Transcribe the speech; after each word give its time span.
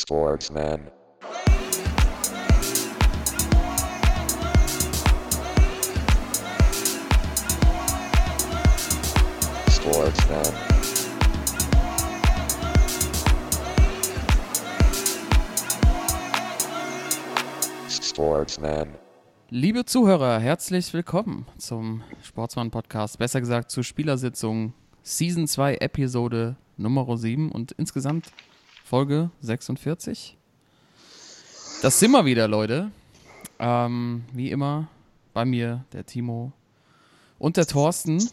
Sportsman. 0.00 0.80
Sportsman. 9.68 10.44
Sportsman. 17.90 18.88
Liebe 19.50 19.84
Zuhörer, 19.84 20.38
herzlich 20.38 20.94
willkommen 20.94 21.46
zum 21.58 22.04
Sportsmann-Podcast, 22.22 23.18
besser 23.18 23.40
gesagt 23.40 23.72
zur 23.72 23.82
Spielersitzung 23.82 24.74
Season 25.02 25.48
2, 25.48 25.78
Episode 25.78 26.56
Nummer 26.76 27.16
7 27.16 27.50
und 27.50 27.72
insgesamt 27.72 28.30
Folge 28.88 29.28
46. 29.42 30.38
Das 31.82 32.00
sind 32.00 32.10
wir 32.10 32.24
wieder, 32.24 32.48
Leute. 32.48 32.90
Ähm, 33.58 34.24
wie 34.32 34.50
immer 34.50 34.88
bei 35.34 35.44
mir 35.44 35.84
der 35.92 36.06
Timo 36.06 36.54
und 37.38 37.58
der 37.58 37.66
Thorsten. 37.66 38.26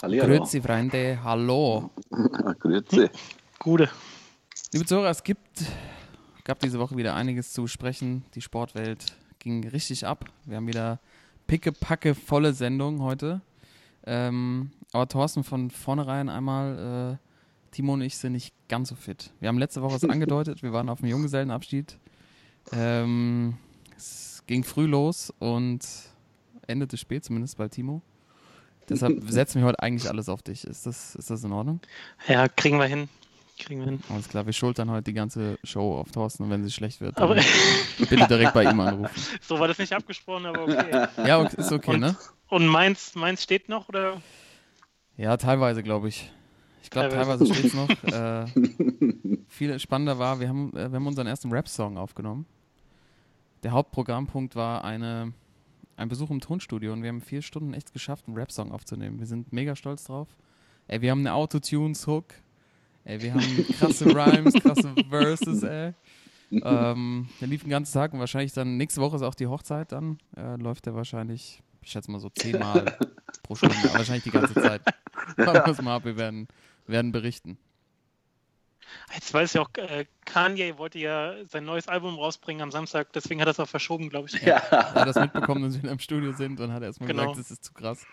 Hallihallo. 0.00 0.38
Grüezi, 0.38 0.62
Freunde. 0.62 1.18
Hallo. 1.22 1.90
Grüezi. 2.60 3.10
Gute. 3.58 3.90
Liebe 4.72 4.86
Zuhörer, 4.86 5.10
es 5.10 5.22
gibt, 5.22 5.66
gab 6.44 6.58
diese 6.60 6.78
Woche 6.78 6.96
wieder 6.96 7.14
einiges 7.14 7.52
zu 7.52 7.60
besprechen. 7.60 8.24
Die 8.34 8.40
Sportwelt 8.40 9.04
ging 9.38 9.68
richtig 9.68 10.06
ab. 10.06 10.24
Wir 10.46 10.56
haben 10.56 10.66
wieder 10.66 10.98
picke-packe 11.46 12.14
volle 12.14 12.54
Sendung 12.54 13.02
heute. 13.02 13.42
Ähm, 14.06 14.70
aber 14.94 15.06
Thorsten, 15.08 15.44
von 15.44 15.70
vornherein 15.70 16.30
einmal, 16.30 17.18
äh, 17.20 17.25
Timo 17.70 17.94
und 17.94 18.02
ich 18.02 18.16
sind 18.16 18.32
nicht 18.32 18.54
ganz 18.68 18.88
so 18.88 18.94
fit. 18.94 19.32
Wir 19.40 19.48
haben 19.48 19.58
letzte 19.58 19.82
Woche 19.82 19.96
es 19.96 20.04
angedeutet, 20.08 20.62
wir 20.62 20.72
waren 20.72 20.88
auf 20.88 21.00
dem 21.00 21.08
Junggesellenabschied. 21.08 21.98
Ähm, 22.72 23.56
es 23.96 24.42
ging 24.46 24.64
früh 24.64 24.86
los 24.86 25.32
und 25.38 25.80
endete 26.66 26.96
spät, 26.96 27.24
zumindest 27.24 27.56
bei 27.58 27.68
Timo. 27.68 28.02
Deshalb 28.88 29.22
setzen 29.30 29.60
wir 29.60 29.66
heute 29.68 29.80
eigentlich 29.80 30.08
alles 30.08 30.28
auf 30.28 30.42
dich. 30.42 30.64
Ist 30.64 30.86
das, 30.86 31.14
ist 31.16 31.30
das 31.30 31.44
in 31.44 31.52
Ordnung? 31.52 31.80
Ja, 32.28 32.48
kriegen 32.48 32.78
wir 32.78 32.86
hin. 32.86 33.08
Kriegen 33.58 33.80
wir 33.80 33.86
hin. 33.86 34.00
Alles 34.10 34.28
klar, 34.28 34.44
wir 34.44 34.52
schultern 34.52 34.90
heute 34.90 35.04
die 35.04 35.12
ganze 35.14 35.58
Show 35.64 35.96
auf 35.98 36.10
Thorsten 36.12 36.42
und 36.44 36.50
wenn 36.50 36.62
sie 36.62 36.70
schlecht 36.70 37.00
wird, 37.00 37.18
dann 37.18 37.40
bitte 37.98 38.26
direkt 38.28 38.52
bei 38.52 38.64
ihm 38.64 38.78
anrufen. 38.80 39.10
so 39.40 39.58
war 39.58 39.66
das 39.68 39.78
nicht 39.78 39.92
abgesprochen, 39.94 40.44
aber 40.46 40.64
okay. 40.64 41.08
Ja, 41.26 41.42
ist 41.42 41.72
okay, 41.72 41.92
Und- 41.94 42.00
ne? 42.00 42.16
Und 42.48 42.66
meins, 42.68 43.14
meins 43.16 43.42
steht 43.42 43.68
noch, 43.68 43.88
oder? 43.88 44.20
Ja, 45.16 45.36
teilweise, 45.36 45.82
glaube 45.82 46.08
ich. 46.08 46.30
Ich 46.86 46.90
glaube, 46.90 47.08
teilweise 47.08 47.46
steht 47.46 47.64
es 47.64 47.74
noch. 47.74 47.88
Äh, 48.06 48.46
viel 49.48 49.76
spannender 49.80 50.20
war, 50.20 50.38
wir 50.38 50.48
haben, 50.48 50.70
äh, 50.70 50.90
wir 50.92 50.96
haben 50.96 51.06
unseren 51.06 51.26
ersten 51.26 51.50
Rap-Song 51.50 51.98
aufgenommen. 51.98 52.46
Der 53.64 53.72
Hauptprogrammpunkt 53.72 54.54
war 54.54 54.84
eine, 54.84 55.32
ein 55.96 56.08
Besuch 56.08 56.30
im 56.30 56.40
Tonstudio 56.40 56.92
und 56.92 57.02
wir 57.02 57.08
haben 57.08 57.20
vier 57.20 57.42
Stunden 57.42 57.74
echt 57.74 57.92
geschafft, 57.92 58.28
einen 58.28 58.36
Rap-Song 58.36 58.70
aufzunehmen. 58.70 59.18
Wir 59.18 59.26
sind 59.26 59.52
mega 59.52 59.74
stolz 59.74 60.04
drauf. 60.04 60.28
Ey, 60.86 61.02
wir 61.02 61.10
haben 61.10 61.20
eine 61.20 61.34
Autotunes-Hook. 61.34 62.26
Ey, 63.04 63.20
wir 63.20 63.34
haben 63.34 63.66
krasse 63.78 64.06
Rhymes, 64.14 64.54
krasse 64.54 64.94
Verses, 65.10 65.62
ey. 65.64 65.92
Ähm, 66.52 67.28
der 67.40 67.48
lief 67.48 67.62
den 67.62 67.70
ganzen 67.70 67.94
Tag 67.94 68.12
und 68.12 68.20
wahrscheinlich 68.20 68.52
dann, 68.52 68.76
nächste 68.76 69.00
Woche 69.00 69.16
ist 69.16 69.22
auch 69.22 69.34
die 69.34 69.48
Hochzeit 69.48 69.90
dann. 69.90 70.18
Äh, 70.36 70.54
läuft 70.54 70.86
der 70.86 70.94
wahrscheinlich, 70.94 71.60
ich 71.82 71.90
schätze 71.90 72.12
mal 72.12 72.20
so 72.20 72.30
zehnmal 72.30 72.96
pro 73.42 73.56
Stunde, 73.56 73.74
wahrscheinlich 73.92 74.22
die 74.22 74.30
ganze 74.30 74.54
Zeit. 74.54 74.82
Wir 75.36 75.46
mal 75.82 75.96
ab, 75.96 76.04
wir 76.04 76.16
werden, 76.88 77.12
berichten. 77.12 77.58
Jetzt 79.14 79.34
weiß 79.34 79.54
ich 79.54 79.60
auch, 79.60 79.68
äh, 79.76 80.06
Kanye 80.24 80.78
wollte 80.78 80.98
ja 80.98 81.34
sein 81.46 81.64
neues 81.64 81.88
Album 81.88 82.14
rausbringen 82.16 82.62
am 82.62 82.70
Samstag, 82.70 83.12
deswegen 83.12 83.40
hat 83.40 83.48
er 83.48 83.52
es 83.52 83.60
auch 83.60 83.68
verschoben, 83.68 84.08
glaube 84.08 84.28
ich. 84.28 84.40
Ja. 84.42 84.56
Er 84.58 84.94
hat 84.94 85.08
das 85.08 85.16
mitbekommen, 85.16 85.62
dass 85.64 85.82
wir 85.82 85.90
im 85.90 85.98
Studio 85.98 86.32
sind 86.32 86.60
und 86.60 86.72
hat 86.72 86.82
erstmal 86.82 87.08
Genau. 87.08 87.22
gesagt, 87.32 87.38
das 87.40 87.50
ist 87.50 87.64
zu 87.64 87.72
krass. 87.72 88.06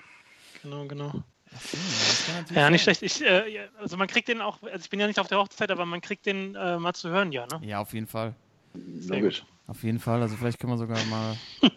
Genau, 0.63 0.85
genau. 0.85 1.11
So, 1.51 2.53
Ja, 2.55 2.69
nicht 2.71 2.83
sein. 2.83 2.95
schlecht. 2.95 3.03
Ich, 3.03 3.21
äh, 3.23 3.67
also 3.79 3.97
man 3.97 4.07
kriegt 4.07 4.27
den 4.27 4.41
auch, 4.41 4.61
also 4.63 4.77
ich 4.79 4.89
bin 4.89 4.99
ja 4.99 5.05
nicht 5.05 5.19
auf 5.19 5.27
der 5.27 5.37
Hochzeit, 5.37 5.69
aber 5.69 5.85
man 5.85 6.01
kriegt 6.01 6.25
den 6.25 6.55
äh, 6.55 6.79
mal 6.79 6.93
zu 6.93 7.09
hören, 7.09 7.31
ja, 7.31 7.45
ne? 7.45 7.59
Ja, 7.67 7.79
auf 7.79 7.93
jeden 7.93 8.07
Fall. 8.07 8.33
Logisch. 8.73 9.43
Auf 9.67 9.83
jeden 9.83 9.99
Fall. 9.99 10.21
Also 10.23 10.35
vielleicht 10.35 10.59
können 10.59 10.73
wir 10.73 10.77
sogar 10.77 11.03
mal. 11.05 11.37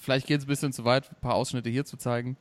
vielleicht 0.00 0.26
geht 0.26 0.38
es 0.38 0.44
ein 0.46 0.48
bisschen 0.48 0.72
zu 0.72 0.84
weit, 0.86 1.10
ein 1.10 1.20
paar 1.20 1.34
Ausschnitte 1.34 1.68
hier 1.68 1.84
zu 1.84 1.96
zeigen. 1.98 2.36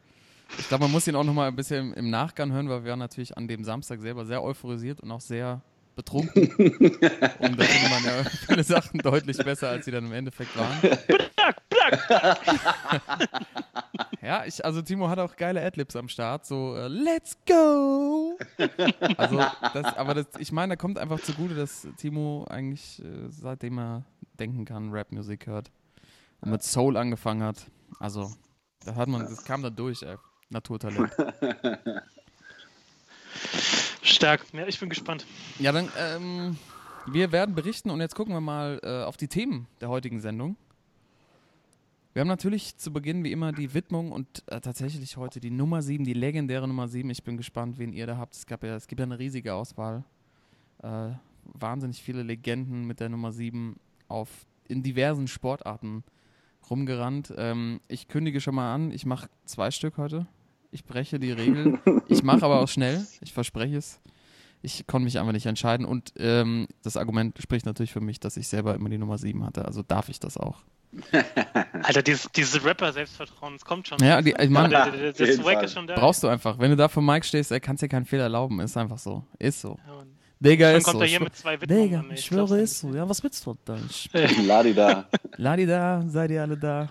Ich 0.58 0.68
glaube, 0.68 0.86
man 0.86 0.92
muss 0.92 1.08
ihn 1.08 1.16
auch 1.16 1.24
nochmal 1.24 1.48
ein 1.48 1.56
bisschen 1.56 1.92
im, 1.92 1.94
im 1.94 2.10
Nachgang 2.10 2.52
hören, 2.52 2.70
weil 2.70 2.84
wir 2.84 2.92
waren 2.92 3.00
natürlich 3.00 3.38
an 3.38 3.48
dem 3.48 3.64
Samstag 3.64 4.02
selber 4.02 4.26
sehr 4.26 4.44
euphorisiert 4.44 5.00
und 5.02 5.12
auch 5.12 5.22
sehr 5.22 5.62
betrunken. 5.96 6.48
und 6.58 7.60
da 7.60 7.64
findet 7.64 7.90
man 7.90 8.04
ja 8.04 8.24
viele 8.48 8.64
Sachen 8.64 9.00
deutlich 9.00 9.38
besser, 9.38 9.70
als 9.70 9.86
sie 9.86 9.92
dann 9.92 10.06
im 10.06 10.14
Endeffekt 10.14 10.58
waren. 10.58 10.80
Plack, 11.70 12.10
plack! 12.10 13.30
Ja, 14.22 14.46
ich, 14.46 14.64
also 14.64 14.82
Timo 14.82 15.10
hat 15.10 15.18
auch 15.18 15.36
geile 15.38 15.60
Adlibs 15.66 15.96
am 15.96 16.10
Start, 16.10 16.46
so 16.46 16.76
äh, 16.76 16.88
Let's 16.88 17.38
go! 17.48 18.38
Also, 19.18 19.38
das, 19.74 19.98
aber 19.98 20.14
das, 20.14 20.28
ich 20.38 20.52
meine, 20.52 20.74
da 20.74 20.76
kommt 20.76 21.00
einfach 21.00 21.20
zugute, 21.22 21.56
dass 21.56 21.88
Timo 21.98 22.46
eigentlich 22.50 23.02
äh, 23.04 23.30
seitdem 23.30 23.80
er 23.80 24.04
denken 24.38 24.66
kann, 24.66 24.92
Rapmusik 24.92 25.48
hört 25.48 25.72
und 26.42 26.52
mit 26.52 26.64
Soul 26.64 26.98
angefangen 26.98 27.44
hat. 27.44 27.66
Also, 28.00 28.32
das 28.86 28.96
hat 28.96 29.08
man, 29.08 29.22
das 29.22 29.44
kam 29.46 29.64
da 29.64 29.70
durch, 29.70 30.04
ey. 30.04 30.18
Naturtalent. 30.50 31.12
Stark. 34.02 34.46
Ja, 34.54 34.68
ich 34.68 34.80
bin 34.80 34.90
gespannt. 34.90 35.26
Ja, 35.60 35.72
dann, 35.72 35.90
ähm, 35.98 36.58
wir 37.06 37.32
werden 37.32 37.56
berichten 37.56 37.90
und 37.90 38.02
jetzt 38.02 38.16
gucken 38.16 38.34
wir 38.34 38.42
mal 38.42 38.80
äh, 38.84 39.04
auf 39.04 39.18
die 39.18 39.28
Themen 39.28 39.68
der 39.82 39.90
heutigen 39.90 40.20
Sendung. 40.20 40.58
Wir 42.14 42.22
haben 42.22 42.28
natürlich 42.28 42.76
zu 42.78 42.92
Beginn 42.92 43.24
wie 43.24 43.32
immer 43.32 43.52
die 43.52 43.74
Widmung 43.74 44.12
und 44.12 44.44
äh, 44.48 44.60
tatsächlich 44.60 45.16
heute 45.16 45.40
die 45.40 45.52
Nummer 45.52 45.82
7, 45.82 46.04
die 46.04 46.14
legendäre 46.14 46.68
Nummer 46.68 46.88
7. 46.88 47.10
Ich 47.12 47.24
bin 47.24 47.38
gespannt, 47.38 47.78
wen 47.78 47.94
ihr 47.94 48.08
da 48.08 48.18
habt. 48.18 48.36
Es, 48.36 48.46
gab 48.46 48.64
ja, 48.64 48.76
es 48.76 48.88
gibt 48.88 49.00
ja 49.00 49.06
eine 49.06 49.20
riesige 49.20 49.54
Auswahl. 49.54 50.04
Äh, 50.82 51.12
wahnsinnig 51.44 52.02
viele 52.02 52.24
Legenden 52.24 52.86
mit 52.86 53.00
der 53.00 53.10
Nummer 53.10 53.32
7 53.32 53.80
auf, 54.08 54.30
in 54.68 54.82
diversen 54.82 55.28
Sportarten 55.28 56.04
rumgerannt. 56.70 57.34
Ähm, 57.38 57.80
ich 57.88 58.08
kündige 58.08 58.42
schon 58.42 58.56
mal 58.56 58.74
an, 58.74 58.92
ich 58.92 59.06
mache 59.06 59.30
zwei 59.46 59.72
Stück 59.72 59.98
heute. 59.98 60.28
Ich 60.72 60.86
breche 60.86 61.20
die 61.20 61.32
Regel. 61.32 61.80
Ich 62.08 62.24
mache 62.24 62.44
aber 62.44 62.60
auch 62.62 62.68
schnell. 62.68 63.06
Ich 63.22 63.34
verspreche 63.34 63.78
es. 63.78 64.00
Ich 64.62 64.86
konnte 64.88 65.06
mich 65.06 65.18
einfach 65.18 65.32
nicht 65.32 65.46
entscheiden 65.46 65.86
und 65.86 66.12
ähm, 66.18 66.68
das 66.84 66.98
Argument 66.98 67.38
spricht 67.42 67.66
natürlich 67.66 67.94
für 67.94 68.02
mich, 68.02 68.20
dass 68.20 68.36
ich 68.36 68.48
selber 68.48 68.76
immer 68.76 68.90
die 68.90 68.98
Nummer 68.98 69.18
7 69.18 69.46
hatte. 69.46 69.64
Also 69.66 69.84
darf 69.84 70.10
ich 70.10 70.20
das 70.20 70.38
auch. 70.38 70.58
Alter, 71.84 72.02
dieses, 72.02 72.30
dieses 72.32 72.66
Rapper-Selbstvertrauen, 72.66 73.56
es 73.56 73.64
kommt 73.64 73.88
schon. 73.88 74.00
Ja, 74.00 74.22
die, 74.22 74.32
ich 74.38 74.50
meine, 74.50 74.70
der, 74.70 74.92
der, 74.92 75.14
der, 75.14 75.38
der 75.38 75.64
ist 75.64 75.74
schon 75.74 75.88
da. 75.88 75.96
brauchst 75.96 76.24
du 76.24 76.28
einfach. 76.28 76.60
Wenn 76.60 76.72
du 76.72 76.76
da 76.78 76.88
vor 76.88 77.04
Mike 77.04 77.26
stehst, 77.26 77.52
er 77.52 77.60
kannst 77.60 77.84
dir 77.84 77.88
keinen 77.88 78.06
Fehler 78.06 78.24
erlauben. 78.24 78.60
Ist 78.60 78.76
einfach 78.76 78.98
so. 78.98 79.24
Ist 79.38 79.62
so. 79.62 79.78
Ja. 79.88 80.04
Digga, 80.42 80.72
ist 80.72 80.86
kommt 80.86 80.98
so. 80.98 81.02
er 81.02 81.08
hier 81.08 81.68
Digga, 81.68 82.06
ich 82.14 82.26
schwöre, 82.26 82.62
ist 82.62 82.80
so. 82.80 82.94
Ja, 82.94 83.08
was 83.08 83.22
willst 83.24 83.46
du 83.46 83.58
da? 83.66 83.78
Ich- 83.90 84.10
Ladi 84.46 84.74
da. 84.74 85.08
Ladi 85.36 85.66
da, 85.66 86.04
seid 86.08 86.32
ihr 86.32 86.42
alle 86.42 86.58
da? 86.58 86.90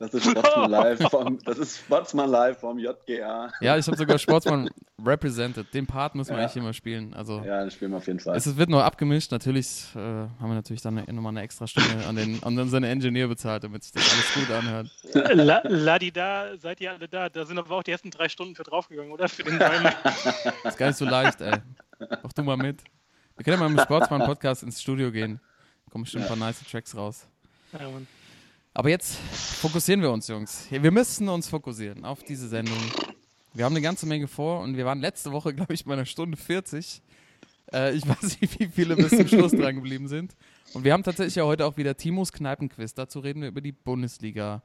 Das 0.00 0.14
ist 0.14 0.30
Sportsman 0.30 0.70
Live 0.70 0.98
vom, 1.10 1.38
das 1.44 1.58
ist 1.58 1.76
Sportsman 1.76 2.30
Live 2.30 2.60
vom 2.60 2.78
JGA. 2.78 3.52
Ja, 3.60 3.76
ich 3.76 3.86
habe 3.86 3.98
sogar 3.98 4.16
Sportsmann 4.18 4.70
represented. 5.04 5.72
Den 5.74 5.86
Part 5.86 6.14
müssen 6.14 6.30
wir 6.34 6.38
eigentlich 6.38 6.56
immer 6.56 6.72
spielen. 6.72 7.12
Also 7.12 7.42
Ja, 7.44 7.62
das 7.66 7.74
spielen 7.74 7.90
wir 7.90 7.98
auf 7.98 8.06
jeden 8.06 8.18
Fall. 8.18 8.34
es 8.34 8.56
wird 8.56 8.70
noch 8.70 8.80
abgemischt. 8.80 9.30
Natürlich 9.30 9.84
äh, 9.94 9.98
haben 9.98 10.30
wir 10.40 10.54
natürlich 10.54 10.80
dann 10.80 10.94
nochmal 10.94 11.32
eine 11.32 11.42
extra 11.42 11.66
Stunde 11.66 12.06
an, 12.06 12.16
den, 12.16 12.42
an 12.42 12.58
unseren 12.58 12.82
Engineer 12.84 13.28
bezahlt, 13.28 13.62
damit 13.62 13.84
sich 13.84 13.92
das 13.92 14.10
alles 14.10 14.34
gut 14.34 14.50
anhört. 14.56 14.90
La, 15.36 15.60
Ladi 15.64 16.10
da, 16.10 16.56
seid 16.56 16.80
ihr 16.80 16.92
alle 16.92 17.06
da? 17.06 17.28
Da 17.28 17.44
sind 17.44 17.58
aber 17.58 17.76
auch 17.76 17.82
die 17.82 17.90
ersten 17.90 18.10
drei 18.10 18.30
Stunden 18.30 18.54
für 18.56 18.62
draufgegangen, 18.62 19.12
oder? 19.12 19.28
Für 19.28 19.42
den 19.42 19.60
Reim. 19.60 19.86
ist 20.64 20.78
gar 20.78 20.86
nicht 20.86 20.96
so 20.96 21.04
leicht, 21.04 21.42
ey. 21.42 21.58
Mach 22.22 22.32
du 22.32 22.42
mal 22.42 22.56
mit. 22.56 22.82
Wir 23.36 23.44
können 23.44 23.60
ja 23.60 23.68
mal 23.68 23.70
im 23.74 23.78
Sportsmann-Podcast 23.78 24.62
ins 24.62 24.80
Studio 24.80 25.12
gehen. 25.12 25.40
Kommen 25.90 26.04
bestimmt 26.04 26.24
ein 26.24 26.28
paar 26.28 26.38
nice 26.38 26.62
Tracks 26.70 26.96
raus. 26.96 27.26
ja, 27.78 27.86
Mann. 27.86 28.06
Aber 28.80 28.88
jetzt 28.88 29.16
fokussieren 29.16 30.00
wir 30.00 30.10
uns, 30.10 30.26
Jungs. 30.28 30.66
Wir 30.70 30.90
müssen 30.90 31.28
uns 31.28 31.48
fokussieren 31.48 32.06
auf 32.06 32.22
diese 32.22 32.48
Sendung. 32.48 32.78
Wir 33.52 33.66
haben 33.66 33.74
eine 33.74 33.82
ganze 33.82 34.06
Menge 34.06 34.26
vor 34.26 34.62
und 34.62 34.74
wir 34.78 34.86
waren 34.86 35.00
letzte 35.00 35.32
Woche, 35.32 35.52
glaube 35.52 35.74
ich, 35.74 35.84
bei 35.84 35.92
einer 35.92 36.06
Stunde 36.06 36.38
40. 36.38 37.02
Äh, 37.74 37.94
ich 37.94 38.08
weiß 38.08 38.40
nicht, 38.40 38.58
wie 38.58 38.68
viele 38.68 38.96
bis 38.96 39.10
zum 39.10 39.28
Schluss 39.28 39.52
dran 39.52 39.74
geblieben 39.74 40.08
sind. 40.08 40.34
Und 40.72 40.84
wir 40.84 40.94
haben 40.94 41.02
tatsächlich 41.02 41.34
ja 41.34 41.44
heute 41.44 41.66
auch 41.66 41.76
wieder 41.76 41.94
Timos 41.94 42.32
Kneipenquiz. 42.32 42.94
Dazu 42.94 43.18
reden 43.18 43.42
wir 43.42 43.48
über 43.48 43.60
die 43.60 43.72
Bundesliga. 43.72 44.62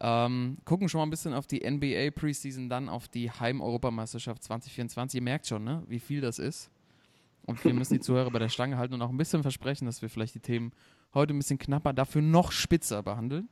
Ähm, 0.00 0.56
gucken 0.64 0.88
schon 0.88 1.00
mal 1.00 1.06
ein 1.06 1.10
bisschen 1.10 1.34
auf 1.34 1.46
die 1.46 1.60
NBA 1.60 2.12
Preseason, 2.18 2.70
dann 2.70 2.88
auf 2.88 3.06
die 3.06 3.30
Heim-Europameisterschaft 3.30 4.44
2024. 4.44 5.18
Ihr 5.18 5.22
merkt 5.22 5.46
schon, 5.46 5.62
ne, 5.62 5.82
wie 5.88 6.00
viel 6.00 6.22
das 6.22 6.38
ist. 6.38 6.70
Und 7.44 7.62
wir 7.62 7.74
müssen 7.74 7.92
die 7.92 8.00
Zuhörer 8.00 8.30
bei 8.30 8.38
der 8.38 8.48
Stange 8.48 8.78
halten 8.78 8.94
und 8.94 9.02
auch 9.02 9.10
ein 9.10 9.18
bisschen 9.18 9.42
versprechen, 9.42 9.84
dass 9.84 10.00
wir 10.00 10.08
vielleicht 10.08 10.34
die 10.34 10.40
Themen 10.40 10.72
heute 11.16 11.34
ein 11.34 11.38
bisschen 11.38 11.58
knapper, 11.58 11.92
dafür 11.92 12.22
noch 12.22 12.52
spitzer 12.52 13.02
behandeln. 13.02 13.48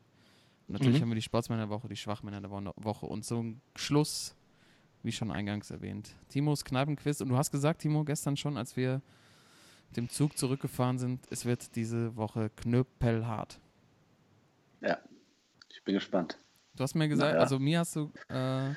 Und 0.69 0.75
natürlich 0.75 0.99
Mhm. 0.99 1.03
haben 1.03 1.11
wir 1.11 1.15
die 1.17 1.23
Sportsmänner 1.23 1.63
der 1.63 1.71
Woche, 1.71 1.89
die 1.89 1.97
Schwachmänner 1.97 2.41
der 2.41 2.51
Wo- 2.51 2.73
Woche 2.77 3.07
und 3.07 3.25
zum 3.25 3.61
Schluss, 3.77 4.35
wie 5.03 5.13
schon 5.13 5.31
eingangs 5.31 5.71
erwähnt, 5.71 6.15
Timos 6.29 6.65
Kneipenquiz. 6.65 7.21
Und 7.21 7.29
du 7.29 7.37
hast 7.37 7.51
gesagt, 7.51 7.83
Timo, 7.83 8.05
gestern 8.05 8.37
schon, 8.37 8.57
als 8.57 8.77
wir 8.77 9.03
dem 9.97 10.09
Zug 10.09 10.37
zurückgefahren 10.39 10.99
sind. 10.99 11.27
Es 11.31 11.45
wird 11.45 11.77
diese 11.77 12.17
Woche 12.17 12.51
knüppelhart. 12.57 13.61
Ja, 14.81 14.99
ich 15.71 15.83
bin 15.85 15.95
gespannt. 15.95 16.39
Du 16.77 16.83
hast 16.83 16.95
mir 16.95 17.09
gesagt, 17.09 17.33
Naja. 17.33 17.43
also 17.43 17.59
mir 17.59 17.79
hast 17.81 17.95
du. 17.97 18.11
Äh, 18.29 18.75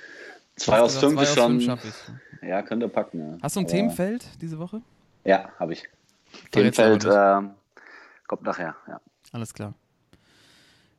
Zwei 0.58 0.74
hast 0.78 0.82
aus 0.82 0.94
gesagt, 0.96 1.00
fünf 1.02 1.16
zwei 1.16 1.24
ist 1.24 1.30
aus 1.32 1.36
schon. 1.64 1.78
fünf. 1.80 2.12
Ja, 2.44 2.62
könnte 2.62 2.88
packen. 2.90 3.20
Ja. 3.20 3.38
Hast 3.42 3.56
du 3.56 3.62
ein 3.62 3.66
Aber- 3.66 3.72
Themenfeld 3.74 4.42
diese 4.42 4.60
Woche? 4.60 4.82
Ja, 5.24 5.50
habe 5.60 5.74
ich. 5.74 5.84
Aber 6.42 6.52
Themenfeld 6.52 7.06
kommt 8.28 8.44
nachher. 8.44 8.76
Ja. 8.88 9.02
Alles 9.32 9.54
klar. 9.54 9.74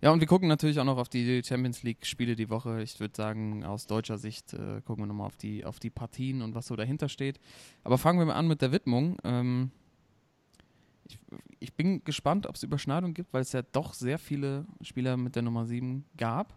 Ja, 0.01 0.13
und 0.13 0.21
wir 0.21 0.29
gucken 0.29 0.49
natürlich 0.49 0.79
auch 0.79 0.85
noch 0.85 0.97
auf 0.99 1.09
die 1.09 1.43
Champions 1.45 1.83
League-Spiele 1.83 2.37
die 2.37 2.51
Woche. 2.51 2.83
Ich 2.83 3.01
würde 3.01 3.17
sagen, 3.17 3.65
aus 3.65 3.87
deutscher 3.89 4.17
Sicht 4.17 4.53
äh, 4.55 4.81
gucken 4.83 5.03
wir 5.03 5.07
nochmal 5.09 5.27
auf 5.27 5.37
die, 5.37 5.65
auf 5.65 5.81
die 5.81 5.91
Partien 5.91 6.41
und 6.43 6.55
was 6.55 6.69
so 6.69 6.77
dahinter 6.77 7.09
steht. 7.09 7.41
Aber 7.83 7.99
fangen 7.99 8.19
wir 8.21 8.27
mal 8.27 8.35
an 8.35 8.47
mit 8.47 8.63
der 8.63 8.71
Widmung. 8.71 9.17
Ähm, 9.25 9.73
ich, 11.05 11.19
ich 11.59 11.75
bin 11.75 12.05
gespannt, 12.05 12.47
ob 12.47 12.55
es 12.55 12.63
Überschneidungen 12.63 13.13
gibt, 13.15 13.33
weil 13.33 13.43
es 13.43 13.51
ja 13.51 13.63
doch 13.63 13.93
sehr 13.93 14.19
viele 14.21 14.67
Spieler 14.83 15.17
mit 15.17 15.35
der 15.35 15.43
Nummer 15.43 15.67
7 15.67 16.05
gab. 16.17 16.55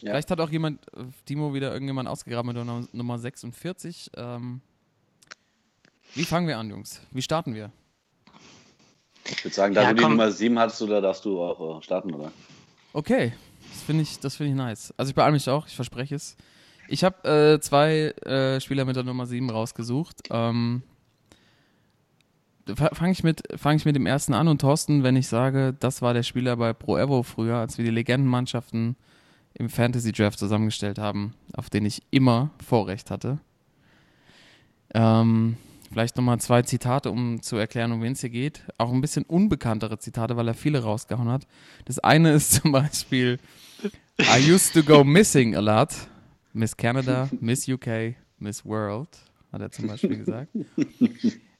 Ja. 0.00 0.12
Vielleicht 0.12 0.30
hat 0.30 0.40
auch 0.40 0.50
jemand, 0.50 0.80
äh, 0.96 1.04
Timo, 1.26 1.52
wieder 1.52 1.72
irgendjemand 1.74 2.08
ausgegraben 2.08 2.46
mit 2.48 2.56
der 2.56 2.64
Nummer- 2.64 2.88
Nummer 2.92 3.18
46. 3.18 4.12
Ähm, 4.16 4.62
wie 6.14 6.24
fangen 6.24 6.46
wir 6.48 6.56
an, 6.58 6.70
Jungs? 6.70 7.02
Wie 7.10 7.22
starten 7.22 7.54
wir? 7.54 7.70
Ich 9.30 9.44
würde 9.44 9.54
sagen, 9.54 9.74
da 9.74 9.82
Ja, 9.82 9.88
du 9.90 9.94
die 9.96 10.02
komm. 10.02 10.12
Nummer 10.12 10.30
7 10.30 10.58
hattest, 10.58 10.80
du, 10.80 10.86
da 10.86 11.00
darfst 11.00 11.24
du 11.24 11.40
auch 11.42 11.78
äh, 11.78 11.82
starten, 11.82 12.12
oder? 12.14 12.32
Okay, 12.92 13.32
das 13.72 13.82
finde 13.82 14.02
ich, 14.02 14.18
das 14.20 14.36
finde 14.36 14.50
ich 14.52 14.56
nice. 14.56 14.92
Also 14.96 15.10
ich 15.10 15.14
beeile 15.14 15.32
mich 15.32 15.48
auch, 15.48 15.66
ich 15.66 15.74
verspreche 15.76 16.14
es. 16.14 16.36
Ich 16.88 17.04
habe 17.04 17.28
äh, 17.56 17.60
zwei 17.60 18.08
äh, 18.26 18.60
Spieler 18.60 18.84
mit 18.84 18.96
der 18.96 19.04
Nummer 19.04 19.26
7 19.26 19.48
rausgesucht. 19.50 20.16
Ähm, 20.30 20.82
Fange 22.76 23.10
ich, 23.10 23.24
mit- 23.24 23.42
fang 23.56 23.74
ich 23.76 23.84
mit 23.84 23.96
dem 23.96 24.06
ersten 24.06 24.34
an 24.34 24.46
und 24.46 24.60
Thorsten, 24.60 25.02
wenn 25.02 25.16
ich 25.16 25.26
sage, 25.26 25.74
das 25.80 26.00
war 26.00 26.14
der 26.14 26.22
Spieler 26.22 26.56
bei 26.56 26.72
Pro 26.72 26.96
Evo 26.96 27.24
früher, 27.24 27.56
als 27.56 27.76
wir 27.76 27.84
die 27.84 27.90
Legendenmannschaften 27.90 28.94
im 29.54 29.68
Fantasy 29.68 30.12
Draft 30.12 30.38
zusammengestellt 30.38 30.96
haben, 30.98 31.34
auf 31.54 31.70
den 31.70 31.84
ich 31.84 32.02
immer 32.12 32.50
Vorrecht 32.64 33.10
hatte. 33.10 33.38
Ähm, 34.94 35.56
vielleicht 35.92 36.16
nochmal 36.16 36.40
zwei 36.40 36.62
Zitate, 36.62 37.10
um 37.10 37.42
zu 37.42 37.56
erklären, 37.56 37.92
um 37.92 38.02
wen 38.02 38.12
es 38.12 38.20
hier 38.20 38.30
geht. 38.30 38.64
Auch 38.78 38.92
ein 38.92 39.00
bisschen 39.00 39.24
unbekanntere 39.24 39.98
Zitate, 39.98 40.36
weil 40.36 40.48
er 40.48 40.54
viele 40.54 40.82
rausgehauen 40.82 41.28
hat. 41.28 41.46
Das 41.84 41.98
eine 41.98 42.32
ist 42.32 42.52
zum 42.52 42.72
Beispiel 42.72 43.38
I 44.20 44.52
used 44.52 44.72
to 44.74 44.82
go 44.82 45.04
missing 45.04 45.54
a 45.56 45.60
lot. 45.60 45.90
Miss 46.52 46.76
Canada, 46.76 47.28
Miss 47.40 47.66
UK, 47.68 48.14
Miss 48.38 48.64
World, 48.64 49.08
hat 49.52 49.60
er 49.62 49.70
zum 49.70 49.86
Beispiel 49.88 50.16
gesagt. 50.18 50.48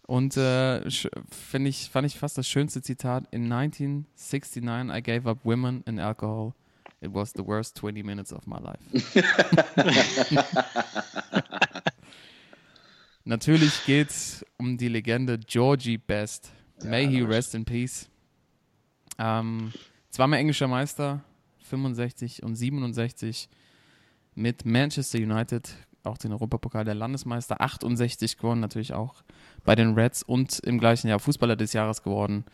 Und 0.06 0.37
äh, 0.37 0.81
sch- 0.88 1.08
find 1.31 1.67
ich, 1.67 1.88
fand 1.90 2.06
ich 2.06 2.19
fast 2.19 2.37
das 2.37 2.46
schönste 2.46 2.82
Zitat. 2.82 3.25
In 3.31 3.50
1969 3.50 4.94
I 4.94 5.02
gave 5.02 5.29
up 5.29 5.38
women 5.44 5.82
and 5.87 5.99
alcohol. 5.99 6.52
It 7.00 7.12
was 7.14 7.32
the 7.34 7.44
worst 7.44 7.76
20 7.79 8.02
minutes 8.05 8.32
of 8.32 8.46
my 8.46 8.58
life. 8.58 8.79
Natürlich 13.25 13.85
geht's 13.85 14.45
um 14.59 14.77
die 14.77 14.89
Legende 14.89 15.39
Georgie 15.39 15.99
Best. 15.99 16.51
May 16.83 17.07
he 17.07 17.21
rest 17.23 17.55
in 17.55 17.65
peace. 17.65 18.09
Ähm, 19.19 19.73
zweimal 20.11 20.41
englischer 20.41 20.67
Meister, 20.67 21.23
65 21.63 22.43
und 22.43 22.57
67 22.57 23.49
mit 24.35 24.65
Manchester 24.65 25.19
United, 25.19 25.73
auch 26.03 26.19
den 26.19 26.33
Europapokal 26.33 26.85
der 26.85 26.95
Landesmeister, 26.95 27.61
68 27.61 28.37
gewonnen, 28.39 28.61
natürlich 28.61 28.93
auch 28.93 29.23
bei 29.65 29.77
den 29.77 29.95
Reds 29.95 30.23
und 30.23 30.59
im 30.61 30.81
gleichen 30.81 31.09
Jahr 31.09 31.21
Fußballer 31.21 31.55
des 31.55 31.73
Jahres 31.73 32.03
geworden. 32.03 32.45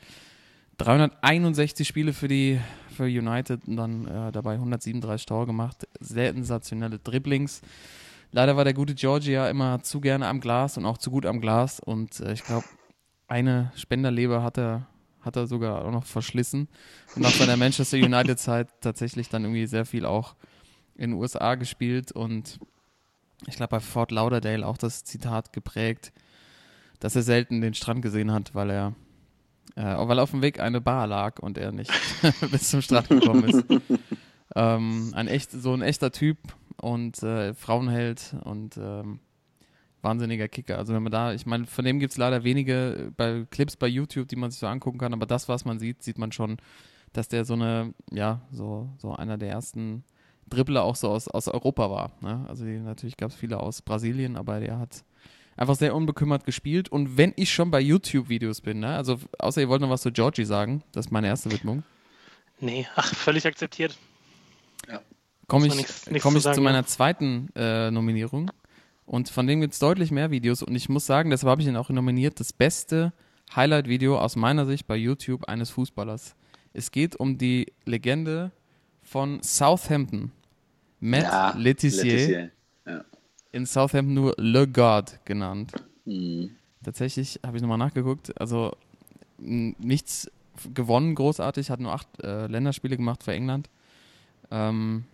361 0.76 1.88
Spiele 1.88 2.12
für 2.12 2.28
die 2.28 2.60
für 2.94 3.04
United 3.04 3.66
und 3.66 3.76
dann 3.76 4.06
äh, 4.06 4.32
dabei 4.32 4.54
137 4.54 5.26
Tore 5.26 5.46
gemacht. 5.46 5.86
Sensationelle 6.00 6.98
Dribblings. 6.98 7.62
Leider 8.30 8.56
war 8.56 8.64
der 8.64 8.74
gute 8.74 8.94
Georgia 8.94 9.48
immer 9.48 9.82
zu 9.82 10.00
gerne 10.00 10.26
am 10.26 10.40
Glas 10.40 10.76
und 10.76 10.84
auch 10.84 10.98
zu 10.98 11.10
gut 11.10 11.24
am 11.26 11.40
Glas 11.40 11.80
und 11.80 12.20
äh, 12.20 12.32
ich 12.32 12.44
glaube, 12.44 12.66
eine 13.26 13.72
Spenderleber 13.74 14.42
hat 14.42 14.58
er, 14.58 14.86
hat 15.20 15.36
er 15.36 15.46
sogar 15.46 15.84
auch 15.84 15.90
noch 15.90 16.04
verschlissen. 16.04 16.68
Und 17.14 17.22
nach 17.22 17.30
seiner 17.30 17.56
Manchester 17.56 17.96
United-Zeit 17.96 18.68
tatsächlich 18.80 19.28
dann 19.28 19.44
irgendwie 19.44 19.66
sehr 19.66 19.84
viel 19.84 20.04
auch 20.04 20.34
in 20.94 21.10
den 21.10 21.20
USA 21.20 21.54
gespielt 21.54 22.12
und 22.12 22.58
ich 23.46 23.56
glaube 23.56 23.70
bei 23.70 23.80
Fort 23.80 24.10
Lauderdale 24.10 24.66
auch 24.66 24.78
das 24.78 25.04
Zitat 25.04 25.52
geprägt, 25.52 26.12
dass 27.00 27.16
er 27.16 27.22
selten 27.22 27.60
den 27.60 27.74
Strand 27.74 28.02
gesehen 28.02 28.32
hat, 28.32 28.54
weil 28.54 28.70
er 28.70 28.94
äh, 29.76 29.96
weil 29.96 30.18
auf 30.18 30.32
dem 30.32 30.42
Weg 30.42 30.60
eine 30.60 30.80
Bar 30.80 31.06
lag 31.06 31.38
und 31.38 31.56
er 31.56 31.72
nicht 31.72 31.92
bis 32.50 32.70
zum 32.70 32.82
Strand 32.82 33.08
gekommen 33.08 33.44
ist. 33.44 33.64
ähm, 34.56 35.12
ein 35.14 35.28
echt, 35.28 35.52
so 35.52 35.72
ein 35.72 35.82
echter 35.82 36.10
Typ 36.10 36.38
und 36.80 37.22
äh, 37.22 37.54
Frauenheld 37.54 38.34
und 38.44 38.76
ähm, 38.76 39.20
wahnsinniger 40.02 40.48
Kicker. 40.48 40.78
Also 40.78 40.94
wenn 40.94 41.02
man 41.02 41.12
da, 41.12 41.32
ich 41.32 41.46
meine, 41.46 41.66
von 41.66 41.84
dem 41.84 41.98
gibt 41.98 42.12
es 42.12 42.18
leider 42.18 42.44
wenige 42.44 43.12
bei 43.16 43.46
Clips 43.50 43.76
bei 43.76 43.88
YouTube, 43.88 44.28
die 44.28 44.36
man 44.36 44.50
sich 44.50 44.60
so 44.60 44.66
angucken 44.66 44.98
kann, 44.98 45.12
aber 45.12 45.26
das, 45.26 45.48
was 45.48 45.64
man 45.64 45.78
sieht, 45.78 46.02
sieht 46.02 46.18
man 46.18 46.32
schon, 46.32 46.58
dass 47.12 47.28
der 47.28 47.44
so 47.44 47.54
eine, 47.54 47.94
ja, 48.10 48.42
so, 48.52 48.88
so 48.98 49.14
einer 49.14 49.38
der 49.38 49.50
ersten 49.50 50.04
Dribbler 50.48 50.84
auch 50.84 50.96
so 50.96 51.08
aus, 51.08 51.28
aus 51.28 51.48
Europa 51.48 51.90
war. 51.90 52.12
Ne? 52.20 52.44
Also 52.48 52.64
die, 52.64 52.78
natürlich 52.78 53.16
gab 53.16 53.30
es 53.30 53.36
viele 53.36 53.60
aus 53.60 53.82
Brasilien, 53.82 54.36
aber 54.36 54.60
der 54.60 54.78
hat 54.78 55.04
einfach 55.56 55.74
sehr 55.74 55.94
unbekümmert 55.94 56.44
gespielt. 56.44 56.88
Und 56.88 57.16
wenn 57.16 57.32
ich 57.36 57.52
schon 57.52 57.70
bei 57.70 57.80
YouTube-Videos 57.80 58.60
bin, 58.60 58.80
ne? 58.80 58.96
also 58.96 59.18
außer 59.38 59.60
ihr 59.60 59.68
wollt 59.68 59.80
noch 59.80 59.90
was 59.90 60.02
zu 60.02 60.12
Georgie 60.12 60.44
sagen, 60.44 60.82
das 60.92 61.06
ist 61.06 61.12
meine 61.12 61.26
erste 61.26 61.50
Widmung, 61.50 61.82
Nee, 62.60 62.86
ach, 62.96 63.14
völlig 63.14 63.46
akzeptiert. 63.46 63.96
Komme 65.48 65.66
ich, 65.66 65.74
nichts- 65.74 66.06
nichts 66.08 66.22
komm 66.22 66.32
zu 66.34 66.38
ich 66.38 66.44
zu 66.44 66.50
sagen, 66.50 66.62
meiner 66.62 66.78
ja. 66.78 66.86
zweiten 66.86 67.48
äh, 67.56 67.90
Nominierung. 67.90 68.50
Und 69.06 69.30
von 69.30 69.46
dem 69.46 69.60
gibt 69.62 69.72
es 69.72 69.78
deutlich 69.80 70.10
mehr 70.10 70.30
Videos. 70.30 70.62
Und 70.62 70.74
ich 70.76 70.88
muss 70.88 71.06
sagen, 71.06 71.30
deshalb 71.30 71.50
habe 71.50 71.62
ich 71.62 71.66
ihn 71.68 71.76
auch 71.76 71.88
nominiert, 71.88 72.38
das 72.40 72.52
beste 72.52 73.12
Highlight-Video 73.56 74.18
aus 74.18 74.36
meiner 74.36 74.66
Sicht 74.66 74.86
bei 74.86 74.96
YouTube 74.96 75.44
eines 75.48 75.70
Fußballers. 75.70 76.34
Es 76.74 76.90
geht 76.90 77.16
um 77.16 77.38
die 77.38 77.72
Legende 77.86 78.52
von 79.02 79.42
Southampton. 79.42 80.30
Matt 81.00 81.22
Ja, 81.22 81.54
Letizier, 81.56 82.04
Letizier. 82.04 82.50
Ja. 82.86 83.04
in 83.52 83.64
Southampton 83.64 84.14
nur 84.14 84.34
Le 84.36 84.68
God 84.68 85.18
genannt. 85.24 85.72
Mhm. 86.04 86.50
Tatsächlich 86.84 87.40
habe 87.44 87.56
ich 87.56 87.62
nochmal 87.62 87.78
nachgeguckt. 87.78 88.38
Also 88.38 88.76
nichts 89.38 90.30
gewonnen 90.74 91.14
großartig, 91.14 91.70
hat 91.70 91.80
nur 91.80 91.92
acht 91.92 92.08
äh, 92.22 92.46
Länderspiele 92.48 92.96
gemacht 92.96 93.22
für 93.22 93.32
England. 93.32 93.70
Ähm, 94.50 95.04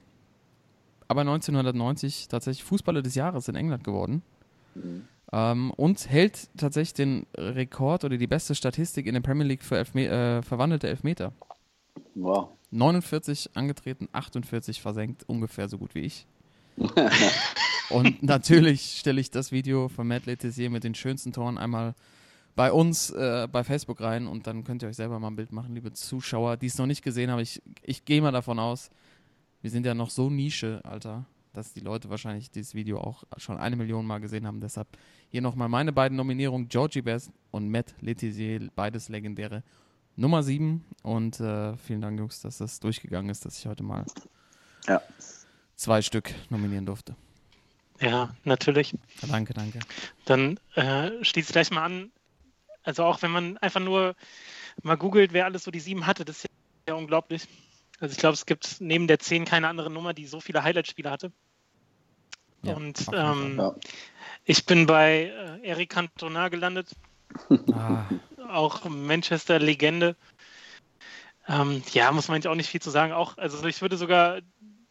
aber 1.14 1.22
1990 1.22 2.28
tatsächlich 2.28 2.64
Fußballer 2.64 3.02
des 3.02 3.14
Jahres 3.14 3.48
in 3.48 3.54
England 3.54 3.84
geworden. 3.84 4.22
Mhm. 4.74 5.04
Ähm, 5.32 5.70
und 5.70 6.10
hält 6.10 6.48
tatsächlich 6.56 6.94
den 6.94 7.26
Rekord 7.36 8.04
oder 8.04 8.16
die 8.16 8.26
beste 8.26 8.54
Statistik 8.54 9.06
in 9.06 9.14
der 9.14 9.20
Premier 9.20 9.46
League 9.46 9.62
für 9.62 9.78
Elfme 9.78 10.06
äh, 10.06 10.42
verwandelte 10.42 10.88
Elfmeter. 10.88 11.32
Wow. 12.14 12.48
49 12.70 13.50
angetreten, 13.54 14.08
48 14.12 14.82
versenkt, 14.82 15.22
ungefähr 15.28 15.68
so 15.68 15.78
gut 15.78 15.94
wie 15.94 16.00
ich. 16.00 16.26
Und 17.90 18.22
natürlich 18.22 18.98
stelle 18.98 19.20
ich 19.20 19.30
das 19.30 19.52
Video 19.52 19.88
von 19.88 20.08
Matt 20.08 20.26
Letizier 20.26 20.70
mit 20.70 20.82
den 20.82 20.94
schönsten 20.94 21.32
Toren 21.32 21.58
einmal 21.58 21.94
bei 22.56 22.72
uns 22.72 23.10
äh, 23.10 23.48
bei 23.50 23.64
Facebook 23.64 24.00
rein 24.00 24.26
und 24.26 24.46
dann 24.46 24.64
könnt 24.64 24.82
ihr 24.82 24.88
euch 24.88 24.96
selber 24.96 25.18
mal 25.18 25.28
ein 25.28 25.36
Bild 25.36 25.52
machen, 25.52 25.74
liebe 25.74 25.92
Zuschauer, 25.92 26.56
die 26.56 26.66
es 26.66 26.78
noch 26.78 26.86
nicht 26.86 27.02
gesehen 27.02 27.30
haben. 27.30 27.40
Ich, 27.40 27.60
ich 27.82 28.04
gehe 28.04 28.22
mal 28.22 28.30
davon 28.30 28.58
aus, 28.58 28.90
wir 29.64 29.70
sind 29.70 29.86
ja 29.86 29.94
noch 29.94 30.10
so 30.10 30.28
Nische, 30.28 30.82
Alter, 30.84 31.24
dass 31.54 31.72
die 31.72 31.80
Leute 31.80 32.10
wahrscheinlich 32.10 32.50
dieses 32.50 32.74
Video 32.74 33.00
auch 33.00 33.24
schon 33.38 33.56
eine 33.56 33.76
Million 33.76 34.04
Mal 34.04 34.18
gesehen 34.18 34.46
haben. 34.46 34.60
Deshalb 34.60 34.86
hier 35.30 35.40
nochmal 35.40 35.70
meine 35.70 35.90
beiden 35.90 36.18
Nominierungen, 36.18 36.68
Georgie 36.68 37.00
Best 37.00 37.30
und 37.50 37.70
Matt 37.70 37.94
Letizier, 38.02 38.68
beides 38.74 39.08
legendäre 39.08 39.62
Nummer 40.16 40.42
7. 40.42 40.84
Und 41.02 41.40
äh, 41.40 41.78
vielen 41.78 42.02
Dank, 42.02 42.18
Jungs, 42.18 42.42
dass 42.42 42.58
das 42.58 42.78
durchgegangen 42.78 43.30
ist, 43.30 43.46
dass 43.46 43.58
ich 43.58 43.64
heute 43.64 43.82
mal 43.82 44.04
Ja. 44.86 45.00
zwei 45.76 46.02
Stück 46.02 46.34
nominieren 46.50 46.84
durfte. 46.84 47.16
Ja, 48.02 48.34
natürlich. 48.44 48.94
Danke, 49.26 49.54
danke. 49.54 49.78
Dann 50.26 50.60
äh, 50.74 51.24
schließe 51.24 51.48
ich 51.48 51.52
gleich 51.52 51.70
mal 51.70 51.84
an. 51.84 52.12
Also 52.82 53.04
auch 53.04 53.22
wenn 53.22 53.30
man 53.30 53.56
einfach 53.58 53.80
nur 53.80 54.14
mal 54.82 54.96
googelt, 54.98 55.32
wer 55.32 55.46
alles 55.46 55.64
so 55.64 55.70
die 55.70 55.80
sieben 55.80 56.06
hatte, 56.06 56.26
das 56.26 56.44
ist 56.44 56.46
ja 56.86 56.92
unglaublich. 56.96 57.48
Also 58.00 58.12
ich 58.12 58.18
glaube, 58.18 58.34
es 58.34 58.46
gibt 58.46 58.80
neben 58.80 59.06
der 59.06 59.18
10 59.18 59.44
keine 59.44 59.68
andere 59.68 59.90
Nummer, 59.90 60.14
die 60.14 60.26
so 60.26 60.40
viele 60.40 60.62
Highlight-Spiele 60.62 61.10
hatte. 61.10 61.32
Ja, 62.62 62.74
Und 62.74 63.06
ähm, 63.12 63.58
Ja. 63.58 63.74
ich 64.44 64.66
bin 64.66 64.86
bei 64.86 65.24
äh, 65.24 65.66
Eric 65.66 65.90
Cantona 65.90 66.48
gelandet, 66.48 66.90
Ah, 67.72 68.06
auch 68.48 68.84
Manchester-Legende. 68.84 70.16
Ähm, 71.46 71.82
ja, 71.92 72.10
muss 72.12 72.28
man 72.28 72.36
eigentlich 72.36 72.48
auch 72.48 72.54
nicht 72.54 72.70
viel 72.70 72.80
zu 72.82 72.90
sagen. 72.90 73.12
Auch, 73.12 73.36
also 73.36 73.66
ich 73.66 73.82
würde 73.82 73.96
sogar 73.96 74.40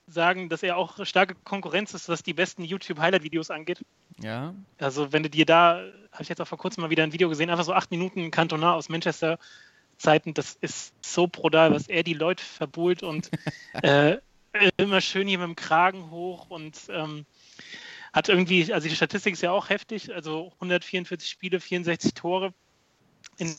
sagen, 0.07 0.49
dass 0.49 0.63
er 0.63 0.77
auch 0.77 1.03
starke 1.05 1.35
Konkurrenz 1.43 1.93
ist, 1.93 2.09
was 2.09 2.23
die 2.23 2.33
besten 2.33 2.63
YouTube-Highlight-Videos 2.63 3.49
angeht. 3.49 3.83
Ja. 4.19 4.53
Also 4.77 5.11
wenn 5.11 5.23
du 5.23 5.29
dir 5.29 5.45
da, 5.45 5.83
habe 6.11 6.23
ich 6.23 6.29
jetzt 6.29 6.41
auch 6.41 6.47
vor 6.47 6.57
kurzem 6.57 6.81
mal 6.81 6.89
wieder 6.89 7.03
ein 7.03 7.13
Video 7.13 7.29
gesehen, 7.29 7.49
einfach 7.49 7.65
so 7.65 7.73
acht 7.73 7.89
Minuten 7.89 8.29
Cantona 8.29 8.73
aus 8.73 8.89
Manchester 8.89 9.39
Zeiten, 10.03 10.33
das 10.33 10.57
ist 10.61 10.93
so 11.01 11.27
brutal, 11.27 11.73
was 11.73 11.87
er 11.87 12.03
die 12.03 12.13
Leute 12.13 12.43
verbuhlt 12.43 13.03
und 13.03 13.31
äh, 13.81 14.17
immer 14.77 15.01
schön 15.01 15.27
hier 15.27 15.39
mit 15.39 15.47
dem 15.47 15.55
Kragen 15.55 16.11
hoch 16.11 16.49
und 16.49 16.77
ähm, 16.89 17.25
hat 18.11 18.29
irgendwie, 18.29 18.71
also 18.71 18.87
die 18.87 18.95
Statistik 18.95 19.33
ist 19.33 19.41
ja 19.41 19.51
auch 19.51 19.69
heftig, 19.69 20.13
also 20.13 20.51
144 20.55 21.27
Spiele, 21.27 21.59
64 21.59 22.13
Tore. 22.13 22.53
In, 23.37 23.55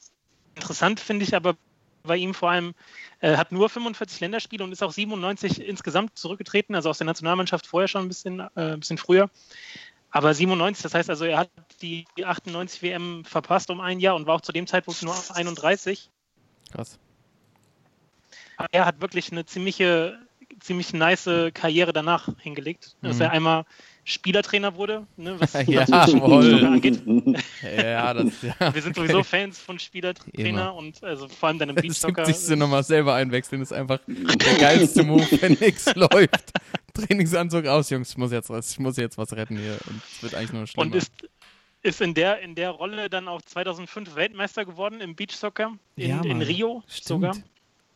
interessant 0.54 1.00
finde 1.00 1.24
ich 1.24 1.34
aber 1.34 1.56
bei 2.04 2.16
ihm 2.16 2.34
vor 2.34 2.50
allem, 2.50 2.74
äh, 3.20 3.36
hat 3.36 3.50
nur 3.50 3.68
45 3.68 4.20
Länderspiele 4.20 4.62
und 4.62 4.70
ist 4.70 4.82
auch 4.82 4.92
97 4.92 5.60
insgesamt 5.60 6.18
zurückgetreten, 6.18 6.74
also 6.74 6.90
aus 6.90 6.98
der 6.98 7.06
Nationalmannschaft 7.06 7.66
vorher 7.66 7.88
schon 7.88 8.02
ein 8.02 8.08
bisschen, 8.08 8.40
äh, 8.40 8.48
ein 8.54 8.80
bisschen 8.80 8.98
früher. 8.98 9.30
Aber 10.10 10.32
97, 10.32 10.82
das 10.82 10.94
heißt 10.94 11.10
also, 11.10 11.24
er 11.24 11.38
hat 11.38 11.50
die 11.82 12.04
98 12.22 12.82
WM 12.82 13.24
verpasst 13.24 13.70
um 13.70 13.80
ein 13.80 13.98
Jahr 13.98 14.14
und 14.14 14.26
war 14.26 14.36
auch 14.36 14.42
zu 14.42 14.52
dem 14.52 14.66
Zeitpunkt 14.68 15.02
nur 15.02 15.16
31. 15.30 16.10
Krass. 16.74 16.98
Er 18.70 18.84
hat 18.86 19.00
wirklich 19.00 19.32
eine 19.32 19.44
ziemliche, 19.46 20.18
ziemlich 20.60 20.92
nice 20.92 21.28
Karriere 21.54 21.92
danach 21.92 22.28
hingelegt, 22.38 22.96
dass 23.02 23.16
Mhm. 23.16 23.22
er 23.22 23.30
einmal 23.32 23.64
Spielertrainer 24.06 24.76
wurde, 24.76 25.06
ne, 25.16 25.34
was, 25.40 25.52
Jawohl. 25.66 26.42
Spieler 26.44 26.70
angeht. 26.72 27.02
Ja, 27.62 28.12
das 28.12 28.42
ja. 28.42 28.74
Wir 28.74 28.82
sind 28.82 28.94
sowieso 28.96 29.22
Fans 29.24 29.58
von 29.58 29.78
Spielertrainer 29.78 30.48
Immer. 30.48 30.74
und 30.74 31.02
also 31.02 31.26
vor 31.28 31.48
allem 31.48 31.58
dann 31.58 31.70
im 31.70 31.76
Das 31.76 31.82
Beachsoccer. 31.82 32.26
70. 32.26 32.56
nochmal 32.58 32.84
selber 32.84 33.14
einwechseln 33.14 33.62
ist 33.62 33.72
einfach 33.72 33.98
der 34.06 34.54
geilste 34.58 35.04
Move, 35.04 35.26
wenn 35.40 35.52
nichts 35.60 35.92
läuft. 35.94 36.52
Trainingsanzug 36.92 37.66
aus, 37.66 37.90
Jungs, 37.90 38.10
ich 38.10 38.18
muss 38.18 38.30
jetzt 38.30 38.50
was, 38.50 38.70
ich 38.72 38.78
muss 38.78 38.96
jetzt 38.98 39.18
was 39.18 39.32
retten 39.32 39.56
hier 39.56 39.78
und 39.88 40.00
es 40.12 40.22
wird 40.22 40.34
eigentlich 40.34 40.52
nur 40.52 40.66
schlimmer. 40.66 40.86
Und 40.86 40.94
ist, 40.94 41.10
ist 41.84 42.00
in, 42.00 42.14
der, 42.14 42.40
in 42.40 42.54
der 42.56 42.70
Rolle 42.70 43.08
dann 43.10 43.28
auch 43.28 43.42
2005 43.42 44.14
Weltmeister 44.16 44.64
geworden 44.64 45.00
im 45.00 45.14
Beachsoccer 45.14 45.74
in, 45.96 46.08
Ja, 46.10 46.22
in. 46.22 46.42
Rio 46.42 46.82
Stimmt. 46.88 47.06
sogar. 47.06 47.36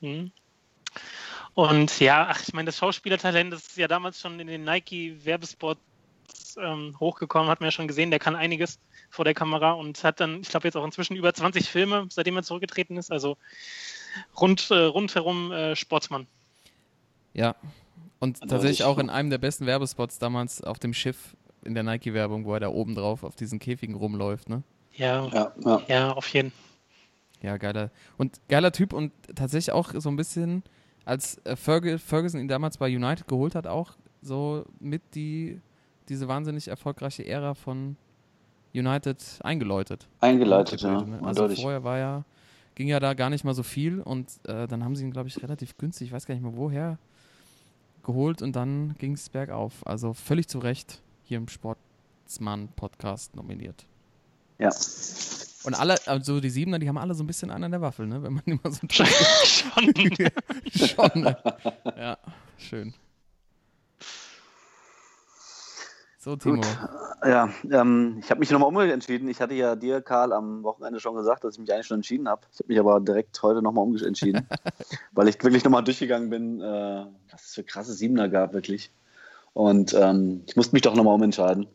Mhm. 0.01 0.31
Und 1.55 1.99
ja, 1.99 2.29
ach, 2.31 2.41
ich 2.47 2.53
meine, 2.53 2.67
das 2.67 2.77
Schauspielertalent 2.77 3.53
das 3.53 3.67
ist 3.67 3.77
ja 3.77 3.89
damals 3.89 4.21
schon 4.21 4.39
in 4.39 4.47
den 4.47 4.63
Nike-Werbespots 4.65 5.81
ähm, 6.63 6.95
hochgekommen, 7.01 7.49
hat 7.51 7.61
man 7.61 7.69
ja 7.69 7.73
schon 7.73 7.89
gesehen, 7.89 8.11
der 8.11 8.21
kann 8.21 8.37
einiges 8.37 8.79
vor 9.11 9.25
der 9.25 9.35
Kamera 9.35 9.73
und 9.73 10.03
hat 10.05 10.21
dann, 10.21 10.43
ich 10.43 10.49
glaube, 10.51 10.69
jetzt 10.69 10.77
auch 10.77 10.85
inzwischen 10.85 11.17
über 11.17 11.33
20 11.33 11.69
Filme, 11.69 12.07
seitdem 12.11 12.37
er 12.37 12.43
zurückgetreten 12.43 12.97
ist. 12.97 13.11
Also 13.11 13.37
rund, 14.39 14.71
äh, 14.71 14.75
rundherum 14.85 15.51
äh, 15.51 15.75
Sportsmann. 15.75 16.27
Ja. 17.33 17.57
Und 18.21 18.43
Also 18.43 18.51
tatsächlich 18.55 18.81
ich- 18.81 18.85
auch 18.87 18.99
in 18.99 19.11
einem 19.11 19.31
der 19.31 19.39
besten 19.39 19.67
Werbespots 19.67 20.19
damals 20.19 20.63
auf 20.63 20.79
dem 20.79 20.93
Schiff 20.95 21.35
in 21.69 21.75
der 21.75 21.85
Nike-Werbung, 21.85 22.45
wo 22.45 22.55
er 22.55 22.61
da 22.61 22.69
oben 22.69 22.95
drauf 22.95 23.23
auf 23.23 23.37
diesen 23.37 23.59
Käfigen 23.59 23.95
rumläuft, 23.95 24.49
ne? 24.49 24.63
Ja, 24.95 25.27
Ja, 25.29 25.53
ja. 25.65 25.83
ja, 25.87 26.13
auf 26.13 26.29
jeden 26.31 26.51
Ja, 27.41 27.57
geiler. 27.57 27.91
Und 28.17 28.41
geiler 28.49 28.73
Typ 28.73 28.93
und 28.93 29.13
tatsächlich 29.37 29.73
auch 29.73 29.93
so 29.95 30.09
ein 30.09 30.17
bisschen, 30.17 30.65
als 31.05 31.39
äh, 31.45 31.55
Ferg 31.55 32.01
Ferguson 32.01 32.41
ihn 32.41 32.49
damals 32.49 32.79
bei 32.79 32.87
United 32.87 33.29
geholt 33.29 33.55
hat, 33.55 33.67
auch 33.67 33.93
so 34.23 34.65
mit 34.81 35.03
die, 35.15 35.61
diese 36.09 36.27
wahnsinnig 36.27 36.69
erfolgreiche 36.69 37.25
Ära 37.25 37.55
von 37.55 37.97
United 38.75 39.23
eingeläutet. 39.43 40.09
Eingeleitet, 40.21 40.83
ja. 40.83 41.03
Ne? 41.03 41.19
Also 41.23 41.43
Eindeutig. 41.43 41.63
vorher 41.63 41.85
war 41.85 41.99
ja, 41.99 42.25
ging 42.75 42.89
ja 42.89 42.99
da 42.99 43.15
gar 43.15 43.31
nicht 43.31 43.45
mal 43.45 43.55
so 43.55 43.63
viel 43.63 44.01
und 44.01 44.29
äh, 44.47 44.67
dann 44.67 44.85
haben 44.85 44.97
sie 44.97 45.05
ihn, 45.05 45.13
glaube 45.13 45.29
ich, 45.29 45.43
relativ 45.43 45.77
günstig, 45.79 46.09
ich 46.09 46.13
weiß 46.13 46.27
gar 46.27 46.35
nicht 46.35 46.43
mehr 46.43 46.57
woher, 46.57 46.99
geholt 48.03 48.43
und 48.43 48.57
dann 48.57 48.95
ging 48.99 49.13
es 49.13 49.29
bergauf. 49.29 49.87
Also 49.87 50.13
völlig 50.13 50.49
zu 50.49 50.59
Recht 50.59 51.03
hier 51.29 51.37
im 51.39 51.49
Sportsmann-Podcast 51.49 53.37
nominiert. 53.37 53.87
Ja. 54.59 54.71
Und 55.65 55.79
alle, 55.79 55.97
also 56.07 56.41
die 56.41 56.49
Siebener, 56.49 56.79
die 56.79 56.89
haben 56.89 56.97
alle 56.97 57.15
so 57.15 57.23
ein 57.23 57.27
bisschen 57.27 57.51
einen 57.51 57.65
an 57.65 57.71
der 57.71 57.83
Waffel, 57.83 58.07
ne? 58.07 58.23
Wenn 58.23 58.35
man 58.35 58.43
immer 58.47 58.73
so 58.73 58.81
schon. 58.91 59.07
Schon. 60.73 61.23
Ne? 61.23 61.37
Ja, 61.97 62.17
schön. 62.57 62.95
So, 66.19 66.37
Timo. 66.37 66.57
Gut. 66.57 66.67
Ja, 67.25 67.51
ähm, 67.71 68.17
ich 68.21 68.31
habe 68.31 68.41
mich 68.41 68.51
nochmal 68.51 68.69
umentschieden. 68.69 69.29
Ich 69.29 69.41
hatte 69.41 69.55
ja 69.55 69.77
dir, 69.77 70.01
Karl, 70.01 70.33
am 70.33 70.63
Wochenende 70.63 70.99
schon 71.01 71.15
gesagt, 71.15 71.45
dass 71.45 71.55
ich 71.55 71.61
mich 71.61 71.73
eigentlich 71.73 71.87
schon 71.87 71.99
entschieden 71.99 72.29
habe. 72.29 72.43
Ich 72.53 72.59
habe 72.59 72.69
mich 72.69 72.81
aber 72.81 73.01
direkt 73.01 73.41
heute 73.43 73.61
nochmal 73.63 73.85
umentschieden, 73.85 74.47
weil 75.13 75.29
ich 75.29 75.43
wirklich 75.43 75.65
nochmal 75.65 75.85
durchgegangen 75.85 76.31
bin, 76.31 76.61
äh, 76.61 77.07
was 77.31 77.45
es 77.45 77.55
für 77.55 77.65
krasse 77.65 77.93
Siebener 77.93 78.29
gab, 78.29 78.53
wirklich. 78.53 78.91
Und 79.53 79.95
ähm, 79.95 80.45
ich 80.47 80.57
musste 80.57 80.75
mich 80.75 80.83
doch 80.83 80.95
nochmal 80.95 81.15
umentscheiden, 81.15 81.67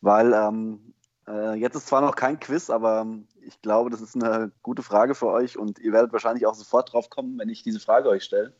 weil 0.00 0.32
ähm, 0.32 0.94
äh, 1.26 1.54
jetzt 1.54 1.74
ist 1.74 1.86
zwar 1.86 2.00
noch 2.00 2.14
kein 2.14 2.38
Quiz, 2.38 2.70
aber 2.70 3.00
ähm, 3.00 3.26
ich 3.46 3.60
glaube, 3.62 3.90
das 3.90 4.00
ist 4.00 4.14
eine 4.14 4.52
gute 4.62 4.82
Frage 4.82 5.14
für 5.14 5.28
euch 5.28 5.58
und 5.58 5.78
ihr 5.78 5.92
werdet 5.92 6.12
wahrscheinlich 6.12 6.46
auch 6.46 6.54
sofort 6.54 6.92
drauf 6.92 7.10
kommen, 7.10 7.38
wenn 7.38 7.48
ich 7.48 7.62
diese 7.62 7.80
Frage 7.80 8.08
euch 8.08 8.24
stelle. 8.24 8.54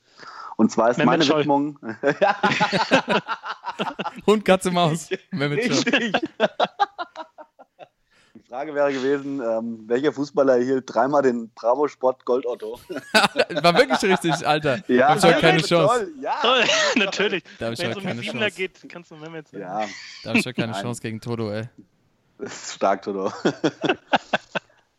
Und 0.57 0.71
zwar 0.71 0.91
ist 0.91 0.99
Mehmet 0.99 1.13
meine 1.13 1.25
Scholl. 1.25 1.41
Widmung. 1.41 1.79
Hund, 4.27 4.45
Katze, 4.45 4.71
Maus. 4.71 5.09
Mehmet. 5.31 5.59
Richtig. 5.59 6.13
Die 8.55 8.59
Frage 8.59 8.75
wäre 8.77 8.93
gewesen, 8.93 9.41
ähm, 9.41 9.83
welcher 9.89 10.13
Fußballer 10.13 10.59
erhielt 10.59 10.85
dreimal 10.87 11.23
den 11.23 11.51
Bravo 11.57 11.89
Sport 11.89 12.25
Gold 12.25 12.47
Otto? 12.47 12.79
War 13.63 13.77
wirklich 13.77 14.01
richtig, 14.01 14.47
Alter. 14.47 14.79
da 14.89 15.09
hab 15.09 15.19
ich 15.19 15.25
heute 15.25 15.41
keine 15.41 15.61
toll, 15.61 15.87
Chance. 15.89 16.13
Ja, 16.21 16.65
Natürlich. 16.95 17.43
Da 17.59 17.67
hab 17.67 17.73
ich 17.73 17.81
Wenn 17.81 17.91
es 17.91 17.97
heute 17.97 17.99
um 17.99 18.21
die 18.21 18.27
keine 18.29 18.39
Chance. 18.43 18.57
geht, 18.57 18.89
kannst 18.89 19.11
du 19.11 19.17
Mehmet 19.17 19.49
sagen. 19.49 19.61
ja, 19.61 19.81
Da 20.23 20.31
hab 20.31 20.37
ich 20.37 20.47
heute 20.47 20.55
keine 20.55 20.71
Nein. 20.71 20.83
Chance 20.83 21.03
gegen 21.03 21.21
Toto, 21.21 21.51
ey. 21.51 21.69
das 22.39 22.53
ist 22.53 22.75
stark, 22.77 23.03
Toto. 23.03 23.33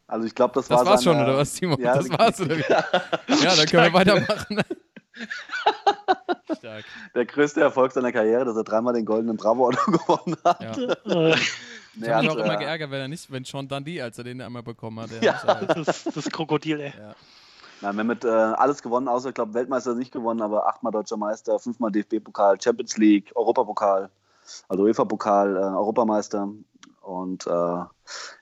Also 0.06 0.28
ich 0.28 0.36
glaube, 0.36 0.54
das, 0.56 0.68
Das 0.68 0.80
war 0.80 0.86
war's 0.86 1.04
schon, 1.06 1.16
oder 1.18 1.38
was, 1.38 1.54
Timo? 1.54 1.78
Ja, 1.80 1.96
das 1.96 2.10
war's, 2.10 2.42
oder 2.42 2.58
wie? 2.58 2.62
Ja, 2.70 2.84
dann 3.56 3.66
können 3.68 3.84
wir 3.86 3.94
weitermachen. 3.94 4.64
Stark. 6.58 6.84
der 7.16 7.26
größte 7.26 7.62
Erfolg 7.62 7.94
seiner 7.94 8.12
Karriere, 8.12 8.44
dass 8.44 8.58
er 8.58 8.66
dreimal 8.66 8.94
den 8.94 9.06
goldenen 9.06 9.38
Bravo 9.38 9.70
Otto 9.70 9.92
gewonnen 9.92 10.36
hat. 10.44 10.78
Ja. 10.78 11.36
Ich 11.96 12.10
habe 12.10 12.22
mich 12.24 12.32
hat, 12.32 12.38
auch 12.38 12.46
immer 12.46 12.56
äh, 12.56 12.58
geärgert, 12.58 12.92
wenn 12.92 13.02
er 13.02 13.08
nicht, 13.08 13.32
wenn 13.32 13.46
Sean 13.46 13.68
Dundee, 13.68 14.02
als 14.02 14.18
er 14.18 14.24
den 14.24 14.42
einmal 14.42 14.64
bekommen 14.64 15.00
hat. 15.00 15.12
der 15.12 15.24
Ja. 15.24 15.62
äh, 15.62 15.68
Das 15.68 16.06
ist 16.06 16.18
das 16.18 16.30
Krokodil, 16.30 16.80
ey. 16.80 16.94
ja. 16.98 17.16
Nein, 17.82 17.96
wir 17.96 18.00
haben 18.00 18.08
mit 18.08 18.24
äh, 18.24 18.30
alles 18.30 18.82
gewonnen, 18.82 19.08
außer, 19.08 19.30
ich 19.30 19.36
glaube, 19.36 19.54
Weltmeister 19.54 19.96
nicht 19.96 20.12
gewonnen, 20.12 20.42
aber 20.42 20.68
achtmal 20.68 20.92
Deutscher 20.92 21.18
Meister, 21.18 21.60
fünfmal 21.60 21.92
DFB-Pokal, 21.92 22.60
Champions 22.62 22.98
League, 22.98 23.32
Europapokal, 23.36 24.10
also 24.70 24.84
UEFA-Pokal, 24.84 25.56
äh, 25.56 25.60
Europameister. 25.60 26.50
Und 27.02 27.46
äh, 27.46 27.84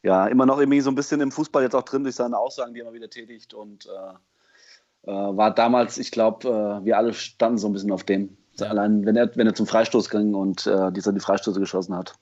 ja, 0.03 0.27
immer 0.27 0.45
noch 0.45 0.59
irgendwie 0.59 0.81
so 0.81 0.89
ein 0.89 0.95
bisschen 0.95 1.19
im 1.19 1.31
Fußball 1.31 1.63
jetzt 1.63 1.75
auch 1.75 1.83
drin 1.83 2.03
durch 2.03 2.15
seine 2.15 2.37
Aussagen, 2.37 2.73
die 2.73 2.79
er 2.79 2.83
immer 2.85 2.93
wieder 2.93 3.09
tätigt. 3.09 3.53
Und 3.53 3.87
äh, 3.87 5.11
äh, 5.11 5.11
war 5.11 5.53
damals, 5.53 5.97
ich 5.97 6.11
glaube, 6.11 6.47
äh, 6.47 6.85
wir 6.85 6.97
alle 6.97 7.13
standen 7.13 7.57
so 7.57 7.67
ein 7.67 7.73
bisschen 7.73 7.91
auf 7.91 8.03
dem. 8.03 8.37
Ja. 8.59 8.67
Allein, 8.67 9.05
wenn 9.05 9.15
er, 9.15 9.35
wenn 9.35 9.47
er 9.47 9.55
zum 9.55 9.67
Freistoß 9.67 10.09
ging 10.09 10.35
und 10.35 10.67
äh, 10.67 10.91
dieser 10.91 11.11
die 11.11 11.19
Freistöße 11.19 11.59
geschossen 11.59 11.95
hat. 11.95 12.13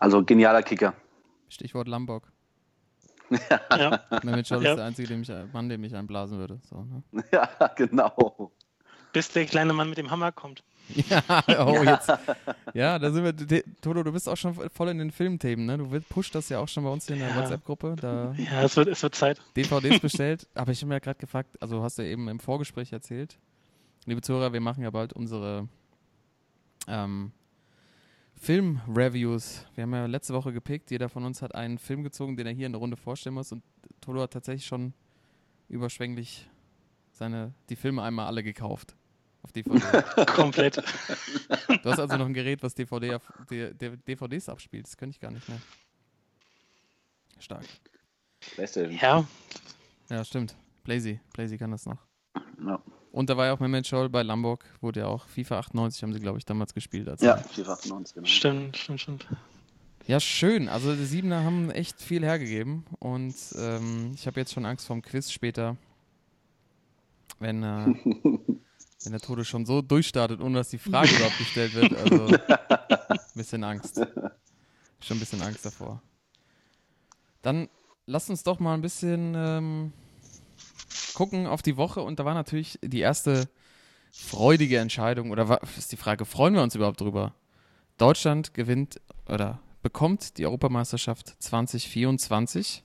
Also 0.00 0.24
genialer 0.24 0.62
Kicker. 0.62 0.94
Stichwort 1.48 1.88
Lombok. 1.88 2.30
Ja. 3.76 4.00
Mehmet 4.22 4.46
Scholl 4.46 4.62
Ja. 4.62 4.70
ist 4.72 4.76
der 4.76 4.84
einzige 4.84 5.08
dem 5.08 5.22
ich, 5.22 5.30
Mann, 5.52 5.68
dem 5.68 5.82
ich 5.82 5.94
einblasen 5.96 6.38
würde. 6.38 6.60
So, 6.70 6.84
ne? 6.84 7.02
ja, 7.32 7.48
genau. 7.74 8.52
Bis 9.12 9.30
der 9.30 9.46
kleine 9.46 9.72
Mann 9.72 9.88
mit 9.88 9.98
dem 9.98 10.10
Hammer 10.10 10.30
kommt. 10.30 10.62
Ja, 10.94 11.22
oh, 11.66 11.82
jetzt. 11.82 12.12
Ja, 12.74 12.98
da 13.00 13.10
sind 13.10 13.24
wir. 13.24 13.62
Toto, 13.80 14.04
du 14.04 14.12
bist 14.12 14.28
auch 14.28 14.36
schon 14.36 14.54
voll 14.70 14.88
in 14.90 14.98
den 14.98 15.10
Filmthemen, 15.10 15.66
ne? 15.66 15.78
Du 15.78 15.88
pusht 16.08 16.36
das 16.36 16.48
ja 16.50 16.60
auch 16.60 16.68
schon 16.68 16.84
bei 16.84 16.90
uns 16.90 17.06
hier 17.06 17.16
in 17.16 17.22
der 17.22 17.30
Ja. 17.30 17.36
WhatsApp-Gruppe. 17.36 17.96
Da 18.00 18.32
Ja, 18.36 18.62
es 18.62 18.76
wird, 18.76 18.86
es 18.88 19.02
wird 19.02 19.16
Zeit. 19.16 19.40
DVDs 19.56 19.98
bestellt. 20.00 20.46
Aber 20.54 20.70
ich 20.70 20.78
habe 20.82 20.88
mir 20.90 20.94
ja 20.96 20.98
gerade 21.00 21.18
gefragt, 21.18 21.60
also 21.60 21.82
hast 21.82 21.98
du 21.98 22.02
ja 22.02 22.08
eben 22.10 22.28
im 22.28 22.38
Vorgespräch 22.38 22.92
erzählt. 22.92 23.38
Liebe 24.04 24.20
Zuhörer, 24.20 24.52
wir 24.52 24.60
machen 24.60 24.84
ja 24.84 24.90
bald 24.90 25.12
unsere 25.14 25.66
ähm, 26.86 27.32
Film-Reviews. 28.46 29.66
Wir 29.74 29.82
haben 29.82 29.92
ja 29.92 30.06
letzte 30.06 30.32
Woche 30.32 30.52
gepickt. 30.52 30.92
Jeder 30.92 31.08
von 31.08 31.24
uns 31.24 31.42
hat 31.42 31.56
einen 31.56 31.78
Film 31.78 32.04
gezogen, 32.04 32.36
den 32.36 32.46
er 32.46 32.52
hier 32.52 32.66
in 32.66 32.72
der 32.72 32.78
Runde 32.78 32.96
vorstellen 32.96 33.34
muss. 33.34 33.50
Und 33.50 33.64
Toto 34.00 34.20
hat 34.20 34.32
tatsächlich 34.32 34.66
schon 34.66 34.94
überschwänglich 35.68 36.48
seine, 37.10 37.54
die 37.70 37.74
Filme 37.74 38.04
einmal 38.04 38.26
alle 38.28 38.44
gekauft. 38.44 38.94
Auf 39.42 39.50
DVD. 39.50 39.80
Komplett. 40.26 40.76
Du 40.76 41.90
hast 41.90 41.98
also 41.98 42.16
noch 42.16 42.26
ein 42.26 42.34
Gerät, 42.34 42.62
was 42.62 42.76
DVD 42.76 43.18
DVDs 44.06 44.48
abspielt. 44.48 44.86
Das 44.86 44.96
könnte 44.96 45.16
ich 45.16 45.20
gar 45.20 45.32
nicht 45.32 45.48
mehr. 45.48 45.58
Stark. 47.40 47.64
PlayStation. 48.54 48.96
Ja, 48.96 49.26
Ja, 50.08 50.24
stimmt. 50.24 50.54
Blazy. 50.84 51.18
Blazy 51.32 51.58
kann 51.58 51.72
das 51.72 51.84
noch. 51.84 51.98
Ja, 52.64 52.80
Und 53.16 53.30
da 53.30 53.38
war 53.38 53.46
ja 53.46 53.54
auch 53.54 53.60
Mehmet 53.60 53.86
Scholl 53.86 54.10
bei 54.10 54.22
Lombok, 54.22 54.62
wurde 54.82 55.00
ja 55.00 55.06
auch 55.06 55.26
FIFA 55.26 55.60
98, 55.60 56.02
haben 56.02 56.12
sie, 56.12 56.20
glaube 56.20 56.36
ich, 56.36 56.44
damals 56.44 56.74
gespielt. 56.74 57.08
Als 57.08 57.22
ja 57.22 57.38
498, 57.38 58.14
genau. 58.14 58.26
stimmt, 58.26 58.76
stimmt, 58.76 59.00
stimmt. 59.00 59.26
ja, 60.06 60.20
schön. 60.20 60.68
Also 60.68 60.94
die 60.94 61.06
Siebener 61.06 61.42
haben 61.42 61.70
echt 61.70 62.02
viel 62.02 62.22
hergegeben. 62.22 62.84
Und 62.98 63.34
ähm, 63.56 64.12
ich 64.14 64.26
habe 64.26 64.38
jetzt 64.38 64.52
schon 64.52 64.66
Angst 64.66 64.86
vorm 64.86 65.00
Quiz 65.00 65.30
später. 65.30 65.78
Wenn, 67.38 67.62
äh, 67.62 67.86
Wenn 69.04 69.12
der 69.12 69.20
Tode 69.22 69.46
schon 69.46 69.64
so 69.64 69.80
durchstartet, 69.80 70.42
ohne 70.42 70.58
dass 70.58 70.68
die 70.68 70.76
Frage 70.76 71.08
überhaupt 71.16 71.38
gestellt 71.38 71.72
wird. 71.72 71.96
Also, 71.96 72.26
ein 72.26 73.18
bisschen 73.34 73.64
Angst. 73.64 73.96
Schon 75.00 75.16
ein 75.16 75.20
bisschen 75.20 75.40
Angst 75.40 75.64
davor. 75.64 76.02
Dann 77.40 77.70
lasst 78.04 78.28
uns 78.28 78.42
doch 78.42 78.60
mal 78.60 78.74
ein 78.74 78.82
bisschen 78.82 79.32
ähm, 79.34 79.92
gucken 81.16 81.46
auf 81.46 81.62
die 81.62 81.76
Woche. 81.76 82.02
Und 82.02 82.20
da 82.20 82.24
war 82.24 82.34
natürlich 82.34 82.78
die 82.82 83.00
erste 83.00 83.48
freudige 84.12 84.78
Entscheidung. 84.78 85.30
Oder 85.30 85.48
war, 85.48 85.60
ist 85.76 85.90
die 85.90 85.96
Frage, 85.96 86.24
freuen 86.26 86.54
wir 86.54 86.62
uns 86.62 86.74
überhaupt 86.74 87.00
drüber? 87.00 87.34
Deutschland 87.96 88.52
gewinnt 88.52 89.00
oder 89.26 89.58
bekommt 89.82 90.36
die 90.36 90.44
Europameisterschaft 90.44 91.34
2024. 91.38 92.84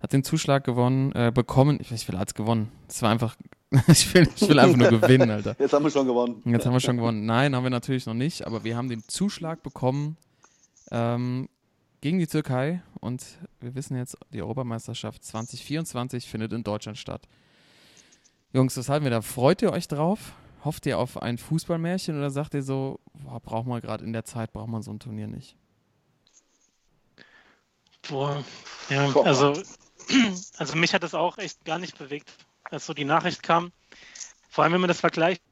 Hat 0.00 0.12
den 0.12 0.24
Zuschlag 0.24 0.64
gewonnen, 0.64 1.12
äh, 1.12 1.30
bekommen. 1.32 1.78
Ich, 1.80 1.92
ich 1.92 2.08
will 2.08 2.16
als 2.16 2.34
gewonnen. 2.34 2.72
Das 2.88 3.02
war 3.02 3.10
einfach. 3.10 3.36
ich, 3.86 4.12
will, 4.14 4.28
ich 4.34 4.48
will 4.48 4.58
einfach 4.58 4.76
nur 4.76 5.00
gewinnen, 5.00 5.30
Alter. 5.30 5.54
Jetzt 5.58 5.72
haben 5.72 5.84
wir 5.84 5.90
schon 5.90 6.06
gewonnen. 6.06 6.42
Jetzt 6.44 6.66
haben 6.66 6.72
wir 6.72 6.80
schon 6.80 6.96
gewonnen. 6.96 7.24
Nein, 7.24 7.54
haben 7.54 7.62
wir 7.62 7.70
natürlich 7.70 8.06
noch 8.06 8.14
nicht, 8.14 8.46
aber 8.46 8.64
wir 8.64 8.76
haben 8.76 8.88
den 8.88 9.06
Zuschlag 9.06 9.62
bekommen 9.62 10.16
ähm, 10.90 11.48
gegen 12.00 12.18
die 12.18 12.26
Türkei 12.26 12.82
und 13.00 13.24
wir 13.60 13.74
wissen 13.74 13.96
jetzt, 13.96 14.16
die 14.32 14.42
Europameisterschaft 14.42 15.24
2024 15.24 16.26
findet 16.26 16.52
in 16.52 16.62
Deutschland 16.62 16.98
statt. 16.98 17.28
Jungs, 18.52 18.76
was 18.76 18.88
halten 18.88 19.04
wir 19.04 19.10
da? 19.10 19.20
Freut 19.20 19.62
ihr 19.62 19.72
euch 19.72 19.88
drauf? 19.88 20.32
Hofft 20.64 20.86
ihr 20.86 20.98
auf 20.98 21.20
ein 21.22 21.38
Fußballmärchen 21.38 22.16
oder 22.16 22.30
sagt 22.30 22.54
ihr 22.54 22.62
so, 22.62 23.00
boah, 23.14 23.40
braucht 23.40 23.66
man 23.66 23.80
gerade 23.80 24.04
in 24.04 24.12
der 24.12 24.24
Zeit, 24.24 24.52
braucht 24.52 24.68
man 24.68 24.82
so 24.82 24.90
ein 24.90 24.98
Turnier 24.98 25.26
nicht? 25.26 25.56
Boah, 28.08 28.42
ja, 28.88 29.10
Boah. 29.10 29.26
also, 29.26 29.52
also 30.56 30.76
mich 30.76 30.94
hat 30.94 31.02
das 31.02 31.14
auch 31.14 31.38
echt 31.38 31.64
gar 31.64 31.78
nicht 31.78 31.98
bewegt, 31.98 32.32
als 32.64 32.86
so 32.86 32.94
die 32.94 33.04
Nachricht 33.04 33.42
kam. 33.42 33.70
Vor 34.48 34.64
allem, 34.64 34.72
wenn 34.72 34.80
man 34.80 34.88
das 34.88 35.00
vergleicht, 35.00 35.42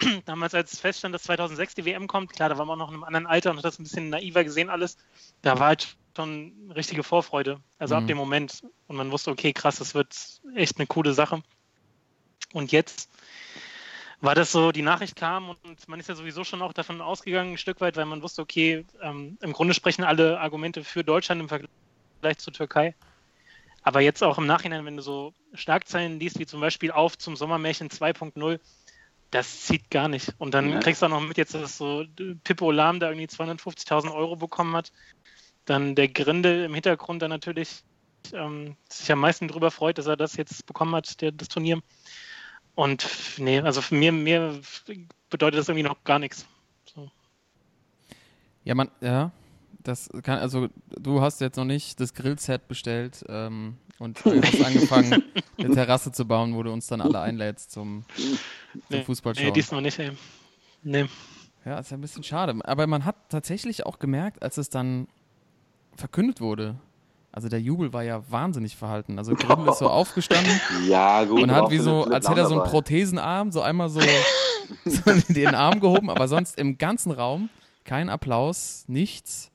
damals 0.26 0.54
als 0.54 0.78
feststand, 0.78 1.14
dass 1.14 1.24
2006 1.24 1.74
die 1.74 1.84
WM 1.84 2.06
kommt, 2.06 2.32
klar, 2.32 2.48
da 2.48 2.58
war 2.58 2.66
man 2.66 2.78
noch 2.78 2.88
in 2.88 2.94
einem 2.94 3.04
anderen 3.04 3.26
Alter 3.26 3.50
und 3.50 3.58
hat 3.58 3.64
das 3.64 3.78
ein 3.78 3.84
bisschen 3.84 4.10
naiver 4.10 4.44
gesehen 4.44 4.70
alles. 4.70 4.96
Da 5.42 5.58
war 5.58 5.68
halt 5.68 5.96
schon 6.16 6.70
richtige 6.74 7.02
Vorfreude, 7.02 7.60
also 7.78 7.94
Mhm. 7.94 8.00
ab 8.00 8.06
dem 8.08 8.16
Moment. 8.16 8.62
Und 8.86 8.96
man 8.96 9.10
wusste, 9.12 9.30
okay, 9.30 9.52
krass, 9.52 9.76
das 9.76 9.94
wird 9.94 10.14
echt 10.54 10.78
eine 10.78 10.86
coole 10.86 11.12
Sache. 11.14 11.42
Und 12.52 12.72
jetzt 12.72 13.10
war 14.20 14.34
das 14.34 14.50
so, 14.50 14.72
die 14.72 14.82
Nachricht 14.82 15.16
kam 15.16 15.50
und 15.50 15.88
man 15.88 16.00
ist 16.00 16.08
ja 16.08 16.14
sowieso 16.14 16.42
schon 16.44 16.62
auch 16.62 16.72
davon 16.72 17.00
ausgegangen, 17.00 17.52
ein 17.52 17.58
Stück 17.58 17.80
weit, 17.80 17.96
weil 17.96 18.06
man 18.06 18.22
wusste, 18.22 18.42
okay, 18.42 18.84
ähm, 19.00 19.38
im 19.40 19.52
Grunde 19.52 19.74
sprechen 19.74 20.02
alle 20.04 20.40
Argumente 20.40 20.82
für 20.82 21.04
Deutschland 21.04 21.40
im 21.40 21.48
Vergleich 21.48 22.38
zur 22.38 22.52
Türkei. 22.52 22.96
Aber 23.82 24.00
jetzt 24.00 24.22
auch 24.24 24.38
im 24.38 24.46
Nachhinein, 24.46 24.84
wenn 24.84 24.96
du 24.96 25.02
so 25.02 25.34
Schlagzeilen 25.54 26.18
liest, 26.18 26.38
wie 26.38 26.46
zum 26.46 26.60
Beispiel 26.60 26.90
auf 26.90 27.16
zum 27.16 27.36
Sommermärchen 27.36 27.90
2.0, 27.90 28.60
das 29.30 29.62
zieht 29.62 29.90
gar 29.90 30.08
nicht. 30.08 30.34
Und 30.38 30.54
dann 30.54 30.72
Ja. 30.72 30.78
kriegst 30.80 31.02
du 31.02 31.06
auch 31.06 31.10
noch 31.10 31.20
mit 31.20 31.36
jetzt, 31.36 31.54
dass 31.54 31.76
so 31.76 32.04
Pippo 32.44 32.70
Lahm 32.70 33.00
da 33.00 33.08
irgendwie 33.08 33.26
250.000 33.26 34.12
Euro 34.14 34.36
bekommen 34.36 34.74
hat. 34.74 34.92
Dann 35.64 35.94
der 35.94 36.08
Grindel 36.08 36.64
im 36.64 36.74
Hintergrund 36.74 37.22
dann 37.22 37.30
natürlich 37.30 37.82
ähm, 38.32 38.76
sich 38.88 39.10
am 39.12 39.20
meisten 39.20 39.48
darüber 39.48 39.70
freut, 39.70 39.98
dass 39.98 40.06
er 40.06 40.16
das 40.16 40.36
jetzt 40.36 40.66
bekommen 40.66 40.94
hat, 40.94 41.20
der, 41.20 41.32
das 41.32 41.48
Turnier. 41.48 41.80
Und 42.74 43.06
nee, 43.38 43.60
also 43.60 43.82
für 43.82 43.94
mir, 43.94 44.12
mir 44.12 44.60
bedeutet 45.30 45.58
das 45.58 45.68
irgendwie 45.68 45.88
noch 45.88 46.04
gar 46.04 46.18
nichts. 46.18 46.46
So. 46.94 47.10
Ja, 48.64 48.74
man, 48.74 48.90
ja, 49.00 49.30
das 49.88 50.08
kann, 50.22 50.38
also 50.38 50.68
du 50.90 51.20
hast 51.20 51.40
jetzt 51.40 51.56
noch 51.56 51.64
nicht 51.64 52.00
das 52.00 52.14
Grillset 52.14 52.68
bestellt 52.68 53.24
ähm, 53.28 53.76
und 53.98 54.24
du 54.24 54.40
hast 54.42 54.64
angefangen, 54.64 55.24
eine 55.58 55.74
Terrasse 55.74 56.12
zu 56.12 56.26
bauen, 56.26 56.54
wo 56.54 56.62
du 56.62 56.70
uns 56.72 56.86
dann 56.86 57.00
alle 57.00 57.20
einlädst 57.20 57.72
zum, 57.72 58.04
zum 58.14 58.38
Nee, 58.90 59.02
Fußballschauen. 59.02 59.46
Nee, 59.48 59.52
diesmal 59.52 59.82
nicht, 59.82 59.98
ey. 59.98 60.12
Nee. 60.82 61.06
Ja, 61.64 61.78
ist 61.78 61.90
ja 61.90 61.96
ein 61.96 62.00
bisschen 62.00 62.22
schade. 62.22 62.54
Aber 62.64 62.86
man 62.86 63.04
hat 63.04 63.16
tatsächlich 63.28 63.84
auch 63.84 63.98
gemerkt, 63.98 64.42
als 64.42 64.58
es 64.58 64.70
dann 64.70 65.08
verkündet 65.96 66.40
wurde, 66.40 66.76
also 67.32 67.48
der 67.48 67.60
Jubel 67.60 67.92
war 67.92 68.02
ja 68.02 68.22
wahnsinnig 68.30 68.76
verhalten. 68.76 69.18
Also 69.18 69.34
Grindel 69.34 69.68
ist 69.68 69.78
so 69.78 69.88
aufgestanden 69.90 70.60
Ja, 70.86 71.24
gut. 71.24 71.42
und 71.42 71.50
hat 71.50 71.70
wie 71.70 71.78
so, 71.78 72.04
als 72.04 72.28
hätte 72.28 72.40
er 72.40 72.46
so 72.46 72.60
einen. 72.60 72.70
Prothesenarm, 72.70 73.52
so 73.52 73.60
einmal 73.60 73.88
so, 73.90 74.00
so 74.84 75.02
den 75.28 75.54
Arm 75.54 75.80
gehoben, 75.80 76.10
aber 76.10 76.28
sonst 76.28 76.58
im 76.58 76.78
ganzen 76.78 77.12
Raum 77.12 77.50
kein 77.84 78.08
Applaus, 78.08 78.84
nichts. 78.86 79.50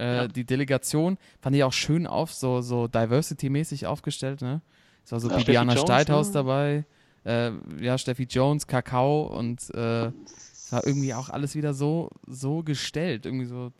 Äh, 0.00 0.16
Ja. 0.16 0.28
Die 0.28 0.44
Delegation 0.44 1.18
fand 1.40 1.54
ich 1.54 1.62
auch 1.64 1.72
schön 1.72 2.06
auf, 2.06 2.32
so, 2.32 2.60
so 2.62 2.86
Diversity-mäßig 2.88 3.86
aufgestellt, 3.86 4.40
ne? 4.40 4.62
Es 5.04 5.12
war 5.12 5.20
so 5.20 5.28
Ja, 5.30 5.36
Bibiana 5.36 5.76
Steithaus 5.76 6.28
ne? 6.28 6.32
dabei, 6.34 6.84
äh, 7.24 7.52
ja, 7.80 7.98
Steffi 7.98 8.24
Jones, 8.24 8.66
Kakao 8.66 9.22
und 9.22 9.60
äh, 9.74 10.06
es 10.52 10.72
war 10.72 10.86
irgendwie 10.86 11.14
auch 11.14 11.28
alles 11.28 11.54
wieder 11.54 11.74
so, 11.74 12.10
so 12.26 12.62
gestellt. 12.62 13.26
Irgendwie 13.26 13.46
so 13.46 13.72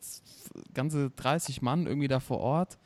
ganze 0.73 1.09
30 1.11 1.61
Mann 1.61 1.87
irgendwie 1.87 2.07
da 2.07 2.19
vor 2.19 2.39
Ort. 2.39 2.77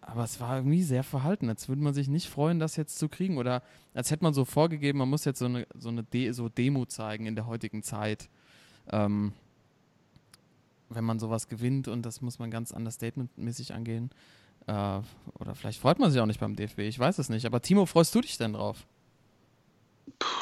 Aber 0.00 0.22
es 0.22 0.40
war 0.40 0.58
irgendwie 0.58 0.84
sehr 0.84 1.02
verhalten, 1.02 1.48
als 1.48 1.68
würde 1.68 1.82
man 1.82 1.92
sich 1.92 2.06
nicht 2.06 2.28
freuen, 2.28 2.60
das 2.60 2.76
jetzt 2.76 2.96
zu 2.98 3.08
kriegen. 3.08 3.38
Oder 3.38 3.62
als 3.92 4.12
hätte 4.12 4.22
man 4.22 4.32
so 4.34 4.44
vorgegeben, 4.44 4.98
man 4.98 5.10
muss 5.10 5.24
jetzt 5.24 5.40
so 5.40 5.46
eine, 5.46 5.66
so 5.74 5.88
eine 5.88 6.04
De 6.04 6.30
so 6.30 6.48
Demo 6.48 6.86
zeigen 6.86 7.26
in 7.26 7.34
der 7.34 7.46
heutigen 7.48 7.82
Zeit. 7.82 8.28
Ähm, 8.92 9.32
wenn 10.88 11.04
man 11.04 11.18
sowas 11.18 11.48
gewinnt 11.48 11.88
und 11.88 12.06
das 12.06 12.20
muss 12.20 12.38
man 12.38 12.50
ganz 12.50 12.72
anders 12.72 12.94
statementmäßig 12.94 13.74
angehen. 13.74 14.10
Äh, 14.66 15.00
oder 15.38 15.54
vielleicht 15.54 15.80
freut 15.80 15.98
man 15.98 16.10
sich 16.10 16.20
auch 16.20 16.26
nicht 16.26 16.40
beim 16.40 16.56
DFB, 16.56 16.80
ich 16.80 16.98
weiß 16.98 17.18
es 17.18 17.28
nicht. 17.28 17.46
Aber 17.46 17.60
Timo, 17.60 17.86
freust 17.86 18.14
du 18.14 18.20
dich 18.20 18.38
denn 18.38 18.54
drauf? 18.54 18.86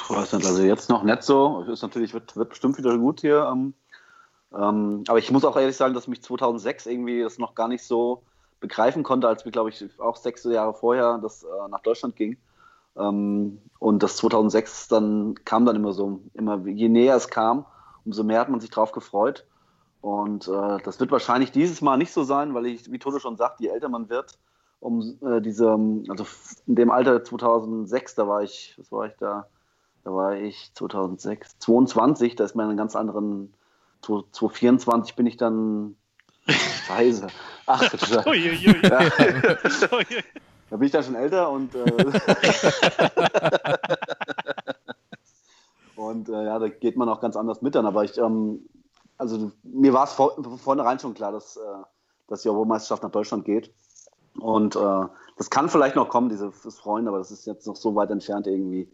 Weiß 0.09 0.33
nicht, 0.33 0.47
also 0.47 0.63
jetzt 0.63 0.91
noch 0.91 1.03
nicht 1.03 1.23
so. 1.23 1.63
Ist 1.63 1.83
natürlich, 1.83 2.15
wird, 2.15 2.37
wird 2.37 2.51
bestimmt 2.51 2.79
wieder 2.79 2.97
gut 2.99 3.21
hier. 3.21 3.49
Ähm, 3.51 3.75
ähm, 4.55 5.05
aber 5.09 5.19
ich 5.19 5.31
muss 5.31 5.45
auch 5.45 5.57
ehrlich 5.57 5.77
sagen, 5.77 5.95
dass 5.95 6.07
mich 6.07 6.23
2006 6.23 6.87
irgendwie 6.87 7.23
das 7.23 7.39
noch 7.39 7.55
gar 7.55 7.69
nicht 7.69 7.83
so 7.83 8.23
begreifen 8.61 9.03
konnte, 9.03 9.29
als 9.29 9.45
wir, 9.45 9.53
glaube 9.53 9.71
ich, 9.71 9.85
auch 9.99 10.17
sechs 10.17 10.45
Jahre 10.45 10.75
vorher 10.75 11.19
das 11.19 11.43
äh, 11.43 11.69
nach 11.71 11.81
Deutschland 11.81 12.17
ging. 12.17 12.37
Ähm, 12.97 13.59
und 13.79 14.03
das 14.03 14.17
2006 14.17 14.89
dann 14.89 15.35
kam 15.45 15.67
dann 15.67 15.77
immer 15.77 15.93
so, 15.93 16.21
immer 16.35 16.65
je 16.67 16.89
näher 16.89 17.17
es 17.17 17.29
kam, 17.29 17.67
umso 18.05 18.23
mehr 18.23 18.41
hat 18.41 18.49
man 18.49 18.61
sich 18.61 18.71
drauf 18.71 18.93
gefreut. 18.93 19.45
Und 20.05 20.47
äh, 20.49 20.77
das 20.85 21.01
wird 21.01 21.11
wahrscheinlich 21.13 21.51
dieses 21.51 21.81
Mal 21.81 21.97
nicht 21.97 22.13
so 22.13 22.25
sein, 22.25 22.53
weil 22.53 22.67
ich, 22.67 22.93
wie 22.93 22.99
Toto 22.99 23.19
schon 23.21 23.39
sagt, 23.39 23.61
je 23.61 23.69
älter 23.69 23.89
man 23.89 24.11
wird, 24.11 24.37
um 24.79 25.17
äh, 25.23 25.41
diese, 25.41 25.71
also 25.71 26.27
in 26.67 26.75
dem 26.75 26.91
Alter 26.91 27.25
2006, 27.25 28.15
da 28.15 28.29
war 28.29 28.43
ich, 28.43 28.75
was 28.77 28.93
war 28.93 29.07
ich 29.07 29.15
da? 29.19 29.47
Da 30.05 30.13
war 30.13 30.37
ich 30.37 30.73
2006, 30.75 31.59
22, 31.59 32.37
da 32.37 32.45
ist 32.45 32.55
man 32.55 32.65
in 32.65 32.71
einem 32.73 32.77
ganz 32.77 32.95
anderen, 32.97 33.55
2024 34.03 35.17
bin 35.17 35.25
ich 35.25 35.39
dann 35.39 35.97
Scheiße. 36.49 37.29
Ach, 37.65 37.89
du 37.89 37.97
Scheiße. 37.97 38.35
Ja, 38.83 38.99
da 40.69 40.77
bin 40.77 40.83
ich 40.83 40.93
dann 40.93 41.05
schon 41.05 41.15
älter 41.15 41.49
und 41.49 41.75
äh, 41.75 41.81
und 45.97 46.29
äh, 46.29 46.45
ja, 46.45 46.59
da 46.59 46.69
geht 46.69 46.99
man 46.99 47.09
auch 47.09 47.23
ganz 47.23 47.37
anders 47.37 47.63
mit 47.63 47.75
dann. 47.75 47.87
Aber 47.87 48.05
ich, 48.05 48.19
ähm, 48.19 48.67
also 49.19 49.53
mir 49.63 49.93
war 49.93 50.05
es 50.05 50.13
vor, 50.13 50.35
von 50.35 50.59
vornherein 50.59 50.99
schon 50.99 51.15
klar, 51.15 51.33
dass, 51.33 51.57
äh, 51.57 51.61
dass 52.29 52.43
die 52.43 52.49
Europameisterschaft 52.49 53.03
nach 53.03 53.11
Deutschland 53.11 53.45
geht. 53.45 53.73
Und 54.39 54.77
äh, 54.77 55.07
das 55.37 55.51
kann 55.51 55.69
vielleicht 55.69 55.97
noch 55.97 56.09
kommen, 56.09 56.29
dieses 56.29 56.79
Freuen, 56.79 57.07
aber 57.09 57.19
das 57.19 57.31
ist 57.31 57.47
jetzt 57.47 57.67
noch 57.67 57.77
so 57.77 57.95
weit 57.95 58.11
entfernt 58.11 58.47
irgendwie. 58.47 58.91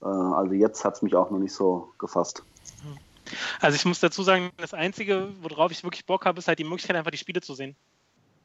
Äh, 0.00 0.06
also 0.06 0.52
jetzt 0.54 0.84
hat 0.84 0.94
es 0.94 1.02
mich 1.02 1.14
auch 1.14 1.30
noch 1.30 1.38
nicht 1.38 1.52
so 1.52 1.92
gefasst. 1.98 2.44
Also 3.60 3.76
ich 3.76 3.84
muss 3.84 4.00
dazu 4.00 4.22
sagen, 4.22 4.50
das 4.56 4.72
Einzige, 4.72 5.34
worauf 5.42 5.70
ich 5.70 5.84
wirklich 5.84 6.06
Bock 6.06 6.24
habe, 6.24 6.38
ist 6.38 6.48
halt 6.48 6.58
die 6.58 6.64
Möglichkeit, 6.64 6.96
einfach 6.96 7.10
die 7.10 7.18
Spiele 7.18 7.42
zu 7.42 7.54
sehen. 7.54 7.76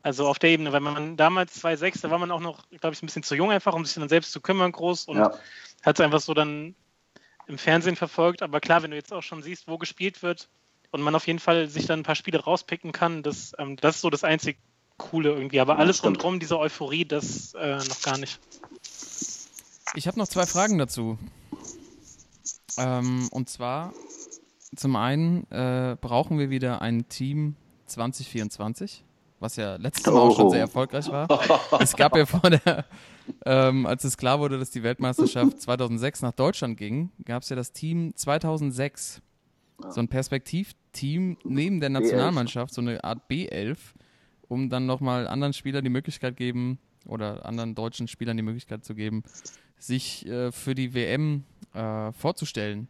Also 0.03 0.27
auf 0.27 0.37
der 0.37 0.51
Ebene, 0.51 0.71
weil 0.71 0.81
man 0.81 1.17
damals 1.17 1.63
2,6, 1.63 2.01
da 2.01 2.11
war 2.11 2.19
man 2.19 2.29
auch 2.29 2.41
noch, 2.41 2.69
glaube 2.69 2.93
ich, 2.93 3.01
ein 3.01 3.07
bisschen 3.07 3.23
zu 3.23 3.35
jung 3.35 3.51
einfach, 3.51 3.73
um 3.73 3.85
sich 3.85 3.95
dann 3.95 4.09
selbst 4.09 4.31
zu 4.33 4.41
kümmern 4.41 4.71
groß 4.71 5.05
und 5.05 5.17
Ja. 5.17 5.31
hat 5.81 5.97
es 5.97 6.05
einfach 6.05 6.19
so 6.19 6.33
dann 6.33 6.75
im 7.47 7.57
Fernsehen 7.57 7.95
verfolgt. 7.95 8.43
Aber 8.43 8.59
klar, 8.59 8.83
wenn 8.83 8.91
du 8.91 8.97
jetzt 8.97 9.13
auch 9.13 9.23
schon 9.23 9.41
siehst, 9.41 9.67
wo 9.67 9.77
gespielt 9.77 10.21
wird 10.21 10.49
und 10.95 11.01
man 11.01 11.13
auf 11.13 11.27
jeden 11.27 11.39
Fall 11.39 11.67
sich 11.69 11.85
dann 11.85 11.99
ein 11.99 12.03
paar 12.03 12.15
Spiele 12.15 12.39
rauspicken 12.43 12.91
kann, 12.91 13.21
das, 13.21 13.53
ähm, 13.59 13.75
das 13.75 13.95
ist 13.95 14.01
so 14.01 14.09
das 14.09 14.23
einzig 14.23 14.57
Coole 14.97 15.29
irgendwie. 15.33 15.59
Aber 15.59 15.77
alles 15.77 15.97
stimmt. 15.97 16.17
rundherum, 16.17 16.39
diese 16.39 16.57
Euphorie, 16.57 17.05
das 17.05 17.53
äh, 17.53 17.75
noch 17.77 18.01
gar 18.01 18.17
nicht. 18.17 18.39
Ich 19.93 20.07
habe 20.07 20.17
noch 20.17 20.27
zwei 20.27 20.45
Fragen 20.45 20.77
dazu. 20.77 21.17
Ähm, 22.77 23.27
und 23.31 23.49
zwar, 23.49 23.93
zum 24.75 24.95
einen 24.95 25.49
äh, 25.51 25.95
brauchen 25.99 26.39
wir 26.39 26.49
wieder 26.49 26.81
ein 26.81 27.07
Team 27.07 27.55
2024, 27.87 29.03
was 29.39 29.55
ja 29.57 29.75
letztes 29.75 30.05
Mal 30.11 30.19
auch 30.19 30.35
schon 30.35 30.45
Oh. 30.47 30.49
sehr 30.49 30.61
erfolgreich 30.61 31.07
war. 31.09 31.27
es 31.79 31.95
gab 31.95 32.15
ja 32.15 32.25
vor 32.25 32.49
der, 32.49 32.85
ähm, 33.45 33.85
als 33.85 34.03
es 34.03 34.17
klar 34.17 34.39
wurde, 34.39 34.59
dass 34.59 34.71
die 34.71 34.83
Weltmeisterschaft 34.83 35.61
2006 35.61 36.21
nach 36.21 36.33
Deutschland 36.33 36.77
ging, 36.77 37.11
gab 37.23 37.43
es 37.43 37.49
ja 37.49 37.55
das 37.55 37.71
Team 37.71 38.13
2006. 38.15 39.21
So 39.89 39.99
ein 39.99 40.07
Perspektivteam 40.07 41.37
neben 41.43 41.79
der 41.79 41.89
Nationalmannschaft, 41.89 42.73
so 42.73 42.81
eine 42.81 43.03
Art 43.03 43.29
B11, 43.29 43.77
um 44.47 44.69
dann 44.69 44.85
nochmal 44.85 45.27
anderen 45.27 45.53
Spielern 45.53 45.83
die 45.83 45.89
Möglichkeit 45.89 46.37
geben, 46.37 46.79
oder 47.05 47.45
anderen 47.45 47.75
deutschen 47.75 48.07
Spielern 48.07 48.37
die 48.37 48.43
Möglichkeit 48.43 48.83
zu 48.83 48.95
geben, 48.95 49.23
sich 49.77 50.25
äh, 50.27 50.51
für 50.51 50.75
die 50.75 50.93
WM 50.93 51.43
äh, 51.73 52.11
vorzustellen. 52.11 52.87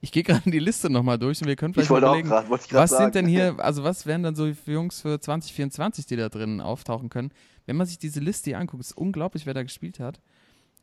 Ich 0.00 0.12
gehe 0.12 0.22
gerade 0.24 0.50
die 0.50 0.58
Liste 0.58 0.90
nochmal 0.90 1.18
durch 1.18 1.40
und 1.40 1.48
wir 1.48 1.56
können 1.56 1.74
vielleicht 1.74 1.86
Ich 1.86 1.90
wollte 1.90 2.06
mal 2.06 2.12
auch 2.12 2.18
überlegen, 2.18 2.28
gerade 2.28 2.50
was 2.50 2.90
sagen. 2.90 3.04
sind 3.04 3.14
denn 3.14 3.26
hier, 3.28 3.56
also 3.58 3.84
was 3.84 4.06
wären 4.06 4.22
dann 4.22 4.34
so 4.34 4.52
für 4.54 4.72
Jungs 4.72 5.00
für 5.00 5.20
2024, 5.20 6.06
die 6.06 6.16
da 6.16 6.28
drin 6.28 6.60
auftauchen 6.60 7.08
können? 7.08 7.32
Wenn 7.66 7.76
man 7.76 7.86
sich 7.86 7.98
diese 7.98 8.20
Liste 8.20 8.50
hier 8.50 8.58
anguckt, 8.58 8.82
ist 8.82 8.96
unglaublich, 8.96 9.44
wer 9.44 9.54
da 9.54 9.62
gespielt 9.62 10.00
hat. 10.00 10.20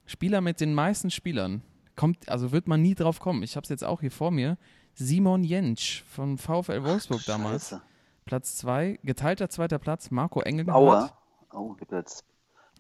Spieler 0.06 0.42
mit 0.42 0.60
den 0.62 0.74
meisten 0.74 1.10
Spielern. 1.10 1.62
Kommt, 1.96 2.30
also 2.30 2.52
wird 2.52 2.68
man 2.68 2.82
nie 2.82 2.94
drauf 2.94 3.20
kommen. 3.20 3.42
Ich 3.42 3.56
habe 3.56 3.64
es 3.64 3.70
jetzt 3.70 3.84
auch 3.84 4.02
hier 4.02 4.12
vor 4.12 4.30
mir. 4.30 4.58
Simon 4.96 5.44
Jentsch 5.44 6.04
von 6.08 6.38
VfL 6.38 6.84
Wolfsburg 6.84 7.24
damals. 7.26 7.70
Scheiße. 7.70 7.82
Platz 8.26 8.56
2, 8.58 9.00
geteilter 9.04 9.50
zweiter 9.50 9.78
Platz, 9.78 10.10
Marco 10.10 10.42
Engelhardt. 10.42 10.76
Auer. 10.78 11.18
Oh, 11.54 11.74
gibt 11.74 11.92
jetzt 11.92 12.24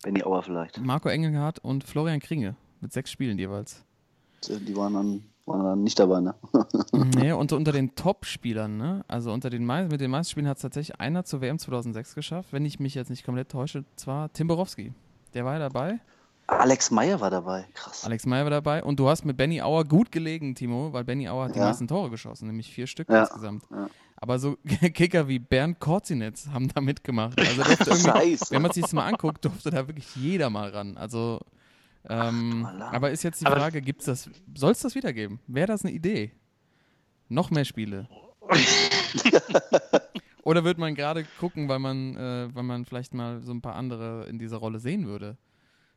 Benny 0.02 0.24
Auer 0.24 0.42
vielleicht. 0.42 0.80
Marco 0.82 1.10
Engelhardt 1.10 1.60
und 1.60 1.84
Florian 1.84 2.20
Kringe 2.20 2.56
mit 2.82 2.92
sechs 2.94 3.12
Spielen 3.12 3.38
jeweils. 3.38 3.84
Die 4.48 4.76
waren 4.76 4.94
dann, 4.94 5.24
waren 5.46 5.64
dann 5.64 5.84
nicht 5.84 6.00
dabei, 6.00 6.22
ne? 6.22 6.36
nee, 7.16 7.32
und 7.32 7.52
unter 7.52 7.72
den 7.72 7.94
Top-Spielern, 7.96 8.78
ne? 8.78 9.04
Also 9.08 9.32
unter 9.32 9.50
den 9.50 9.66
mei- 9.66 9.86
mit 9.86 10.02
den 10.02 10.10
meisten 10.12 10.32
Spielen 10.32 10.48
hat 10.48 10.58
es 10.58 10.62
tatsächlich 10.64 11.00
einer 11.00 11.26
zur 11.26 11.42
WM 11.42 11.60
2006 11.60 12.16
geschafft, 12.16 12.52
wenn 12.54 12.66
ich 12.66 12.80
mich 12.80 12.96
jetzt 12.96 13.10
nicht 13.10 13.24
komplett 13.26 13.50
täusche, 13.50 13.86
zwar 13.96 14.32
Tim 14.34 14.48
Borowski. 14.48 14.94
Der 15.34 15.46
war 15.46 15.54
ja 15.54 15.60
dabei, 15.60 16.00
Alex 16.48 16.92
Meyer 16.92 17.20
war 17.20 17.32
dabei. 17.32 17.66
Krass. 17.74 18.06
Alex 18.06 18.26
Meyer 18.26 18.44
war 18.44 18.52
dabei 18.52 18.84
und 18.84 19.00
du 19.00 19.10
hast 19.10 19.26
mit 19.26 19.36
Benny 19.38 19.62
Auer 19.62 19.84
gut 19.84 20.12
gelegen, 20.12 20.54
Timo, 20.56 20.94
weil 20.94 21.04
Benny 21.04 21.28
Auer 21.28 21.46
hat 21.46 21.56
die 21.56 21.60
Ja. 21.60 21.66
meisten 21.66 21.88
Tore 21.88 22.10
geschossen, 22.10 22.48
nämlich 22.48 22.72
vier 22.72 22.86
Stück 22.88 23.10
Ja, 23.10 23.22
insgesamt. 23.24 23.64
ja. 23.72 23.88
Aber 24.18 24.38
so 24.40 24.56
Kicker 24.94 25.28
wie 25.28 25.40
Bernd 25.40 25.80
Korzinetz 25.80 26.48
haben 26.54 26.68
da 26.68 26.82
mitgemacht. 26.82 27.40
Also 27.40 27.64
Scheiße. 27.96 28.52
wenn 28.52 28.62
man 28.62 28.72
sich 28.72 28.84
das 28.84 28.94
mal 28.94 29.06
anguckt, 29.08 29.44
durfte 29.44 29.72
da 29.72 29.88
wirklich 29.88 30.16
jeder 30.16 30.50
mal 30.50 30.70
ran. 30.70 30.98
Also, 30.98 31.40
ähm, 32.08 32.68
Ach, 32.70 32.94
aber 32.94 33.10
ist 33.12 33.24
jetzt 33.24 33.42
die 33.42 33.46
Aber- 33.48 33.58
Frage, 33.58 33.82
gibt's 33.82 34.06
das, 34.06 34.30
soll 34.56 34.72
es 34.72 34.80
das 34.82 34.94
wiedergeben? 34.96 35.40
Wäre 35.48 35.68
das 35.68 35.84
eine 35.84 35.94
Idee? 35.94 36.32
Noch 37.28 37.50
mehr 37.50 37.66
Spiele? 37.66 38.08
Oder 40.44 40.64
wird 40.64 40.78
man 40.78 40.94
gerade 40.94 41.26
gucken, 41.40 41.68
weil 41.68 41.80
man, 41.80 42.16
äh, 42.16 42.50
weil 42.54 42.62
man 42.64 42.86
vielleicht 42.86 43.16
mal 43.16 43.42
so 43.42 43.52
ein 43.52 43.62
paar 43.62 43.76
andere 43.76 44.28
in 44.28 44.38
dieser 44.38 44.58
Rolle 44.58 44.78
sehen 44.80 45.08
würde? 45.08 45.38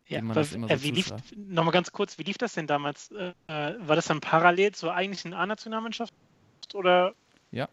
Ja, 0.09 0.21
aber, 0.21 0.35
das 0.35 0.53
immer 0.55 0.69
so 0.69 0.75
äh, 0.75 0.83
wie 0.83 0.91
lief, 0.91 1.13
nochmal 1.37 1.73
ganz 1.73 1.93
kurz, 1.93 2.19
wie 2.19 2.23
lief 2.23 2.39
das 2.39 2.55
denn 2.55 2.67
damals? 2.67 3.11
Äh, 3.13 3.35
war 3.47 3.95
das 3.95 4.07
dann 4.07 4.21
parallel 4.21 4.73
zur 4.73 4.95
eigentlichen 4.95 5.35
A-Nationalmannschaft? 5.35 6.15
Oder? 6.75 7.13
Ja. 7.51 7.69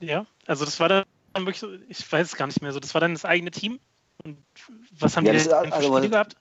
Ja, 0.00 0.26
also 0.46 0.64
das 0.64 0.80
war 0.80 0.88
dann 0.88 1.04
wirklich 1.34 1.58
so, 1.58 1.68
ich 1.88 2.10
weiß 2.10 2.28
es 2.28 2.36
gar 2.36 2.46
nicht 2.46 2.62
mehr 2.62 2.72
so, 2.72 2.80
das 2.80 2.94
war 2.94 3.00
dann 3.00 3.12
das 3.12 3.24
eigene 3.24 3.50
Team? 3.50 3.80
Und 4.24 4.38
was 4.98 5.16
haben 5.16 5.26
Ja, 5.26 5.32
die 5.32 5.38
denn 5.38 5.48
für 5.48 5.58
also, 5.58 5.92
Spiele 5.92 6.10
gehabt? 6.10 6.36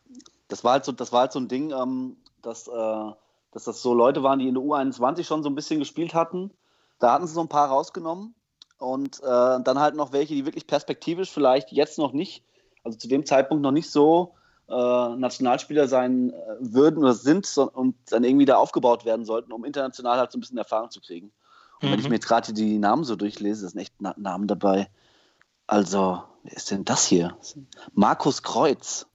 Das 0.47 0.63
war 0.63 0.73
halt 0.73 0.85
so, 0.85 0.91
das 0.93 1.11
war 1.11 1.21
halt 1.21 1.33
so 1.33 1.39
ein 1.39 1.49
Ding, 1.49 1.71
ähm, 1.71 2.17
dass, 2.41 2.67
äh, 2.67 3.11
dass 3.51 3.65
das 3.65 3.81
so 3.81 3.93
Leute 3.93 4.23
waren, 4.23 4.39
die 4.39 4.47
in 4.47 4.53
der 4.53 4.63
U21 4.63 5.25
schon 5.25 5.43
so 5.43 5.49
ein 5.49 5.55
bisschen 5.55 5.79
gespielt 5.79 6.13
hatten. 6.13 6.51
Da 6.99 7.11
hatten 7.11 7.27
sie 7.27 7.33
so 7.33 7.41
ein 7.41 7.49
paar 7.49 7.67
rausgenommen 7.67 8.33
und 8.79 9.19
äh, 9.19 9.25
dann 9.25 9.79
halt 9.79 9.95
noch 9.95 10.13
welche, 10.13 10.35
die 10.35 10.45
wirklich 10.45 10.67
perspektivisch 10.67 11.29
vielleicht 11.31 11.71
jetzt 11.71 11.97
noch 11.97 12.13
nicht, 12.13 12.43
also 12.83 12.97
zu 12.97 13.07
dem 13.09 13.25
Zeitpunkt 13.25 13.61
noch 13.61 13.71
nicht 13.71 13.89
so 13.89 14.35
äh, 14.69 15.15
Nationalspieler 15.15 15.87
sein 15.87 16.31
äh, 16.33 16.35
würden 16.59 16.99
oder 16.99 17.13
sind 17.13 17.45
so, 17.45 17.71
und 17.71 17.95
dann 18.09 18.23
irgendwie 18.23 18.45
da 18.45 18.57
aufgebaut 18.57 19.05
werden 19.05 19.25
sollten, 19.25 19.51
um 19.51 19.63
international 19.65 20.17
halt 20.17 20.31
so 20.31 20.37
ein 20.37 20.41
bisschen 20.41 20.57
Erfahrung 20.57 20.91
zu 20.91 21.01
kriegen. 21.01 21.31
Und 21.81 21.91
wenn 21.91 21.99
ich 21.99 22.05
Mhm. 22.05 22.09
mir 22.09 22.15
jetzt 22.15 22.27
gerade 22.27 22.53
die 22.53 22.77
Namen 22.79 23.03
so 23.03 23.15
durchlese, 23.15 23.63
das 23.63 23.71
sind 23.73 23.81
echt 23.81 23.93
Na 23.99 24.13
Namen 24.17 24.47
dabei. 24.47 24.89
Also, 25.67 26.23
wer 26.43 26.53
ist 26.53 26.71
denn 26.71 26.85
das 26.85 27.05
hier? 27.05 27.37
Markus 27.93 28.41
Kreuz. 28.43 29.05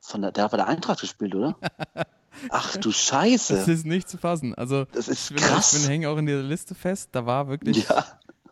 Von 0.00 0.22
der, 0.22 0.32
der 0.32 0.44
hat 0.44 0.50
bei 0.52 0.56
der 0.56 0.66
Eintracht 0.66 1.00
gespielt, 1.00 1.34
oder? 1.34 1.56
Ach 2.50 2.76
du 2.76 2.88
Das 2.88 2.98
Scheiße. 2.98 3.70
ist 3.70 3.84
nicht 3.86 4.08
zu 4.08 4.16
fassen. 4.18 4.54
Also, 4.54 4.86
Das 4.92 5.08
ist 5.08 5.30
ich 5.30 5.36
bin, 5.36 5.44
krass. 5.44 5.72
ich 5.74 5.80
bin 5.80 5.88
hängen 5.90 6.06
auch 6.06 6.16
in 6.16 6.26
dieser 6.26 6.42
Liste 6.42 6.74
fest. 6.74 7.10
Da 7.12 7.26
war 7.26 7.48
wirklich, 7.48 7.86
Ja, 7.88 8.04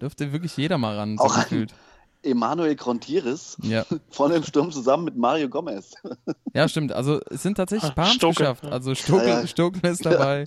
dürfte 0.03 0.33
wirklich 0.33 0.57
jeder 0.57 0.77
mal 0.79 0.97
ran, 0.97 1.17
so 1.17 1.25
Auch 1.25 1.35
gefühlt. 1.37 1.73
Emanuel 2.23 2.75
Grontiris 2.77 3.57
Ja. 3.63 3.85
von 4.11 4.31
dem 4.31 4.43
Sturm 4.43 4.71
zusammen 4.73 5.05
mit 5.05 5.17
Mario 5.17 5.49
Gomez. 5.49 5.95
ja, 6.55 6.69
stimmt. 6.69 6.93
Also, 6.93 7.21
es 7.31 7.43
sind 7.43 7.57
tatsächlich 7.57 7.91
ein 7.91 7.99
Ah, 7.99 8.05
paar 8.05 8.31
geschafft. 8.31 8.65
Also, 8.67 8.95
Stokel, 8.95 9.29
Ja, 9.29 9.41
ja. 9.41 9.47
Stokel 9.47 9.91
ist 9.91 10.05
dabei. 10.05 10.45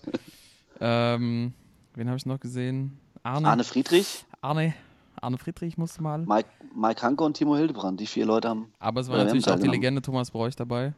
Ähm, 0.80 1.54
wen 1.96 2.08
habe 2.08 2.18
ich 2.18 2.26
noch 2.26 2.40
gesehen? 2.40 2.98
Arne. 3.24 3.48
Arne 3.48 3.64
Friedrich, 3.64 4.26
Arne. 4.42 4.74
Arne 5.22 5.38
Friedrich 5.38 5.78
musste 5.78 6.02
mal. 6.02 6.20
Mike, 6.26 6.50
Mike 6.76 7.02
Hanke 7.04 7.24
und 7.24 7.38
Timo 7.38 7.56
Hildebrand. 7.56 8.00
Die 8.00 8.08
vier 8.08 8.26
Leute 8.26 8.50
haben. 8.50 8.74
Aber 8.80 9.02
es 9.02 9.08
war 9.10 9.18
natürlich 9.24 9.48
auch 9.48 9.60
die. 9.60 9.68
Legende 9.68 10.02
Thomas 10.02 10.32
Bräuch 10.32 10.56
dabei. 10.56 10.94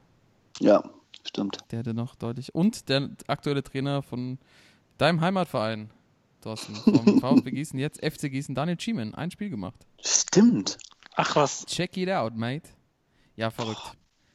Ja, 0.59 0.81
stimmt. 1.27 1.57
Der 1.71 1.79
hätte 1.79 1.93
noch 1.93 2.15
deutlich. 2.15 2.55
Und 2.55 2.87
der 2.87 3.09
aktuelle 3.27 3.63
Trainer 3.63 4.01
von 4.01 4.37
deinem 4.97 5.19
Heimatverein, 5.19 5.89
Thorsten, 6.43 6.75
vom 6.75 7.19
VfB 7.21 7.51
Gießen, 7.51 7.79
jetzt 7.79 8.03
FC 8.03 8.29
Gießen, 8.29 8.53
Daniel 8.53 8.79
Schiemann, 8.79 9.15
ein 9.15 9.31
Spiel 9.31 9.49
gemacht. 9.49 9.85
Stimmt. 10.01 10.77
Ach 11.15 11.35
was. 11.35 11.65
Check 11.65 11.97
it 11.97 12.09
out, 12.09 12.35
mate. 12.35 12.69
Ja, 13.35 13.49
verrückt. 13.49 13.81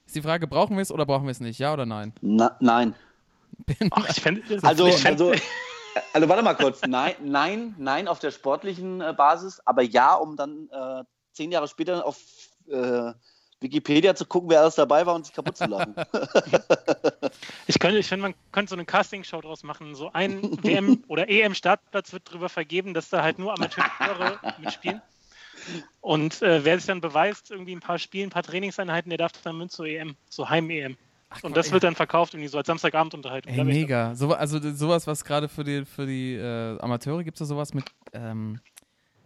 Ist 0.07 0.17
die 0.17 0.23
Frage, 0.23 0.47
brauchen 0.47 0.77
wir 0.77 0.83
es 0.83 0.91
oder 0.91 1.05
brauchen 1.05 1.25
wir 1.25 1.33
es 1.33 1.41
nicht? 1.41 1.59
Ja 1.59 1.73
oder 1.73 1.85
nein? 1.85 2.15
Na, 2.21 2.57
nein. 2.61 2.95
Ach, 3.91 4.09
ich 4.09 4.21
fänd, 4.21 4.43
Also, 4.63 4.87
ich 4.87 4.97
fänd, 4.97 5.21
also, 5.21 5.39
also 6.13 6.29
warte 6.29 6.43
mal 6.43 6.55
kurz. 6.55 6.81
Nein, 6.87 7.15
nein, 7.23 7.75
nein 7.79 8.09
auf 8.09 8.19
der 8.19 8.31
sportlichen 8.31 9.01
äh, 9.01 9.13
Basis, 9.17 9.61
aber 9.65 9.83
ja, 9.83 10.15
um 10.15 10.37
dann 10.37 10.69
äh, 10.71 11.05
zehn 11.33 11.53
Jahre 11.53 11.69
später 11.69 12.07
auf 12.07 12.19
äh, 12.69 13.13
Wikipedia 13.61 14.15
zu 14.15 14.25
gucken, 14.25 14.51
wer 14.51 14.61
alles 14.61 14.77
dabei 14.77 15.05
war 15.05 15.15
und 15.15 15.27
sich 15.27 15.35
kaputt 15.35 15.57
zu 15.57 15.67
lachen. 15.67 15.95
ich, 17.67 17.79
könnte, 17.79 17.99
ich 17.99 18.07
finde, 18.07 18.23
man 18.23 18.35
könnte 18.53 18.71
so 18.71 18.77
eine 18.77 18.85
Castingshow 18.85 19.41
draus 19.41 19.65
machen. 19.65 19.95
So 19.95 20.13
ein 20.13 20.43
WM- 20.63 21.03
oder 21.09 21.29
EM-Startplatz 21.29 22.13
wird 22.13 22.29
darüber 22.29 22.49
vergeben, 22.49 22.95
dass 22.95 23.09
da 23.09 23.23
halt 23.23 23.39
nur 23.39 23.53
Amateure 23.53 24.39
mitspielen. 24.59 25.03
Und 26.01 26.41
äh, 26.41 26.65
wer 26.65 26.77
sich 26.77 26.87
dann 26.87 27.01
beweist, 27.01 27.51
irgendwie 27.51 27.75
ein 27.75 27.81
paar 27.81 27.99
Spiele, 27.99 28.29
ein 28.29 28.31
paar 28.31 28.45
Trainingseinheiten, 28.45 29.11
der 29.11 29.19
darf 29.19 29.33
dann 29.43 29.59
mit 29.59 29.73
zur 29.73 29.87
EM, 29.87 30.15
so 30.29 30.49
Heim-EM. 30.49 30.97
Und 31.43 31.57
das 31.57 31.71
wird 31.73 31.83
dann 31.83 31.95
verkauft 31.95 32.33
irgendwie 32.35 32.49
so 32.49 32.57
als 32.57 32.69
Samstagabendunterhaltung. 32.69 33.53
Ey, 33.53 33.65
mega. 33.65 34.15
So, 34.15 34.33
also 34.33 34.59
sowas, 34.73 35.07
was 35.07 35.25
gerade 35.25 35.49
für 35.49 35.63
die, 35.65 35.85
für 35.85 36.07
die 36.07 36.35
äh, 36.35 36.79
Amateure 36.79 37.23
gibt 37.23 37.37
es 37.37 37.41
da 37.41 37.45
sowas 37.45 37.75
mit 37.75 37.85
ähm, 38.15 38.61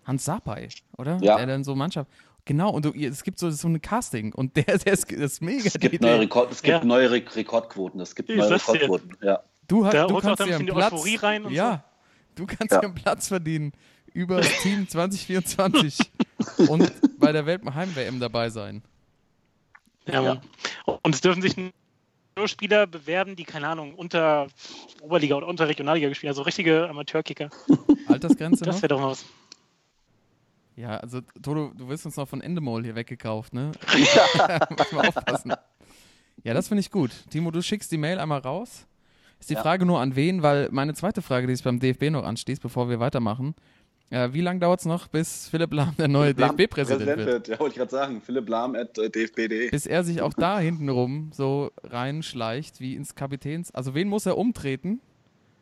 Hans 0.05 0.25
Sapai, 0.25 0.69
oder? 0.99 1.19
Ja. 1.21 1.37
Der 1.37 1.47
dann 1.47 1.63
so 1.63 1.77
Mannschaft. 1.77 2.11
Genau, 2.45 2.71
und 2.71 2.85
du, 2.85 2.93
es 2.93 3.23
gibt 3.23 3.39
so, 3.39 3.51
so 3.51 3.69
ein 3.69 3.81
Casting 3.81 4.33
und 4.35 4.57
der, 4.57 4.65
der 4.79 4.93
ist, 4.93 5.11
das 5.13 5.19
ist 5.19 5.43
mega. 5.43 5.63
Es 5.67 5.79
gibt 5.79 6.01
neue, 6.03 6.21
Rekord, 6.21 6.51
es 6.53 6.63
gibt 6.63 6.79
Ja. 6.79 6.85
neue 6.85 7.11
Re 7.11 7.23
Rekordquoten. 7.35 8.01
Es 8.01 8.15
gibt 8.15 8.31
Ich 8.31 8.37
neue. 8.37 8.51
Rekordquoten. 8.51 9.17
Ja. 9.23 9.43
Du, 9.69 9.85
hast, 9.87 9.95
Da 9.95 10.07
du 10.07 10.19
kannst 10.19 10.41
dir 10.41 10.45
ein 10.45 10.53
einen 10.55 10.67
bisschen 10.67 10.77
Platz, 10.77 10.93
Euphorie 10.93 11.17
rein 11.17 11.45
und 11.45 11.53
ja, 11.53 11.85
du 12.35 12.47
kannst 12.47 12.73
Ja. 12.73 12.81
dir 12.81 12.87
einen 12.87 12.95
Platz 12.95 13.29
verdienen 13.29 13.73
über 14.13 14.39
das 14.39 14.51
Team 14.61 14.89
2024 14.89 16.11
und 16.69 16.93
bei 17.19 17.33
der 17.33 17.47
Weltheim-WM 17.47 18.19
dabei 18.21 18.51
sein. 18.51 18.83
Ja, 20.07 20.21
Mann. 20.21 20.41
Und 21.03 21.15
es 21.15 21.21
dürfen 21.21 21.41
sich 21.43 21.57
nur 21.57 22.49
Spieler 22.49 22.87
bewerben, 22.89 23.37
die, 23.37 23.45
keine 23.45 23.69
Ahnung, 23.69 23.95
unter 23.95 24.49
Oberliga 25.01 25.37
oder 25.37 25.47
unter 25.47 25.69
Regionalliga 25.69 26.09
gespielt 26.09 26.31
haben. 26.31 26.33
Also 26.33 26.43
richtige 26.43 26.89
Amateurkicker. 26.89 27.51
Altersgrenze 28.09 28.65
Das 28.65 28.83
wäre 28.83 28.89
doch 28.89 29.01
mal 29.01 29.11
was. 29.11 29.25
Ja, 30.77 30.97
also 30.99 31.21
Toto, 31.43 31.73
du 31.77 31.89
wirst 31.89 32.07
uns 32.07 32.17
noch 32.17 32.29
von 32.29 32.41
Endemol 32.41 32.83
hier 32.85 32.95
weggekauft, 32.95 33.53
ne? 33.53 33.73
Muss 34.79 34.93
mal 34.93 35.09
aufpassen. 35.09 35.53
Ja, 36.45 36.55
das 36.55 36.69
finde 36.69 36.81
ich 36.81 36.91
gut. 36.91 37.11
Timo, 37.31 37.51
du 37.51 37.63
schickst 37.63 37.93
die 37.93 37.99
Mail 37.99 38.19
einmal 38.19 38.41
raus. 38.41 38.87
Ist 39.39 39.51
die 39.51 39.55
Ja. 39.55 39.63
Frage 39.63 39.85
nur 39.85 40.01
an 40.01 40.17
wen, 40.17 40.43
weil 40.43 40.69
meine 40.71 40.95
zweite 40.95 41.21
Frage, 41.21 41.47
die 41.47 41.53
ist 41.53 41.63
beim 41.65 41.79
DFB 41.79 42.11
noch 42.11 42.25
anstieß, 42.25 42.61
bevor 42.61 42.89
wir 42.89 43.01
weitermachen. 43.01 43.55
Äh, 44.11 44.33
wie 44.33 44.41
lange 44.41 44.61
dauert 44.61 44.81
es 44.81 44.87
noch, 44.87 45.09
bis 45.09 45.49
Philipp 45.49 45.73
Lahm 45.73 45.95
der 45.99 46.07
neue 46.09 46.35
DFB-Präsident 46.35 47.17
wird? 47.17 47.49
Ja, 47.49 47.59
wollte 47.59 47.73
ich 47.73 47.79
gerade 47.79 47.91
sagen. 47.91 48.21
Philipp 48.21 48.49
Lahm 48.49 48.75
at 48.75 48.99
äh, 48.99 49.09
dfb.de. 49.11 49.71
Bis 49.71 49.87
er 49.87 50.05
sich 50.05 50.21
auch 50.21 50.35
da 50.35 50.59
hintenrum 50.59 51.31
so 51.33 51.71
reinschleicht 51.83 52.79
wie 52.81 52.95
ins 52.95 53.15
Kapitäns. 53.15 53.75
Also 53.75 53.95
wen 53.95 54.09
muss 54.09 54.27
er 54.27 54.37
umtreten? 54.37 55.01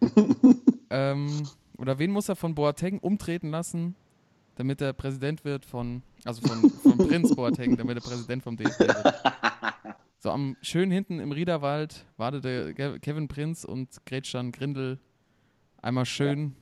ähm, 0.91 1.49
oder 1.79 1.99
wen 1.99 2.11
muss 2.11 2.29
er 2.29 2.37
von 2.37 2.55
Boateng 2.55 2.99
umtreten 2.99 3.51
lassen, 3.51 3.95
damit 4.61 4.83
er 4.83 4.93
Präsident 4.93 5.43
wird 5.47 5.65
von, 5.65 6.03
also 6.27 6.43
von, 6.47 6.71
von 6.71 6.99
Prinz 7.09 7.35
Boateng, 7.35 7.77
damit 7.79 7.97
er 7.97 8.03
Präsident 8.03 8.43
vom 8.43 8.57
DFB 8.59 8.81
wird. 8.81 9.15
So 10.19 10.31
am 10.31 10.55
schön 10.61 10.91
hinten 10.91 11.19
im 11.19 11.33
Riederwald 11.33 12.05
wartete 12.19 12.75
Ke- 12.75 13.01
Kevin 13.01 13.27
Prinz 13.27 13.65
und 13.65 13.89
Gretschan 14.05 14.53
Grindel 14.53 14.99
einmal 15.81 16.05
schön 16.05 16.55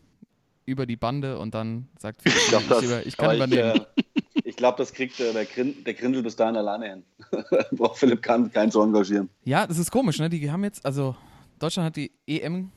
über 0.64 0.86
die 0.86 0.94
Bande 0.94 1.40
und 1.40 1.54
dann 1.54 1.88
sagt 1.98 2.22
Philipp, 2.22 2.38
Ich, 2.38 2.46
glaub, 2.48 2.62
ich, 2.62 2.68
das, 2.68 2.82
über, 2.84 3.04
ich 3.06 3.16
kann 3.16 3.34
übernehmen. 3.34 3.80
Ich, 3.96 4.04
äh, 4.04 4.48
ich 4.50 4.56
glaube, 4.56 4.78
das 4.78 4.92
kriegt 4.92 5.18
äh, 5.18 5.32
der, 5.32 5.44
Grin, 5.44 5.82
der 5.84 5.94
Grindel 5.94 6.22
bis 6.22 6.36
dahin 6.36 6.54
alleine 6.56 6.88
hin. 6.88 7.02
Braucht 7.72 7.98
Philipp 7.98 8.22
kann 8.22 8.52
keinen 8.52 8.70
zu 8.70 8.80
engagieren. 8.80 9.28
Ja, 9.44 9.66
das 9.66 9.78
ist 9.78 9.90
komisch, 9.90 10.20
ne? 10.20 10.28
Die 10.28 10.48
haben 10.50 10.62
jetzt, 10.62 10.86
also 10.86 11.16
Deutschland 11.58 11.86
hat 11.86 11.96
die 11.96 12.12
EM, 12.28 12.70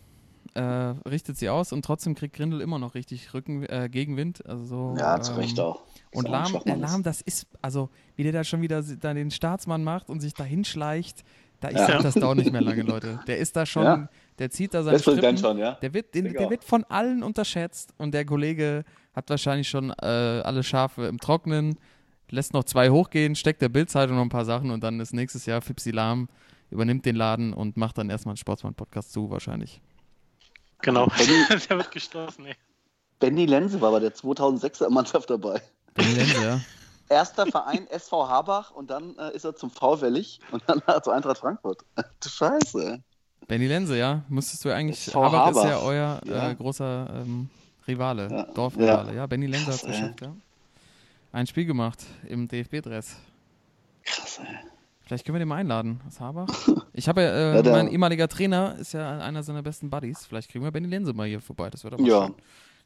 äh, 0.54 0.62
richtet 0.62 1.38
sie 1.38 1.50
aus 1.50 1.72
und 1.72 1.84
trotzdem 1.86 2.14
kriegt 2.16 2.36
Grindel 2.36 2.62
immer 2.62 2.78
noch 2.80 2.94
richtig 2.96 3.34
Rücken, 3.34 3.64
äh, 3.64 3.90
Gegenwind. 3.92 4.46
Also 4.46 4.66
so, 4.66 4.96
Ja, 4.98 5.20
zu 5.22 5.32
ähm, 5.34 5.38
Recht 5.40 5.60
auch. 5.60 5.84
Und 6.14 6.26
Ist 6.26 6.32
Lahm, 6.32 6.56
ist. 6.66 6.78
Lahm, 6.78 7.04
das 7.04 7.22
ist, 7.22 7.48
also 7.62 7.90
wie 8.18 8.24
der 8.24 8.34
da 8.34 8.44
schon 8.44 8.62
wieder 8.62 8.82
da 8.84 9.14
den 9.14 9.32
Staatsmann 9.32 9.84
macht 9.84 10.10
und 10.10 10.20
sich 10.20 10.34
da 10.34 10.44
hinschleicht, 10.44 11.24
Da, 11.62 11.70
ich 11.70 11.78
Ja. 11.78 12.02
das 12.02 12.16
dauert 12.16 12.38
nicht 12.38 12.52
mehr 12.52 12.62
lange, 12.62 12.82
Leute. 12.94 13.20
Der 13.28 13.38
ist 13.38 13.56
da 13.56 13.66
schon, 13.68 13.84
Ja. 13.84 14.10
der 14.40 14.50
zieht 14.50 14.74
da 14.74 14.82
seine 14.84 14.98
Strippen. 15.00 15.38
schon, 15.38 15.58
ja? 15.60 15.74
Der 15.76 15.94
wird, 15.94 16.16
den, 16.16 16.34
der 16.34 16.50
wird 16.50 16.64
von 16.64 16.84
allen 16.86 17.22
unterschätzt 17.22 17.94
und 18.00 18.14
der 18.16 18.26
Kollege 18.26 18.84
hat 19.14 19.30
wahrscheinlich 19.30 19.70
schon 19.70 19.92
äh, 19.92 20.06
alle 20.06 20.64
Schafe 20.64 21.06
im 21.06 21.20
Trocknen, 21.20 21.78
lässt 22.32 22.54
noch 22.54 22.64
zwei 22.64 22.90
hochgehen, 22.90 23.36
steckt 23.36 23.62
der 23.62 23.70
Bildzeitung 23.70 24.16
noch 24.16 24.24
ein 24.24 24.30
paar 24.30 24.46
Sachen 24.46 24.72
und 24.72 24.84
dann 24.84 25.00
ist 25.00 25.14
nächstes 25.14 25.46
Jahr 25.46 25.62
Fipsi 25.62 25.92
Lahm, 25.92 26.30
übernimmt 26.72 27.06
den 27.06 27.16
Laden 27.16 27.54
und 27.54 27.78
macht 27.78 27.98
dann 28.00 28.10
erstmal 28.10 28.32
einen 28.32 28.38
Sportsmann-Podcast 28.38 29.12
zu, 29.14 29.30
wahrscheinlich. 29.30 29.82
Genau. 30.82 31.06
Benny- 31.08 31.60
der 31.70 31.78
wird 31.78 31.92
gestoßen, 31.92 32.46
ey. 32.46 32.56
Benny 33.20 33.46
Lenze 33.46 33.80
war 33.82 33.92
bei 33.92 34.00
der 34.00 34.14
2006er 34.14 34.90
Mannschaft 34.90 35.30
dabei. 35.30 35.62
Benny 35.94 36.14
Lenze, 36.14 36.44
ja. 36.44 36.60
Erster 37.10 37.46
Verein 37.46 37.88
SV 37.88 38.28
Habach 38.30 38.72
und 38.72 38.90
dann 38.90 39.18
äh, 39.18 39.36
ist 39.36 39.44
er 39.44 39.54
zum 39.56 39.70
VfL 39.70 40.02
Willig 40.02 40.40
und 40.52 40.64
dann 40.68 40.82
zur 41.04 41.14
Eintracht 41.14 41.40
Frankfurt. 41.40 41.84
Du 41.96 42.30
Scheiße. 42.30 43.04
Benny 43.48 43.68
Lenze, 43.68 43.98
ja. 43.98 44.24
Müsstest 44.30 44.64
du 44.64 44.70
eigentlich. 44.74 45.08
SV 45.08 45.24
Habach 45.24 45.52
ist 45.52 45.58
Habach. 45.58 45.70
ja 45.70 45.80
euer 45.80 46.22
Ja. 46.26 46.50
Äh, 46.52 46.56
großer 46.56 47.10
ähm, 47.22 47.50
Rivale, 47.88 48.28
Ja. 48.32 48.44
Dorfrivale. 48.54 49.14
Ja, 49.16 49.28
Benny 49.28 49.48
Lenze 49.48 49.68
hat 49.68 49.76
es 49.76 49.82
geschafft, 49.84 50.22
ja. 50.22 50.34
Ein 51.34 51.48
Spiel 51.48 51.66
gemacht 51.66 52.00
im 52.28 52.48
DFB-Dress. 52.48 53.16
Krass, 54.04 54.40
ey. 54.40 54.71
Vielleicht 55.12 55.26
können 55.26 55.36
wir 55.36 55.40
den 55.40 55.50
mal 55.50 55.58
einladen 55.58 56.00
aus 56.08 56.22
Habach. 56.22 56.48
Ich 56.94 57.10
habe 57.10 57.22
ja, 57.22 57.56
äh, 57.60 57.66
Ja, 57.66 57.70
mein 57.70 57.90
ehemaliger 57.90 58.30
Trainer 58.30 58.78
ist 58.78 58.94
ja 58.94 59.20
einer 59.20 59.44
seiner 59.44 59.62
besten 59.62 59.90
Buddies. 59.90 60.26
Vielleicht 60.26 60.50
kriegen 60.50 60.64
wir 60.64 60.72
Benny 60.72 60.88
Lenze 60.88 61.12
mal 61.12 61.28
hier 61.28 61.42
vorbei. 61.42 61.70
Das 61.70 61.82
doch 61.82 61.98
mal 61.98 62.08
Ja. 62.08 62.28
schön. 62.28 62.36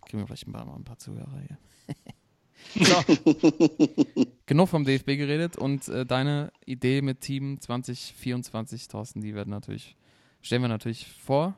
Kriegen 0.07 0.23
wir 0.23 0.25
vielleicht 0.25 0.47
ein 0.47 0.51
paar, 0.51 0.65
mal 0.65 0.73
ein 0.75 0.83
paar 0.83 0.97
Zuhörer 0.97 1.39
hier. 1.47 2.83
so. 2.83 4.25
Genug 4.47 4.69
vom 4.69 4.85
DFB 4.85 5.05
geredet 5.17 5.55
und 5.55 5.87
äh, 5.87 6.03
deine 6.03 6.51
Idee 6.65 7.03
mit 7.03 7.21
Team 7.21 7.61
2024, 7.61 8.87
Thorsten, 8.87 9.21
die 9.21 9.35
werden 9.35 9.51
natürlich, 9.51 9.95
stellen 10.41 10.63
wir 10.63 10.69
natürlich 10.69 11.05
vor. 11.21 11.53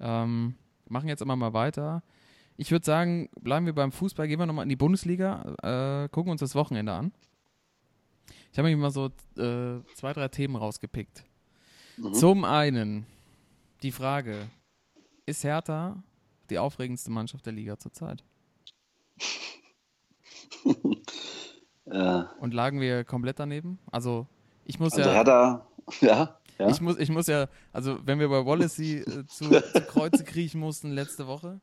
Ähm, 0.00 0.54
machen 0.88 1.10
jetzt 1.10 1.20
immer 1.20 1.36
mal 1.36 1.52
weiter. 1.52 2.02
Ich 2.56 2.70
würde 2.70 2.86
sagen, 2.86 3.28
bleiben 3.42 3.66
wir 3.66 3.74
beim 3.74 3.92
Fußball, 3.92 4.26
gehen 4.26 4.38
wir 4.38 4.46
nochmal 4.46 4.62
in 4.62 4.70
die 4.70 4.76
Bundesliga, 4.76 6.04
äh, 6.04 6.08
gucken 6.08 6.32
uns 6.32 6.40
das 6.40 6.54
Wochenende 6.54 6.94
an. 6.94 7.12
Ich 8.58 8.60
habe 8.60 8.70
mir 8.70 8.76
mal 8.76 8.90
so 8.90 9.06
äh, 9.36 9.84
zwei, 9.94 10.12
drei 10.12 10.26
Themen 10.26 10.56
rausgepickt. 10.56 11.22
Mhm. 11.96 12.12
Zum 12.12 12.44
einen 12.44 13.06
die 13.84 13.92
Frage, 13.92 14.48
ist 15.26 15.44
Hertha 15.44 16.02
die 16.50 16.58
aufregendste 16.58 17.12
Mannschaft 17.12 17.46
der 17.46 17.52
Liga 17.52 17.78
zurzeit? 17.78 18.24
Äh, 21.86 22.24
Und 22.40 22.52
lagen 22.52 22.80
wir 22.82 23.04
komplett 23.04 23.38
daneben? 23.38 23.78
Also 23.90 24.26
ich 24.66 24.78
muss 24.78 24.92
also 24.92 25.08
ja, 25.08 25.14
Hertha, 25.14 25.66
ja, 26.02 26.38
ja. 26.58 26.68
ich 26.68 26.82
muss, 26.82 26.98
ich 26.98 27.08
muss 27.08 27.28
ja, 27.28 27.46
also 27.72 27.98
wenn 28.04 28.18
wir 28.18 28.28
bei 28.28 28.44
Wallacey 28.44 28.98
äh, 28.98 29.24
zu, 29.26 29.48
zu 29.48 29.80
Kreuze 29.86 30.22
kriechen 30.24 30.60
mussten 30.60 30.90
letzte 30.90 31.26
Woche, 31.26 31.60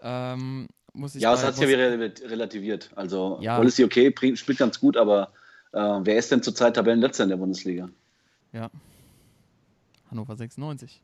ähm, 0.00 0.66
muss 0.92 1.14
ich 1.14 1.22
ja, 1.22 1.30
das 1.30 1.44
hat 1.44 1.54
sich 1.54 1.62
ja 1.62 1.68
wieder 1.68 2.28
relativiert. 2.28 2.90
Also, 2.94 3.38
Ja. 3.40 3.62
ja. 3.62 3.70
sie 3.70 3.84
okay, 3.84 4.12
spielt 4.36 4.58
ganz 4.58 4.80
gut, 4.80 4.98
aber 4.98 5.32
äh, 5.74 6.00
wer 6.04 6.16
ist 6.16 6.30
denn 6.30 6.42
zurzeit 6.42 6.74
Tabellenletzter 6.76 7.24
in 7.24 7.30
der 7.30 7.36
Bundesliga? 7.36 7.88
Ja. 8.52 8.70
Hannover 10.10 10.36
96. 10.36 11.02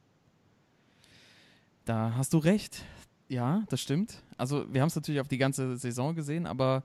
Da 1.85 2.15
hast 2.17 2.33
du 2.33 2.39
recht. 2.39 2.85
Ja, 3.29 3.65
das 3.69 3.81
stimmt. 3.81 4.23
Also 4.37 4.65
wir 4.73 4.81
haben 4.81 4.89
es 4.89 4.97
natürlich 4.97 5.21
auf 5.21 5.29
die 5.29 5.39
ganze 5.39 5.77
Saison 5.77 6.15
gesehen, 6.15 6.47
aber 6.47 6.83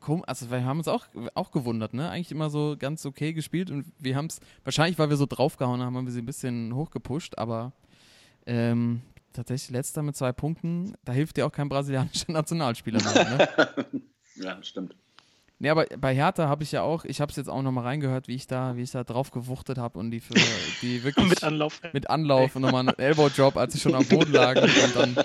kom- 0.00 0.24
also 0.24 0.50
wir 0.50 0.64
haben 0.64 0.78
uns 0.78 0.88
auch, 0.88 1.06
auch 1.34 1.50
gewundert, 1.50 1.92
ne? 1.94 2.08
Eigentlich 2.10 2.32
immer 2.32 2.48
so 2.50 2.76
ganz 2.78 3.04
okay 3.04 3.32
gespielt 3.32 3.70
und 3.70 3.84
wir 3.98 4.16
haben 4.16 4.26
es, 4.26 4.40
wahrscheinlich 4.64 4.98
weil 4.98 5.10
wir 5.10 5.16
so 5.16 5.26
draufgehauen 5.26 5.80
haben, 5.82 5.94
haben 5.96 6.06
wir 6.06 6.12
sie 6.12 6.22
ein 6.22 6.26
bisschen 6.26 6.74
hochgepusht, 6.74 7.36
aber 7.38 7.72
ähm, 8.46 9.02
tatsächlich 9.34 9.70
letzter 9.70 10.02
mit 10.02 10.16
zwei 10.16 10.32
Punkten, 10.32 10.94
da 11.04 11.12
hilft 11.12 11.36
dir 11.36 11.46
auch 11.46 11.52
kein 11.52 11.68
brasilianischer 11.68 12.32
Nationalspieler 12.32 13.02
mehr, 13.02 13.36
ne? 13.36 14.02
Ja, 14.36 14.62
stimmt. 14.62 14.94
Nee, 15.60 15.70
aber 15.70 15.86
bei 15.98 16.14
Hertha 16.14 16.46
habe 16.48 16.62
ich 16.62 16.70
ja 16.70 16.82
auch, 16.82 17.04
ich 17.04 17.20
habe 17.20 17.30
es 17.30 17.36
jetzt 17.36 17.48
auch 17.50 17.62
nochmal 17.62 17.84
reingehört, 17.84 18.28
wie 18.28 18.34
ich 18.36 18.46
da, 18.46 18.76
wie 18.76 18.82
ich 18.82 18.92
da 18.92 19.02
drauf 19.02 19.32
gewuchtet 19.32 19.76
habe 19.76 19.98
und 19.98 20.10
die 20.12 20.20
für 20.20 20.34
die 20.82 21.02
wirklich 21.02 21.28
Mit 21.28 21.42
Anlauf. 21.42 21.80
mit 21.92 22.08
Anlauf 22.10 22.54
und 22.54 22.62
nochmal 22.62 22.88
einen 22.88 22.98
Elbow-Drop, 22.98 23.56
als 23.56 23.72
sie 23.72 23.80
schon 23.80 23.94
am 23.96 24.06
Boden 24.06 24.32
lagen 24.32 24.62
und 24.62 24.96
dann 24.96 25.24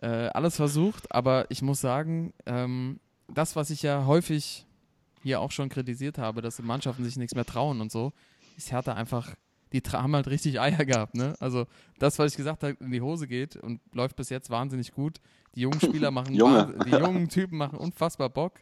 äh, 0.02 0.28
alles 0.28 0.56
versucht. 0.56 1.12
Aber 1.14 1.46
ich 1.50 1.62
muss 1.62 1.80
sagen, 1.80 2.32
ähm, 2.46 2.98
das, 3.32 3.54
was 3.56 3.70
ich 3.70 3.82
ja 3.82 4.06
häufig 4.06 4.66
hier 5.22 5.40
auch 5.40 5.50
schon 5.52 5.68
kritisiert 5.68 6.18
habe, 6.18 6.42
dass 6.42 6.56
die 6.56 6.62
Mannschaften 6.62 7.04
sich 7.04 7.16
nichts 7.16 7.34
mehr 7.34 7.44
trauen 7.44 7.80
und 7.80 7.90
so, 7.92 8.12
ist 8.56 8.72
Hertha 8.72 8.94
einfach, 8.94 9.34
die 9.72 9.82
haben 9.92 10.14
halt 10.14 10.28
richtig 10.28 10.60
Eier 10.60 10.84
gehabt. 10.84 11.14
Ne? 11.14 11.34
Also 11.40 11.66
das, 11.98 12.18
was 12.18 12.32
ich 12.32 12.36
gesagt 12.36 12.62
habe, 12.64 12.76
in 12.80 12.90
die 12.90 13.00
Hose 13.00 13.26
geht 13.28 13.56
und 13.56 13.80
läuft 13.92 14.16
bis 14.16 14.30
jetzt 14.30 14.50
wahnsinnig 14.50 14.92
gut. 14.92 15.20
Die 15.54 15.60
jungen 15.60 15.80
Spieler 15.80 16.10
machen, 16.12 16.34
Junge. 16.34 16.74
die 16.86 16.90
jungen 16.90 17.28
Typen 17.28 17.56
machen 17.58 17.78
unfassbar 17.78 18.30
Bock. 18.30 18.60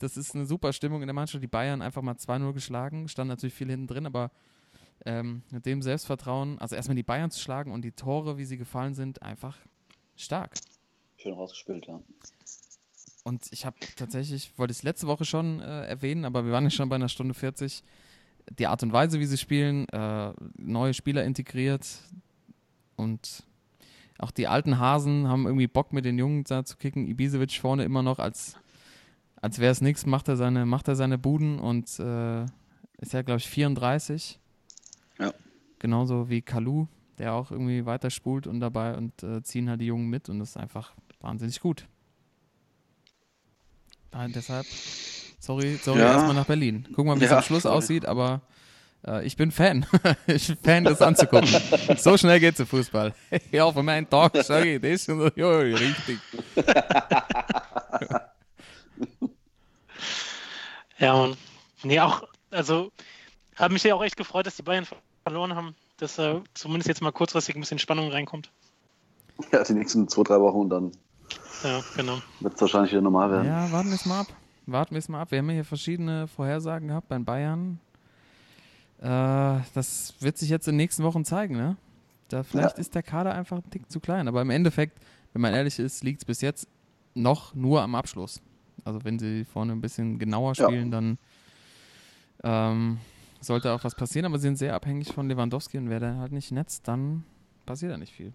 Das 0.00 0.16
ist 0.16 0.34
eine 0.34 0.46
super 0.46 0.72
Stimmung 0.72 1.02
in 1.02 1.06
der 1.06 1.14
Mannschaft. 1.14 1.42
Die 1.42 1.48
Bayern 1.48 1.82
einfach 1.82 2.02
mal 2.02 2.14
2-0 2.14 2.52
geschlagen, 2.52 3.08
stand 3.08 3.28
natürlich 3.28 3.54
viel 3.54 3.68
hinten 3.68 3.86
drin, 3.86 4.06
aber 4.06 4.30
ähm, 5.06 5.42
mit 5.50 5.66
dem 5.66 5.82
Selbstvertrauen, 5.82 6.58
also 6.58 6.74
erstmal 6.74 6.96
die 6.96 7.02
Bayern 7.02 7.30
zu 7.30 7.40
schlagen 7.40 7.72
und 7.72 7.82
die 7.82 7.92
Tore, 7.92 8.36
wie 8.38 8.44
sie 8.44 8.56
gefallen 8.56 8.94
sind, 8.94 9.22
einfach 9.22 9.56
stark. 10.16 10.54
Schön 11.16 11.34
rausgespielt, 11.34 11.86
ja. 11.86 12.00
Und 13.24 13.46
ich 13.52 13.66
habe 13.66 13.76
tatsächlich, 13.96 14.56
wollte 14.58 14.72
ich 14.72 14.78
es 14.78 14.82
letzte 14.82 15.06
Woche 15.06 15.24
schon 15.24 15.60
äh, 15.60 15.84
erwähnen, 15.86 16.24
aber 16.24 16.44
wir 16.44 16.52
waren 16.52 16.64
ja 16.64 16.70
schon 16.70 16.88
bei 16.88 16.96
einer 16.96 17.08
Stunde 17.08 17.34
40. 17.34 17.82
Die 18.58 18.66
Art 18.66 18.82
und 18.82 18.92
Weise, 18.92 19.20
wie 19.20 19.26
sie 19.26 19.36
spielen, 19.36 19.86
äh, 19.90 20.32
neue 20.56 20.94
Spieler 20.94 21.24
integriert 21.24 21.86
und 22.96 23.44
auch 24.18 24.30
die 24.30 24.46
alten 24.46 24.78
Hasen 24.78 25.28
haben 25.28 25.46
irgendwie 25.46 25.66
Bock 25.66 25.92
mit 25.92 26.04
den 26.04 26.18
Jungen 26.18 26.44
da 26.44 26.64
zu 26.64 26.76
kicken. 26.76 27.06
Ibisevic 27.06 27.52
vorne 27.52 27.84
immer 27.84 28.02
noch 28.02 28.18
als, 28.18 28.56
als 29.40 29.58
wäre 29.58 29.72
es 29.72 29.80
nichts, 29.80 30.06
macht 30.06 30.28
er 30.28 30.36
seine, 30.36 30.66
macht 30.66 30.88
er 30.88 30.96
seine 30.96 31.18
Buden 31.18 31.58
und 31.58 31.86
äh, 31.98 32.42
ist 32.98 33.12
ja, 33.12 33.22
glaube 33.22 33.38
ich, 33.38 33.48
34. 33.48 34.38
Ja. 35.18 35.32
Genauso 35.78 36.28
wie 36.28 36.42
Kalu, 36.42 36.86
der 37.18 37.32
auch 37.34 37.50
irgendwie 37.50 37.86
weiter 37.86 38.10
spult 38.10 38.46
und 38.46 38.60
dabei 38.60 38.96
und 38.96 39.22
äh, 39.22 39.42
ziehen 39.42 39.68
halt 39.70 39.80
die 39.80 39.86
Jungen 39.86 40.08
mit 40.08 40.28
und 40.28 40.38
das 40.40 40.50
ist 40.50 40.56
einfach 40.56 40.92
wahnsinnig 41.20 41.60
gut. 41.60 41.86
Da, 44.10 44.26
deshalb, 44.28 44.66
sorry, 45.38 45.78
sorry, 45.82 46.00
Ja. 46.00 46.12
erstmal 46.14 46.34
nach 46.34 46.46
Berlin. 46.46 46.82
Gucken 46.88 47.06
wir 47.06 47.14
mal, 47.14 47.20
wie 47.20 47.24
es 47.24 47.30
Ja, 47.30 47.38
am 47.38 47.42
Schluss 47.44 47.62
sorry. 47.62 47.76
aussieht, 47.76 48.06
aber 48.06 48.42
äh, 49.06 49.24
ich 49.24 49.36
bin 49.36 49.50
Fan. 49.52 49.86
ich 50.26 50.48
bin 50.48 50.56
Fan, 50.62 50.84
das 50.84 51.00
anzugucken. 51.00 51.48
so 51.96 52.16
schnell 52.18 52.40
geht's 52.40 52.58
im 52.60 52.66
Fußball. 52.66 53.14
ja, 53.52 53.70
von 53.72 53.84
meinem 53.86 54.10
Tag, 54.10 54.36
sage 54.42 54.74
ich 54.74 54.80
das. 54.82 55.08
Und 55.08 55.20
so, 55.20 55.30
ja, 55.36 55.58
richtig. 55.58 56.18
Ja, 61.00 61.14
und 61.14 61.36
nee, 61.82 61.98
auch, 61.98 62.22
also 62.50 62.92
habe 63.56 63.72
mich 63.72 63.82
ja 63.82 63.94
auch 63.94 64.02
echt 64.04 64.16
gefreut, 64.16 64.46
dass 64.46 64.56
die 64.56 64.62
Bayern 64.62 64.86
verloren 65.24 65.54
haben, 65.54 65.74
dass 65.96 66.18
äh, 66.18 66.40
zumindest 66.54 66.88
jetzt 66.88 67.02
mal 67.02 67.10
kurzfristig 67.10 67.56
ein 67.56 67.60
bisschen 67.60 67.78
Spannung 67.78 68.10
reinkommt. 68.10 68.50
Ja, 69.52 69.64
die 69.64 69.72
nächsten 69.72 70.06
zwei, 70.08 70.22
drei 70.22 70.40
Wochen 70.40 70.58
und 70.58 70.70
dann 70.70 70.92
Ja, 71.64 71.80
genau. 71.96 72.18
wird 72.40 72.54
es 72.54 72.60
wahrscheinlich 72.60 72.92
wieder 72.92 73.00
normal 73.00 73.30
werden. 73.30 73.46
Ja, 73.46 73.72
warten 73.72 73.88
wir 73.88 73.94
es 73.94 74.04
mal 74.06 74.20
ab. 74.20 74.26
Warten 74.66 74.94
wir 74.94 74.98
es 74.98 75.08
mal 75.08 75.22
ab. 75.22 75.30
Wir 75.30 75.38
haben 75.38 75.48
ja 75.48 75.54
hier 75.54 75.64
verschiedene 75.64 76.28
Vorhersagen 76.28 76.88
gehabt 76.88 77.08
bei 77.08 77.16
den 77.16 77.24
Bayern. 77.24 77.80
Äh, 79.00 79.62
das 79.74 80.14
wird 80.20 80.36
sich 80.36 80.50
jetzt 80.50 80.68
in 80.68 80.72
den 80.72 80.76
nächsten 80.78 81.02
Wochen 81.02 81.24
zeigen, 81.24 81.56
ne? 81.56 81.76
Da 82.28 82.42
vielleicht 82.44 82.78
ist 82.78 82.94
der 82.94 83.02
Kader 83.02 83.34
einfach 83.34 83.56
ein 83.56 83.70
Tick 83.70 83.90
zu 83.90 83.98
klein. 83.98 84.28
Aber 84.28 84.42
im 84.42 84.50
Endeffekt, 84.50 84.98
wenn 85.32 85.42
man 85.42 85.52
ehrlich 85.54 85.78
ist, 85.78 86.04
liegt 86.04 86.20
es 86.20 86.24
bis 86.24 86.42
jetzt 86.42 86.68
noch 87.14 87.54
nur 87.54 87.82
am 87.82 87.94
Abschluss. 87.96 88.40
Also 88.84 89.04
wenn 89.04 89.18
sie 89.18 89.44
vorne 89.44 89.72
ein 89.72 89.80
bisschen 89.80 90.18
genauer 90.18 90.54
Ja. 90.56 90.64
spielen, 90.66 90.90
dann 90.90 91.18
ähm, 92.42 92.98
sollte 93.40 93.72
auch 93.72 93.84
was 93.84 93.94
passieren. 93.94 94.26
Aber 94.26 94.38
sie 94.38 94.42
sind 94.48 94.56
sehr 94.56 94.74
abhängig 94.74 95.12
von 95.12 95.28
Lewandowski 95.28 95.78
und 95.78 95.90
wer 95.90 96.00
da 96.00 96.16
halt 96.16 96.32
nicht 96.32 96.52
netzt, 96.52 96.88
dann 96.88 97.24
passiert 97.66 97.92
da 97.92 97.96
nicht 97.98 98.12
viel. 98.12 98.32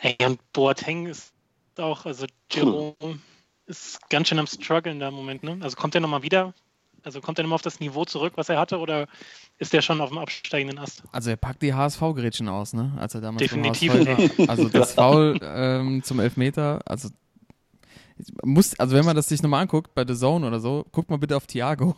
Ey, 0.00 0.16
und 0.26 0.40
Boateng 0.52 1.06
ist 1.06 1.32
auch, 1.78 2.04
also 2.04 2.26
Jerome 2.50 2.94
ist 3.66 4.10
ganz 4.10 4.28
schön 4.28 4.38
am 4.38 4.46
struggeln 4.46 5.00
da 5.00 5.08
im 5.08 5.14
Moment, 5.14 5.42
ne? 5.42 5.58
Also 5.60 5.76
kommt 5.76 5.94
er 5.94 6.00
nochmal 6.00 6.22
wieder? 6.22 6.52
Also 7.04 7.20
kommt 7.20 7.38
er 7.38 7.44
nochmal 7.44 7.56
auf 7.56 7.62
das 7.62 7.80
Niveau 7.80 8.04
zurück, 8.04 8.34
was 8.36 8.48
er 8.48 8.58
hatte, 8.58 8.78
oder 8.78 9.08
ist 9.58 9.72
der 9.72 9.80
schon 9.82 10.00
auf 10.00 10.10
dem 10.10 10.18
absteigenden 10.18 10.78
Ast? 10.78 11.02
Also 11.12 11.30
er 11.30 11.36
packt 11.36 11.62
die 11.62 11.74
HSV-Gerätschen 11.74 12.48
aus, 12.48 12.74
ne? 12.74 12.92
Als 12.98 13.14
er 13.14 13.20
damals 13.22 13.40
Definitiv. 13.40 13.92
war. 13.94 14.48
Also 14.48 14.68
das 14.68 14.92
Foul 14.92 15.38
ähm, 15.42 16.02
zum 16.02 16.20
Elfmeter, 16.20 16.80
also 16.84 17.08
muss, 18.44 18.78
also 18.78 18.96
wenn 18.96 19.04
man 19.04 19.16
das 19.16 19.28
sich 19.28 19.42
nochmal 19.42 19.62
anguckt 19.62 19.94
bei 19.94 20.04
The 20.06 20.14
Zone 20.14 20.46
oder 20.46 20.60
so, 20.60 20.86
guckt 20.92 21.10
mal 21.10 21.18
bitte 21.18 21.36
auf 21.36 21.46
Thiago. 21.46 21.94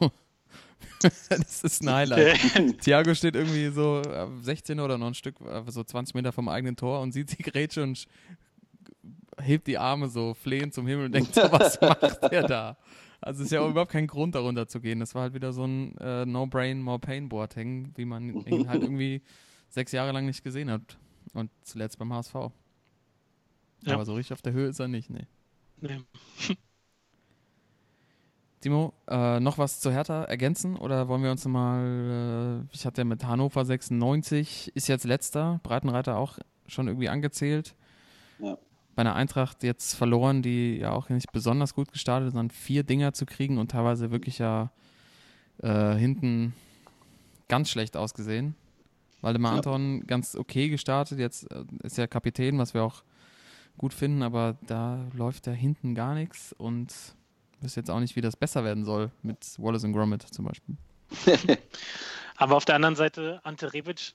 das 1.00 1.64
ist 1.64 1.82
ein 1.82 1.92
Highlight. 1.92 2.80
Thiago 2.80 3.14
steht 3.14 3.36
irgendwie 3.36 3.68
so 3.68 4.00
äh, 4.00 4.26
16 4.40 4.80
oder 4.80 4.98
noch 4.98 5.08
ein 5.08 5.14
Stück, 5.14 5.40
äh, 5.40 5.62
so 5.68 5.82
20 5.82 6.14
Meter 6.14 6.32
vom 6.32 6.48
eigenen 6.48 6.76
Tor 6.76 7.00
und 7.00 7.12
sieht 7.12 7.38
die 7.38 7.42
Grätsche 7.42 7.82
und 7.82 8.06
hebt 9.40 9.66
die 9.66 9.78
Arme 9.78 10.08
so 10.08 10.34
flehend 10.34 10.74
zum 10.74 10.86
Himmel 10.86 11.06
und 11.06 11.12
denkt 11.12 11.34
so, 11.34 11.42
was 11.50 11.80
macht 11.80 12.30
der 12.30 12.46
da? 12.46 12.76
Also 13.20 13.40
es 13.40 13.46
ist 13.46 13.52
ja 13.52 13.62
auch 13.62 13.70
überhaupt 13.70 13.90
kein 13.90 14.06
Grund, 14.06 14.34
darunter 14.34 14.68
zu 14.68 14.80
gehen. 14.80 15.00
Das 15.00 15.14
war 15.14 15.22
halt 15.22 15.34
wieder 15.34 15.52
so 15.52 15.64
ein 15.64 15.96
äh, 15.98 16.26
No-Brain, 16.26 16.82
More-Pain-Boateng, 16.82 17.92
wie 17.96 18.04
man 18.04 18.44
ihn 18.46 18.68
halt 18.68 18.82
irgendwie 18.82 19.22
sechs 19.70 19.92
Jahre 19.92 20.12
lang 20.12 20.26
nicht 20.26 20.44
gesehen 20.44 20.70
hat. 20.70 20.98
Und 21.32 21.50
zuletzt 21.62 21.98
beim 21.98 22.12
HSV. 22.12 22.34
Ja. 22.34 23.94
Aber 23.94 24.04
so 24.04 24.14
richtig 24.14 24.34
auf 24.34 24.42
der 24.42 24.52
Höhe 24.52 24.68
ist 24.68 24.78
er 24.78 24.88
nicht, 24.88 25.08
nee. 25.08 25.26
Nee. 25.80 26.00
Timo, 28.64 28.94
äh, 29.08 29.40
noch 29.40 29.58
was 29.58 29.80
zu 29.80 29.92
Hertha 29.92 30.24
ergänzen 30.24 30.76
oder 30.76 31.06
wollen 31.08 31.22
wir 31.22 31.30
uns 31.30 31.44
mal, 31.44 32.64
äh, 32.64 32.74
ich 32.74 32.86
hatte 32.86 33.02
ja 33.02 33.04
mit 33.04 33.22
Hannover 33.26 33.62
96, 33.62 34.72
ist 34.74 34.88
jetzt 34.88 35.04
letzter, 35.04 35.60
Breitenreiter 35.62 36.16
auch 36.16 36.38
schon 36.66 36.88
irgendwie 36.88 37.10
angezählt. 37.10 37.74
Ja. 38.38 38.56
Bei 38.94 39.02
einer 39.02 39.16
Eintracht 39.16 39.62
jetzt 39.64 39.94
verloren, 39.94 40.40
die 40.40 40.78
ja 40.78 40.92
auch 40.92 41.10
nicht 41.10 41.30
besonders 41.30 41.74
gut 41.74 41.92
gestartet 41.92 42.32
sind, 42.32 42.54
vier 42.54 42.84
Dinger 42.84 43.12
zu 43.12 43.26
kriegen 43.26 43.58
und 43.58 43.70
teilweise 43.70 44.10
wirklich 44.10 44.38
ja 44.38 44.70
äh, 45.58 45.94
hinten 45.96 46.54
ganz 47.48 47.68
schlecht 47.68 47.98
ausgesehen. 47.98 48.54
Waldemar 49.20 49.52
Ja. 49.52 49.56
Anton 49.58 50.06
ganz 50.06 50.36
okay 50.36 50.70
gestartet, 50.70 51.18
jetzt 51.18 51.50
äh, 51.50 51.64
ist 51.82 51.98
er 51.98 52.08
Kapitän, 52.08 52.56
was 52.56 52.72
wir 52.72 52.82
auch 52.82 53.02
gut 53.76 53.94
finden, 53.94 54.22
aber 54.22 54.56
da 54.66 55.06
läuft 55.12 55.46
ja 55.46 55.52
hinten 55.52 55.94
gar 55.94 56.14
nichts 56.14 56.52
und 56.52 56.94
wüsste 57.60 57.80
jetzt 57.80 57.90
auch 57.90 58.00
nicht, 58.00 58.16
wie 58.16 58.20
das 58.20 58.36
besser 58.36 58.64
werden 58.64 58.84
soll 58.84 59.10
mit 59.22 59.38
Wallace 59.58 59.84
und 59.84 59.92
Gromit 59.92 60.22
zum 60.22 60.44
Beispiel. 60.44 60.76
Aber 62.36 62.56
auf 62.56 62.64
der 62.64 62.74
anderen 62.74 62.96
Seite, 62.96 63.40
Ante 63.44 63.72
Rebic, 63.72 64.14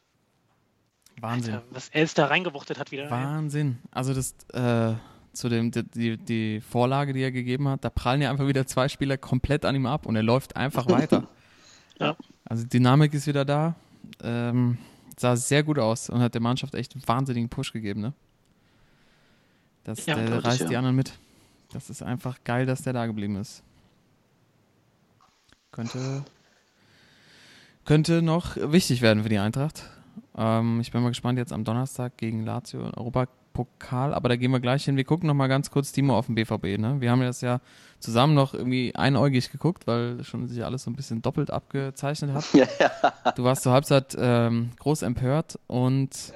Wahnsinn. 1.22 1.56
Alter, 1.56 1.65
was 1.72 1.89
er 1.89 2.06
da 2.08 2.26
reingewuchtet 2.28 2.80
hat 2.80 2.91
wieder. 2.91 3.10
Wahnsinn. 3.10 3.80
Also 3.91 4.13
das 4.13 4.36
äh, 4.54 4.95
zu 5.34 5.50
dem 5.50 5.72
die, 5.72 5.84
die, 5.84 6.17
die 6.17 6.62
Vorlage, 6.62 7.13
die 7.13 7.22
er 7.22 7.32
gegeben 7.32 7.67
hat, 7.67 7.84
da 7.84 7.89
prallen 7.89 8.22
ja 8.22 8.30
einfach 8.30 8.48
wieder 8.48 8.65
zwei 8.67 8.88
Spieler 8.88 9.17
komplett 9.17 9.65
an 9.65 9.76
ihm 9.76 9.86
ab 9.86 10.06
und 10.06 10.15
er 10.15 10.24
läuft 10.24 10.56
einfach 10.56 10.88
weiter. 10.89 11.28
Ja. 12.00 12.15
Also 12.45 12.65
Dynamik 12.65 13.13
ist 13.13 13.28
wieder 13.28 13.45
da. 13.45 13.76
Ähm, 14.24 14.78
sah 15.17 15.36
sehr 15.36 15.63
gut 15.63 15.80
aus 15.80 16.10
und 16.10 16.22
hat 16.22 16.34
der 16.34 16.41
Mannschaft 16.41 16.74
echt 16.76 16.93
einen 16.95 17.08
wahnsinnigen 17.08 17.50
Push 17.50 17.74
gegeben, 17.74 18.02
ne? 18.02 18.13
Das, 19.84 20.06
Ja, 20.06 20.15
der 20.15 20.44
reißt 20.44 20.62
ja. 20.62 20.68
die 20.68 20.78
anderen 20.78 20.96
mit. 20.96 21.13
Das 21.72 21.89
ist 21.89 22.02
einfach 22.02 22.38
geil, 22.44 22.65
dass 22.65 22.82
der 22.82 22.94
da 22.94 23.06
geblieben 23.06 23.36
ist. 23.36 23.63
Könnte, 25.72 26.24
könnte 27.86 28.22
noch 28.22 28.58
wichtig 28.58 29.02
werden 29.02 29.24
für 29.24 29.30
die 29.30 29.38
Eintracht. 29.38 29.84
Ähm, 30.36 30.80
ich 30.82 30.92
bin 30.92 31.02
mal 31.02 31.10
gespannt 31.10 31.38
jetzt 31.38 31.54
am 31.54 31.63
Donnerstag 31.63 32.18
gegen 32.18 32.44
Lazio 32.44 32.82
im 32.82 32.94
Europapokal, 32.96 34.13
aber 34.13 34.30
da 34.30 34.36
gehen 34.36 34.52
wir 34.52 34.60
gleich 34.60 34.86
hin. 34.86 34.98
Wir 34.98 35.04
gucken 35.04 35.28
noch 35.28 35.36
mal 35.36 35.48
ganz 35.48 35.70
kurz 35.70 35.92
Timo 35.92 36.18
auf 36.18 36.26
den 36.26 36.36
BVB. 36.36 36.80
Ne? 36.80 36.98
Wir 37.00 37.12
haben 37.12 37.22
das 37.22 37.42
ja 37.42 37.62
zusammen 38.00 38.34
noch 38.34 38.54
irgendwie 38.56 38.96
einäugig 38.96 39.52
geguckt, 39.52 39.86
weil 39.86 40.24
schon 40.24 40.48
sich 40.48 40.65
alles 40.65 40.84
so 40.84 40.89
ein 40.92 40.96
bisschen 40.96 41.22
doppelt 41.22 41.52
abgezeichnet 41.52 42.34
hat. 42.34 42.46
ja, 42.54 42.68
ja. 42.80 43.32
Du 43.36 43.44
warst 43.44 43.63
zur 43.63 43.74
Halbzeit 43.74 44.18
ähm, 44.20 44.72
groß 44.80 45.04
empört 45.04 45.60
und 45.68 46.34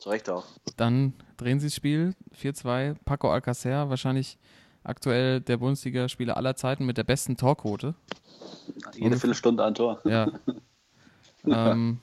Zu 0.00 0.08
Recht 0.08 0.30
auch. 0.30 0.44
dann 0.76 1.12
drehen 1.36 1.60
sie 1.60 1.66
das 1.66 1.74
Spiel 1.74 2.14
4-2. 2.34 2.96
Paco 3.04 3.30
Alcacer, 3.30 3.90
wahrscheinlich 3.90 4.38
aktuell 4.82 5.40
der 5.42 5.58
Bundesligaspieler 5.58 6.38
aller 6.38 6.56
Zeiten 6.56 6.86
mit 6.86 6.96
der 6.96 7.04
besten 7.04 7.36
Torquote. 7.36 7.94
Jede 8.94 9.18
Viertelstunde 9.18 9.62
ein 9.62 9.74
Tor. 9.74 10.00
Ja. 10.04 10.28
ähm, 11.44 11.98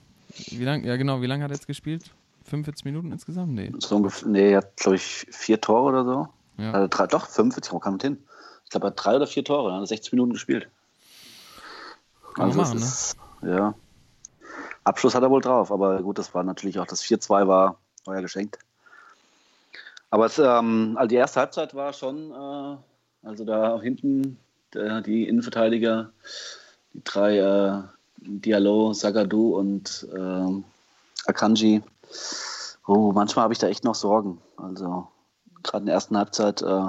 wie 0.50 0.64
lang, 0.64 0.84
ja 0.84 0.96
genau, 0.96 1.22
wie 1.22 1.26
lange 1.26 1.44
hat 1.44 1.52
er 1.52 1.56
jetzt 1.56 1.66
gespielt? 1.66 2.12
45 2.46 2.86
Minuten 2.86 3.12
insgesamt? 3.12 3.54
Nee. 3.54 3.72
So 3.80 3.98
ungefähr, 3.98 4.28
nee, 4.28 4.52
er 4.52 4.58
hat, 4.60 4.78
glaube 4.78 4.98
ich, 4.98 5.26
vier 5.32 5.60
Tore 5.60 5.90
oder 5.90 6.06
so. 6.06 6.28
Ja. 6.58 6.72
Also 6.74 6.88
drei, 6.90 7.08
doch, 7.08 7.28
45, 7.28 7.74
wo 7.74 7.80
kam 7.80 8.00
hin? 8.00 8.24
Ich 8.64 8.70
glaube, 8.70 8.88
er 8.88 8.90
hat 8.92 9.04
drei 9.04 9.16
oder 9.16 9.28
vier 9.28 9.44
Tore, 9.44 9.72
er 9.72 9.80
hat 9.82 9.88
60 9.88 10.14
Minuten 10.14 10.34
gespielt. 10.34 10.70
Kann 12.36 12.46
Also 12.46 12.60
machen, 12.60 12.80
ne? 12.80 12.86
ist, 12.86 13.18
ja. 13.42 13.74
Abschluss 14.84 15.16
hat 15.16 15.24
er 15.24 15.32
wohl 15.32 15.42
drauf, 15.42 15.72
aber 15.72 16.02
gut, 16.02 16.18
das 16.18 16.34
war 16.34 16.44
natürlich 16.44 16.80
auch 16.80 16.86
das 16.86 17.04
4-2 17.04 17.48
war, 17.48 17.80
war 18.08 18.16
ja 18.16 18.22
geschenkt. 18.22 18.60
Aber 20.10 20.26
es, 20.26 20.40
ähm, 20.40 20.96
also 20.98 21.08
die 21.08 21.16
erste 21.16 21.42
Halbzeit 21.42 21.76
war 21.76 21.94
schon, 21.94 22.32
äh, 22.32 23.28
also 23.28 23.46
da 23.46 23.80
hinten 23.82 24.40
der, 24.74 25.02
die 25.02 25.28
Innenverteidiger, 25.28 26.12
die 26.94 27.04
drei 27.04 27.38
äh, 27.38 27.84
Diallo, 28.18 28.94
Zagadou 28.94 29.58
und 29.58 30.08
ähm, 30.16 30.64
Akanji. 31.26 31.84
Oh, 32.88 33.12
manchmal 33.12 33.44
habe 33.44 33.54
ich 33.54 33.60
da 33.60 33.68
echt 33.68 33.84
noch 33.84 33.96
Sorgen. 33.96 34.42
Also 34.56 35.08
gerade 35.64 35.84
in 35.84 35.86
der 35.88 35.96
ersten 35.96 36.18
Halbzeit 36.18 36.62
äh, 36.62 36.86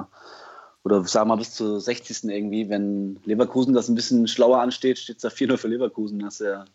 oder 0.83 1.03
sagen 1.03 1.27
wir 1.27 1.35
mal 1.35 1.39
bis 1.39 1.53
zur 1.53 1.81
60. 1.81 2.23
irgendwie, 2.23 2.69
wenn 2.69 3.19
Leverkusen 3.25 3.73
das 3.73 3.89
ein 3.89 3.95
bisschen 3.95 4.27
schlauer 4.27 4.61
ansteht, 4.61 4.97
steht 4.97 5.17
es 5.17 5.21
da 5.23 5.27
4-0 5.27 5.57
für 5.57 5.67
Leverkusen, 5.67 6.25
hast 6.25 6.39
du 6.39 6.45
ja 6.45 6.65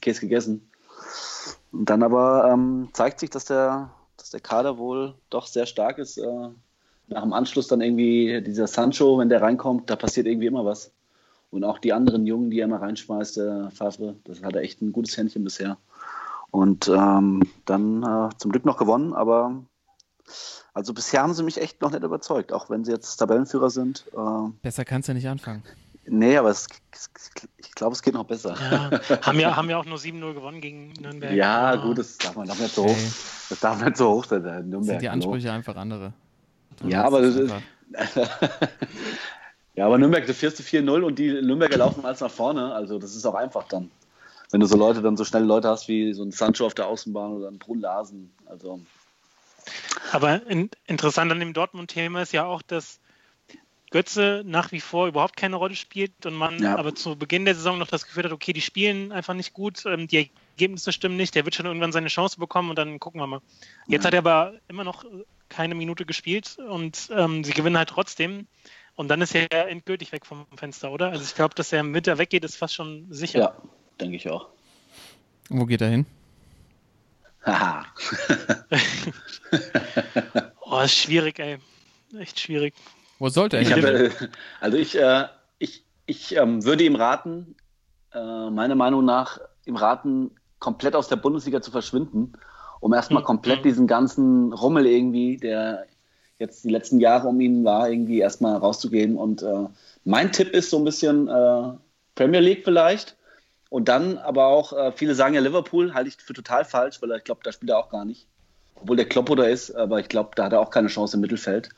Käse 0.00 0.20
gegessen. 0.20 0.70
Und 1.72 1.90
dann 1.90 2.02
aber 2.02 2.50
ähm, 2.52 2.88
zeigt 2.92 3.20
sich, 3.20 3.30
dass 3.30 3.44
der, 3.44 3.90
dass 4.16 4.30
der 4.30 4.40
Kader 4.40 4.78
wohl 4.78 5.14
doch 5.30 5.46
sehr 5.46 5.66
stark 5.66 5.98
ist. 5.98 6.18
Äh, 6.18 6.48
nach 7.08 7.22
dem 7.22 7.32
Anschluss 7.32 7.68
dann 7.68 7.80
irgendwie 7.80 8.42
dieser 8.42 8.66
Sancho, 8.66 9.18
wenn 9.18 9.28
der 9.28 9.42
reinkommt, 9.42 9.88
da 9.88 9.96
passiert 9.96 10.26
irgendwie 10.26 10.46
immer 10.46 10.64
was. 10.64 10.92
Und 11.50 11.64
auch 11.64 11.78
die 11.78 11.94
anderen 11.94 12.26
Jungen, 12.26 12.50
die 12.50 12.60
er 12.60 12.66
immer 12.66 12.82
reinschmeißt, 12.82 13.38
der 13.38 13.70
Favre, 13.70 14.16
das 14.24 14.42
hat 14.42 14.54
er 14.54 14.62
echt 14.62 14.82
ein 14.82 14.92
gutes 14.92 15.16
Händchen 15.16 15.44
bisher. 15.44 15.78
Und 16.50 16.88
ähm, 16.88 17.42
dann 17.64 18.02
äh, 18.02 18.28
zum 18.36 18.50
Glück 18.50 18.64
noch 18.64 18.76
gewonnen, 18.76 19.14
aber 19.14 19.62
also 20.74 20.92
bisher 20.94 21.22
haben 21.22 21.34
sie 21.34 21.42
mich 21.42 21.60
echt 21.60 21.80
noch 21.80 21.90
nicht 21.90 22.02
überzeugt, 22.02 22.52
auch 22.52 22.68
wenn 22.70 22.84
sie 22.84 22.92
jetzt 22.92 23.16
Tabellenführer 23.16 23.70
sind. 23.70 24.04
Äh, 24.12 24.50
Besser 24.62 24.84
kannst 24.84 25.08
du 25.08 25.12
ja 25.12 25.14
nicht 25.14 25.28
anfangen. 25.28 25.62
Nee, 26.08 26.36
aber 26.36 26.50
es, 26.50 26.66
ich 27.58 27.72
glaube, 27.74 27.94
es 27.94 28.02
geht 28.02 28.14
noch 28.14 28.24
besser. 28.24 28.54
Ja, 28.70 29.20
haben, 29.26 29.40
ja, 29.40 29.56
haben 29.56 29.70
ja 29.70 29.78
auch 29.78 29.84
nur 29.84 29.98
7-0 29.98 30.34
gewonnen 30.34 30.60
gegen 30.60 30.92
Nürnberg. 30.94 31.32
Ja, 31.32 31.70
Ah. 31.72 31.76
gut, 31.76 31.98
das 31.98 32.18
darf 32.18 32.34
man 32.36 32.46
darf 32.48 32.58
nicht 32.60 32.74
so 32.74 32.84
hoch. 32.86 32.96
Das 33.50 33.60
darf 33.60 33.82
nicht 33.82 33.96
so 33.96 34.10
hoch 34.10 34.24
sein, 34.24 34.42
der 34.42 34.60
Nürnberg. 34.60 34.84
sind 34.84 35.02
die. 35.02 35.08
Ansprüche 35.08 35.52
einfach 35.52 35.76
andere. 35.76 36.12
Du 36.80 36.88
Ja, 36.88 37.04
aber 37.04 37.22
das 37.22 37.34
ist- 37.36 37.52
ja, 39.74 39.86
aber 39.86 39.98
Nürnberg, 39.98 40.26
du 40.26 40.34
führst 40.34 40.58
du 40.58 40.62
4-0 40.62 41.02
und 41.02 41.18
die 41.18 41.30
Nürnberger 41.40 41.76
laufen 41.78 42.04
alles 42.04 42.20
nach 42.20 42.30
vorne. 42.30 42.72
Also 42.74 42.98
das 42.98 43.14
ist 43.14 43.24
auch 43.26 43.34
einfach 43.34 43.64
dann. 43.68 43.90
Wenn 44.50 44.60
du 44.60 44.66
so 44.66 44.76
Leute 44.76 45.02
dann 45.02 45.16
so 45.16 45.24
schnelle 45.24 45.44
Leute 45.44 45.68
hast 45.68 45.88
wie 45.88 46.12
so 46.14 46.22
ein 46.24 46.30
Sancho 46.32 46.66
auf 46.66 46.74
der 46.74 46.86
Außenbahn 46.86 47.32
oder 47.32 47.48
ein 47.48 47.58
Brun 47.58 47.80
Larsen. 47.80 48.32
Also 48.46 48.80
Aber 50.12 50.46
in, 50.46 50.70
interessant 50.86 51.30
an 51.30 51.38
dem 51.40 51.52
Dortmund-Thema 51.52 52.22
ist 52.22 52.32
ja 52.32 52.44
auch, 52.46 52.62
dass 52.62 52.98
Götze 53.90 54.42
nach 54.44 54.72
wie 54.72 54.80
vor 54.80 55.08
überhaupt 55.08 55.36
keine 55.36 55.56
Rolle 55.56 55.74
spielt 55.76 56.26
und 56.26 56.34
man 56.34 56.60
Ja. 56.62 56.76
aber 56.76 56.94
zu 56.94 57.16
Beginn 57.16 57.44
der 57.44 57.54
Saison 57.54 57.78
noch 57.78 57.86
das 57.88 58.06
Gefühl 58.06 58.24
hat, 58.24 58.32
okay, 58.32 58.52
die 58.52 58.60
spielen 58.60 59.12
einfach 59.12 59.34
nicht 59.34 59.52
gut, 59.52 59.84
ähm, 59.86 60.06
die 60.08 60.30
Ergebnisse 60.56 60.92
stimmen 60.92 61.16
nicht, 61.16 61.34
der 61.34 61.44
wird 61.44 61.54
schon 61.54 61.66
irgendwann 61.66 61.92
seine 61.92 62.08
Chance 62.08 62.38
bekommen 62.38 62.70
und 62.70 62.76
dann 62.76 62.98
gucken 63.00 63.20
wir 63.20 63.26
mal. 63.26 63.40
Jetzt 63.86 64.02
Ja. 64.04 64.08
hat 64.08 64.14
er 64.14 64.18
aber 64.18 64.54
immer 64.68 64.84
noch 64.84 65.04
äh, 65.04 65.08
keine 65.48 65.74
Minute 65.74 66.04
gespielt 66.04 66.58
und 66.68 67.08
ähm, 67.14 67.44
sie 67.44 67.52
gewinnen 67.52 67.78
halt 67.78 67.88
trotzdem. 67.88 68.46
Und 68.94 69.08
dann 69.08 69.22
ist 69.22 69.34
er 69.34 69.46
ja 69.52 69.62
endgültig 69.68 70.10
weg 70.12 70.26
vom 70.26 70.46
Fenster, 70.56 70.90
oder? 70.90 71.10
Also 71.10 71.22
ich 71.24 71.34
glaube, 71.34 71.54
dass 71.54 71.72
er 71.72 71.80
im 71.80 71.94
Winter 71.94 72.18
weggeht, 72.18 72.44
ist 72.44 72.56
fast 72.56 72.74
schon 72.74 73.06
sicher. 73.10 73.38
ja, 73.38 73.54
denke 74.00 74.16
ich 74.16 74.28
auch. 74.28 74.48
Wo 75.48 75.64
geht 75.66 75.80
er 75.80 75.88
hin? 75.88 76.04
Haha. 77.44 77.86
Oh, 80.70 80.80
ist 80.80 80.96
schwierig, 80.96 81.38
ey. 81.38 81.56
Echt 82.18 82.38
schwierig. 82.40 82.74
Wo 83.18 83.28
sollte 83.28 83.56
er 83.56 83.62
Ich 83.62 83.72
hin? 83.72 83.84
habe, 83.84 84.10
also 84.60 84.76
ich, 84.78 84.96
äh, 84.98 85.26
ich, 85.58 85.84
ich 86.06 86.36
ähm, 86.36 86.64
würde 86.64 86.84
ihm 86.84 86.96
raten, 86.96 87.56
äh, 88.12 88.50
meiner 88.50 88.74
Meinung 88.74 89.04
nach, 89.04 89.40
ihm 89.66 89.76
raten, 89.76 90.32
komplett 90.58 90.96
aus 90.96 91.08
der 91.08 91.16
Bundesliga 91.16 91.60
zu 91.62 91.70
verschwinden, 91.70 92.32
um 92.80 92.92
erstmal 92.94 93.22
Mhm. 93.22 93.26
komplett 93.26 93.64
diesen 93.64 93.86
ganzen 93.86 94.52
Rummel 94.52 94.86
irgendwie, 94.86 95.36
der 95.36 95.86
jetzt 96.38 96.64
die 96.64 96.70
letzten 96.70 97.00
Jahre 97.00 97.28
um 97.28 97.40
ihn 97.40 97.64
war, 97.64 97.90
irgendwie 97.90 98.20
erstmal 98.20 98.56
rauszugehen. 98.56 99.16
Und 99.16 99.42
äh, 99.42 99.66
mein 100.04 100.32
Tipp 100.32 100.50
ist 100.50 100.70
so 100.70 100.78
ein 100.78 100.84
bisschen 100.84 101.28
äh, 101.28 101.72
Premier 102.14 102.40
League 102.40 102.64
vielleicht. 102.64 103.16
Und 103.70 103.88
dann 103.88 104.18
aber 104.18 104.46
auch, 104.46 104.72
äh, 104.72 104.92
viele 104.92 105.14
sagen 105.14 105.34
ja 105.34 105.40
Liverpool, 105.40 105.94
halte 105.94 106.08
ich 106.08 106.16
für 106.16 106.32
total 106.34 106.64
falsch, 106.64 107.02
weil 107.02 107.10
ich 107.18 107.24
glaube, 107.24 107.40
da 107.44 107.52
spielt 107.52 107.70
er 107.70 107.78
auch 107.78 107.90
gar 107.90 108.04
nicht. 108.04 108.26
Obwohl 108.76 108.96
der 108.96 109.08
Kloppo 109.08 109.34
da 109.34 109.44
ist, 109.44 109.72
aber 109.74 110.00
ich 110.00 110.08
glaube, 110.08 110.30
da 110.36 110.44
hat 110.44 110.52
er 110.52 110.60
auch 110.60 110.70
keine 110.70 110.88
Chance 110.88 111.16
im 111.16 111.20
Mittelfeld. 111.22 111.70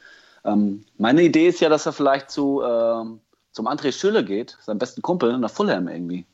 Ähm, 0.45 0.85
meine 0.99 1.23
Idee 1.23 1.49
ist 1.49 1.61
ja, 1.61 1.69
dass 1.69 1.87
er 1.87 1.93
vielleicht 1.93 2.31
zu, 2.31 2.63
ähm, 2.63 3.21
zum 3.53 3.69
André 3.69 3.93
Schüller 3.93 4.23
geht, 4.23 4.57
seinem 4.63 4.79
besten 4.79 5.03
Kumpel, 5.03 5.37
nach 5.39 5.51
Fulham 5.51 5.89
irgendwie. 5.89 6.25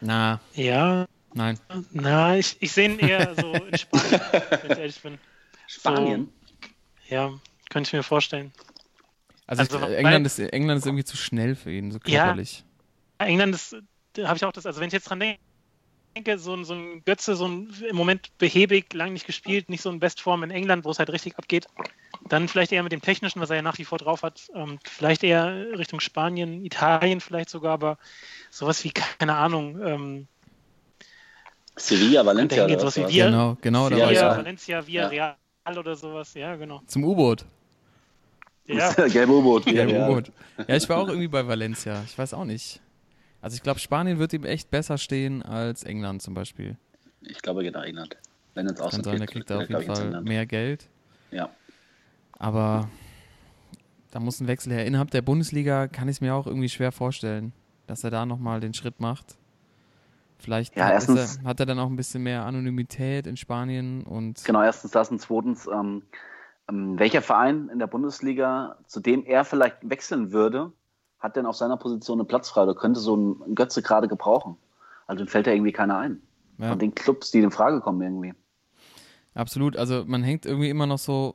Na, 0.00 0.40
Ja, 0.54 1.06
nein. 1.34 1.58
na, 1.90 2.36
ich, 2.36 2.56
ich 2.60 2.72
sehe 2.72 2.90
ihn 2.90 2.98
eher 2.98 3.34
so 3.34 3.52
in 3.54 3.76
Spanien, 3.78 4.20
wenn 4.62 4.70
ich 4.72 4.78
ehrlich 4.78 5.02
bin. 5.02 5.18
Spanien. 5.66 6.32
Ja, 7.08 7.32
könnte 7.70 7.88
ich 7.88 7.92
mir 7.94 8.02
vorstellen. 8.02 8.52
Also, 9.46 9.60
Also, 9.62 9.76
ich, 9.76 9.82
weil- 9.82 9.94
England, 9.94 10.26
ist, 10.26 10.38
England 10.38 10.78
ist 10.78 10.86
irgendwie 10.86 11.04
zu 11.04 11.16
schnell 11.16 11.54
für 11.54 11.70
ihn, 11.72 11.90
so 11.90 11.98
Ja. 12.06 12.24
körperlich. 12.24 12.64
England 13.18 13.54
ist, 13.54 13.76
da 14.12 14.28
habe 14.28 14.36
ich 14.36 14.44
auch 14.44 14.52
das, 14.52 14.66
also 14.66 14.80
wenn 14.80 14.88
ich 14.88 14.92
jetzt 14.92 15.08
dran 15.08 15.20
denke, 15.20 15.40
denke, 16.16 16.38
so, 16.38 16.54
ein- 16.54 16.64
so 16.64 16.74
ein 16.74 17.02
Götze, 17.04 17.36
so 17.36 17.46
ein 17.46 17.72
im 17.88 17.94
Moment 17.96 18.36
behäbig, 18.38 18.92
lang 18.94 19.12
nicht 19.12 19.26
gespielt, 19.26 19.68
nicht 19.68 19.82
so 19.82 19.90
in 19.90 20.00
Bestform 20.00 20.42
in 20.42 20.50
England, 20.50 20.84
wo 20.84 20.90
es 20.90 20.98
halt 20.98 21.10
richtig 21.10 21.38
abgeht. 21.38 21.66
Dann 22.28 22.48
vielleicht 22.48 22.72
eher 22.72 22.82
mit 22.82 22.92
dem 22.92 23.02
Technischen, 23.02 23.40
was 23.40 23.50
er 23.50 23.56
ja 23.56 23.62
nach 23.62 23.78
wie 23.78 23.84
vor 23.84 23.98
drauf 23.98 24.22
hat. 24.22 24.48
Ähm, 24.54 24.78
vielleicht 24.84 25.22
eher 25.22 25.78
Richtung 25.78 26.00
Spanien, 26.00 26.64
Italien 26.64 27.20
vielleicht 27.20 27.50
sogar, 27.50 27.74
aber 27.74 27.98
sowas 28.50 28.82
wie, 28.84 28.90
keine 28.90 29.34
Ahnung, 29.34 29.80
ähm, 29.84 30.28
Sevilla, 31.76 32.24
Valencia. 32.24 32.64
oder 32.64 32.78
sowas 32.78 32.96
wie 32.96 33.02
was? 33.02 33.12
wir. 33.12 33.24
Genau, 33.26 33.56
genau. 33.60 33.90
Da 33.90 33.96
Ja, 33.98 34.04
war 34.06 34.12
ich 34.12 34.18
Via, 34.18 34.28
ja. 34.30 34.36
Valencia, 34.38 34.86
Via 34.86 35.08
Real 35.08 35.36
oder 35.78 35.94
sowas, 35.94 36.34
ja, 36.34 36.56
genau. 36.56 36.80
zum 36.86 37.04
U-Boot. 37.04 37.44
Ja, 38.64 38.90
Gelbe 39.08 39.32
U-Boot. 39.34 39.66
Ja. 39.66 39.86
Ja, 40.66 40.76
ich 40.76 40.88
war 40.88 40.96
auch 40.98 41.08
irgendwie 41.08 41.28
bei 41.28 41.46
Valencia. 41.46 42.02
Ich 42.06 42.16
weiß 42.18 42.34
auch 42.34 42.44
nicht. 42.44 42.80
Also 43.40 43.54
ich 43.56 43.62
glaube, 43.62 43.78
Spanien 43.80 44.18
wird 44.18 44.32
ihm 44.32 44.44
echt 44.44 44.70
besser 44.70 44.98
stehen 44.98 45.42
als 45.42 45.84
England 45.84 46.22
zum 46.22 46.34
Beispiel. 46.34 46.76
Ich 47.20 47.42
glaube, 47.42 47.60
er 47.60 47.64
geht 47.64 47.74
nach 47.74 47.84
England. 47.84 48.16
Wenn 48.54 48.66
es 48.66 48.78
Kann 48.78 49.04
sein, 49.04 49.18
der 49.18 49.26
kriegt 49.26 49.50
da 49.50 49.58
auf 49.58 49.68
jeden 49.68 49.82
Fall 49.82 50.22
mehr 50.22 50.46
Geld. 50.46 50.88
Ja. 51.30 51.50
Aber 52.38 52.88
da 54.10 54.20
muss 54.20 54.40
ein 54.40 54.46
Wechsel 54.46 54.72
her. 54.72 54.86
Innerhalb 54.86 55.10
der 55.10 55.22
Bundesliga 55.22 55.88
kann 55.88 56.08
ich 56.08 56.16
es 56.16 56.20
mir 56.20 56.34
auch 56.34 56.46
irgendwie 56.46 56.68
schwer 56.68 56.92
vorstellen, 56.92 57.52
dass 57.86 58.02
er 58.04 58.10
da 58.10 58.24
nochmal 58.26 58.60
den 58.60 58.74
Schritt 58.74 59.00
macht. 59.00 59.36
Vielleicht 60.38 60.76
Ja, 60.76 60.90
erstens- 60.90 61.38
er, 61.42 61.44
hat 61.50 61.60
er 61.60 61.66
dann 61.66 61.78
auch 61.78 61.88
ein 61.88 61.96
bisschen 61.96 62.22
mehr 62.22 62.44
Anonymität 62.44 63.26
in 63.26 63.36
Spanien 63.36 64.02
und 64.04 64.44
Genau, 64.44 64.62
erstens 64.62 64.90
das 64.90 65.10
und 65.10 65.20
zweitens, 65.20 65.66
ähm, 65.66 66.02
ähm, 66.68 66.98
welcher 66.98 67.22
Verein 67.22 67.68
in 67.68 67.78
der 67.78 67.86
Bundesliga, 67.86 68.76
zu 68.86 69.00
dem 69.00 69.24
er 69.24 69.44
vielleicht 69.44 69.76
wechseln 69.88 70.32
würde, 70.32 70.72
hat 71.26 71.36
denn 71.36 71.46
auf 71.46 71.56
seiner 71.56 71.76
Position 71.76 72.18
eine 72.20 72.26
Platz 72.26 72.48
frei 72.48 72.62
oder 72.62 72.74
könnte 72.74 73.00
so 73.00 73.16
ein 73.16 73.54
Götze 73.54 73.82
gerade 73.82 74.08
gebrauchen? 74.08 74.56
Also 75.06 75.24
dem 75.24 75.28
fällt 75.28 75.46
ja 75.46 75.52
irgendwie 75.52 75.72
keiner 75.72 75.98
ein. 75.98 76.20
ja, 76.58 76.70
Von 76.70 76.78
den 76.78 76.94
Clubs, 76.94 77.30
die 77.30 77.38
in 77.40 77.50
Frage 77.50 77.80
kommen 77.80 78.00
irgendwie. 78.02 78.32
absolut. 79.34 79.76
Also 79.76 80.04
man 80.06 80.22
hängt 80.22 80.46
irgendwie 80.46 80.70
immer 80.70 80.86
noch 80.86 80.98
so, 80.98 81.34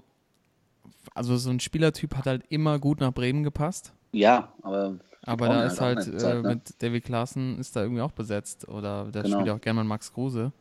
also 1.13 1.37
so 1.37 1.49
ein 1.49 1.59
Spielertyp 1.59 2.15
hat 2.15 2.25
halt 2.25 2.43
immer 2.49 2.79
gut 2.79 2.99
nach 2.99 3.13
Bremen 3.13 3.43
gepasst. 3.43 3.93
Ja, 4.11 4.51
aber 4.61 4.95
Aber 5.23 5.47
da 5.47 5.55
halt 5.57 5.71
ist 5.71 5.81
halt 5.81 5.97
eine 5.99 6.17
Zeit, 6.17 6.33
äh, 6.35 6.41
ne? 6.41 6.49
mit 6.49 6.81
David 6.83 7.05
Klaassen 7.05 7.59
ist 7.59 7.75
da 7.75 7.81
irgendwie 7.83 8.01
auch 8.01 8.11
besetzt 8.11 8.67
oder 8.67 9.05
der 9.11 9.23
Genau. 9.23 9.39
spielt 9.39 9.55
auch 9.55 9.61
gerne 9.61 9.77
mal 9.77 9.83
Max 9.87 10.11
Kruse. 10.13 10.51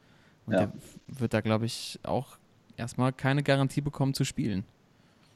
Und 0.47 0.53
Ja. 0.55 0.67
der 0.67 0.73
wird 1.09 1.35
da, 1.35 1.41
glaube 1.41 1.65
ich, 1.67 1.99
auch 2.05 2.37
erstmal 2.77 3.13
keine 3.13 3.43
Garantie 3.43 3.81
bekommen 3.81 4.15
zu 4.15 4.25
spielen. 4.25 4.65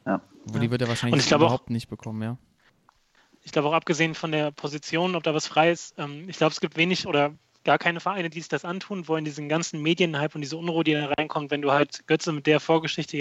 Ja. 0.06 0.20
Aber 0.48 0.58
die 0.58 0.70
wird 0.70 0.82
er 0.82 0.88
wahrscheinlich 0.88 1.20
ich 1.22 1.26
glaube 1.28 1.44
auch- 1.44 1.48
überhaupt 1.48 1.70
nicht 1.70 1.88
bekommen, 1.88 2.22
ja. 2.22 2.36
Ich 3.44 3.52
glaube 3.52 3.68
auch 3.68 3.72
abgesehen 3.72 4.14
von 4.14 4.32
der 4.32 4.50
Position, 4.50 5.14
ob 5.14 5.22
da 5.22 5.34
was 5.34 5.46
frei 5.46 5.70
ist, 5.70 5.94
ähm, 5.98 6.28
ich 6.28 6.36
glaube, 6.38 6.52
es 6.52 6.60
gibt 6.60 6.76
wenig 6.76 7.06
oder 7.06 7.32
gar 7.64 7.78
keine 7.78 8.00
Vereine, 8.00 8.28
die 8.30 8.40
sich 8.40 8.48
das 8.48 8.64
antun 8.64 9.06
wollen, 9.08 9.24
diesen 9.24 9.48
ganzen 9.48 9.80
Medienhype 9.80 10.34
und 10.34 10.40
diese 10.42 10.56
Unruhe, 10.56 10.84
die 10.84 10.92
da 10.92 11.06
reinkommt, 11.18 11.50
wenn 11.50 11.62
du 11.62 11.72
halt 11.72 12.06
Götze 12.06 12.32
mit 12.32 12.46
der 12.46 12.60
Vorgeschichte 12.60 13.20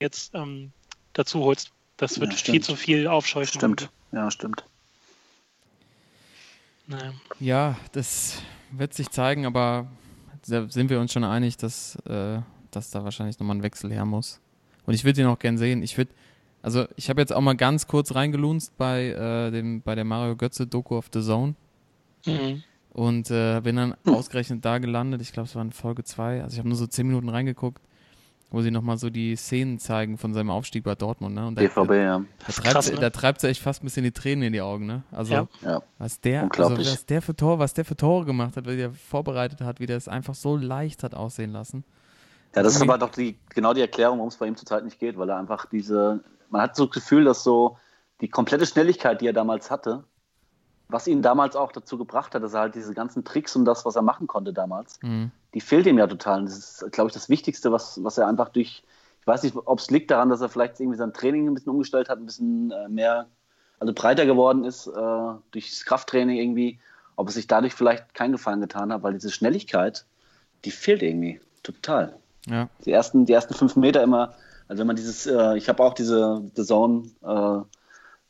jetzt 0.00 0.34
ähm, 0.34 0.72
dazu 1.12 1.44
holst. 1.44 1.70
Das 1.96 2.18
wird 2.18 2.32
Ja, 2.32 2.38
viel 2.38 2.62
zu 2.62 2.74
viel 2.74 3.06
aufscheuchen. 3.06 3.58
stimmt. 3.60 3.90
Ja, 4.10 4.30
stimmt. 4.30 4.64
Naja. 6.86 7.12
Ja, 7.40 7.76
das 7.92 8.42
wird 8.70 8.94
sich 8.94 9.10
zeigen, 9.10 9.46
aber 9.46 9.86
da 10.46 10.68
sind 10.68 10.90
wir 10.90 11.00
uns 11.00 11.12
schon 11.12 11.24
einig, 11.24 11.56
dass, 11.56 11.96
äh, 12.06 12.40
dass 12.70 12.90
da 12.90 13.04
wahrscheinlich 13.04 13.38
nochmal 13.38 13.56
ein 13.56 13.62
Wechsel 13.62 13.92
her 13.92 14.04
muss. 14.04 14.40
Und 14.86 14.94
ich 14.94 15.04
würde 15.04 15.20
ihn 15.20 15.26
auch 15.28 15.38
gern 15.38 15.56
sehen. 15.56 15.82
Ich 15.82 15.96
würde, 15.96 16.12
also 16.64 16.86
ich 16.96 17.08
habe 17.10 17.20
jetzt 17.20 17.32
auch 17.32 17.40
mal 17.40 17.54
ganz 17.56 17.86
kurz 17.86 18.14
reingelunzt 18.14 18.76
bei, 18.76 19.08
äh, 19.10 19.50
dem, 19.50 19.82
bei 19.82 19.94
der 19.94 20.04
Mario 20.04 20.34
Götze 20.36 20.66
Doku 20.66 20.96
of 20.96 21.08
the 21.12 21.20
Zone 21.22 21.54
Mhm. 22.26 22.62
und 22.94 23.30
äh, 23.30 23.60
bin 23.62 23.76
dann 23.76 23.94
ausgerechnet 24.06 24.64
da 24.64 24.78
gelandet. 24.78 25.20
Ich 25.20 25.32
glaube, 25.32 25.46
es 25.48 25.54
war 25.54 25.62
in 25.62 25.72
Folge 25.72 26.04
2. 26.04 26.42
Also 26.42 26.54
ich 26.54 26.58
habe 26.58 26.68
nur 26.68 26.78
so 26.78 26.86
10 26.86 27.06
Minuten 27.06 27.28
reingeguckt, 27.28 27.82
wo 28.50 28.62
sie 28.62 28.70
nochmal 28.70 28.96
so 28.96 29.10
die 29.10 29.36
Szenen 29.36 29.78
zeigen 29.78 30.16
von 30.16 30.32
seinem 30.32 30.48
Aufstieg 30.48 30.84
bei 30.84 30.94
Dortmund. 30.94 31.34
Ne? 31.34 31.46
Und 31.46 31.56
da, 31.58 31.62
BVB, 31.62 31.90
ja. 31.90 32.18
da, 32.46 32.52
treibt, 32.52 32.68
Krass, 32.72 32.86
sie- 32.86 32.94
ne? 32.94 33.00
da 33.00 33.10
treibt 33.10 33.40
sie 33.42 33.48
echt 33.48 33.60
fast 33.60 33.82
ein 33.82 33.86
bisschen 33.86 34.04
die 34.04 34.12
Tränen 34.12 34.44
in 34.44 34.52
die 34.54 34.60
Augen. 34.62 34.86
Ne? 34.86 35.02
Also 35.12 35.34
Ja. 35.34 35.48
ja. 35.62 35.82
was 35.98 36.20
der, 36.20 36.48
also 36.56 36.78
was 36.78 37.04
der 37.04 37.20
für 37.20 37.36
Tor, 37.36 37.58
was 37.58 37.74
der 37.74 37.84
für 37.84 37.96
Tore 37.96 38.24
gemacht 38.24 38.56
hat, 38.56 38.66
wie 38.66 38.76
der 38.76 38.90
vorbereitet 38.92 39.60
hat, 39.60 39.80
wie 39.80 39.86
der 39.86 39.98
es 39.98 40.08
einfach 40.08 40.34
so 40.34 40.56
leicht 40.56 41.02
hat 41.02 41.14
aussehen 41.14 41.52
lassen. 41.52 41.84
Ja, 42.56 42.62
das 42.62 42.76
ist 42.76 42.82
aber 42.82 42.96
doch 42.98 43.10
die, 43.10 43.36
genau 43.50 43.74
die 43.74 43.80
Erklärung, 43.80 44.18
warum 44.18 44.28
es 44.28 44.36
bei 44.36 44.46
ihm 44.46 44.56
zurzeit 44.56 44.84
nicht 44.84 45.00
geht, 45.00 45.18
weil 45.18 45.28
er 45.28 45.36
einfach 45.36 45.66
diese, 45.66 46.20
man 46.54 46.62
hat 46.62 46.76
so 46.76 46.86
das 46.86 46.94
Gefühl, 46.94 47.24
dass 47.24 47.42
so 47.44 47.76
die 48.20 48.28
komplette 48.28 48.64
Schnelligkeit, 48.64 49.20
die 49.20 49.26
er 49.26 49.32
damals 49.32 49.70
hatte, 49.70 50.04
was 50.88 51.06
ihn 51.08 51.20
damals 51.20 51.56
auch 51.56 51.72
dazu 51.72 51.98
gebracht 51.98 52.34
hat, 52.34 52.42
dass 52.42 52.54
er 52.54 52.60
halt 52.60 52.74
diese 52.76 52.94
ganzen 52.94 53.24
Tricks 53.24 53.56
und 53.56 53.64
das, 53.64 53.84
was 53.84 53.96
er 53.96 54.02
machen 54.02 54.26
konnte 54.28 54.52
damals, 54.52 54.98
Mhm. 55.02 55.30
die 55.52 55.60
fehlt 55.60 55.86
ihm 55.86 55.98
ja 55.98 56.06
total. 56.06 56.40
Und 56.40 56.46
das 56.46 56.58
ist, 56.82 56.92
glaube 56.92 57.08
ich, 57.08 57.14
das 57.14 57.28
Wichtigste, 57.28 57.72
was, 57.72 58.02
was 58.04 58.18
er 58.18 58.28
einfach 58.28 58.50
durch, 58.50 58.84
ich 59.20 59.26
weiß 59.26 59.42
nicht, 59.42 59.56
ob 59.56 59.78
es 59.80 59.90
liegt 59.90 60.10
daran, 60.12 60.28
dass 60.28 60.40
er 60.42 60.48
vielleicht 60.48 60.78
irgendwie 60.78 60.98
sein 60.98 61.12
Training 61.12 61.48
ein 61.48 61.54
bisschen 61.54 61.72
umgestellt 61.72 62.08
hat, 62.08 62.18
ein 62.18 62.26
bisschen 62.26 62.70
äh, 62.70 62.88
mehr, 62.88 63.26
also 63.80 63.92
breiter 63.92 64.26
geworden 64.26 64.64
ist 64.64 64.86
äh, 64.86 64.90
durchs 65.50 65.84
Krafttraining 65.84 66.36
irgendwie, 66.36 66.78
ob 67.16 67.28
es 67.28 67.34
sich 67.34 67.46
dadurch 67.48 67.74
vielleicht 67.74 68.14
keinen 68.14 68.32
Gefallen 68.32 68.60
getan 68.60 68.92
hat, 68.92 69.02
weil 69.02 69.14
diese 69.14 69.30
Schnelligkeit, 69.32 70.04
die 70.64 70.70
fehlt 70.70 71.02
irgendwie 71.02 71.40
total. 71.62 72.14
Ja, 72.46 72.68
Die 72.84 72.92
ersten, 72.92 73.24
die 73.24 73.32
ersten 73.32 73.54
fünf 73.54 73.74
Meter 73.74 74.02
immer, 74.02 74.34
also 74.74 74.80
wenn 74.80 74.88
man 74.88 74.96
dieses, 74.96 75.24
äh, 75.26 75.56
ich 75.56 75.68
habe 75.68 75.82
auch 75.84 75.94
diese 75.94 76.42
The 76.56 76.64
Zone, 76.64 77.04
äh, 77.22 77.60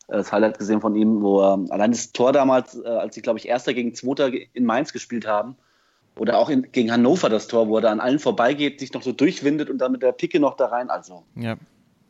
das 0.09 0.31
Highlight 0.31 0.59
gesehen 0.59 0.83
von 0.83 0.95
ihm, 0.95 1.23
wo 1.23 1.41
er 1.41 1.59
allein 1.71 1.91
das 1.93 2.13
Tor 2.13 2.35
damals, 2.35 2.79
äh, 2.79 2.87
als 2.87 3.15
sie, 3.15 3.23
glaube 3.23 3.39
ich, 3.39 3.49
Erster 3.49 3.73
gegen 3.73 3.95
Zweiter 3.95 4.31
in 4.53 4.65
Mainz 4.67 4.93
gespielt 4.93 5.27
haben, 5.27 5.57
oder 6.19 6.39
auch 6.39 6.51
in, 6.51 6.71
gegen 6.71 6.93
Hannover 6.93 7.31
das 7.31 7.47
Tor, 7.49 7.69
wo 7.69 7.77
er 7.79 7.81
da 7.81 7.91
an 7.91 8.01
allen 8.01 8.19
vorbeigeht, 8.19 8.79
sich 8.79 8.93
noch 8.93 9.03
so 9.03 9.13
durchwindet 9.13 9.71
und 9.71 9.79
dann 9.79 9.91
mit 9.93 10.03
der 10.03 10.13
Picke 10.13 10.39
noch 10.39 10.57
da 10.57 10.67
rein. 10.67 10.91
Also, 10.91 11.25
ja. 11.35 11.57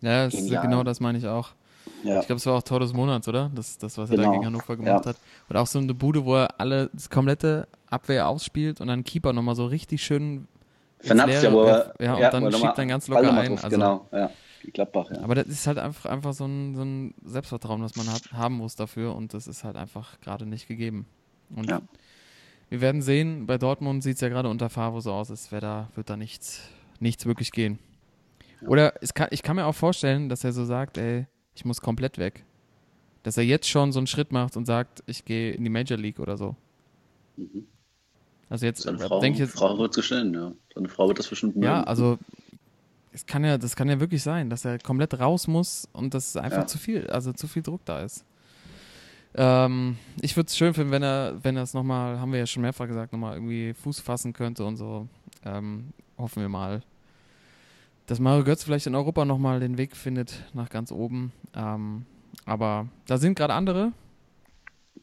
Ja, 0.01 0.25
das 0.25 0.35
genau 0.49 0.83
das 0.83 0.99
meine 0.99 1.17
ich 1.17 1.27
auch. 1.29 1.51
ja. 2.03 2.19
Ich 2.21 2.27
glaube, 2.27 2.39
es 2.39 2.47
war 2.47 2.55
auch 2.55 2.63
Tor 2.63 2.81
des 2.81 2.93
Monats, 2.93 3.29
oder? 3.29 3.51
Das, 3.55 3.79
das 3.79 3.97
was 3.97 4.11
er 4.11 4.17
da 4.17 4.23
Genau. 4.23 4.35
gegen 4.35 4.47
Hannover 4.47 4.77
gemacht 4.77 5.05
Ja. 5.07 5.11
hat. 5.11 5.17
Und 5.49 5.57
auch 5.57 5.67
so 5.69 5.79
eine 5.79 5.95
Bude, 5.95 6.25
wo 6.25 6.35
er 6.35 6.61
alle 6.61 6.91
das 6.93 7.09
komplette 7.09 7.69
Abwehr 7.87 8.27
ausspielt 8.29 8.81
und 8.81 8.89
dann 8.89 9.05
Keeper 9.05 9.33
nochmal 9.33 9.55
so 9.55 9.65
richtig 9.67 10.03
schön 10.03 10.49
Vernatzt 11.07 11.43
ja, 11.43 11.53
wo 11.53 11.63
er, 11.63 11.95
ja, 12.01 12.15
und 12.15 12.21
wo 12.43 12.49
dann 12.51 12.53
schiebt 12.53 12.79
dann 12.79 12.89
ganz 12.89 13.09
locker 13.09 13.33
ein. 13.33 13.47
trifft, 13.47 13.65
Also, 13.65 13.77
Genau, 13.77 14.09
ja. 14.13 14.31
Gladbach, 14.73 15.11
ja. 15.11 15.21
Aber 15.23 15.35
das 15.35 15.47
ist 15.49 15.67
halt 15.67 15.79
einfach, 15.79 16.07
einfach 16.11 16.33
so, 16.33 16.47
ein, 16.47 16.75
so 16.75 16.83
ein 16.83 17.15
Selbstvertrauen, 17.25 17.83
was 17.83 17.97
man 17.97 18.09
hat, 18.11 18.33
haben 18.33 18.57
muss 18.57 18.77
dafür 18.77 19.15
und 19.15 19.35
das 19.35 19.47
ist 19.47 19.63
halt 19.65 19.77
einfach 19.77 20.21
gerade 20.21 20.47
nicht 20.47 20.69
gegeben. 20.69 21.07
Und 21.55 21.69
Ja. 21.71 21.83
wir 22.71 22.81
werden 22.81 23.03
sehen, 23.03 23.47
bei 23.47 23.59
Dortmund 23.59 24.03
sieht 24.03 24.15
es 24.15 24.21
ja 24.23 24.29
gerade 24.31 24.49
unter 24.49 24.71
Favre 24.71 25.03
so 25.03 25.13
aus, 25.13 25.31
als 25.31 25.53
wäre 25.53 25.61
da, 25.61 25.89
wird 25.95 26.09
da 26.09 26.17
nichts, 26.17 26.63
nichts 26.99 27.27
wirklich 27.27 27.53
gehen. 27.53 27.79
Oder 28.67 28.93
kann, 29.15 29.29
ich 29.33 29.43
kann 29.43 29.57
mir 29.57 29.67
auch 29.67 29.75
vorstellen, 29.75 30.31
dass 30.31 30.43
er 30.45 30.53
so 30.53 30.65
sagt, 30.65 30.97
ey, 30.97 31.27
ich 31.55 31.67
muss 31.67 31.83
komplett 31.83 32.17
weg. 32.17 32.45
Dass 33.23 33.37
er 33.37 33.45
jetzt 33.45 33.69
schon 33.69 33.93
so 33.93 33.99
einen 34.01 34.07
Schritt 34.07 34.33
macht 34.33 34.57
und 34.57 34.65
sagt, 34.65 35.03
ich 35.07 35.27
gehe 35.27 35.53
in 35.53 35.65
die 35.65 35.71
Major 35.71 35.99
League 35.99 36.19
oder 36.19 36.39
so. 36.39 36.57
Mhm. 37.37 37.67
Also 38.51 38.67
jetzt 38.67 38.83
Seine 38.83 38.99
Frau, 38.99 39.21
denke 39.21 39.37
ich 39.37 39.49
jetzt, 39.49 39.59
Frau 39.59 39.79
wird 39.79 39.91
es 39.93 39.97
gestehen, 39.97 40.35
ja. 40.35 40.53
Seine 40.75 40.89
Frau 40.89 41.09
wird 41.09 41.19
das 41.19 41.29
bestimmt 41.29 41.57
ja, 41.57 41.77
mögen. 41.77 41.89
also 41.89 42.19
es 43.13 43.27
kann 43.27 43.45
ja, 43.45 43.59
das 43.59 43.77
kann 43.77 43.89
ja 43.89 44.01
wirklich 44.01 44.23
sein, 44.23 44.51
dass 44.51 44.65
er 44.65 44.79
komplett 44.79 45.19
raus 45.19 45.47
muss 45.47 45.89
und 45.93 46.15
dass 46.15 46.37
einfach 46.37 46.59
Ja. 46.59 46.67
zu 46.67 46.79
viel, 46.79 47.07
also 47.09 47.33
zu 47.33 47.47
viel 47.47 47.63
Druck 47.63 47.85
da 47.85 48.01
ist. 48.01 48.25
Ähm, 49.37 49.97
ich 50.21 50.37
würde 50.37 50.49
es 50.49 50.57
schön 50.57 50.75
finden, 50.75 50.93
wenn 50.93 51.03
er, 51.03 51.39
wenn 51.43 51.57
er 51.57 51.63
es 51.65 51.75
nochmal, 51.75 52.21
haben 52.21 52.33
wir 52.33 52.39
ja 52.39 52.47
schon 52.47 52.63
mehrfach 52.63 52.87
gesagt, 52.87 53.13
nochmal 53.13 53.35
irgendwie 53.35 53.75
Fuß 53.75 54.01
fassen 54.01 54.33
könnte 54.33 54.65
und 54.65 54.77
so. 54.77 55.09
Ähm, 55.45 55.93
hoffen 56.19 56.41
wir 56.43 56.49
mal, 56.49 56.83
dass 58.07 58.21
Mario 58.21 58.45
Götz 58.45 58.63
vielleicht 58.65 58.87
in 58.87 58.95
Europa 58.95 59.25
nochmal 59.25 59.61
den 59.61 59.79
Weg 59.79 59.97
findet 59.97 60.45
nach 60.53 60.69
ganz 60.71 60.93
oben. 60.93 61.33
Ähm, 61.55 62.07
aber 62.47 62.89
da 63.07 63.19
sind 63.19 63.37
gerade 63.37 63.55
andere. 63.55 63.93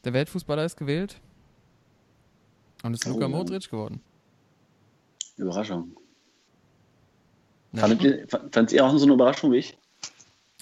Der 0.03 0.13
Weltfußballer 0.13 0.65
ist 0.65 0.77
gewählt. 0.77 1.19
Und 2.83 2.93
ist 2.93 3.05
Oh, 3.05 3.11
Luka 3.11 3.23
ja. 3.23 3.27
Modric 3.27 3.69
geworden. 3.69 4.01
Überraschung. 5.37 5.95
Ja. 7.73 7.81
Fandet 7.81 8.03
ihr, 8.03 8.27
fandet 8.27 8.71
ihr 8.73 8.85
auch 8.85 8.95
so 8.97 9.05
eine 9.05 9.13
Überraschung 9.13 9.51
wie 9.51 9.57
ich? 9.57 9.77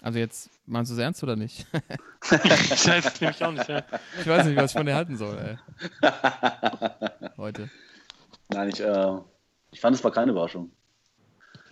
Also 0.02 0.20
jetzt, 0.20 0.50
meinst 0.66 0.92
du 0.92 0.96
es 0.96 1.02
ernst 1.02 1.24
oder 1.24 1.36
nicht? 1.36 1.66
ich 2.24 2.88
weiß 2.88 3.06
es 3.06 3.22
nämlich 3.22 3.44
auch 3.44 3.52
nicht, 3.52 3.68
ja. 3.68 3.84
Ich 4.20 4.28
weiß 4.28 4.46
nicht, 4.46 4.56
was 4.56 4.72
ich 4.72 4.78
von 4.78 4.86
dir 4.86 4.96
halten 4.96 5.18
soll, 5.18 5.38
ey. 5.38 5.58
Heute. 7.38 7.70
Nein, 8.50 8.70
ich, 8.70 8.80
äh, 8.80 9.18
ich 9.72 9.82
fand 9.82 9.96
es 9.96 10.04
war 10.04 10.12
keine 10.12 10.32
Überraschung. 10.32 10.72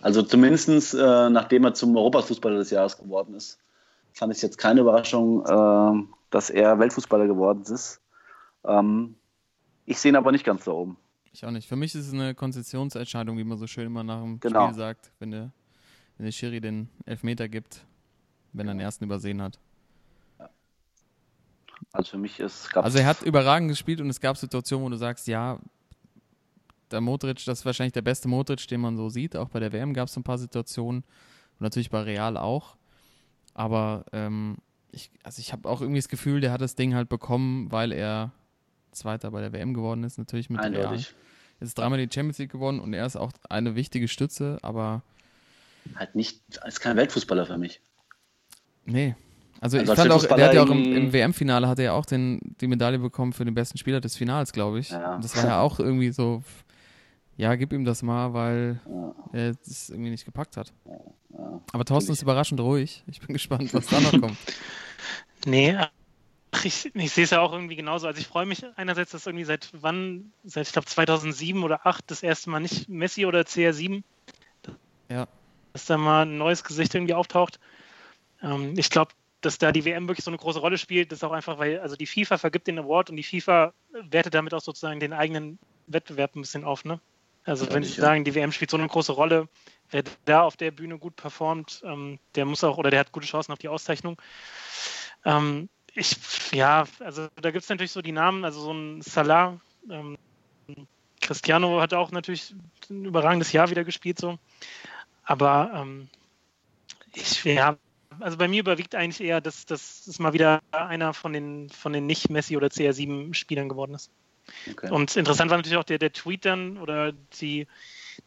Also 0.00 0.22
zumindest 0.22 0.94
äh, 0.94 1.30
nachdem 1.30 1.64
er 1.64 1.74
zum 1.74 1.96
Europafußballer 1.96 2.58
des 2.58 2.70
Jahres 2.70 2.98
geworden 2.98 3.34
ist, 3.34 3.58
fand 4.12 4.32
ich 4.32 4.38
es 4.38 4.42
jetzt 4.42 4.58
keine 4.58 4.80
Überraschung, 4.80 5.44
äh, 5.46 6.14
dass 6.30 6.50
er 6.50 6.78
Weltfußballer 6.78 7.26
geworden 7.26 7.62
ist. 7.62 8.00
Ähm, 8.64 9.14
ich 9.88 9.98
sehe 9.98 10.12
ihn 10.12 10.16
aber 10.16 10.32
nicht 10.32 10.44
ganz 10.44 10.64
da 10.64 10.72
oben. 10.72 10.96
Ich 11.32 11.44
auch 11.44 11.50
nicht. 11.50 11.68
Für 11.68 11.76
mich 11.76 11.94
ist 11.94 12.06
es 12.06 12.12
eine 12.12 12.34
Konzessionsentscheidung, 12.34 13.38
wie 13.38 13.44
man 13.44 13.58
so 13.58 13.66
schön 13.66 13.86
immer 13.86 14.02
nach 14.04 14.20
dem 14.20 14.38
Genau. 14.40 14.66
Spiel 14.66 14.76
sagt, 14.76 15.12
wenn 15.18 15.30
der, 15.30 15.50
wenn 16.16 16.26
der 16.26 16.32
Schiri 16.32 16.60
den 16.60 16.88
Elfmeter 17.06 17.48
gibt, 17.48 17.86
wenn 18.52 18.68
er 18.68 18.74
den 18.74 18.80
ersten 18.80 19.04
übersehen 19.04 19.40
hat. 19.40 19.58
Also 21.92 22.10
für 22.12 22.18
mich 22.18 22.38
ist 22.38 22.70
gab 22.72 22.84
Also 22.84 22.98
er 22.98 23.06
hat 23.06 23.22
überragend 23.22 23.70
gespielt 23.70 24.00
und 24.00 24.10
es 24.10 24.20
gab 24.20 24.36
Situationen, 24.36 24.84
wo 24.84 24.90
du 24.90 24.96
sagst, 24.96 25.26
ja, 25.26 25.58
der 26.90 27.00
Modric, 27.00 27.44
das 27.44 27.60
ist 27.60 27.64
wahrscheinlich 27.66 27.92
der 27.92 28.02
beste 28.02 28.28
Modric, 28.28 28.66
den 28.68 28.80
man 28.80 28.96
so 28.96 29.08
sieht. 29.08 29.36
Auch 29.36 29.48
bei 29.48 29.60
der 29.60 29.72
WM 29.72 29.94
gab 29.94 30.08
es 30.08 30.16
ein 30.16 30.22
paar 30.24 30.38
Situationen. 30.38 31.02
Und 31.02 31.60
natürlich 31.60 31.90
bei 31.90 32.00
Real 32.02 32.36
auch. 32.36 32.76
Aber 33.54 34.04
ähm, 34.12 34.56
ich, 34.90 35.10
also 35.22 35.40
ich 35.40 35.52
habe 35.52 35.68
auch 35.68 35.80
irgendwie 35.80 36.00
das 36.00 36.08
Gefühl, 36.08 36.40
der 36.40 36.52
hat 36.52 36.60
das 36.60 36.74
Ding 36.74 36.94
halt 36.94 37.08
bekommen, 37.08 37.70
weil 37.70 37.92
er 37.92 38.32
Zweiter 38.92 39.30
bei 39.30 39.40
der 39.40 39.52
WM 39.52 39.74
geworden 39.74 40.04
ist, 40.04 40.18
natürlich 40.18 40.50
mit 40.50 40.60
Real. 40.60 40.74
Eindeutig. 40.74 41.14
Jetzt 41.60 41.68
ist 41.70 41.78
dreimal 41.78 41.98
die 41.98 42.12
Champions 42.12 42.38
League 42.38 42.52
gewonnen 42.52 42.78
und 42.80 42.92
er 42.94 43.04
ist 43.04 43.16
auch 43.16 43.32
eine 43.48 43.74
wichtige 43.74 44.06
Stütze, 44.08 44.58
aber 44.62 45.02
Halt 45.96 46.14
nicht, 46.14 46.40
ist 46.66 46.80
kein 46.80 46.96
Weltfußballer 46.96 47.46
für 47.46 47.58
mich. 47.58 47.80
nee. 48.84 49.14
Also, 49.60 49.76
Also 49.78 49.92
ich 49.92 49.98
fand 49.98 50.12
auch, 50.12 50.24
der 50.24 50.46
hat 50.46 50.54
ja 50.54 50.62
auch 50.62 50.70
im, 50.70 50.84
im 50.96 51.12
WM-Finale 51.12 51.66
hat 51.66 51.80
er 51.80 51.86
ja 51.86 51.92
auch 51.94 52.06
den, 52.06 52.38
die 52.60 52.68
Medaille 52.68 53.00
bekommen 53.00 53.32
für 53.32 53.44
den 53.44 53.54
besten 53.54 53.76
Spieler 53.76 54.00
des 54.00 54.16
Finals, 54.16 54.52
glaube 54.52 54.78
ich. 54.78 54.90
Ja. 54.90 55.16
Und 55.16 55.24
das 55.24 55.36
war 55.36 55.46
ja 55.46 55.60
auch 55.60 55.80
irgendwie 55.80 56.12
so, 56.12 56.44
ja, 57.36 57.56
gib 57.56 57.72
ihm 57.72 57.84
das 57.84 58.04
mal, 58.04 58.32
weil 58.34 58.78
Ja. 58.88 59.14
er 59.32 59.54
es 59.66 59.90
irgendwie 59.90 60.10
nicht 60.10 60.24
gepackt 60.24 60.56
hat. 60.56 60.72
Ja. 60.84 61.60
Aber 61.72 61.84
Thorsten 61.84 62.12
ist 62.12 62.22
überraschend 62.22 62.60
ruhig. 62.60 63.02
Ich 63.08 63.18
bin 63.20 63.32
gespannt, 63.32 63.74
was 63.74 63.86
da 63.88 63.98
noch 63.98 64.12
kommt. 64.20 64.36
Nee, 65.44 65.76
ich, 66.64 66.94
ich 66.94 67.12
sehe 67.12 67.24
es 67.24 67.30
ja 67.30 67.40
auch 67.40 67.52
irgendwie 67.52 67.76
genauso. 67.76 68.06
Also 68.06 68.20
ich 68.20 68.26
freue 68.26 68.46
mich 68.46 68.64
einerseits, 68.76 69.10
dass 69.12 69.26
irgendwie 69.26 69.44
seit 69.44 69.70
wann, 69.72 70.32
seit 70.44 70.66
ich 70.66 70.72
glaube 70.72 70.86
2007 70.86 71.62
oder 71.62 71.76
2008 71.76 72.10
das 72.10 72.22
erste 72.22 72.50
Mal 72.50 72.60
nicht 72.60 72.88
Messi 72.88 73.26
oder 73.26 73.40
CR7, 73.40 74.02
Ja. 75.10 75.26
dass 75.72 75.86
da 75.86 75.96
mal 75.96 76.22
ein 76.22 76.38
neues 76.38 76.64
Gesicht 76.64 76.94
irgendwie 76.94 77.14
auftaucht. 77.14 77.58
Ähm, 78.42 78.74
ich 78.76 78.90
glaube, 78.90 79.12
dass 79.40 79.58
da 79.58 79.70
die 79.72 79.84
WM 79.84 80.08
wirklich 80.08 80.24
so 80.24 80.30
eine 80.30 80.38
große 80.38 80.58
Rolle 80.58 80.78
spielt, 80.78 81.12
das 81.12 81.20
ist 81.20 81.24
auch 81.24 81.32
einfach, 81.32 81.58
weil 81.58 81.78
also 81.80 81.94
die 81.96 82.06
FIFA 82.06 82.38
vergibt 82.38 82.66
den 82.66 82.78
Award 82.78 83.10
und 83.10 83.16
die 83.16 83.22
FIFA 83.22 83.72
wertet 83.92 84.34
damit 84.34 84.52
auch 84.52 84.60
sozusagen 84.60 84.98
den 85.00 85.12
eigenen 85.12 85.58
Wettbewerb 85.86 86.34
ein 86.34 86.40
bisschen 86.40 86.64
auf. 86.64 86.84
Ne? 86.84 87.00
Also 87.44 87.66
Ja, 87.66 87.72
wenn 87.72 87.82
sie 87.82 87.90
sicher. 87.90 88.02
sagen, 88.02 88.24
die 88.24 88.34
WM 88.34 88.52
spielt 88.52 88.70
so 88.70 88.76
eine 88.76 88.88
große 88.88 89.12
Rolle, 89.12 89.48
wer 89.90 90.02
da 90.24 90.42
auf 90.42 90.56
der 90.56 90.72
Bühne 90.72 90.98
gut 90.98 91.14
performt, 91.16 91.82
ähm, 91.84 92.18
der 92.34 92.44
muss 92.46 92.64
auch 92.64 92.78
oder 92.78 92.90
der 92.90 93.00
hat 93.00 93.12
gute 93.12 93.26
Chancen 93.26 93.52
auf 93.52 93.58
die 93.58 93.68
Auszeichnung. 93.68 94.20
Ähm, 95.24 95.68
ich, 95.98 96.16
ja, 96.52 96.86
also 97.00 97.28
da 97.40 97.50
gibt 97.50 97.64
es 97.64 97.68
natürlich 97.68 97.92
so 97.92 98.02
die 98.02 98.12
Namen, 98.12 98.44
also 98.44 98.60
so 98.60 98.72
ein 98.72 99.02
Salah, 99.02 99.60
ähm, 99.90 100.16
Cristiano 101.20 101.80
hat 101.80 101.94
auch 101.94 102.10
natürlich 102.10 102.54
ein 102.90 103.04
überragendes 103.04 103.52
Jahr 103.52 103.70
wieder 103.70 103.84
gespielt, 103.84 104.18
so. 104.18 104.38
Aber 105.24 105.70
ähm, 105.74 106.08
ich, 107.14 107.44
ja, 107.44 107.76
also 108.20 108.36
bei 108.38 108.48
mir 108.48 108.60
überwiegt 108.60 108.94
eigentlich 108.94 109.26
eher, 109.26 109.40
dass 109.40 109.66
das 109.66 110.18
mal 110.18 110.32
wieder 110.32 110.60
einer 110.70 111.12
von 111.12 111.32
den, 111.32 111.68
von 111.70 111.92
den 111.92 112.06
nicht-Messi- 112.06 112.56
oder 112.56 112.68
CR7-Spielern 112.68 113.68
geworden 113.68 113.94
ist. 113.94 114.10
Okay. 114.70 114.90
Und 114.90 115.16
interessant 115.16 115.50
war 115.50 115.58
natürlich 115.58 115.78
auch 115.78 115.84
der, 115.84 115.98
der 115.98 116.12
Tweet 116.12 116.44
dann 116.44 116.78
oder 116.78 117.12
die, 117.40 117.66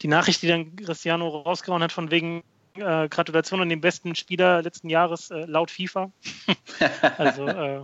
die 0.02 0.08
Nachricht, 0.08 0.42
die 0.42 0.48
dann 0.48 0.76
Cristiano 0.76 1.28
rausgehauen 1.28 1.82
hat, 1.82 1.92
von 1.92 2.12
wegen 2.12 2.44
äh, 2.76 3.10
Gratulation 3.10 3.62
an 3.62 3.70
den 3.70 3.82
besten 3.82 4.16
Spieler 4.16 4.62
letzten 4.62 4.90
Jahres 4.90 5.32
äh, 5.32 5.46
laut 5.46 5.72
FIFA. 5.72 6.12
also 7.18 7.48
äh, 7.48 7.82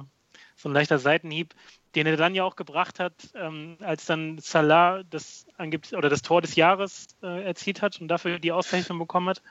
so 0.56 0.70
ein 0.70 0.74
leichter 0.74 1.00
Seitenhieb, 1.00 1.54
den 1.96 2.08
er 2.08 2.18
dann 2.18 2.36
ja 2.36 2.44
auch 2.44 2.56
gebracht 2.56 3.00
hat, 3.00 3.14
ähm, 3.36 3.78
als 3.82 4.06
dann 4.06 4.40
Salah 4.40 5.04
das 5.10 5.46
angibt 5.58 5.94
oder 5.94 6.10
das 6.10 6.22
Tor 6.22 6.42
des 6.42 6.56
Jahres 6.56 7.08
äh, 7.22 7.44
erzielt 7.44 7.82
hat 7.82 8.02
und 8.02 8.08
dafür 8.08 8.40
die 8.40 8.52
Auszeichnung 8.52 9.00
bekommen 9.00 9.30
hat. 9.30 9.42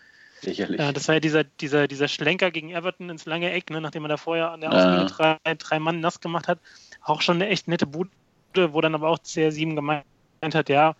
Sicherlich. 0.40 0.80
Äh, 0.80 0.92
das 0.92 1.08
war 1.08 1.14
ja 1.16 1.20
dieser, 1.20 1.44
dieser, 1.44 1.88
dieser 1.88 2.08
Schlenker 2.08 2.50
gegen 2.50 2.70
Everton 2.70 3.08
ins 3.10 3.24
lange 3.24 3.50
Eck, 3.52 3.70
ne, 3.70 3.80
nachdem 3.80 4.04
er 4.04 4.08
da 4.08 4.16
vorher 4.16 4.50
an 4.50 4.60
der 4.60 4.70
Ja. 4.70 4.76
Auslinie 4.76 5.06
drei, 5.06 5.54
drei 5.54 5.78
Mann 5.78 6.00
nass 6.00 6.20
gemacht 6.20 6.48
hat. 6.48 6.58
Auch 7.02 7.22
schon 7.22 7.36
eine 7.36 7.48
echt 7.48 7.68
nette 7.68 7.86
Bude, 7.86 8.10
wo 8.54 8.80
dann 8.80 8.94
aber 8.94 9.08
auch 9.08 9.18
CR7 9.18 9.74
gemeint 9.74 10.04
hat, 10.42 10.68
ja, 10.68 10.94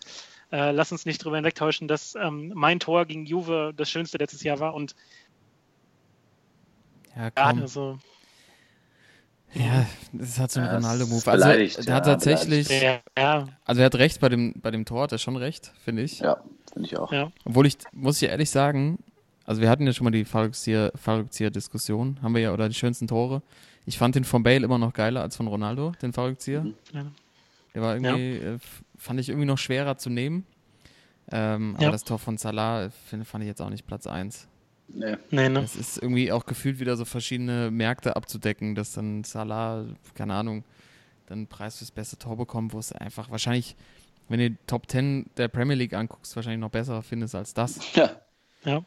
äh, 0.51 0.71
lass 0.71 0.91
uns 0.91 1.05
nicht 1.05 1.23
drüber 1.23 1.35
hinwegtäuschen, 1.37 1.87
dass 1.87 2.15
ähm, 2.15 2.51
mein 2.55 2.79
Tor 2.79 3.05
gegen 3.05 3.25
Juve 3.25 3.73
das 3.75 3.89
schönste 3.89 4.17
letztes 4.17 4.43
Jahr 4.43 4.59
war. 4.59 4.73
Und 4.73 4.95
Ja, 7.15 7.31
komm. 7.31 7.61
also, 7.61 7.99
Ja, 9.53 9.85
das 10.13 10.39
halt 10.39 10.51
so 10.51 10.59
ein 10.59 10.65
Ja, 10.65 10.73
das 10.73 10.83
Ronaldo-Move. 10.83 11.31
Also, 11.31 11.45
der 11.83 11.95
hat 11.95 12.05
ja, 12.05 12.13
tatsächlich, 12.13 12.69
ja, 12.69 12.99
ja, 13.17 13.47
also 13.65 13.81
er 13.81 13.85
hat 13.85 13.95
recht 13.95 14.19
bei 14.19 14.29
dem, 14.29 14.53
bei 14.61 14.71
dem 14.71 14.85
Tor, 14.85 15.03
hat 15.03 15.11
er 15.11 15.17
schon 15.17 15.35
recht, 15.35 15.71
finde 15.83 16.03
ich. 16.03 16.19
ja, 16.19 16.37
finde 16.73 16.87
ich 16.87 16.97
auch. 16.97 17.11
ja. 17.11 17.31
Obwohl 17.45 17.65
ich, 17.65 17.77
muss 17.91 18.21
ich 18.21 18.29
ehrlich 18.29 18.49
sagen, 18.49 18.99
also 19.45 19.61
wir 19.61 19.69
hatten 19.69 19.85
ja 19.87 19.93
schon 19.93 20.03
mal 20.03 20.11
die 20.11 20.25
Fallrückzieher-Diskussion, 20.25 22.19
haben 22.21 22.35
wir 22.35 22.41
ja, 22.41 22.53
oder 22.53 22.67
die 22.67 22.75
schönsten 22.75 23.07
Tore. 23.07 23.41
Ich 23.85 23.97
fand 23.97 24.15
den 24.15 24.25
von 24.25 24.43
Bale 24.43 24.65
immer 24.65 24.77
noch 24.77 24.93
geiler 24.93 25.21
als 25.21 25.37
von 25.37 25.47
Ronaldo, 25.47 25.93
den 26.01 26.11
Fallrückzieher. 26.11 26.61
Mhm. 26.63 26.75
Ja. 26.93 27.05
Der 27.73 27.81
war 27.81 27.95
irgendwie, 27.95 28.37
äh, 28.37 28.59
fand 28.97 29.19
ich 29.19 29.29
irgendwie 29.29 29.45
noch 29.47 29.57
schwerer 29.57 29.97
zu 29.97 30.09
nehmen. 30.09 30.45
Ähm, 31.31 31.73
aber 31.75 31.85
Ja. 31.85 31.91
das 31.91 32.03
Tor 32.03 32.19
von 32.19 32.37
Salah 32.37 32.89
find, 32.89 33.27
fand 33.27 33.43
ich 33.43 33.47
jetzt 33.47 33.61
auch 33.61 33.69
nicht 33.69 33.85
Platz 33.85 34.07
1. 34.07 34.47
Nee. 34.89 35.17
Nee, 35.31 35.49
ne? 35.49 35.59
Es 35.59 35.75
ist 35.75 35.97
irgendwie 36.01 36.31
auch 36.31 36.45
gefühlt 36.45 36.79
wieder 36.79 36.95
so 36.95 37.03
verschiedene 37.03 37.69
Märkte 37.71 38.15
abzudecken, 38.15 38.73
dass 38.75 38.93
dann 38.93 39.23
Salah, 39.25 39.85
keine 40.15 40.33
Ahnung, 40.35 40.63
dann 41.25 41.39
einen 41.39 41.47
Preis 41.47 41.79
fürs 41.79 41.91
beste 41.91 42.17
Tor 42.17 42.37
bekommt, 42.37 42.71
wo 42.73 42.79
es 42.79 42.93
einfach 42.93 43.29
wahrscheinlich, 43.29 43.75
wenn 44.29 44.39
du 44.39 44.49
die 44.51 44.57
Top 44.67 44.89
10 44.89 45.25
der 45.35 45.49
Premier 45.49 45.75
League 45.75 45.93
anguckst, 45.93 46.33
wahrscheinlich 46.37 46.61
noch 46.61 46.69
besser 46.71 47.01
findest 47.01 47.35
als 47.35 47.53
das. 47.53 47.79
Ja. 47.95 48.11
Ja. 48.63 48.81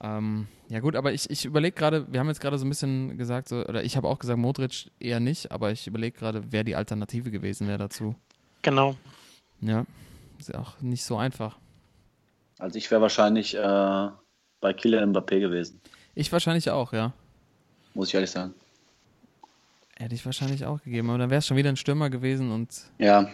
Ähm, 0.00 0.46
ja 0.68 0.78
gut, 0.80 0.94
aber 0.96 1.12
ich, 1.12 1.28
ich 1.30 1.44
überlege 1.44 1.74
gerade, 1.76 2.06
wir 2.12 2.20
haben 2.20 2.28
jetzt 2.28 2.40
gerade 2.40 2.58
so 2.58 2.64
ein 2.66 2.68
bisschen 2.68 3.16
gesagt, 3.16 3.48
so, 3.48 3.64
oder 3.64 3.82
ich 3.82 3.96
habe 3.96 4.06
auch 4.08 4.18
gesagt, 4.18 4.38
Modric 4.38 4.90
eher 5.00 5.18
nicht, 5.20 5.50
aber 5.50 5.70
ich 5.72 5.86
überlege 5.86 6.16
gerade, 6.18 6.42
wer 6.50 6.62
die 6.64 6.76
Alternative 6.76 7.30
gewesen 7.30 7.66
wäre 7.68 7.78
dazu. 7.78 8.14
Genau. 8.62 8.96
Ja, 9.60 9.84
ist 10.38 10.48
ja 10.50 10.58
auch 10.58 10.80
nicht 10.80 11.04
so 11.04 11.16
einfach. 11.16 11.56
Also 12.58 12.76
ich 12.78 12.90
wäre 12.90 13.00
wahrscheinlich 13.00 13.54
äh, 13.54 14.08
bei 14.60 14.72
Kylian 14.72 15.12
Mbappé 15.14 15.40
gewesen, 15.40 15.80
Ich 16.14 16.32
wahrscheinlich 16.32 16.70
auch, 16.70 16.92
ja. 16.92 17.12
muss 17.94 18.08
ich 18.08 18.14
ehrlich 18.14 18.30
sagen. 18.30 18.54
Hätte 19.96 20.14
ich 20.14 20.24
wahrscheinlich 20.24 20.64
auch 20.64 20.80
gegeben, 20.82 21.08
aber 21.10 21.18
dann 21.18 21.30
wäre 21.30 21.38
es 21.40 21.46
schon 21.46 21.56
wieder 21.56 21.68
ein 21.70 21.76
Stürmer 21.76 22.08
gewesen 22.10 22.52
und 22.52 22.68
Ja, 22.98 23.28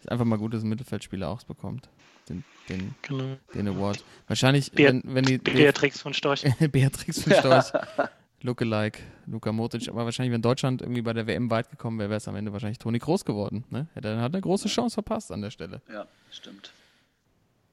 ist 0.00 0.10
einfach 0.10 0.24
mal 0.24 0.38
gut, 0.38 0.54
dass 0.54 0.62
ein 0.62 0.68
Mittelfeldspieler 0.68 1.28
auch 1.28 1.42
bekommt. 1.44 1.88
Den, 2.28 2.44
den, 2.68 2.94
genau. 3.02 3.36
den 3.54 3.68
Award. 3.68 4.04
Wahrscheinlich, 4.28 4.70
Beat- 4.72 4.88
wenn, 5.04 5.14
wenn 5.14 5.24
die. 5.24 5.38
Beatrix 5.38 6.00
von 6.00 6.14
Storch. 6.14 6.44
Beatrix 6.72 7.22
von 7.22 7.32
Storch. 7.32 7.72
Lookalike, 8.42 9.00
Luka 9.26 9.52
Modric. 9.52 9.88
Aber 9.88 10.04
wahrscheinlich, 10.04 10.32
wenn 10.32 10.42
Deutschland 10.42 10.82
irgendwie 10.82 11.02
bei 11.02 11.12
der 11.12 11.26
WM 11.26 11.50
weit 11.50 11.70
gekommen 11.70 11.98
wäre, 11.98 12.10
wäre 12.10 12.18
es 12.18 12.28
am 12.28 12.36
Ende 12.36 12.52
wahrscheinlich 12.52 12.78
Toni 12.78 12.98
Groß 12.98 13.24
geworden. 13.24 13.64
Ne? 13.70 13.86
Er 13.94 14.20
hat 14.20 14.34
eine 14.34 14.40
große 14.40 14.68
Chance 14.68 14.94
verpasst 14.94 15.30
an 15.32 15.42
der 15.42 15.50
Stelle. 15.50 15.82
ja, 15.92 16.06
stimmt. 16.30 16.72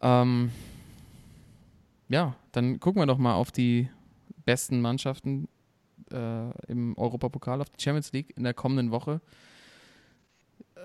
Ähm, 0.01 0.51
ja, 2.09 2.35
dann 2.51 2.79
gucken 2.79 3.01
wir 3.01 3.05
doch 3.05 3.17
mal 3.17 3.33
auf 3.33 3.51
die 3.51 3.89
besten 4.45 4.81
Mannschaften 4.81 5.47
äh, 6.11 6.49
im 6.67 6.97
Europapokal, 6.97 7.61
auf 7.61 7.69
die 7.69 7.81
Champions 7.81 8.11
League 8.13 8.33
in 8.37 8.43
der 8.43 8.53
kommenden 8.53 8.91
Woche. 8.91 9.21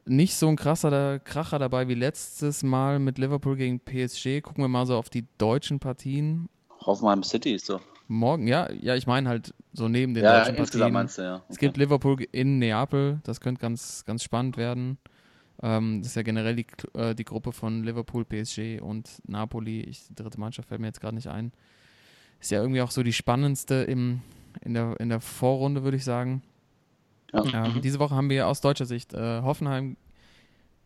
Nicht 0.05 0.35
so 0.35 0.49
ein 0.49 0.57
krasser 0.57 1.19
Kracher 1.21 1.59
dabei 1.59 1.87
wie 1.87 1.95
letztes 1.95 2.63
Mal 2.63 2.99
mit 2.99 3.19
Liverpool 3.19 3.57
gegen 3.57 3.79
PSG. 3.79 4.41
Gucken 4.41 4.65
wir 4.65 4.69
mal 4.69 4.87
so 4.87 4.97
auf 4.97 5.11
die 5.11 5.27
deutschen 5.39 5.79
Partien. 5.79 6.49
Hoffenheim 6.81 7.23
City 7.23 7.55
ist 7.55 7.67
so. 7.67 7.81
Morgen, 8.13 8.47
ja, 8.47 8.71
ja, 8.73 8.95
ich 8.95 9.07
meine 9.07 9.29
halt 9.29 9.55
so 9.73 9.89
neben 9.89 10.15
den 10.15 10.25
Ja, 10.25 10.41
deutschen 10.41 10.57
Partien. 10.57 10.93
meinst 10.93 11.19
du, 11.19 11.23
ja. 11.23 11.43
Es 11.49 11.59
gibt 11.59 11.77
Liverpool 11.77 12.23
in 12.33 12.59
Neapel, 12.59 13.21
das 13.25 13.41
könnte 13.41 13.61
ganz, 13.61 14.05
ganz 14.05 14.23
spannend 14.23 14.57
werden. 14.57 14.99
Ähm, 15.63 16.01
das 16.01 16.09
ist 16.09 16.17
ja 16.17 16.23
generell 16.23 16.57
die, 16.57 16.67
äh, 16.95 17.15
die 17.15 17.25
Gruppe 17.25 17.53
von 17.53 17.85
Liverpool, 17.85 18.25
PSG 18.25 18.81
und 18.81 19.09
Napoli. 19.27 19.81
Ich, 19.83 20.07
die 20.09 20.15
dritte 20.15 20.39
Mannschaft 20.41 20.69
fällt 20.69 20.81
mir 20.81 20.89
jetzt 20.89 21.01
gerade 21.01 21.15
nicht 21.15 21.29
ein. 21.29 21.53
Ist 22.41 22.51
ja 22.51 22.61
irgendwie 22.61 22.83
auch 22.83 22.91
so 22.91 23.03
die 23.03 23.13
spannendste 23.13 23.77
im, 23.77 24.21
in, 24.63 24.75
der, 24.75 24.99
in 24.99 25.09
der 25.09 25.21
Vorrunde, 25.21 25.85
würde 25.85 25.97
ich 25.97 26.05
sagen. 26.05 26.43
Ja. 27.33 27.67
Ähm, 27.67 27.81
diese 27.83 27.99
Woche 27.99 28.15
haben 28.15 28.29
wir 28.31 28.47
aus 28.49 28.61
deutscher 28.61 28.87
Sicht 28.87 29.15
äh, 29.15 29.43
Hoffenheim 29.43 29.97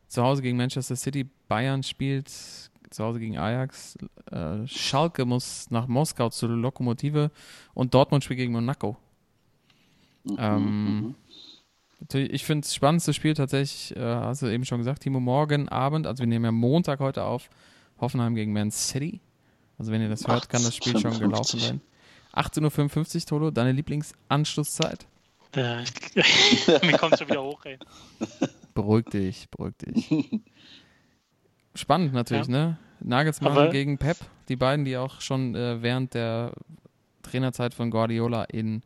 zu 0.09 0.23
Hause 0.23 0.43
gegen 0.43 0.57
Manchester 0.57 0.95
City, 0.95 1.29
Bayern 1.49 1.83
spielt 1.83 2.31
zu 2.91 3.05
Hause 3.05 3.21
gegen 3.21 3.39
Ajax, 3.39 3.97
äh, 4.31 4.67
Schalke 4.67 5.25
muss 5.25 5.71
nach 5.71 5.87
Moskau 5.87 6.31
zur 6.31 6.51
Lokomotive 6.51 7.31
und 7.75 7.95
Dortmund 7.95 8.25
spielt 8.25 8.39
gegen 8.39 8.53
Monaco. 8.53 8.97
Mhm, 10.25 10.37
Ähm, 10.39 11.01
mhm. 11.01 11.15
Natürlich, 12.01 12.33
ich 12.33 12.45
finde 12.45 12.67
das 12.67 12.75
spannendste 12.75 13.15
Spiel 13.15 13.35
tatsächlich, 13.35 13.97
äh, 13.97 14.01
hast 14.01 14.43
du 14.43 14.47
eben 14.47 14.65
schon 14.65 14.79
gesagt, 14.79 15.03
Timo, 15.03 15.19
morgen 15.19 15.69
Abend, 15.69 16.07
also 16.07 16.21
wir 16.21 16.27
nehmen 16.27 16.45
ja 16.45 16.53
Montag 16.53 17.01
heute 17.01 17.25
auf, 17.25 17.49
Hoffenheim 18.01 18.35
gegen 18.35 18.53
Man 18.53 18.71
City. 18.71 19.21
Also 19.79 19.93
wenn 19.93 20.03
ihr 20.03 20.09
das 20.09 20.27
hört, 20.27 20.49
kann 20.49 20.63
das 20.63 20.77
Spiel 20.77 20.99
schon 20.99 21.13
18:55. 21.13 21.19
gelaufen 21.21 21.61
sein. 21.61 21.81
18.55 22.35 23.17
Uhr, 23.17 23.27
Tolo, 23.27 23.51
deine 23.51 23.73
Lieblingsanschlusszeit? 23.73 25.07
Ja, 25.55 25.83
mir 26.83 26.99
kommt 26.99 27.19
schon 27.19 27.29
wieder 27.29 27.43
hoch, 27.43 27.65
ey. 27.65 27.79
Beruhig 28.75 29.07
dich, 29.07 29.49
beruhig 29.51 29.75
dich. 29.79 30.11
Spannend 31.77 32.13
natürlich, 32.15 32.49
ne? 32.49 32.79
Nagelsmann 33.01 33.53
Aber- 33.53 33.69
gegen 33.69 33.99
Pep, 33.99 34.17
die 34.49 34.57
beiden, 34.57 34.85
die 34.85 34.97
auch 34.97 35.21
schon 35.21 35.55
äh, 35.55 35.83
während 35.83 36.15
der 36.15 36.53
Trainerzeit 37.23 37.75
von 37.75 37.91
Guardiola 37.91 38.45
in 38.45 38.83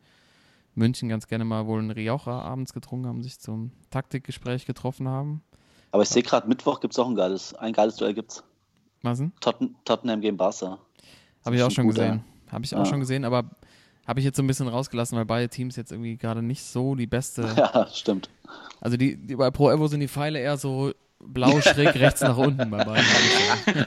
München 0.75 1.09
ganz 1.09 1.27
gerne 1.27 1.45
mal 1.45 1.67
wohl 1.67 1.79
einen 1.81 1.91
Rioja 1.91 2.41
abends 2.41 2.73
getrunken 2.73 3.07
haben, 3.07 3.23
sich 3.23 3.39
zum 3.39 3.71
Taktikgespräch 3.91 4.67
getroffen 4.67 5.09
haben. 5.09 5.43
Aber 5.93 6.03
ich 6.03 6.09
sehe 6.09 6.23
gerade, 6.23 6.49
Mittwoch 6.49 6.81
gibt 6.81 6.95
es 6.95 6.99
auch 6.99 7.09
ein 7.09 7.15
geiles, 7.17 7.55
ein 7.55 7.73
geiles 7.73 7.97
Duell 7.97 8.15
gibt's. 8.15 8.43
Was 9.03 9.19
denn? 9.19 9.33
Totten 9.41 9.75
Tottenham 9.85 10.21
gegen 10.21 10.37
Barca. 10.37 10.79
Habe 11.45 11.57
ich 11.57 11.63
auch 11.63 11.71
schon 11.71 11.87
guter. 11.87 12.03
gesehen. 12.03 12.25
Habe 12.51 12.65
ich 12.65 12.75
auch 12.75 12.81
Ja. 12.81 12.85
schon 12.87 13.01
gesehen, 13.01 13.25
aber 13.25 13.45
habe 14.07 14.21
ich 14.21 14.25
jetzt 14.25 14.37
so 14.37 14.43
ein 14.43 14.47
bisschen 14.47 14.69
rausgelassen, 14.69 15.17
weil 15.17 15.25
beide 15.25 15.49
Teams 15.49 15.77
jetzt 15.77 15.93
irgendwie 15.93 16.17
gerade 16.17 16.43
nicht 16.43 16.63
so 16.65 16.95
die 16.95 17.07
beste. 17.07 17.43
Ja, 17.57 17.87
stimmt. 17.93 18.29
Also 18.81 18.97
die, 18.97 19.17
die 19.17 19.37
bei 19.37 19.51
Pro 19.51 19.71
Evo 19.71 19.87
sind 19.87 20.01
die 20.01 20.09
Pfeile 20.09 20.39
eher 20.39 20.57
so 20.57 20.93
blau 21.21 21.61
schräg 21.61 21.95
rechts 21.95 22.21
nach 22.21 22.37
unten 22.37 22.71
bei 22.71 22.85
beiden. 22.85 23.07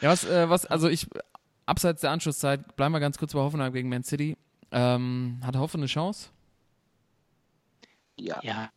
ja, 0.00 0.10
was, 0.10 0.24
äh, 0.24 0.48
was, 0.48 0.66
also 0.66 0.88
ich, 0.88 1.06
abseits 1.66 2.00
der 2.00 2.10
Anschlusszeit, 2.10 2.76
bleiben 2.76 2.92
wir 2.92 3.00
ganz 3.00 3.18
kurz 3.18 3.32
bei 3.32 3.40
Hoffenheim 3.40 3.72
gegen 3.72 3.88
Man 3.88 4.04
City. 4.04 4.36
Ähm, 4.70 5.40
hat 5.44 5.56
Hoffen 5.56 5.80
eine 5.80 5.86
Chance? 5.86 6.30
Ja. 8.18 8.40
Ja, 8.42 8.70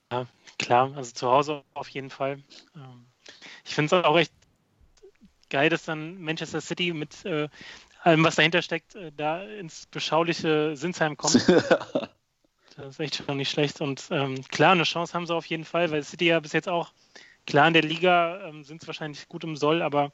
klar, 0.57 0.91
also 0.95 1.11
zu 1.13 1.29
Hause 1.29 1.63
auf 1.73 1.87
jeden 1.89 2.09
Fall. 2.09 2.43
Ähm, 2.75 3.05
Ich 3.63 3.73
finde 3.73 3.95
es 3.95 4.03
auch 4.03 4.17
echt 4.17 4.33
geil, 5.49 5.69
dass 5.69 5.85
dann 5.85 6.21
Manchester 6.21 6.61
City 6.61 6.93
mit 6.93 7.25
äh, 7.25 7.47
allem, 8.03 8.23
was 8.23 8.35
dahinter 8.35 8.61
steckt, 8.61 8.95
äh, 8.95 9.11
da 9.15 9.43
ins 9.43 9.85
beschauliche 9.87 10.75
Sinsheim 10.75 11.17
kommt. 11.17 11.45
Das 12.79 12.95
ist 12.95 12.99
echt 12.99 13.15
schon 13.15 13.37
nicht 13.37 13.51
schlecht. 13.51 13.81
Und 13.81 14.07
ähm, 14.11 14.41
klar, 14.49 14.71
eine 14.71 14.83
Chance 14.83 15.13
haben 15.13 15.27
sie 15.27 15.35
auf 15.35 15.45
jeden 15.45 15.65
Fall, 15.65 15.91
weil 15.91 16.03
City 16.03 16.25
ja 16.27 16.39
bis 16.39 16.53
jetzt 16.53 16.69
auch, 16.69 16.91
klar 17.45 17.67
in 17.67 17.73
der 17.73 17.83
Liga 17.83 18.47
ähm, 18.47 18.63
sind 18.63 18.81
es 18.81 18.87
wahrscheinlich 18.87 19.27
gut 19.27 19.43
im 19.43 19.55
Soll, 19.55 19.81
aber 19.81 20.11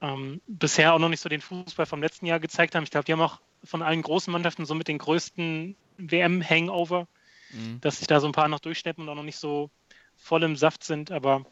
ähm, 0.00 0.40
bisher 0.46 0.94
auch 0.94 0.98
noch 0.98 1.08
nicht 1.08 1.20
so 1.20 1.28
den 1.28 1.40
Fußball 1.40 1.86
vom 1.86 2.02
letzten 2.02 2.26
Jahr 2.26 2.40
gezeigt 2.40 2.74
haben. 2.74 2.84
Ich 2.84 2.90
glaube, 2.90 3.04
die 3.04 3.12
haben 3.12 3.20
auch 3.20 3.38
von 3.64 3.82
allen 3.82 4.02
großen 4.02 4.32
Mannschaften 4.32 4.64
so 4.66 4.74
mit 4.74 4.88
den 4.88 4.98
größten 4.98 5.76
WM-Hangover, 5.98 7.06
Mhm. 7.52 7.80
dass 7.80 7.98
sich 7.98 8.06
da 8.06 8.20
so 8.20 8.28
ein 8.28 8.32
paar 8.32 8.48
noch 8.48 8.60
durchschleppen 8.60 9.02
und 9.02 9.08
auch 9.10 9.16
noch 9.16 9.24
nicht 9.24 9.38
so 9.38 9.70
voll 10.16 10.42
im 10.44 10.56
Saft 10.56 10.84
sind. 10.84 11.10
Aber 11.10 11.44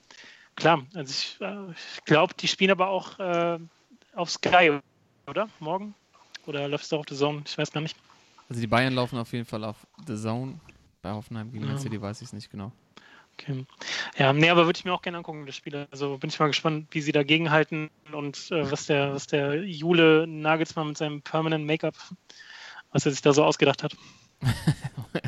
klar, 0.54 0.86
also 0.94 1.10
ich, 1.10 1.40
äh, 1.40 1.70
ich 1.72 2.04
glaube, 2.04 2.34
die 2.34 2.48
spielen 2.48 2.70
aber 2.70 2.88
auch 2.88 3.18
äh, 3.18 3.58
auf 4.14 4.30
Sky, 4.30 4.78
oder? 5.26 5.48
Morgen? 5.58 5.94
Oder 6.46 6.68
läuft 6.68 6.84
es 6.84 6.92
auch 6.92 7.00
auf 7.00 7.06
The 7.08 7.16
Zone? 7.16 7.42
Ich 7.46 7.58
weiß 7.58 7.72
gar 7.72 7.80
nicht. 7.80 7.96
Also 8.48 8.60
die 8.60 8.66
Bayern 8.66 8.94
laufen 8.94 9.18
auf 9.18 9.32
jeden 9.32 9.44
Fall 9.44 9.64
auf 9.64 9.86
The 10.06 10.16
Zone. 10.16 10.60
Bei 11.02 11.12
Hoffenheim 11.12 11.50
gegen 11.52 11.66
Man 11.66 11.76
Ja. 11.76 11.80
City 11.80 12.00
weiß 12.00 12.20
ich 12.22 12.28
es 12.28 12.32
nicht 12.32 12.50
genau. 12.50 12.72
Okay. 13.34 13.64
Ja, 14.16 14.32
nee, 14.32 14.50
aber 14.50 14.66
würde 14.66 14.78
ich 14.78 14.84
mir 14.84 14.92
auch 14.92 15.02
gerne 15.02 15.18
angucken, 15.18 15.46
das 15.46 15.54
Spiel. 15.54 15.86
Also 15.92 16.18
bin 16.18 16.28
ich 16.28 16.40
mal 16.40 16.48
gespannt, 16.48 16.88
wie 16.90 17.00
sie 17.00 17.12
dagegen 17.12 17.50
halten 17.50 17.88
und 18.12 18.50
äh, 18.50 18.68
was 18.70 18.86
der, 18.86 19.14
was 19.14 19.28
der 19.28 19.62
Jule 19.64 20.26
Nagelsmann 20.26 20.88
mit 20.88 20.98
seinem 20.98 21.22
Permanent 21.22 21.64
Make-up, 21.64 21.94
was 22.90 23.06
er 23.06 23.12
sich 23.12 23.22
da 23.22 23.32
so 23.32 23.44
ausgedacht 23.44 23.82
hat. 23.82 23.96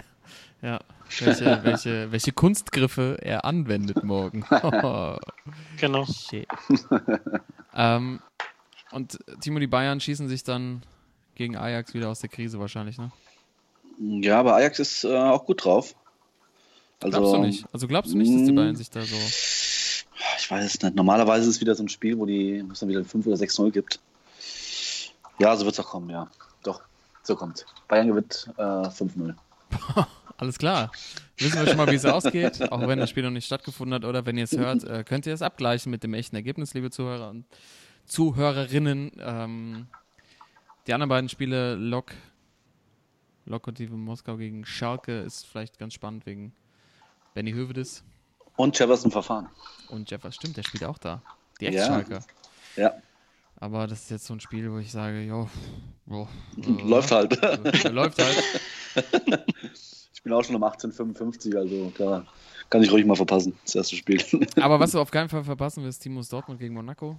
Ja, 0.62 0.78
welche, 1.20 1.64
welche, 1.64 2.12
welche 2.12 2.32
Kunstgriffe 2.32 3.16
er 3.22 3.44
anwendet 3.44 4.04
morgen. 4.04 4.44
Genau. 5.78 6.06
Ähm, 7.74 8.20
und 8.90 9.18
Timo, 9.40 9.58
die 9.58 9.66
Bayern 9.66 10.00
schießen 10.00 10.28
sich 10.28 10.44
dann 10.44 10.82
gegen 11.40 11.56
Ajax 11.56 11.94
wieder 11.94 12.10
aus 12.10 12.20
der 12.20 12.28
Krise 12.28 12.60
wahrscheinlich, 12.60 12.98
ne? 12.98 13.10
Ja, 13.98 14.40
aber 14.40 14.56
Ajax 14.56 14.78
ist 14.78 15.04
äh, 15.04 15.16
auch 15.16 15.46
gut 15.46 15.64
drauf. 15.64 15.94
Also, 17.02 17.18
Glaubst 17.18 17.34
du 17.34 17.38
nicht? 17.38 17.64
Also 17.72 17.88
glaubst 17.88 18.12
du 18.12 18.18
nicht, 18.18 18.30
dass 18.30 18.44
die 18.44 18.52
Mm. 18.52 18.56
Bayern 18.56 18.76
sich 18.76 18.90
da 18.90 19.00
so... 19.00 19.16
Ich 19.16 20.50
weiß 20.50 20.66
es 20.66 20.82
nicht. 20.82 20.94
Normalerweise 20.94 21.48
ist 21.48 21.56
es 21.56 21.60
wieder 21.62 21.74
so 21.74 21.82
ein 21.82 21.88
Spiel, 21.88 22.18
wo 22.18 22.26
die, 22.26 22.62
es 22.70 22.80
dann 22.80 22.90
wieder 22.90 23.02
5 23.02 23.26
oder 23.26 23.36
6-0 23.36 23.70
gibt. 23.70 24.00
Ja, 25.38 25.56
so 25.56 25.64
wird 25.64 25.72
es 25.72 25.80
auch 25.80 25.88
kommen, 25.88 26.10
ja. 26.10 26.28
Doch, 26.62 26.82
so 27.22 27.34
kommt 27.36 27.64
Bayern 27.88 28.08
gewinnt 28.08 28.50
äh, 28.58 28.62
5-0. 28.62 29.34
Alles 30.36 30.58
klar. 30.58 30.92
Wissen 31.38 31.58
wir 31.58 31.68
schon 31.68 31.78
mal, 31.78 31.90
wie 31.90 31.94
es 31.94 32.04
ausgeht, 32.04 32.70
auch 32.70 32.86
wenn 32.86 32.98
das 32.98 33.08
Spiel 33.08 33.22
noch 33.22 33.30
nicht 33.30 33.46
stattgefunden 33.46 33.94
hat 33.94 34.04
oder 34.04 34.26
wenn 34.26 34.36
ihr 34.36 34.44
es 34.44 34.52
hört, 34.52 34.84
äh, 34.84 35.04
könnt 35.04 35.24
ihr 35.24 35.32
es 35.32 35.40
abgleichen 35.40 35.90
mit 35.90 36.02
dem 36.02 36.12
echten 36.12 36.36
Ergebnis, 36.36 36.74
liebe 36.74 36.90
Zuhörer 36.90 37.30
und 37.30 37.46
Zuhörerinnen. 38.04 39.12
Ähm, 39.20 39.86
die 40.86 40.92
anderen 40.94 41.08
beiden 41.08 41.28
Spiele, 41.28 41.74
Lok, 41.74 42.12
Lokomotive 43.46 43.94
Moskau 43.94 44.36
gegen 44.36 44.64
Schalke, 44.64 45.20
ist 45.20 45.46
vielleicht 45.46 45.78
ganz 45.78 45.94
spannend 45.94 46.26
wegen 46.26 46.52
Benny 47.34 47.52
Hövedes 47.52 48.04
Und 48.56 48.78
Jefferson 48.78 49.10
Verfahren. 49.10 49.48
und 49.90 50.10
Jeffers. 50.10 50.34
Stimmt, 50.36 50.56
der 50.56 50.62
spielt 50.62 50.84
auch 50.84 50.98
da. 50.98 51.22
Die 51.60 51.66
Ja. 51.66 51.70
Ex-Schalke. 51.70 52.20
Ja, 52.76 52.94
Aber 53.56 53.86
das 53.86 54.02
ist 54.02 54.10
jetzt 54.10 54.26
so 54.26 54.34
ein 54.34 54.40
Spiel, 54.40 54.70
wo 54.72 54.78
ich 54.78 54.90
sage, 54.92 55.22
jo, 55.22 55.48
jo, 56.06 56.28
läuft 56.56 57.10
halt. 57.10 57.32
läuft 57.92 58.18
halt. 58.22 59.44
Ich 60.14 60.22
bin 60.22 60.32
auch 60.32 60.42
schon 60.44 60.56
um 60.56 60.62
1855, 60.62 61.56
also 61.56 61.92
da 61.96 62.26
kann 62.68 62.82
ich 62.82 62.92
ruhig 62.92 63.04
mal 63.06 63.16
verpassen, 63.16 63.56
das 63.64 63.74
erste 63.74 63.96
Spiel. 63.96 64.22
Aber 64.60 64.78
was 64.78 64.92
du 64.92 65.00
auf 65.00 65.10
keinen 65.10 65.28
Fall 65.28 65.42
verpassen 65.44 65.82
wirst, 65.82 66.02
Timo 66.02 66.20
ist 66.20 66.32
Dortmund 66.32 66.60
gegen 66.60 66.74
Monaco. 66.74 67.18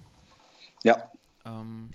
ja, 0.82 1.10
Ähm, 1.44 1.90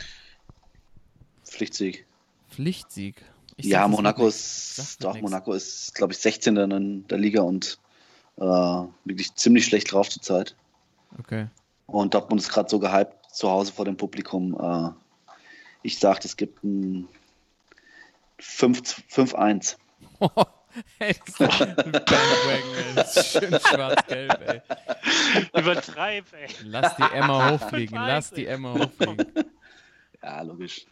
Pflichtsieg. 1.50 2.06
Pflichtsieg. 2.50 3.24
Ich 3.58 3.66
ja, 3.66 3.88
Monaco 3.88 4.28
ist, 4.28 5.04
doch. 5.04 5.20
Monaco 5.20 5.54
ist, 5.54 5.96
glaube 5.96 6.14
ich, 6.14 6.20
16. 6.20 6.58
in 6.58 7.08
der 7.08 7.18
Liga 7.18 7.42
und 7.42 7.80
äh, 8.38 8.44
wirklich 8.44 9.34
ziemlich 9.36 9.66
schlecht 9.66 9.92
drauf 9.92 10.10
zurzeit. 10.10 10.56
Okay. 11.18 11.48
Und 11.88 12.14
Dortmund 12.14 12.42
ist 12.42 12.50
gerade 12.50 12.70
so 12.70 12.80
gehypt 12.80 13.16
zu 13.34 13.50
Hause 13.50 13.74
vor 13.74 13.86
dem 13.86 13.98
Publikum. 13.98 14.56
Äh, 14.60 14.92
ich 15.82 15.98
sage, 15.98 16.22
es 16.24 16.38
gibt 16.38 16.64
ein 16.64 17.08
5 18.40 19.04
5-1. 19.10 19.78
ey, 21.00 21.16
das 21.26 21.62
ein 21.62 21.76
Bandwagon, 21.76 22.08
ey. 22.50 22.96
Das 22.96 23.18
ist 23.18 23.32
schön 23.32 23.60
schwarz-gelb, 23.60 24.42
ey. 24.48 24.62
Übertreib, 25.60 26.26
ey. 26.34 26.48
Lass 26.64 26.96
die 26.96 27.16
Emma 27.16 27.52
hochfliegen, 27.52 27.96
Fünf 27.96 28.08
lass 28.08 28.28
eins, 28.28 28.32
die. 28.32 28.46
Emma 28.46 28.74
hochfliegen. 28.74 29.28
Ja, 30.24 30.42
logisch. 30.42 30.86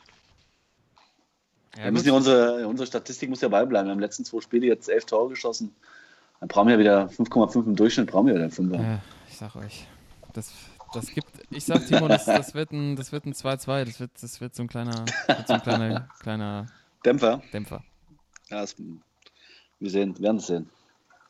Ja, 1.78 1.86
wir 1.86 1.92
müssen 1.92 2.08
ja 2.08 2.14
unsere, 2.14 2.68
unsere 2.68 2.88
Statistik 2.88 3.30
muss 3.30 3.42
ja 3.42 3.50
beibleiben. 3.50 3.88
Wir 3.88 3.92
haben 3.92 4.00
letzten 4.00 4.24
zwei 4.24 4.42
Spiele 4.42 4.68
jetzt 4.68 4.90
elf 4.90 5.06
Tore 5.06 5.30
geschossen. 5.30 5.76
Dann 6.40 6.50
brauchen 6.50 6.68
wir 6.70 6.80
wieder 6.80 7.08
5,5 7.08 7.66
im 7.66 7.76
Durchschnitt, 7.76 8.08
brauchen 8.08 8.28
wir 8.28 8.36
wieder 8.36 8.50
5. 8.50 8.74
Äh, 8.74 8.98
ich 9.30 9.38
sag 9.38 9.56
euch, 9.56 9.88
das, 10.34 10.52
das 10.94 11.08
gibt, 11.08 11.28
ich 11.50 11.66
sag 11.66 11.86
Timo, 11.86 12.08
das, 12.08 12.26
das 12.26 12.54
wird 12.54 12.72
ein 12.72 12.96
das 12.96 13.12
wird 13.12 13.26
ein 13.26 13.34
2-2, 13.34 13.86
das 13.86 14.00
wird, 14.00 14.12
das 14.22 14.42
wird 14.42 14.56
so 14.56 14.64
ein 14.64 14.68
kleiner, 14.68 15.06
so 15.48 15.54
ein 15.54 15.62
kleiner, 15.62 16.10
kleiner 16.20 16.68
Dämpfer. 17.06 17.42
Dämpfer. 17.54 17.84
Ja, 18.50 18.62
das, 18.62 18.76
wir 19.80 19.90
sehen, 19.90 20.18
werden 20.20 20.38
es 20.38 20.48
sehen. 20.48 20.70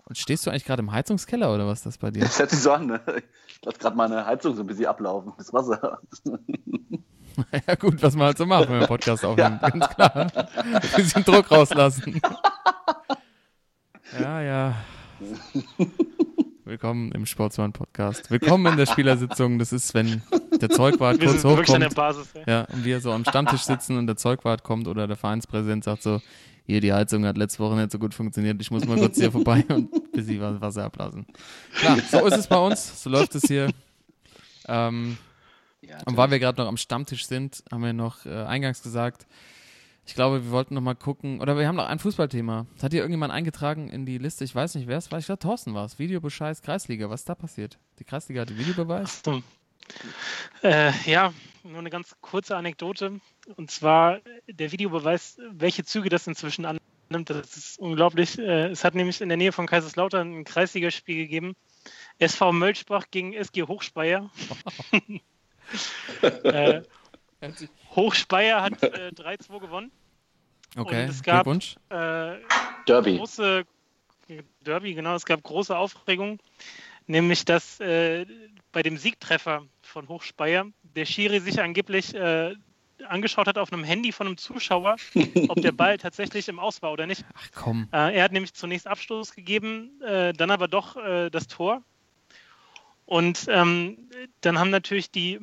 Und 0.08 0.18
stehst 0.18 0.46
du 0.46 0.52
eigentlich 0.52 0.66
gerade 0.66 0.82
im 0.82 0.92
Heizungskeller 0.92 1.54
oder 1.54 1.66
was 1.66 1.80
ist 1.80 1.86
das 1.88 1.98
bei 1.98 2.12
dir? 2.12 2.22
Das 2.22 2.38
hört 2.38 2.52
sich 2.52 2.60
so 2.60 2.72
an, 2.72 2.86
ne? 2.86 3.02
Ich 3.48 3.66
lasse 3.66 3.80
gerade 3.80 3.96
meine 3.96 4.26
Heizung 4.26 4.56
so 4.56 4.62
ein 4.62 4.68
bisschen 4.68 4.86
ablaufen, 4.86 5.34
das 5.38 5.52
Wasser. 5.52 6.00
ja 7.68 7.76
gut, 7.76 8.02
was 8.02 8.16
man 8.16 8.28
halt 8.28 8.38
so 8.38 8.46
macht, 8.46 8.64
wenn 8.64 8.72
man 8.72 8.80
einen 8.80 8.88
Podcast 8.88 9.26
aufnimmt, 9.26 9.62
ganz 9.62 9.90
klar. 9.90 10.32
Ein 10.56 10.82
bisschen 10.96 11.24
Druck 11.24 11.50
rauslassen. 11.52 12.22
ja, 14.20 14.42
ja. 14.42 14.76
Willkommen 16.64 17.12
im 17.12 17.26
Sportsmann-Podcast. 17.26 18.32
Willkommen 18.32 18.66
in 18.68 18.78
der 18.78 18.86
Spielersitzung. 18.86 19.60
Das 19.60 19.72
ist, 19.72 19.94
wenn 19.94 20.22
der 20.60 20.70
Zeugwart 20.70 21.20
Wir 21.20 21.28
kurz 21.28 21.42
sind 21.42 21.52
wirklich 21.52 21.76
an 21.76 21.82
der 21.82 21.90
hochkommt. 21.90 21.96
Basis, 22.16 22.36
ey. 22.36 22.44
Ja, 22.48 22.62
und 22.74 22.86
wir 22.86 23.00
so 23.02 23.12
am 23.12 23.24
Stammtisch 23.24 23.62
sitzen 23.62 23.98
und 23.98 24.08
der 24.08 24.16
Zeugwart 24.16 24.64
kommt 24.64 24.88
oder 24.88 25.08
der 25.08 25.16
Vereinspräsident 25.16 25.84
sagt 25.84 26.04
so, 26.04 26.22
hier, 26.66 26.82
die 26.82 26.94
Heizung 26.94 27.26
hat 27.26 27.38
letzte 27.38 27.60
Woche 27.60 27.76
nicht 27.76 27.92
so 27.92 28.00
gut 28.00 28.14
funktioniert, 28.16 28.60
ich 28.60 28.72
muss 28.72 28.86
mal 28.86 28.98
kurz 28.98 29.18
hier 29.18 29.32
vorbei 29.32 29.64
und 29.68 30.12
bis 30.12 30.26
sie 30.26 30.42
Wasser 30.42 30.86
ablassen. 30.86 31.28
Klar, 31.76 32.00
so 32.10 32.26
ist 32.26 32.38
es 32.38 32.48
bei 32.48 32.58
uns, 32.58 33.04
so 33.04 33.10
läuft 33.10 33.36
es 33.36 33.44
hier. 33.44 33.70
Ähm, 34.68 35.18
Ja, 35.88 35.98
und 36.06 36.18
weil 36.18 36.32
wir 36.32 36.40
gerade 36.40 36.62
noch 36.62 36.68
am 36.68 36.78
Stammtisch 36.78 37.28
sind, 37.28 37.64
haben 37.72 37.84
wir 37.84 37.94
noch 37.94 38.26
äh, 38.26 38.44
eingangs 38.44 38.82
gesagt, 38.82 39.26
ich 40.08 40.14
glaube, 40.14 40.44
wir 40.44 40.52
wollten 40.52 40.76
noch 40.76 40.82
mal 40.82 40.94
gucken, 40.94 41.42
oder 41.42 41.58
wir 41.58 41.68
haben 41.68 41.76
noch 41.76 41.88
ein 41.88 41.98
Fußballthema. 41.98 42.68
Hat 42.82 42.92
hier 42.92 43.02
irgendjemand 43.02 43.34
eingetragen 43.34 43.90
in 43.90 44.06
die 44.06 44.20
Liste? 44.20 44.44
Ich 44.44 44.54
weiß 44.54 44.76
nicht, 44.76 44.88
wer 44.88 44.98
es 44.98 45.12
war. 45.12 45.18
Ich 45.18 45.26
glaube, 45.26 45.40
Thorsten 45.40 45.74
war 45.74 45.86
es. 45.86 45.98
Videobescheiß 45.98 46.62
Kreisliga. 46.62 47.10
Was 47.10 47.22
ist 47.22 47.30
da 47.30 47.36
passiert? 47.36 47.80
Die 47.98 48.04
Kreisliga 48.04 48.42
hatte 48.42 48.58
Videobeweis? 48.58 49.24
So. 49.26 49.42
Äh, 50.64 50.92
ja, 51.06 51.34
nur 51.64 51.80
eine 51.80 51.90
ganz 51.90 52.16
kurze 52.22 52.56
Anekdote. 52.56 53.20
Und 53.56 53.72
zwar 53.72 54.20
der 54.48 54.72
Videobeweis, 54.72 55.38
welche 55.52 55.84
Züge 55.84 56.10
das 56.10 56.28
inzwischen 56.28 56.66
annimmt. 56.66 57.30
Das 57.30 57.58
ist 57.58 57.80
unglaublich. 57.80 58.38
Äh, 58.38 58.68
es 58.68 58.84
hat 58.84 58.94
nämlich 58.94 59.22
in 59.22 59.30
der 59.30 59.38
Nähe 59.38 59.52
von 59.52 59.66
Kaiserslautern 59.66 60.40
ein 60.40 60.44
Kreisligaspiel 60.44 61.18
gegeben. 61.18 61.56
SV 62.20 62.52
Mölschbach 62.52 63.06
gegen 63.10 63.34
SG 63.34 63.64
Hochspeyer. 63.64 64.30
äh, 66.44 66.82
Hochspeyer 67.96 68.62
hat 68.62 68.82
äh, 68.84 69.12
3-2 69.16 69.60
gewonnen. 69.60 69.92
Okay, 70.78 71.04
Und 71.04 71.10
es 71.10 71.24
gab- 71.24 71.44
Glückwunsch. 71.44 71.76
Äh, 71.90 72.38
Derby. 72.88 73.18
große 73.18 73.64
Derby, 74.62 74.94
genau, 74.96 75.16
es 75.16 75.26
gab 75.26 75.44
große 75.44 75.78
Aufregung, 75.78 76.40
nämlich 77.08 77.46
dass 77.46 77.80
äh, 77.80 78.26
bei 78.72 78.82
dem 78.82 78.98
Siegtreffer 78.98 79.64
von 79.84 80.08
Hochspeyer 80.08 80.66
der 80.96 81.06
Schiri 81.06 81.40
sich 81.40 81.62
angeblich 81.62 82.14
äh, 82.16 82.56
angeschaut 83.08 83.48
hat 83.48 83.58
auf 83.58 83.72
einem 83.72 83.84
Handy 83.84 84.12
von 84.12 84.26
einem 84.28 84.38
Zuschauer, 84.38 84.96
ob 85.48 85.62
der 85.62 85.72
Ball 85.72 85.98
tatsächlich 85.98 86.48
im 86.48 86.60
Aus 86.60 86.82
war 86.82 86.92
oder 86.92 87.06
nicht. 87.06 87.24
Ach 87.36 87.48
komm. 87.54 87.88
Äh, 87.94 88.16
er 88.18 88.24
hat 88.24 88.32
nämlich 88.32 88.54
zunächst 88.54 88.88
Abstoß 88.88 89.34
gegeben, 89.36 90.02
äh, 90.02 90.34
dann 90.34 90.50
aber 90.50 90.68
doch 90.68 90.98
äh, 90.98 91.30
das 91.30 91.48
Tor. 91.48 91.84
Und 93.06 93.46
ähm, 93.50 94.10
dann 94.42 94.60
haben 94.60 94.70
natürlich 94.70 95.12
die 95.12 95.40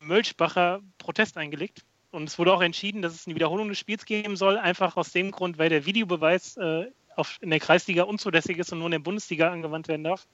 Mölschbacher 0.00 0.80
Protest 0.98 1.36
eingelegt. 1.36 1.84
Und 2.10 2.28
es 2.28 2.38
wurde 2.38 2.52
auch 2.52 2.62
entschieden, 2.62 3.02
dass 3.02 3.14
es 3.14 3.26
eine 3.26 3.34
Wiederholung 3.34 3.68
des 3.68 3.78
Spiels 3.78 4.04
geben 4.04 4.36
soll, 4.36 4.56
einfach 4.56 4.96
aus 4.96 5.10
dem 5.12 5.30
Grund, 5.30 5.58
weil 5.58 5.68
der 5.68 5.84
Videobeweis 5.86 6.56
äh, 6.56 6.86
auf, 7.16 7.38
in 7.40 7.50
der 7.50 7.60
Kreisliga 7.60 8.04
unzulässig 8.04 8.58
ist 8.58 8.72
und 8.72 8.78
nur 8.78 8.86
in 8.86 8.92
der 8.92 8.98
Bundesliga 9.00 9.50
angewandt 9.50 9.88
werden 9.88 10.04
darf. 10.04 10.26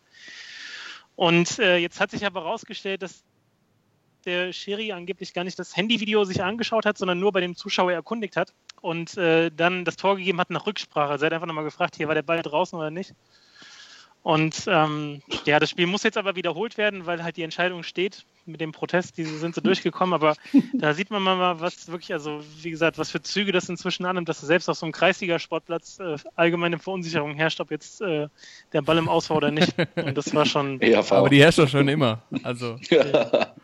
Und 1.16 1.58
äh, 1.58 1.76
jetzt 1.78 2.00
hat 2.00 2.10
sich 2.10 2.24
aber 2.24 2.42
herausgestellt, 2.44 3.02
dass 3.02 3.24
der 4.24 4.52
Schiri 4.52 4.92
angeblich 4.92 5.32
gar 5.32 5.44
nicht 5.44 5.58
das 5.58 5.76
Handyvideo 5.76 6.24
sich 6.24 6.42
angeschaut 6.42 6.84
hat, 6.84 6.98
sondern 6.98 7.18
nur 7.18 7.32
bei 7.32 7.40
dem 7.40 7.56
Zuschauer 7.56 7.92
erkundigt 7.92 8.36
hat 8.36 8.52
und 8.80 9.16
äh, 9.16 9.50
dann 9.50 9.84
das 9.84 9.96
Tor 9.96 10.16
gegeben 10.16 10.40
hat 10.40 10.50
nach 10.50 10.66
Rücksprache. 10.66 11.10
Also 11.10 11.24
er 11.24 11.26
hat 11.26 11.32
einfach 11.34 11.46
nochmal 11.46 11.64
gefragt, 11.64 11.96
hier 11.96 12.08
war 12.08 12.14
der 12.14 12.22
Ball 12.22 12.42
draußen 12.42 12.78
oder 12.78 12.90
nicht. 12.90 13.14
Und 14.22 14.64
ähm, 14.66 15.22
ja, 15.46 15.58
das 15.58 15.70
Spiel 15.70 15.86
muss 15.86 16.02
jetzt 16.02 16.18
aber 16.18 16.36
wiederholt 16.36 16.76
werden, 16.76 17.06
weil 17.06 17.22
halt 17.24 17.38
die 17.38 17.42
Entscheidung 17.42 17.82
steht 17.82 18.26
mit 18.44 18.60
dem 18.60 18.72
Protest. 18.72 19.16
Die 19.16 19.24
sind 19.24 19.54
so 19.54 19.62
durchgekommen, 19.62 20.12
aber 20.12 20.36
da 20.74 20.92
sieht 20.92 21.10
man 21.10 21.22
mal, 21.22 21.60
was 21.60 21.88
wirklich, 21.88 22.12
also 22.12 22.42
wie 22.60 22.70
gesagt, 22.70 22.98
was 22.98 23.10
für 23.10 23.22
Züge 23.22 23.50
das 23.52 23.68
inzwischen 23.70 24.04
annimmt, 24.04 24.28
dass 24.28 24.40
selbst 24.40 24.68
auf 24.68 24.76
so 24.76 24.84
einem 24.84 24.92
Kreisliga-Sportplatz 24.92 26.00
äh, 26.00 26.16
allgemeine 26.36 26.78
Verunsicherung 26.78 27.34
herrscht, 27.34 27.60
ob 27.60 27.70
jetzt 27.70 28.02
äh, 28.02 28.28
der 28.74 28.82
Ball 28.82 28.98
im 28.98 29.08
Aus 29.08 29.30
war 29.30 29.38
oder 29.38 29.50
nicht. 29.50 29.74
Und 29.96 30.16
das 30.18 30.34
war 30.34 30.44
schon. 30.44 30.80
Ja, 30.80 31.00
aber 31.10 31.30
die 31.30 31.40
herrscht 31.40 31.58
doch 31.58 31.68
schon 31.68 31.88
immer. 31.88 32.22
Also. 32.42 32.76
ja. 32.90 33.54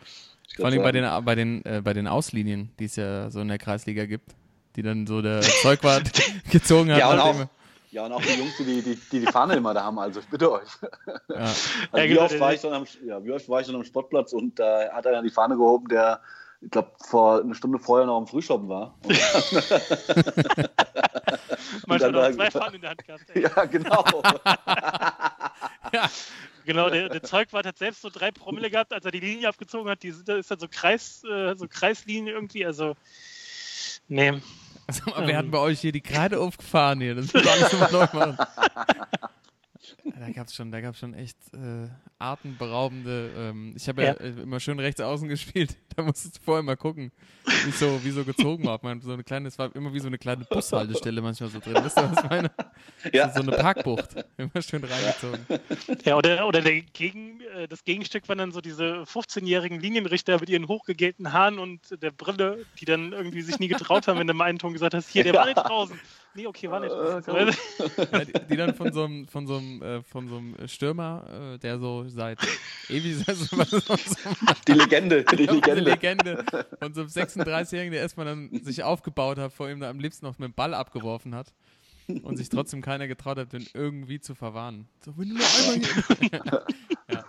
Vor 0.55 0.65
allem 0.65 0.81
bei 0.81 0.91
den, 0.91 1.23
bei, 1.23 1.35
den, 1.35 1.63
äh, 1.65 1.81
bei 1.83 1.93
den 1.93 2.07
Auslinien, 2.07 2.71
die 2.79 2.85
es 2.85 2.95
ja 2.95 3.29
so 3.29 3.41
in 3.41 3.47
der 3.47 3.59
Kreisliga 3.59 4.05
gibt, 4.05 4.31
die 4.75 4.81
dann 4.81 5.05
so 5.05 5.21
der 5.21 5.41
Zeugwart 5.41 6.11
gezogen 6.51 6.91
hat. 6.91 6.99
Ja, 6.99 7.11
und 7.11 7.19
auch, 7.19 7.47
ja, 7.97 8.05
und 8.05 8.11
auch 8.11 8.21
die 8.21 8.33
Jungs, 8.33 8.55
die 8.57 8.63
die, 8.63 8.95
die, 8.95 9.19
die 9.21 9.25
Fahne 9.25 9.55
immer 9.55 9.73
da 9.73 9.81
haben, 9.81 9.97
also 9.97 10.19
ich 10.19 10.27
bitte 10.27 10.51
euch. 10.51 10.69
Ja. 11.07 11.15
Also 11.35 11.63
ja, 11.93 12.03
wie, 12.03 12.07
genau, 12.09 12.25
oft 12.25 12.39
war 12.39 12.53
ich 12.53 12.61
dann 12.61 12.73
am, 12.73 12.85
ja, 13.03 13.23
wie 13.23 13.31
oft 13.31 13.49
war 13.49 13.59
ich 13.59 13.65
dann 13.65 13.75
am 13.75 13.83
Sportplatz 13.83 14.33
und 14.33 14.59
da 14.59 14.83
äh, 14.83 14.89
hat 14.91 15.07
einer 15.07 15.23
die 15.23 15.31
Fahne 15.31 15.57
gehoben, 15.57 15.87
der, 15.87 16.21
ich 16.61 16.69
glaube, 16.69 16.91
vor 16.99 17.41
eine 17.41 17.55
Stunde 17.55 17.79
vorher 17.79 18.05
noch 18.05 18.17
am 18.17 18.27
Frühschoppen 18.27 18.69
war. 18.69 18.93
Manchmal 21.87 22.11
noch 22.11 22.31
zwei 22.33 22.51
Fahnen 22.51 22.75
in 22.75 22.81
der 22.81 22.91
Hand 22.91 23.03
gehabt. 23.03 23.23
Ey. 23.33 23.41
Ja, 23.41 23.65
genau. 23.65 24.05
ja. 25.91 26.07
Genau, 26.65 26.91
der, 26.91 27.09
der 27.09 27.23
Zeugwart 27.23 27.65
hat 27.65 27.79
selbst 27.79 28.03
so 28.03 28.11
drei 28.11 28.29
Promille 28.29 28.69
gehabt, 28.69 28.93
als 28.93 29.05
er 29.05 29.11
die 29.11 29.21
Linie 29.21 29.47
abgezogen 29.47 29.89
hat. 29.89 30.03
Die 30.03 30.11
sind, 30.11 30.29
ist 30.29 30.51
dann 30.51 30.59
so, 30.59 30.67
Kreis, 30.69 31.23
äh, 31.23 31.55
so 31.55 31.67
Kreislinie 31.67 32.33
irgendwie. 32.33 32.63
Also, 32.63 32.95
nee. 34.07 34.39
Also, 34.87 35.03
wer 35.17 35.29
ähm. 35.29 35.37
hat 35.37 35.51
bei 35.51 35.57
euch 35.59 35.81
hier 35.81 35.91
die 35.91 36.01
Kreide 36.01 36.39
aufgefahren 36.39 37.01
hier? 37.01 37.15
Das 37.15 37.33
muss 37.33 37.45
alles 37.45 37.73
immer 37.73 37.91
neu 37.91 38.07
machen. 38.13 38.37
Da 40.15 40.31
gab 40.31 40.47
es 40.47 40.55
schon, 40.55 40.73
schon 40.93 41.13
echt 41.13 41.37
äh, 41.53 41.87
atemberaubende. 42.19 43.31
Ähm, 43.35 43.73
ich 43.75 43.87
habe 43.87 44.03
ja. 44.03 44.09
ja. 44.09 44.19
Äh, 44.19 44.41
immer 44.41 44.59
schön 44.59 44.79
rechts 44.79 45.01
außen 45.01 45.27
gespielt. 45.29 45.75
Da 45.95 46.03
musstest 46.03 46.37
du 46.37 46.41
vorher 46.41 46.63
mal 46.63 46.77
gucken, 46.77 47.11
wie 47.65 47.71
so, 47.71 48.03
wie 48.03 48.11
so 48.11 48.23
gezogen 48.23 48.65
war. 48.65 48.79
Man, 48.81 49.01
so 49.01 49.11
eine 49.11 49.23
kleine, 49.23 49.47
es 49.47 49.57
war 49.57 49.75
immer 49.75 49.93
wie 49.93 49.99
so 49.99 50.07
eine 50.07 50.17
kleine 50.17 50.45
Bushaltestelle 50.45 51.21
manchmal 51.21 51.49
so 51.49 51.59
drin. 51.59 51.75
Wisst 51.83 51.97
ihr, 51.97 52.11
was 52.11 52.23
ich 52.23 52.29
meine? 52.29 52.51
Ja. 53.11 53.29
So, 53.29 53.41
so 53.41 53.51
eine 53.51 53.57
Parkbucht. 53.57 54.09
Immer 54.37 54.61
schön 54.61 54.83
reingezogen. 54.83 55.45
Ja, 56.03 56.15
oder, 56.15 56.47
oder 56.47 56.61
der 56.61 56.81
Gegen, 56.81 57.41
äh, 57.55 57.67
das 57.67 57.83
Gegenstück 57.83 58.29
waren 58.29 58.37
dann 58.37 58.51
so 58.51 58.61
diese 58.61 59.03
15-jährigen 59.03 59.79
Linienrichter 59.79 60.39
mit 60.39 60.49
ihren 60.49 60.67
hochgegelten 60.67 61.33
Haaren 61.33 61.59
und 61.59 62.01
der 62.01 62.11
Brille, 62.11 62.65
die 62.79 62.85
dann 62.85 63.13
irgendwie 63.13 63.41
sich 63.41 63.59
nie 63.59 63.67
getraut 63.67 64.07
haben, 64.07 64.19
wenn 64.19 64.27
du 64.27 64.33
mal 64.33 64.45
einen 64.45 64.59
Ton 64.59 64.73
gesagt 64.73 64.93
hast, 64.93 65.09
hier, 65.09 65.23
der 65.23 65.33
war 65.33 65.45
nicht 65.45 65.57
draußen. 65.57 65.99
Nee, 66.37 66.45
okay, 66.45 66.69
war 66.69 66.79
nicht. 66.79 66.91
Äh, 66.91 67.51
ja, 68.11 68.25
die, 68.25 68.47
die, 68.47 68.57
dann 68.57 68.75
von 68.75 68.93
so 68.93 69.05
einem, 69.05 69.27
von 69.27 69.47
so 69.47 69.57
einem, 69.57 69.81
äh, 69.81 70.03
von 70.03 70.27
so 70.27 70.37
einem 70.37 70.67
Stürmer, 70.67 71.55
äh, 71.55 71.57
der 71.57 71.79
so 71.79 72.07
seit 72.07 72.37
ewig 72.89 73.15
so, 73.25 73.33
so, 73.33 73.95
die 74.67 74.73
Legende, 74.73 75.23
die 75.23 75.35
Legende. 75.37 75.75
Die 75.75 75.81
Legende 75.81 76.45
von 76.79 76.93
so 76.93 77.01
einem 77.01 77.09
36-Jährigen, 77.09 77.91
der 77.91 78.01
erstmal 78.01 78.27
dann 78.27 78.51
sich 78.61 78.83
aufgebaut 78.83 79.39
hat, 79.39 79.51
vor 79.51 79.67
ihm 79.67 79.79
da 79.79 79.89
am 79.89 79.99
liebsten 79.99 80.27
noch 80.27 80.37
mit 80.37 80.49
dem 80.49 80.53
Ball 80.53 80.75
abgeworfen 80.75 81.33
hat 81.33 81.55
und 82.07 82.37
sich 82.37 82.49
trotzdem 82.49 82.83
keiner 82.83 83.07
getraut 83.07 83.39
hat, 83.39 83.51
den 83.51 83.65
irgendwie 83.73 84.19
zu 84.19 84.35
verwarnen. 84.35 84.87
So, 85.03 85.17
wenn 85.17 85.29
du 85.29 85.35
nur 85.37 85.43
einmal 85.43 85.89
hier. 86.19 86.65
ja. 87.09 87.23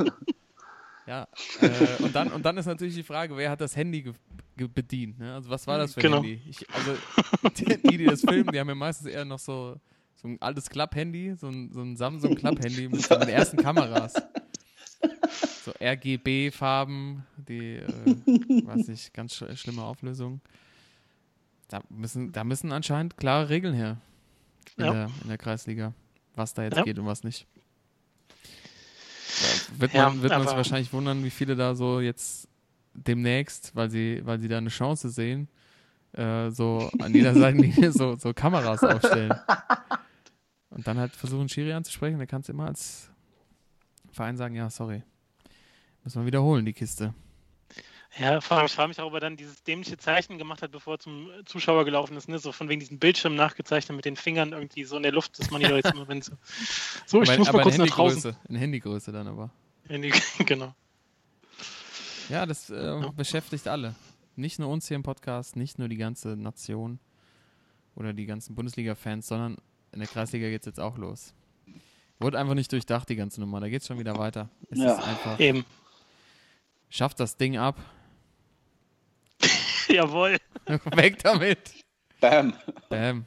Ja, 1.09 1.27
äh, 1.63 2.03
und, 2.03 2.15
dann, 2.15 2.31
und 2.33 2.45
dann 2.45 2.59
ist 2.59 2.67
natürlich 2.67 2.95
die 2.95 3.03
Frage, 3.03 3.35
wer 3.35 3.51
hat 3.51 3.63
das 3.63 3.75
Handy 3.75 4.13
bedient. 4.55 5.19
Ne? 5.19 5.33
Also 5.33 5.49
was 5.49 5.67
war 5.67 5.79
das 5.79 5.95
für 5.95 6.01
ein 6.01 6.03
genau. 6.03 6.17
Handy? 6.17 6.43
Ich, 6.47 6.69
also 6.69 6.95
die, 7.57 7.97
die 7.97 8.05
das 8.05 8.21
filmen, 8.21 8.53
die 8.53 8.61
haben 8.61 8.69
ja 8.69 8.75
meistens 8.75 9.07
eher 9.07 9.25
noch 9.25 9.39
so, 9.39 9.81
so 10.17 10.29
ein 10.29 10.37
altes 10.43 10.69
Club-Handy, 10.69 11.35
so 11.37 11.49
ein, 11.49 11.73
so 11.73 11.81
ein 11.81 11.97
Samsung 11.97 12.35
Club-Handy 12.35 12.91
mit 12.91 13.11
den 13.11 13.29
ersten 13.31 13.57
Kameras. 13.57 14.15
So 15.65 15.73
RGB-Farben, 15.81 17.25
die, 17.37 17.77
äh, 17.77 17.87
weiß 18.67 18.89
nicht, 18.89 19.15
ganz 19.15 19.35
sch 19.35 19.45
schlimme 19.55 19.85
Auflösung. 19.85 20.43
Da 21.69 21.81
müssen, 21.89 22.33
da 22.33 22.45
müssen 22.45 22.71
anscheinend 22.71 23.17
klare 23.17 23.49
Regeln 23.49 23.75
her 23.75 23.97
in, 24.77 24.85
ja. 24.85 24.93
der, 24.93 25.11
in 25.23 25.29
der 25.29 25.39
Kreisliga, 25.39 25.95
was 26.35 26.53
da 26.53 26.65
jetzt 26.65 26.77
ja. 26.77 26.83
geht 26.83 26.99
und 26.99 27.07
was 27.07 27.25
nicht. 27.25 27.47
Wird 29.77 29.95
man, 29.95 30.17
ja, 30.17 30.23
wird 30.23 30.33
man 30.33 30.47
sich 30.47 30.57
wahrscheinlich 30.57 30.93
wundern, 30.93 31.25
wie 31.25 31.31
viele 31.31 31.57
da 31.57 31.75
so 31.75 32.01
jetzt 32.01 32.49
demnächst, 32.95 33.75
weil 33.75 33.91
sie, 33.91 34.21
weil 34.25 34.41
sie 34.41 34.49
da 34.49 34.59
eine 34.59 34.71
Chance 34.71 35.11
sehen, 35.11 35.49
äh, 36.13 36.51
so 36.51 36.91
an 36.99 37.15
jeder 37.15 37.35
Seitenlinie 37.39 37.93
so, 37.93 38.17
so 38.17 38.33
Kameras 38.33 38.83
aufstellen. 38.83 39.35
Und 40.71 40.87
dann 40.87 40.99
halt 40.99 41.13
versuchen, 41.13 41.49
Schiri 41.49 41.73
anzusprechen. 41.73 42.19
Da 42.19 42.27
kannst 42.27 42.49
du 42.49 42.53
immer 42.53 42.67
als 42.67 43.11
Verein 44.13 44.37
sagen, 44.37 44.55
ja, 44.55 44.71
sorry. 44.71 45.03
Müssen 46.05 46.23
wir 46.23 46.27
wiederholen, 46.27 46.65
die 46.65 46.73
Kiste. 46.73 47.15
Ja, 48.17 48.41
vor 48.41 48.57
allem, 48.57 48.67
ich 48.67 48.73
frage 48.73 48.89
mich 48.89 49.01
auch, 49.01 49.07
ob 49.07 49.15
er 49.15 49.21
dann 49.21 49.37
dieses 49.37 49.63
dämliche 49.63 49.97
Zeichen 49.97 50.39
gemacht 50.39 50.63
hat, 50.63 50.73
bevor 50.73 50.95
er 50.95 50.99
zum 50.99 51.31
Zuschauer 51.45 51.85
gelaufen 51.85 52.17
ist, 52.17 52.29
ne? 52.29 52.39
so 52.39 52.53
von 52.53 52.69
wegen 52.69 52.81
diesem 52.81 52.99
Bildschirm 52.99 53.35
nachgezeichnet 53.35 53.95
mit 53.95 54.05
den 54.05 54.17
Fingern 54.17 54.53
irgendwie 54.53 54.85
so 54.85 54.97
in 54.97 55.03
der 55.03 55.13
Luft, 55.13 55.39
dass 55.39 55.51
man 55.51 55.61
hier 55.61 55.77
jetzt 55.77 55.93
immer, 55.93 56.09
wenn 56.09 56.23
so. 56.23 56.33
So, 57.07 57.23
ich 57.23 57.29
aber, 57.29 57.39
muss 57.39 57.53
mal 57.53 57.63
kurz 57.63 57.79
nach 57.79 57.87
draußen. 57.87 58.37
In 58.49 58.57
Handygröße 58.57 59.13
dann 59.13 59.29
aber. 59.29 59.51
Handy, 59.89 60.13
genau. 60.47 60.75
Ja, 62.29 62.45
das 62.47 62.71
äh, 62.71 62.77
ja. 62.77 63.09
beschäftigt 63.11 63.69
alle. 63.69 63.95
Nicht 64.37 64.59
nur 64.59 64.69
uns 64.69 64.89
hier 64.89 64.97
im 64.97 65.03
Podcast, 65.03 65.57
nicht 65.57 65.79
nur 65.79 65.89
die 65.89 65.97
ganze 65.97 66.37
Nation 66.37 66.99
oder 67.95 68.13
die 68.13 68.27
ganzen 68.27 68.55
Bundesliga-Fans, 68.55 69.27
sondern 69.27 69.57
in 69.93 70.01
der 70.01 70.09
Kreisliga 70.09 70.49
geht 70.49 70.63
es 70.63 70.67
jetzt 70.67 70.81
auch 70.81 70.97
los. 70.99 71.35
Wurde 72.21 72.39
einfach 72.39 72.55
nicht 72.55 72.71
durchdacht, 72.73 73.09
die 73.09 73.17
ganze 73.17 73.41
Nummer. 73.41 73.61
Da 73.61 73.69
geht 73.69 73.83
es 73.83 73.87
schon 73.87 73.99
wieder 73.99 74.19
weiter. 74.19 74.49
Es 74.71 74.79
ja, 74.79 74.93
ist 74.93 75.07
einfach. 75.07 75.41
Eben. 75.41 75.65
Schafft 76.89 77.21
das 77.21 77.37
Ding 77.37 77.57
ab. 77.57 77.79
Jawohl. 79.95 80.37
Weg 80.97 81.19
damit. 81.23 81.85
Bam. 82.21 82.55
Bam. 82.89 83.25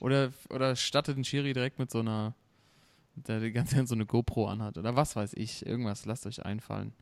Oder, 0.00 0.32
oder 0.48 0.76
stattet 0.76 1.16
den 1.16 1.24
Schiri 1.24 1.52
direkt 1.52 1.78
mit 1.78 1.90
so 1.90 2.00
einer, 2.00 2.34
der 3.14 3.40
die 3.40 3.52
ganze 3.52 3.76
Zeit 3.76 3.88
so 3.88 3.94
eine 3.94 4.06
GoPro 4.06 4.46
anhat. 4.46 4.78
Oder 4.78 4.96
was 4.96 5.16
weiß 5.16 5.34
ich. 5.34 5.66
Irgendwas, 5.66 6.06
lasst 6.06 6.26
euch 6.26 6.44
einfallen. 6.44 6.92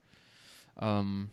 Ähm, 0.80 1.30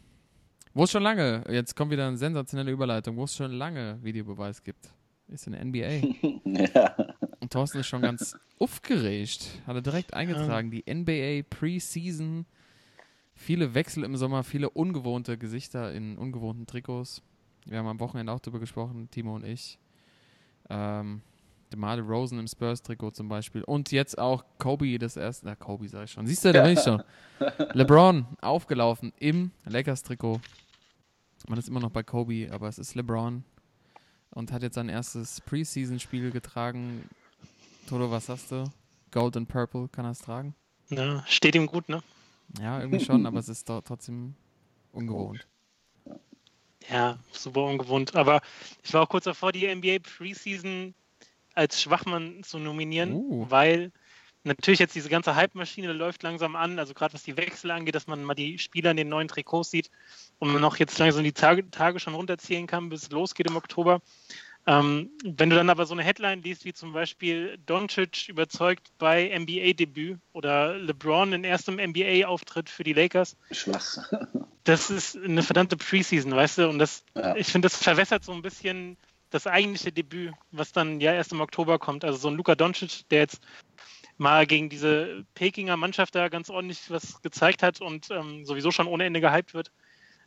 wo 0.74 0.84
es 0.84 0.91
schon 0.91 1.03
lange, 1.03 1.43
jetzt 1.49 1.76
kommt 1.76 1.91
wieder 1.91 2.08
eine 2.08 2.18
sensationelle 2.18 2.72
Überleitung, 2.72 3.16
wo 3.16 3.24
es 3.24 3.36
schon 3.36 3.51
lange 3.51 3.97
Videobeweis 4.03 4.62
gibt, 4.62 4.93
ist 5.28 5.47
in 5.47 5.53
der 5.53 5.64
NBA. 5.64 6.08
ja. 6.74 6.95
Und 7.39 7.53
Thorsten 7.53 7.80
ist 7.80 7.88
schon 7.88 8.01
ganz 8.01 8.36
aufgeregt. 8.60 9.62
Hat 9.66 9.76
er 9.76 9.82
direkt 9.82 10.14
eingetragen, 10.14 10.72
die 10.72 10.84
NBA 10.91 11.47
Preseason. 11.49 12.45
Viele 13.34 13.74
Wechsel 13.74 14.03
im 14.03 14.18
Sommer, 14.18 14.43
viele 14.43 14.70
ungewohnte 14.70 15.38
Gesichter 15.38 15.93
in 15.93 16.18
ungewohnten 16.18 16.66
Trikots. 16.68 17.22
Wir 17.66 17.80
haben 17.80 17.88
am 17.88 17.99
Wochenende 17.99 18.32
auch 18.32 18.39
darüber 18.39 18.59
gesprochen, 18.59 19.09
Timo 19.11 19.36
und 19.36 19.43
ich. 19.43 19.80
Ähm, 20.70 21.22
DeMar 21.72 21.99
Rosen 21.99 22.39
im 22.39 22.47
Spurs-Trikot 22.47 23.11
zum 23.11 23.28
Beispiel. 23.28 23.63
Und 23.63 23.91
jetzt 23.91 24.18
auch 24.18 24.45
Kobe 24.59 24.97
das 24.99 25.18
erste. 25.18 25.47
Na, 25.47 25.55
Kobe 25.55 25.89
sag 25.89 26.05
ich 26.05 26.11
schon. 26.11 26.28
Siehst 26.28 26.45
du, 26.45 26.53
da 26.53 26.63
bin 26.63 26.74
ich 26.74 26.82
schon. 26.82 27.03
LeBron 27.74 28.26
aufgelaufen 28.41 29.13
im 29.20 29.51
Lakers-Trikot. 29.66 30.39
Man 31.47 31.59
ist 31.59 31.68
immer 31.68 31.80
noch 31.80 31.91
bei 31.91 32.03
Kobe, 32.03 32.49
aber 32.51 32.68
es 32.68 32.80
ist 32.80 32.95
LeBron. 32.95 33.43
Und 34.32 34.51
hat 34.51 34.63
jetzt 34.63 34.76
sein 34.76 34.89
erstes 34.89 35.41
Preseason-Spiel 35.41 36.32
getragen. 36.32 37.09
Toto, 37.88 38.11
was 38.11 38.30
hast 38.30 38.51
du? 38.51 38.66
Gold 39.11 39.38
and 39.38 39.47
Purple, 39.47 39.88
kann 39.88 40.05
er 40.05 40.11
es 40.11 40.20
tragen? 40.20 40.55
Ja, 40.89 41.24
steht 41.26 41.55
ihm 41.55 41.68
gut, 41.68 41.89
ne? 41.89 42.01
Ja, 42.59 42.80
irgendwie 42.80 43.03
schon, 43.03 43.26
aber 43.26 43.39
es 43.39 43.49
ist 43.49 43.66
trotzdem 43.66 44.36
ungewohnt. 44.91 45.47
Ja, 46.92 47.18
super 47.32 47.64
ungewohnt. 47.64 48.16
Aber 48.16 48.42
ich 48.84 48.94
war 48.94 49.04
auch 49.04 49.10
kurz 49.10 49.26
davor, 49.26 49.52
die 49.52 49.74
NBA 49.74 50.00
Preseason 50.00 50.94
als 51.54 51.82
Schwachmann 51.82 52.44
zu 52.44 52.60
nominieren, 52.60 53.14
uh. 53.14 53.46
weil 53.50 53.92
natürlich 54.44 54.80
jetzt 54.80 54.96
diese 54.96 55.10
ganze 55.10 55.36
Hype-Maschine 55.36 55.92
läuft 55.94 56.22
langsam 56.24 56.56
an, 56.56 56.78
also 56.78 56.94
gerade 56.94 57.14
was 57.14 57.24
die 57.24 57.38
Wechsel 57.38 57.72
angeht, 57.72 57.96
dass 57.96 58.08
man 58.08 58.24
mal 58.24 58.36
die 58.36 58.60
Spieler 58.60 58.92
in 58.92 58.98
den 58.98 59.10
neuen 59.10 59.28
Trikots 59.28 59.72
sieht 59.72 59.90
und 60.40 60.54
man 60.54 60.64
auch 60.64 60.78
jetzt 60.78 60.98
langsam 61.00 61.24
die 61.24 61.34
Tage, 61.34 61.70
Tage 61.72 62.00
schon 62.00 62.14
runterzählen 62.14 62.68
kann, 62.68 62.90
bis 62.90 63.04
es 63.04 63.10
losgeht 63.10 63.48
im 63.50 63.58
Oktober. 63.58 64.02
Ähm, 64.68 65.11
wenn 65.24 65.49
du 65.51 65.55
dann 65.55 65.70
aber 65.70 65.86
so 65.86 65.93
eine 65.93 66.03
Headline 66.03 66.41
liest, 66.41 66.66
wie 66.66 66.74
zum 66.74 66.91
Beispiel 66.91 67.57
Doncic 67.66 68.28
überzeugt 68.30 68.89
bei 68.97 69.32
NBA-Debüt 69.38 70.18
oder 70.34 70.76
LeBron 70.78 71.34
in 71.34 71.43
erstem 71.43 71.76
NBA-Auftritt 71.76 72.70
für 72.70 72.84
die 72.84 72.93
Lakers. 72.93 73.38
Schwach. 73.51 73.97
Das 74.66 74.89
ist 74.89 75.16
eine 75.16 75.43
verdammte 75.43 75.78
Preseason, 75.78 76.32
weißt 76.32 76.57
du? 76.57 76.68
Und 76.68 76.80
das, 76.80 77.03
ja. 77.13 77.36
ich 77.36 77.45
finde, 77.45 77.68
das 77.68 77.78
verwässert 77.78 78.24
so 78.24 78.32
ein 78.32 78.41
bisschen 78.41 78.97
das 79.30 79.45
eigentliche 79.45 79.91
Debüt, 79.91 80.34
was 80.49 80.72
dann 80.72 80.99
ja 80.99 81.13
erst 81.13 81.34
im 81.34 81.41
Oktober 81.41 81.78
kommt. 81.78 82.03
Also 82.03 82.18
so 82.18 82.30
ein 82.30 82.34
Luka 82.34 82.55
Doncic, 82.55 83.07
der 83.09 83.20
jetzt 83.20 83.41
mal 84.18 84.47
gegen 84.47 84.70
diese 84.70 85.24
Pekinger 85.36 85.78
Mannschaft 85.78 86.16
da 86.16 86.30
ganz 86.30 86.49
ordentlich 86.49 86.89
was 86.89 87.22
gezeigt 87.22 87.61
hat 87.61 87.80
und 87.80 88.09
ähm, 88.09 88.43
sowieso 88.43 88.72
schon 88.72 88.88
ohne 88.88 89.03
Ende 89.05 89.22
gehypt 89.22 89.53
wird. 89.53 89.72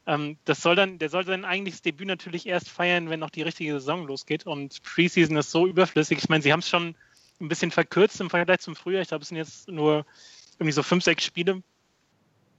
Ähm, 0.08 0.38
das 0.46 0.62
soll 0.62 0.74
dann, 0.74 0.98
der 0.98 1.10
soll 1.10 1.26
sein 1.26 1.44
eigentliches 1.44 1.82
Debüt 1.82 2.08
natürlich 2.08 2.46
erst 2.46 2.70
feiern, 2.70 3.10
wenn 3.10 3.20
noch 3.20 3.28
die 3.28 3.42
richtige 3.42 3.74
Saison 3.74 4.06
losgeht. 4.06 4.46
Und 4.46 4.82
Preseason 4.82 5.36
ist 5.36 5.50
so 5.50 5.66
überflüssig. 5.66 6.16
Ich 6.18 6.30
meine, 6.30 6.42
sie 6.42 6.50
haben 6.50 6.60
es 6.60 6.68
schon 6.68 6.94
ein 7.40 7.48
bisschen 7.48 7.70
verkürzt 7.70 8.18
im 8.22 8.30
Vergleich 8.30 8.60
zum 8.60 8.74
Frühjahr. 8.74 9.02
Ich 9.02 9.08
glaube, 9.08 9.22
es 9.22 9.28
sind 9.28 9.36
jetzt 9.36 9.68
nur 9.68 10.06
irgendwie 10.54 10.72
so 10.72 10.82
fünf, 10.82 11.04
sechs 11.04 11.24
Spiele, 11.24 11.62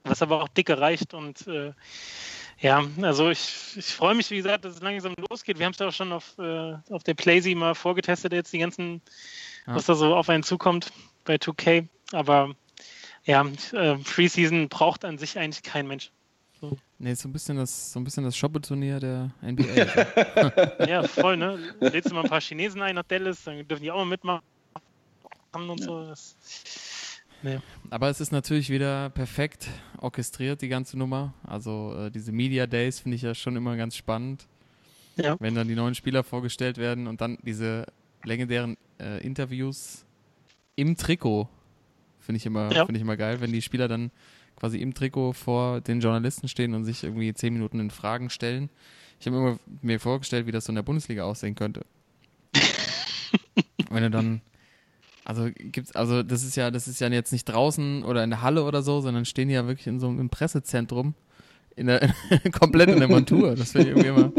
was 0.04 0.22
aber 0.22 0.42
auch 0.42 0.48
dicke 0.48 0.78
reicht. 0.78 1.12
Und 1.12 1.44
äh, 1.48 1.72
ja, 2.60 2.84
also 3.02 3.30
ich, 3.30 3.76
ich 3.76 3.86
freue 3.86 4.14
mich, 4.14 4.30
wie 4.30 4.36
gesagt, 4.36 4.64
dass 4.64 4.76
es 4.76 4.80
langsam 4.80 5.16
losgeht. 5.28 5.58
Wir 5.58 5.66
haben 5.66 5.72
es 5.72 5.80
ja 5.80 5.88
auch 5.88 5.92
schon 5.92 6.12
auf, 6.12 6.38
äh, 6.38 6.74
auf 6.90 7.02
der 7.02 7.14
Playsee 7.14 7.56
mal 7.56 7.74
vorgetestet, 7.74 8.32
jetzt 8.32 8.52
die 8.52 8.58
ganzen, 8.60 9.02
ja. 9.66 9.74
was 9.74 9.86
da 9.86 9.96
so 9.96 10.14
auf 10.14 10.28
einen 10.28 10.44
zukommt 10.44 10.92
bei 11.24 11.34
2K. 11.34 11.88
Aber 12.12 12.54
ja, 13.24 13.44
äh, 13.72 13.96
Preseason 13.96 14.68
braucht 14.68 15.04
an 15.04 15.18
sich 15.18 15.36
eigentlich 15.36 15.64
kein 15.64 15.88
Mensch. 15.88 16.12
So. 16.60 16.76
Nee, 16.98 17.14
so 17.14 17.28
ein 17.28 17.32
bisschen 17.32 17.56
das, 17.56 17.92
so 17.92 17.98
ein 17.98 18.04
bisschen 18.04 18.24
das 18.24 18.36
Shoppe-Turnier 18.36 19.00
der 19.00 19.30
NBA. 19.42 20.84
ja, 20.86 21.02
voll, 21.04 21.36
ne? 21.36 21.58
Lädst 21.80 22.10
du 22.10 22.14
mal 22.14 22.24
ein 22.24 22.28
paar 22.28 22.40
Chinesen 22.40 22.82
ein 22.82 22.94
nach 22.94 23.04
Dallas, 23.04 23.44
dann 23.44 23.66
dürfen 23.66 23.82
die 23.82 23.90
auch 23.90 23.96
mal 23.96 24.04
mitmachen 24.04 24.42
und 25.52 25.80
ja. 25.80 25.86
so. 25.86 26.06
Das, 26.06 26.36
nee. 27.42 27.58
Aber 27.88 28.10
es 28.10 28.20
ist 28.20 28.30
natürlich 28.30 28.68
wieder 28.68 29.08
perfekt 29.10 29.68
orchestriert, 29.98 30.60
die 30.60 30.68
ganze 30.68 30.98
Nummer. 30.98 31.32
Also 31.44 31.94
äh, 31.96 32.10
diese 32.10 32.30
Media 32.30 32.66
Days 32.66 33.00
finde 33.00 33.16
ich 33.16 33.22
ja 33.22 33.34
schon 33.34 33.56
immer 33.56 33.76
ganz 33.76 33.96
spannend. 33.96 34.46
Ja. 35.16 35.36
Wenn 35.40 35.54
dann 35.54 35.66
die 35.66 35.74
neuen 35.74 35.94
Spieler 35.94 36.22
vorgestellt 36.22 36.76
werden 36.76 37.06
und 37.06 37.20
dann 37.20 37.38
diese 37.42 37.86
legendären 38.24 38.76
äh, 39.00 39.24
Interviews 39.24 40.04
im 40.76 40.96
Trikot. 40.96 41.48
Finde 42.20 42.36
ich, 42.36 42.46
immer, 42.46 42.70
ja. 42.72 42.84
find 42.84 42.96
ich 42.96 43.02
immer 43.02 43.16
geil, 43.16 43.40
wenn 43.40 43.50
die 43.50 43.62
Spieler 43.62 43.88
dann 43.88 44.10
quasi 44.60 44.78
im 44.78 44.94
Trikot 44.94 45.32
vor 45.32 45.80
den 45.80 46.00
Journalisten 46.00 46.46
stehen 46.46 46.74
und 46.74 46.84
sich 46.84 47.02
irgendwie 47.02 47.32
zehn 47.32 47.54
Minuten 47.54 47.80
in 47.80 47.90
Fragen 47.90 48.28
stellen. 48.28 48.68
Ich 49.18 49.26
habe 49.26 49.36
immer 49.36 49.58
mir 49.80 49.98
vorgestellt, 49.98 50.46
wie 50.46 50.52
das 50.52 50.66
so 50.66 50.70
in 50.70 50.76
der 50.76 50.82
Bundesliga 50.82 51.24
aussehen 51.24 51.54
könnte. 51.54 51.84
Wenn 53.90 54.02
du 54.02 54.10
dann, 54.10 54.42
also 55.24 55.48
gibt's, 55.54 55.92
also 55.96 56.22
das 56.22 56.44
ist 56.44 56.56
ja, 56.56 56.70
das 56.70 56.88
ist 56.88 57.00
ja 57.00 57.08
jetzt 57.08 57.32
nicht 57.32 57.46
draußen 57.46 58.04
oder 58.04 58.22
in 58.22 58.30
der 58.30 58.42
Halle 58.42 58.64
oder 58.64 58.82
so, 58.82 59.00
sondern 59.00 59.24
stehen 59.24 59.48
die 59.48 59.54
ja 59.54 59.66
wirklich 59.66 59.86
in 59.86 59.98
so 59.98 60.08
einem 60.08 60.28
Pressezentrum, 60.28 61.14
in 61.74 61.86
der, 61.86 62.14
komplett 62.52 62.90
in 62.90 62.98
der 62.98 63.08
Montur. 63.08 63.56
Das 63.56 63.74
wäre 63.74 63.88
irgendwie 63.88 64.08
immer. 64.08 64.32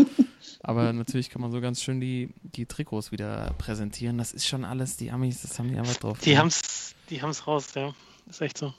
Aber 0.61 0.93
natürlich 0.93 1.32
kann 1.32 1.41
man 1.41 1.51
so 1.51 1.59
ganz 1.61 1.82
schön 1.82 1.99
die, 1.99 2.30
die 2.43 2.67
Trikots 2.67 3.11
wieder 3.11 3.55
präsentieren. 3.57 4.19
Das 4.19 4.34
ist 4.34 4.47
schon 4.47 4.63
alles, 4.63 4.97
die 4.97 5.09
Amis, 5.09 5.41
das 5.41 5.57
haben 5.57 5.69
die 5.69 5.78
einfach 5.78 5.97
drauf. 5.97 6.19
Die 6.19 6.38
haben's, 6.38 6.95
die 7.09 7.22
haben's 7.22 7.47
raus, 7.47 7.69
ja. 7.76 7.93
Ist 8.30 8.41
echt 8.41 8.59
so. 8.59 8.74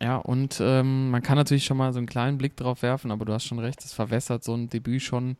Ja, 0.00 0.16
und 0.16 0.60
ähm, 0.62 1.10
man 1.10 1.22
kann 1.22 1.36
natürlich 1.36 1.64
schon 1.64 1.76
mal 1.76 1.92
so 1.92 1.98
einen 1.98 2.06
kleinen 2.06 2.38
Blick 2.38 2.56
drauf 2.56 2.82
werfen, 2.82 3.10
aber 3.10 3.24
du 3.24 3.32
hast 3.32 3.44
schon 3.44 3.58
recht, 3.58 3.84
es 3.84 3.92
verwässert 3.92 4.44
so 4.44 4.54
ein 4.54 4.68
Debüt 4.68 5.02
schon, 5.02 5.36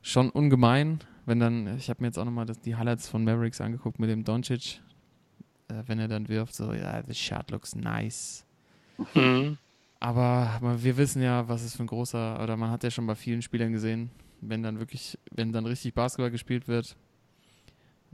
schon 0.00 0.30
ungemein. 0.30 1.00
Wenn 1.26 1.40
dann, 1.40 1.76
ich 1.76 1.90
habe 1.90 2.00
mir 2.00 2.08
jetzt 2.08 2.18
auch 2.18 2.24
nochmal 2.24 2.46
die 2.46 2.76
Highlights 2.76 3.08
von 3.08 3.24
Mavericks 3.24 3.60
angeguckt 3.60 3.98
mit 3.98 4.08
dem 4.08 4.24
Doncic, 4.24 4.80
äh, 5.68 5.82
wenn 5.86 5.98
er 5.98 6.08
dann 6.08 6.28
wirft, 6.28 6.54
so, 6.54 6.72
ja, 6.72 7.02
the 7.06 7.14
shot 7.14 7.50
looks 7.50 7.74
nice. 7.74 8.46
Mhm. 9.14 9.58
Aber, 10.00 10.50
aber 10.56 10.82
wir 10.82 10.96
wissen 10.96 11.20
ja, 11.20 11.46
was 11.48 11.62
es 11.62 11.76
für 11.76 11.82
ein 11.82 11.88
großer, 11.88 12.42
oder 12.42 12.56
man 12.56 12.70
hat 12.70 12.84
ja 12.84 12.90
schon 12.90 13.06
bei 13.06 13.14
vielen 13.14 13.42
Spielern 13.42 13.72
gesehen, 13.72 14.10
wenn 14.40 14.62
dann 14.62 14.78
wirklich, 14.78 15.18
wenn 15.32 15.52
dann 15.52 15.66
richtig 15.66 15.92
Basketball 15.92 16.30
gespielt 16.30 16.68
wird, 16.68 16.96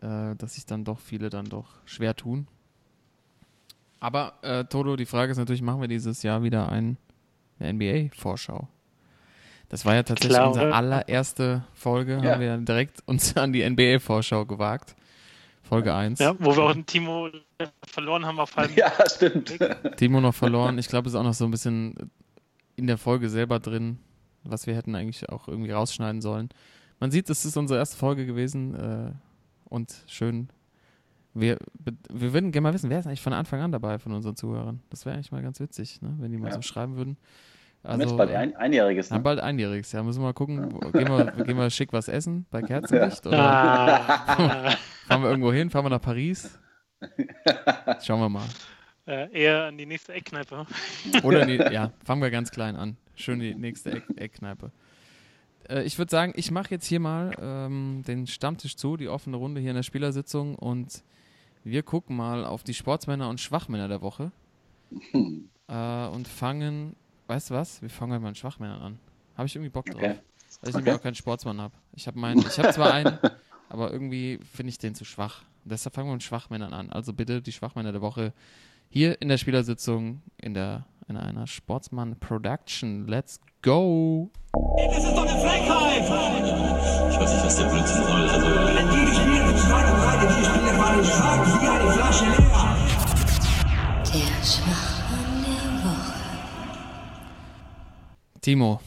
äh, 0.01 0.35
dass 0.35 0.55
sich 0.55 0.67
dann 0.67 0.85
doch 0.85 0.99
viele 0.99 1.31
dann 1.31 1.45
doch 1.45 1.69
schwer 1.85 2.17
tun. 2.17 2.49
Aber 4.05 4.35
äh, 4.43 4.67
Toto, 4.67 4.97
die 4.97 5.07
Frage 5.07 5.33
ist 5.33 5.39
natürlich, 5.39 5.63
machen 5.63 5.81
wir 5.81 5.89
dieses 5.89 6.23
Jahr 6.23 6.43
wieder 6.43 6.71
ein, 6.71 6.99
eine 7.59 7.73
NBA-Vorschau? 7.73 8.69
Das 9.71 9.87
war 9.87 9.95
ja 9.95 10.03
tatsächlich 10.03 10.37
Klar, 10.37 10.49
unsere 10.49 10.75
allererste 10.75 11.65
Folge, 11.73 12.21
ja. 12.23 12.33
haben 12.33 12.41
wir 12.43 12.55
direkt 12.59 13.03
uns 13.07 13.35
an 13.39 13.55
die 13.55 13.67
NBA-Vorschau 13.67 14.45
gewagt. 14.45 14.95
Folge 15.63 15.95
1. 15.95 16.19
Ja, 16.19 16.37
wo 16.39 16.55
wir 16.55 16.65
auch 16.65 16.75
einen 16.75 16.85
Timo 16.85 17.31
verloren 17.87 18.27
haben 18.27 18.39
auf 18.41 18.55
halbem 18.57 18.77
Ja, 18.77 18.93
stimmt. 19.09 19.59
Timo 19.97 20.21
noch 20.21 20.35
verloren. 20.35 20.77
Ich 20.77 20.89
glaube, 20.89 21.09
es 21.09 21.15
ist 21.15 21.19
auch 21.19 21.25
noch 21.25 21.33
so 21.33 21.47
ein 21.47 21.51
bisschen 21.51 21.95
in 22.77 22.87
der 22.87 22.99
Folge 22.99 23.31
selber 23.31 23.59
drin, 23.59 24.01
was 24.43 24.67
wir 24.67 24.77
hätten 24.77 24.95
eigentlich 24.95 25.31
auch 25.31 25.49
irgendwie 25.49 25.71
rausschneiden 25.71 26.21
sollen. 26.21 26.51
Man 27.01 27.11
sieht, 27.11 27.31
es 27.31 27.47
ist 27.47 27.57
unsere 27.57 27.79
erste 27.79 27.97
Folge 27.97 28.27
gewesen 28.27 28.75
äh, 28.75 29.13
und 29.71 29.95
schön 30.07 30.51
wir, 31.35 31.59
wir 32.13 32.33
würden 32.33 32.53
gerne 32.53 32.69
mal 32.69 32.75
wissen, 32.75 32.91
wer 32.91 33.01
ist 33.01 33.07
eigentlich 33.07 33.21
von 33.21 33.33
Anfang 33.33 33.61
an 33.61 33.73
dabei 33.73 33.99
von 33.99 34.13
unseren 34.13 34.37
Zuhörern? 34.37 34.83
Das 34.91 35.05
wäre 35.05 35.15
eigentlich 35.15 35.33
mal 35.33 35.43
ganz 35.43 35.61
witzig, 35.61 36.01
ne? 36.01 36.15
wenn 36.19 36.31
die 36.31 36.39
mal 36.39 36.49
ja. 36.49 36.55
so 36.55 36.63
schreiben 36.63 36.97
würden. 36.97 37.17
Also, 37.83 38.03
jetzt 38.03 38.17
bald 38.17 38.31
ein, 38.31 38.57
einjähriges. 38.57 39.11
Ne? 39.11 39.21
bald 39.21 39.41
einjähriges, 39.41 39.93
ja. 39.93 40.03
Müssen 40.03 40.21
wir 40.21 40.29
mal 40.29 40.33
gucken. 40.33 40.71
Gehen 40.93 41.09
wir, 41.09 41.45
gehen 41.45 41.57
wir 41.57 41.69
schick 41.69 41.93
was 41.93 42.09
essen 42.09 42.47
bei 42.51 42.63
Kerzenlicht? 42.63 43.27
Ja. 43.27 43.31
Oder 43.31 43.41
ah. 43.41 44.71
fahren 45.07 45.23
wir 45.23 45.29
irgendwo 45.29 45.53
hin? 45.53 45.69
Fahren 45.69 45.85
wir 45.85 45.91
nach 45.91 46.01
Paris? 46.01 46.59
Schauen 48.01 48.21
wir 48.21 48.29
mal. 48.31 48.47
Äh, 49.07 49.31
eher 49.33 49.65
an 49.65 49.77
die 49.77 49.85
nächste 49.85 50.15
Eckkneipe. 50.15 50.67
Oder 51.23 51.45
die, 51.45 51.57
ja, 51.73 51.93
fangen 52.05 52.23
wir 52.23 52.31
ganz 52.31 52.51
klein 52.51 52.75
an. 52.75 52.97
Schön 53.15 53.39
die 53.39 53.55
nächste 53.55 53.93
Eck, 53.93 54.05
Eckkneipe. 54.17 54.73
Äh, 55.69 55.83
ich 55.83 55.99
würde 55.99 56.11
sagen, 56.11 56.33
ich 56.37 56.51
mache 56.51 56.71
jetzt 56.71 56.87
hier 56.87 57.01
mal 57.01 57.33
ähm, 57.39 58.03
den 58.07 58.27
Stammtisch 58.27 58.77
zu, 58.77 58.97
die 58.97 59.09
offene 59.09 59.37
Runde 59.37 59.61
hier 59.61 59.71
in 59.71 59.77
der 59.77 59.83
Spielersitzung 59.83 60.55
und 60.55 61.05
wir 61.65 61.83
gucken 61.83 62.17
mal 62.17 62.45
auf 62.45 62.63
die 62.63 62.75
Sportsmänner 62.75 63.29
und 63.29 63.41
Schwachmänner 63.41 63.89
der 63.89 64.03
Woche. 64.03 64.31
Hm. 65.11 65.49
Äh, 65.67 66.07
und 66.09 66.29
fangen, 66.29 66.95
weißt 67.27 67.51
du 67.51 67.55
was? 67.55 67.83
Wir 67.83 67.91
fangen 67.91 68.23
mal 68.23 68.29
mit 68.29 68.39
Schwachmännern 68.39 68.81
an. 68.81 68.99
Habe 69.37 69.47
ich 69.47 69.57
irgendwie 69.57 69.71
Bock 69.71 69.87
drauf. 69.87 69.97
Okay. 69.97 70.19
Weil 70.61 70.71
ich 70.71 70.75
okay. 70.75 70.77
nämlich 70.77 70.95
auch 70.95 71.03
keinen 71.03 71.15
Sportsmann 71.15 71.61
habe. 71.61 71.75
Ich 71.95 72.07
habe 72.07 72.19
meinen, 72.19 72.41
ich 72.41 72.59
habe 72.59 72.71
zwar 72.73 72.93
einen, 72.93 73.19
aber 73.69 73.91
irgendwie 73.91 74.39
finde 74.53 74.71
ich 74.71 74.79
den 74.79 74.95
zu 74.95 75.05
schwach. 75.05 75.43
Und 75.65 75.73
deshalb 75.73 75.95
fangen 75.95 76.09
wir 76.09 76.13
mit 76.13 76.23
Schwachmännern 76.23 76.73
an. 76.73 76.91
Also 76.91 77.13
bitte 77.13 77.43
die 77.43 77.53
Schwachmänner 77.53 77.93
der 77.93 78.03
Woche 78.03 78.33
hier 78.91 79.21
in 79.21 79.29
der 79.29 79.39
Spielersitzung 79.39 80.23
in 80.37 80.55
der 80.55 80.87
in 81.09 81.17
einer 81.17 81.47
Sportsmann 81.47 82.19
Production. 82.19 83.07
Let's 83.07 83.41
go! 83.65 84.31
Das 84.77 84.99
ist 84.99 85.17
doch 85.17 85.27
eine 85.27 85.41
Frechheit! 85.41 86.05
Ich 87.11 87.19
weiß 87.19 87.33
nicht, 87.33 87.45
was 87.45 87.57
der 87.57 87.65
Blödsinn 87.65 88.05
soll. 88.05 88.29
Also, 88.29 88.47
wenn 88.47 88.89
die 88.91 89.07
Schwein 89.59 89.87
und 89.91 90.01
Breite, 90.05 90.27
die 90.27 90.45
Spieler 90.45 90.79
waren 90.79 91.05
schwach 91.05 91.63
wie 91.63 91.67
eine 91.67 91.91
Flasche 91.93 92.25
leer. 92.27 92.77
Der 94.13 94.45
Schwachmann 94.45 95.45
der 95.45 95.65
Woche. 95.83 96.21
Timo. 98.43 98.81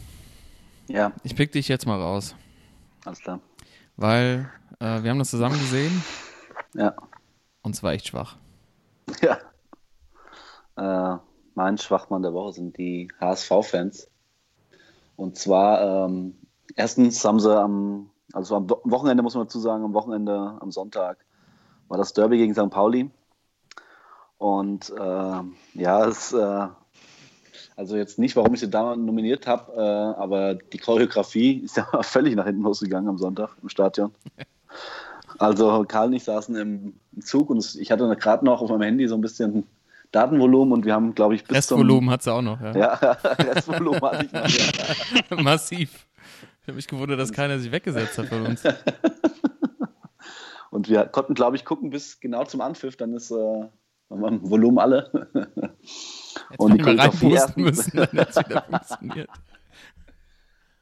Ja. 0.88 1.12
Ich 1.24 1.36
pick 1.36 1.52
dich 1.52 1.68
jetzt 1.68 1.88
mal 1.88 2.00
raus. 2.00 2.36
Alles 3.04 3.20
klar. 3.20 3.40
Weil 3.96 4.52
äh, 4.80 5.02
wir 5.02 5.10
haben 5.10 5.20
das 5.20 5.32
zusammen 5.32 5.58
gesehen. 5.58 6.04
Ja. 6.76 6.94
Und 7.64 7.74
es 7.74 7.82
war 7.82 7.94
echt 7.94 8.08
schwach. 8.08 8.38
Ja. 9.22 9.38
Äh, 10.78 11.18
mein 11.56 11.80
Schwachmann 11.80 12.22
der 12.22 12.34
Woche 12.34 12.54
sind 12.54 12.78
die 12.78 13.12
HSV-Fans. 13.20 14.08
Und 15.18 15.36
zwar, 15.36 16.06
ähm, 16.06 16.36
erstens 16.76 17.26
haben 17.26 17.40
sie 17.42 17.54
am, 17.54 18.12
also 18.32 18.56
am 18.56 18.70
Wochenende, 18.70 19.24
muss 19.24 19.36
man 19.36 19.46
dazu 19.46 19.60
sagen, 19.60 19.84
am 19.84 19.94
Wochenende, 19.94 20.56
am 20.60 20.72
Sonntag, 20.72 21.18
war 21.90 21.98
das 21.98 22.14
Derby 22.14 22.38
gegen 22.38 22.54
St. 22.54 22.70
Pauli. 22.70 23.10
Und 24.38 24.92
äh, 24.92 25.42
ja, 25.74 26.06
es, 26.06 26.32
äh, 26.32 26.68
also 27.76 27.98
jetzt 27.98 28.20
nicht, 28.20 28.36
warum 28.36 28.54
ich 28.54 28.60
sie 28.60 28.70
da 28.70 28.96
nominiert 28.96 29.48
habe, 29.48 29.74
äh, 29.74 30.22
aber 30.22 30.54
die 30.54 30.78
Choreografie 30.78 31.58
ist 31.64 31.78
ja 31.78 31.86
völlig 32.04 32.36
nach 32.36 32.46
hinten 32.46 32.62
losgegangen 32.62 33.10
am 33.10 33.18
Sonntag 33.18 33.58
im 33.62 33.70
Stadion. 33.70 34.14
Also 35.40 35.86
Karl 35.88 36.08
und 36.08 36.14
ich 36.14 36.24
saßen 36.24 36.56
im 36.56 36.94
Zug 37.22 37.52
und 37.52 37.76
ich 37.76 37.92
hatte 37.92 38.08
gerade 38.16 38.44
noch 38.44 38.62
auf 38.62 38.70
meinem 38.72 38.82
Handy 38.82 39.08
so 39.08 39.14
ein 39.14 39.22
bisschen 39.22 39.68
Datenvolumen 40.12 40.74
und 40.74 40.86
wir 40.86 40.94
haben, 40.94 41.16
glaube 41.16 41.36
ich, 41.36 41.44
bis 41.44 41.58
Restvolumen 41.58 42.10
hat 42.10 42.24
sie 42.24 42.32
auch 42.32 42.42
noch, 42.42 42.60
ja. 42.62 42.76
Ja, 42.76 42.94
Restvolumen 43.24 44.02
hatte 44.02 44.26
ich 44.26 44.32
noch, 44.32 44.48
ja. 44.48 45.38
Massiv. 45.42 46.08
Ich 46.62 46.68
habe 46.68 46.76
mich 46.76 46.88
gewundert, 46.88 47.20
dass 47.20 47.32
keiner 47.32 47.60
sich 47.60 47.72
weggesetzt 47.72 48.18
hat 48.18 48.28
von 48.28 48.46
uns. 48.46 48.64
und 50.72 50.90
wir 50.90 51.06
konnten, 51.06 51.34
glaube 51.34 51.56
ich, 51.56 51.66
gucken 51.66 51.90
bis 51.90 52.20
genau 52.20 52.44
zum 52.46 52.62
Anpfiff, 52.62 52.98
dann 52.98 53.14
ist 53.14 53.32
äh, 53.32 53.68
Volumen 54.10 54.80
alle. 54.80 55.30
Jetzt 56.50 56.60
und 56.60 56.74
die 56.74 56.84
Choreografie 56.84 57.32
erst 57.32 57.58
müssen, 57.58 57.96
dann 57.96 58.12
wieder 58.12 58.64
funktioniert. 58.64 59.30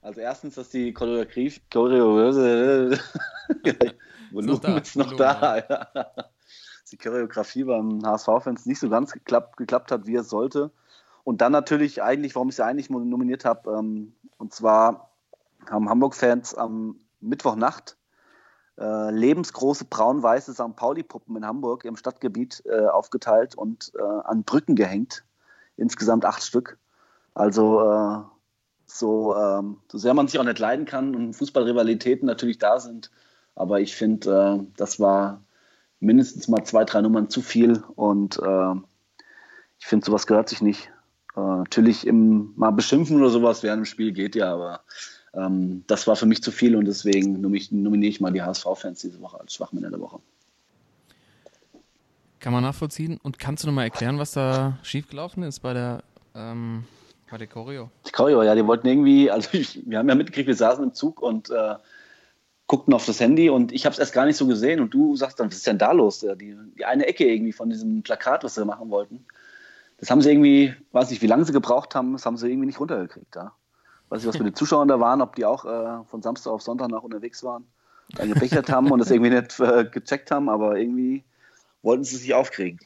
Also 0.01 0.21
erstens, 0.21 0.55
dass 0.55 0.69
die 0.69 0.93
Choreografie, 0.93 1.53
Choreografie 1.71 2.99
Volumen 4.31 4.53
Ist 4.53 4.63
noch 4.63 4.69
da, 4.69 4.77
ist 4.77 4.95
noch 4.95 5.13
da. 5.13 5.57
Ja. 5.57 5.87
Die 6.91 6.97
Choreografie 6.97 7.63
beim 7.63 8.05
HSV-Fans 8.05 8.65
nicht 8.65 8.79
so 8.79 8.89
ganz 8.89 9.11
geklappt, 9.11 9.57
geklappt 9.57 9.91
hat, 9.91 10.05
wie 10.05 10.15
es 10.15 10.29
sollte. 10.29 10.71
Und 11.23 11.41
dann 11.41 11.51
natürlich 11.51 12.03
eigentlich, 12.03 12.35
warum 12.35 12.49
ich 12.49 12.55
sie 12.55 12.65
eigentlich 12.65 12.89
nominiert 12.89 13.45
habe, 13.45 13.71
ähm, 13.71 14.13
und 14.37 14.53
zwar 14.53 15.09
haben 15.69 15.89
Hamburg-Fans 15.89 16.53
am 16.55 16.99
Mittwochnacht 17.19 17.97
äh, 18.77 19.11
lebensgroße 19.11 19.85
braun-weiße 19.85 20.53
St. 20.53 20.75
Pauli-Puppen 20.75 21.35
in 21.37 21.45
Hamburg 21.45 21.85
im 21.85 21.95
Stadtgebiet 21.95 22.63
äh, 22.65 22.85
aufgeteilt 22.87 23.55
und 23.55 23.91
äh, 23.97 24.01
an 24.01 24.43
Brücken 24.43 24.75
gehängt. 24.75 25.23
Insgesamt 25.77 26.25
acht 26.25 26.43
Stück. 26.43 26.77
Also 27.33 27.81
äh, 27.81 28.21
so, 28.85 29.35
ähm, 29.35 29.77
so 29.91 29.97
sehr 29.97 30.13
man 30.13 30.27
sich 30.27 30.39
auch 30.39 30.43
nicht 30.43 30.59
leiden 30.59 30.85
kann 30.85 31.15
und 31.15 31.33
Fußballrivalitäten 31.33 32.25
natürlich 32.25 32.59
da 32.59 32.79
sind. 32.79 33.11
Aber 33.55 33.79
ich 33.79 33.95
finde, 33.95 34.59
äh, 34.59 34.73
das 34.77 34.99
war 34.99 35.41
mindestens 35.99 36.47
mal 36.47 36.63
zwei, 36.63 36.83
drei 36.83 37.01
Nummern 37.01 37.29
zu 37.29 37.41
viel 37.41 37.83
und 37.95 38.37
äh, 38.39 38.73
ich 39.79 39.87
finde, 39.87 40.05
sowas 40.05 40.27
gehört 40.27 40.49
sich 40.49 40.61
nicht. 40.61 40.91
Äh, 41.35 41.39
natürlich 41.39 42.07
im, 42.07 42.53
mal 42.55 42.71
beschimpfen 42.71 43.17
oder 43.17 43.29
sowas 43.29 43.63
während 43.63 43.81
dem 43.81 43.85
Spiel 43.85 44.11
geht 44.11 44.35
ja, 44.35 44.53
aber 44.53 44.81
ähm, 45.33 45.83
das 45.87 46.07
war 46.07 46.15
für 46.15 46.25
mich 46.25 46.41
zu 46.41 46.51
viel 46.51 46.75
und 46.75 46.85
deswegen 46.85 47.45
nomi- 47.45 47.67
nominiere 47.73 48.09
ich 48.09 48.21
mal 48.21 48.31
die 48.31 48.41
HSV-Fans 48.41 49.01
diese 49.01 49.19
Woche 49.21 49.39
als 49.39 49.53
Schwachmänner 49.53 49.89
der 49.89 49.99
Woche. 49.99 50.19
Kann 52.39 52.53
man 52.53 52.63
nachvollziehen. 52.63 53.19
Und 53.23 53.39
kannst 53.39 53.63
du 53.63 53.67
nochmal 53.67 53.85
erklären, 53.85 54.19
was 54.19 54.31
da 54.33 54.77
schiefgelaufen 54.83 55.43
ist 55.43 55.59
bei 55.61 55.73
der, 55.73 56.03
ähm, 56.35 56.83
bei 57.29 57.37
der 57.37 57.47
Choreo? 57.47 57.89
Die 58.05 58.11
Choreo, 58.11 58.43
ja, 58.43 58.53
die 58.53 58.65
wollten 58.65 58.87
irgendwie, 58.87 59.31
also 59.31 59.49
ich, 59.53 59.81
wir 59.89 59.97
haben 59.97 60.07
ja 60.07 60.15
mitgekriegt, 60.15 60.47
wir 60.47 60.55
saßen 60.55 60.83
im 60.83 60.93
Zug 60.93 61.21
und 61.21 61.49
äh, 61.49 61.75
guckten 62.67 62.93
auf 62.93 63.05
das 63.05 63.19
Handy 63.19 63.49
und 63.49 63.71
ich 63.71 63.85
habe 63.85 63.93
es 63.93 63.99
erst 63.99 64.13
gar 64.13 64.25
nicht 64.25 64.37
so 64.37 64.47
gesehen 64.47 64.79
und 64.79 64.93
du 64.93 65.15
sagst 65.15 65.39
dann, 65.39 65.47
was 65.47 65.57
ist 65.57 65.67
denn 65.67 65.77
da 65.77 65.91
los? 65.91 66.21
Ja, 66.21 66.35
Die, 66.35 66.57
die 66.77 66.85
eine 66.85 67.05
Ecke 67.05 67.25
irgendwie 67.25 67.51
von 67.53 67.69
diesem 67.69 68.01
Plakat, 68.01 68.43
was 68.43 68.55
sie 68.55 68.65
machen 68.65 68.89
wollten, 68.89 69.25
das 69.97 70.09
haben 70.09 70.21
sie 70.21 70.31
irgendwie, 70.31 70.73
weiß 70.91 71.09
nicht, 71.09 71.21
wie 71.21 71.27
lange 71.27 71.45
sie 71.45 71.53
gebraucht 71.53 71.95
haben, 71.95 72.13
das 72.13 72.25
haben 72.25 72.37
sie 72.37 72.49
irgendwie 72.49 72.65
nicht 72.65 72.79
runtergekriegt. 72.79 73.35
Ja. 73.35 73.53
Weiß 74.09 74.21
nicht, 74.21 74.27
was 74.27 74.39
mit 74.39 74.47
den 74.47 74.55
Zuschauern 74.55 74.87
da 74.87 74.99
waren, 74.99 75.21
ob 75.21 75.35
die 75.35 75.45
auch 75.45 75.65
äh, 75.65 76.03
von 76.05 76.21
Samstag 76.21 76.51
auf 76.51 76.61
Sonntag 76.61 76.89
noch 76.89 77.03
unterwegs 77.03 77.43
waren, 77.43 77.65
dann 78.15 78.33
gebechert 78.33 78.69
haben 78.69 78.91
und 78.91 78.99
das 78.99 79.11
irgendwie 79.11 79.31
nicht 79.31 79.59
äh, 79.59 79.85
gecheckt 79.85 80.31
haben, 80.31 80.49
aber 80.49 80.77
irgendwie 80.77 81.23
wollten 81.81 82.03
sie 82.03 82.17
sich 82.17 82.33
aufkriegen. 82.33 82.79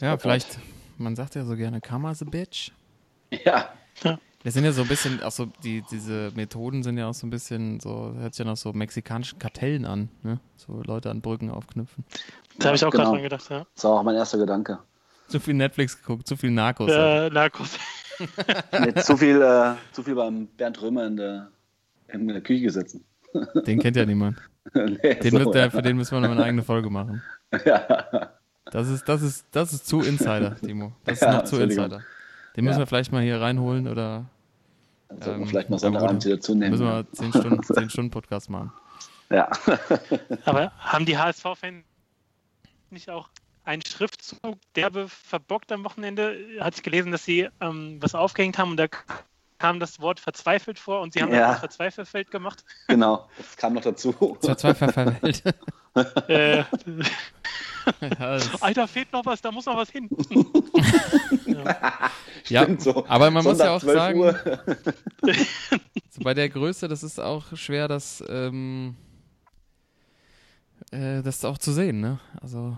Ja, 0.00 0.18
vielleicht, 0.18 0.58
man 0.98 1.14
sagt 1.16 1.34
ja 1.34 1.44
so 1.44 1.54
gerne, 1.54 1.80
Karma's 1.80 2.22
a 2.22 2.24
bitch. 2.24 2.72
Ja, 3.44 3.70
Das 4.44 4.52
sind 4.52 4.64
ja 4.64 4.72
so 4.72 4.82
ein 4.82 4.88
bisschen, 4.88 5.22
auch 5.22 5.30
so, 5.32 5.46
die, 5.64 5.82
diese 5.90 6.30
Methoden 6.36 6.82
sind 6.82 6.98
ja 6.98 7.08
auch 7.08 7.14
so 7.14 7.26
ein 7.26 7.30
bisschen, 7.30 7.80
so, 7.80 8.12
hört 8.18 8.34
sich 8.34 8.44
ja 8.44 8.50
noch 8.50 8.58
so 8.58 8.74
mexikanischen 8.74 9.38
Kartellen 9.38 9.86
an, 9.86 10.10
ne? 10.22 10.38
So 10.56 10.82
Leute 10.84 11.10
an 11.10 11.22
Brücken 11.22 11.50
aufknüpfen. 11.50 12.04
Da 12.58 12.66
habe 12.66 12.76
ich 12.76 12.84
auch 12.84 12.90
genau. 12.90 13.04
gerade 13.04 13.14
dran 13.16 13.22
gedacht, 13.22 13.50
ja. 13.50 13.66
das 13.74 13.84
war 13.84 13.92
auch 13.92 14.02
mein 14.02 14.14
erster 14.16 14.36
Gedanke. 14.38 14.78
Zu 15.28 15.40
viel 15.40 15.54
Netflix 15.54 15.98
geguckt, 15.98 16.26
zu 16.26 16.36
viel 16.36 16.50
Narcos. 16.50 16.90
Äh, 16.92 17.30
Narcos. 17.30 17.78
Nee, 18.78 18.94
zu, 18.94 19.16
viel, 19.16 19.42
äh, 19.42 19.74
zu 19.90 20.04
viel 20.04 20.14
beim 20.14 20.46
Bernd 20.46 20.80
Römer 20.80 21.04
in 21.04 21.16
der, 21.16 21.48
in 22.06 22.28
der 22.28 22.42
Küche 22.42 22.70
sitzen. 22.70 23.04
Den 23.66 23.80
kennt 23.80 23.96
ja 23.96 24.06
niemand. 24.06 24.38
nee, 24.72 25.14
Den 25.16 25.32
so, 25.32 25.38
wird, 25.40 25.54
der, 25.56 25.64
ja. 25.64 25.70
für 25.70 25.82
den 25.82 25.96
müssen 25.96 26.12
wir 26.12 26.20
noch 26.20 26.30
eine 26.30 26.44
eigene 26.44 26.62
Folge 26.62 26.90
machen. 26.90 27.22
Ja. 27.64 28.30
Das 28.70 28.88
ist, 28.88 29.08
das 29.08 29.22
ist, 29.22 29.46
das 29.50 29.72
ist 29.72 29.88
zu 29.88 30.00
Insider, 30.00 30.54
Timo. 30.54 30.92
Das 31.04 31.14
ist 31.14 31.22
Ja, 31.22 31.32
noch 31.32 31.44
zu. 31.44 31.60
Insider. 31.60 32.02
Den 32.56 32.64
müssen 32.64 32.76
Ja. 32.76 32.82
wir 32.82 32.86
vielleicht 32.86 33.10
mal 33.10 33.20
hier 33.22 33.40
reinholen 33.40 33.88
oder 33.88 34.26
Dann 35.20 35.22
sollten 35.22 35.38
wir 35.38 35.42
Ähm, 35.44 35.48
vielleicht 35.48 35.70
mal 35.70 35.82
wurde- 35.82 36.24
wieder 36.24 36.40
zunehmen. 36.40 36.70
müssen 36.70 36.86
wir 36.86 37.06
10 37.12 37.30
Stunden, 37.32 37.62
10 37.62 37.90
Stunden 37.90 38.10
Podcast 38.10 38.50
machen. 38.50 38.72
Ja. 39.30 39.48
Aber 40.44 40.72
haben 40.78 41.06
die 41.06 41.16
HSV-Fans 41.18 41.84
nicht 42.90 43.10
auch 43.10 43.28
einen 43.64 43.82
Schriftzug 43.84 44.58
derbe 44.76 45.08
verbockt 45.08 45.72
am 45.72 45.84
Wochenende? 45.84 46.36
Hatte 46.60 46.76
ich 46.76 46.82
gelesen, 46.82 47.10
dass 47.12 47.24
sie 47.24 47.48
ähm, 47.60 47.96
was 48.00 48.14
aufgehängt 48.14 48.58
haben 48.58 48.72
und 48.72 48.76
da 48.76 48.86
kam 49.58 49.80
das 49.80 50.00
Wort 50.00 50.20
verzweifelt 50.20 50.78
vor 50.78 51.00
und 51.00 51.14
sie 51.14 51.22
haben 51.22 51.32
Ja. 51.32 51.52
das 51.52 51.60
Verzweifelfeld 51.60 52.30
gemacht. 52.30 52.64
genau, 52.88 53.28
das 53.38 53.56
kam 53.56 53.72
noch 53.72 53.82
dazu. 53.82 54.12
Zur 54.40 54.56
Zweifachverwelt. 54.58 55.42
äh, 56.28 56.64
ja, 58.00 58.38
Alter, 58.60 58.88
fehlt 58.88 59.12
noch 59.12 59.24
was, 59.24 59.40
da 59.40 59.52
muss 59.52 59.66
noch 59.66 59.76
was 59.76 59.90
hin. 59.90 60.08
ja, 62.48 62.62
Stimmt 62.62 62.82
so. 62.82 63.06
aber 63.06 63.30
man 63.30 63.44
muss 63.44 63.58
ja 63.58 63.74
auch 63.74 63.80
12 63.80 63.96
sagen, 63.96 64.20
so 66.10 66.22
bei 66.22 66.34
der 66.34 66.48
Größe, 66.48 66.88
das 66.88 67.02
ist 67.02 67.18
auch 67.18 67.56
schwer, 67.56 67.88
das, 67.88 68.22
ähm, 68.28 68.96
äh, 70.90 71.22
das 71.22 71.44
auch 71.44 71.58
zu 71.58 71.72
sehen, 71.72 72.00
ne? 72.00 72.20
Also, 72.40 72.76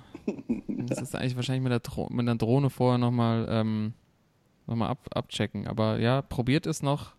das 0.68 1.00
ist 1.00 1.14
eigentlich 1.14 1.36
wahrscheinlich 1.36 1.62
mit 1.62 1.72
der, 1.72 1.80
Dro 1.80 2.08
mit 2.10 2.26
der 2.26 2.34
Drohne 2.36 2.70
vorher 2.70 2.98
nochmal 2.98 3.46
ähm, 3.48 3.94
noch 4.66 4.76
mal 4.76 4.88
ab 4.88 5.06
abchecken. 5.14 5.66
Aber 5.66 5.98
ja, 5.98 6.22
probiert 6.22 6.66
es 6.66 6.82
noch. 6.82 7.14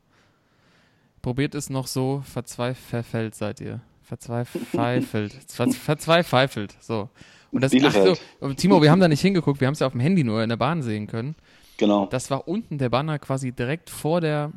Probiert 1.21 1.55
es 1.55 1.69
noch 1.69 1.87
so, 1.87 2.21
verzweifelt 2.25 3.35
seid 3.35 3.59
ihr. 3.59 3.81
Verzweifelt. 4.07 5.33
Ver 5.49 5.69
verzweifelt. 5.71 6.77
So. 6.79 7.09
Und 7.51 7.61
das, 7.61 7.71
ach 7.83 7.93
so, 8.41 8.53
Timo, 8.53 8.81
wir 8.81 8.91
haben 8.91 8.99
da 8.99 9.07
nicht 9.07 9.21
hingeguckt, 9.21 9.59
wir 9.61 9.67
haben 9.67 9.73
es 9.73 9.79
ja 9.79 9.87
auf 9.87 9.93
dem 9.93 10.01
Handy 10.01 10.23
nur 10.23 10.43
in 10.43 10.49
der 10.49 10.57
Bahn 10.57 10.81
sehen 10.81 11.07
können. 11.07 11.35
Genau. 11.77 12.05
Das 12.07 12.29
war 12.31 12.47
unten 12.47 12.77
der 12.77 12.89
Banner 12.89 13.19
quasi 13.19 13.51
direkt 13.51 13.89
vor 13.89 14.21
der 14.21 14.51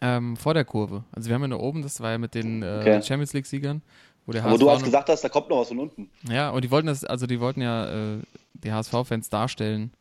ähm, 0.00 0.36
vor 0.36 0.54
der 0.54 0.64
Kurve. 0.64 1.04
Also 1.12 1.28
wir 1.28 1.34
haben 1.34 1.42
ja 1.42 1.48
nur 1.48 1.60
oben, 1.60 1.82
das 1.82 2.00
war 2.00 2.12
ja 2.12 2.18
mit 2.18 2.34
den 2.34 2.62
äh, 2.62 2.78
Okay. 2.80 3.02
Champions 3.02 3.32
League 3.32 3.46
Siegern, 3.46 3.82
wo 4.26 4.32
der 4.32 4.42
Aber 4.42 4.52
HSV 4.52 4.60
du 4.60 4.70
hast 4.70 4.84
gesagt 4.84 5.08
hast, 5.08 5.22
da 5.22 5.28
kommt 5.28 5.48
noch 5.50 5.60
was 5.60 5.68
von 5.68 5.78
unten. 5.80 6.08
ja, 6.30 6.50
und 6.50 6.64
die 6.64 6.70
wollten 6.70 6.86
das, 6.86 7.04
also 7.04 7.26
die 7.26 7.40
wollten 7.40 7.60
ja 7.62 8.14
äh, 8.14 8.18
die 8.54 8.72
HSV-Fans 8.72 9.28
darstellen, 9.28 9.92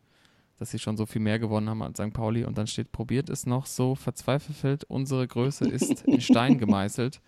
dass 0.60 0.72
sie 0.72 0.80
schon 0.80 0.98
so 0.98 1.06
viel 1.06 1.22
mehr 1.22 1.40
gewonnen 1.40 1.70
haben 1.70 1.82
als 1.82 1.98
St. 2.00 2.14
Pauli 2.14 2.44
und 2.44 2.58
dann 2.58 2.68
steht, 2.68 2.92
probiert 2.92 3.30
es 3.30 3.46
noch 3.46 3.66
so, 3.66 3.96
verzweifelt, 3.96 4.84
unsere 4.88 5.28
Größe 5.28 5.68
ist 5.68 6.04
in 6.06 6.22
Stein 6.22 6.58
gemeißelt 6.60 7.20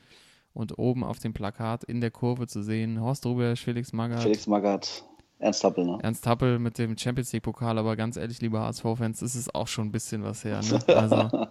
und 0.60 0.78
oben 0.78 1.05
auf 1.05 1.20
dem 1.20 1.34
Plakat 1.34 1.86
in 1.86 2.01
der 2.01 2.12
Kurve 2.12 2.45
zu 2.45 2.62
sehen, 2.62 2.99
Horst 2.99 3.26
Rubesch, 3.26 3.64
Felix 3.64 3.93
Magath, 3.93 4.24
Felix 4.24 4.45
Magath, 4.45 5.05
Ernst 5.39 5.64
Happel, 5.64 5.86
ne? 5.86 5.97
Ernst 6.01 6.28
Happel 6.28 6.60
mit 6.60 6.78
dem 6.78 6.97
Champions 6.97 7.32
League 7.32 7.43
Pokal, 7.43 7.78
aber 7.78 7.95
ganz 7.95 8.18
ehrlich, 8.18 8.41
liebe 8.41 8.60
HSV-Fans, 8.60 9.22
ist 9.22 9.55
auch 9.55 9.70
schon 9.70 9.88
ein 9.88 9.91
bisschen 9.93 10.22
was 10.22 10.43
her. 10.43 10.60
Ne? 10.62 10.80
Also 10.88 11.47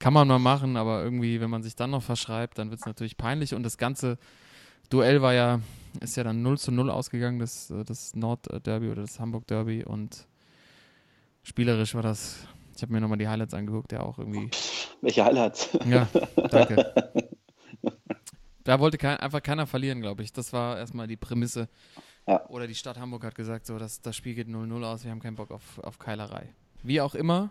kann 0.00 0.12
man 0.12 0.26
mal 0.26 0.40
machen, 0.40 0.76
aber 0.76 1.04
irgendwie, 1.04 1.40
wenn 1.40 1.48
man 1.50 1.62
sich 1.62 1.76
dann 1.76 1.90
noch 1.90 2.02
verschreibt, 2.02 2.58
dann 2.58 2.70
wird 2.70 2.80
es 2.80 2.86
natürlich 2.86 3.16
peinlich 3.16 3.54
und 3.54 3.62
das 3.62 3.78
ganze 3.78 4.18
Duell 4.88 5.22
war 5.22 5.32
ja, 5.32 5.60
ist 6.00 6.16
ja 6.16 6.24
dann 6.24 6.42
0 6.42 6.58
zu 6.58 6.72
0 6.72 6.90
ausgegangen, 6.90 7.38
das, 7.38 7.72
das 7.86 8.16
Nord-Derby 8.16 8.88
oder 8.88 9.02
das 9.02 9.20
Hamburg-Derby 9.20 9.84
und 9.84 10.26
spielerisch 11.44 11.94
war 11.94 12.02
das, 12.02 12.38
ich 12.74 12.82
habe 12.82 12.92
mir 12.92 13.00
nochmal 13.00 13.18
die 13.18 13.28
Highlights 13.28 13.54
angeguckt, 13.54 13.92
der 13.92 14.04
auch 14.04 14.18
irgendwie, 14.18 14.50
Welche 15.02 15.24
Highlights? 15.24 15.68
ja, 15.88 16.08
danke. 16.50 16.92
Da 18.70 18.78
wollte 18.78 18.98
kein, 18.98 19.16
einfach 19.16 19.42
keiner 19.42 19.66
verlieren, 19.66 20.00
glaube 20.00 20.22
ich. 20.22 20.32
Das 20.32 20.52
war 20.52 20.78
erstmal 20.78 21.08
die 21.08 21.16
Prämisse. 21.16 21.68
Ja. 22.28 22.46
Oder 22.50 22.68
die 22.68 22.76
Stadt 22.76 23.00
Hamburg 23.00 23.24
hat 23.24 23.34
gesagt, 23.34 23.66
so, 23.66 23.80
das, 23.80 24.00
das 24.00 24.14
Spiel 24.14 24.36
geht 24.36 24.46
0-0 24.46 24.84
aus, 24.84 25.02
wir 25.02 25.10
haben 25.10 25.18
keinen 25.18 25.34
Bock 25.34 25.50
auf, 25.50 25.80
auf 25.80 25.98
Keilerei. 25.98 26.54
Wie 26.84 27.00
auch 27.00 27.16
immer, 27.16 27.50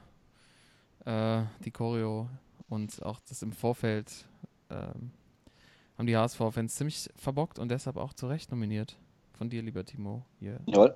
äh, 1.03 1.41
die 1.65 1.71
Choreo 1.71 2.29
und 2.69 3.03
auch 3.03 3.19
das 3.27 3.41
im 3.41 3.51
Vorfeld 3.51 4.29
ähm, 4.69 5.11
haben 5.97 6.07
die 6.07 6.15
HSV-Fans 6.15 6.75
ziemlich 6.75 7.09
verbockt 7.17 7.59
und 7.59 7.67
deshalb 7.67 7.97
auch 7.97 8.13
zu 8.13 8.27
Recht 8.27 8.49
nominiert. 8.49 8.95
Von 9.33 9.49
dir, 9.49 9.61
lieber 9.61 9.83
Timo, 9.83 10.25
hier 10.39 10.61
Jawohl. 10.67 10.95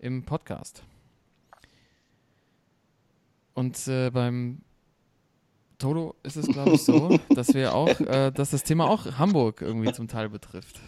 im 0.00 0.22
Podcast. 0.22 0.82
Und 3.54 3.88
äh, 3.88 4.10
beim 4.10 4.60
Toto 5.84 6.14
ist 6.22 6.36
es, 6.36 6.46
glaube 6.46 6.76
ich, 6.76 6.82
so, 6.82 7.18
dass 7.28 7.52
wir 7.52 7.74
auch, 7.74 7.88
äh, 8.00 8.30
dass 8.30 8.52
das 8.52 8.62
Thema 8.62 8.88
auch 8.88 9.18
Hamburg 9.18 9.60
irgendwie 9.60 9.92
zum 9.92 10.08
Teil 10.08 10.30
betrifft. 10.30 10.80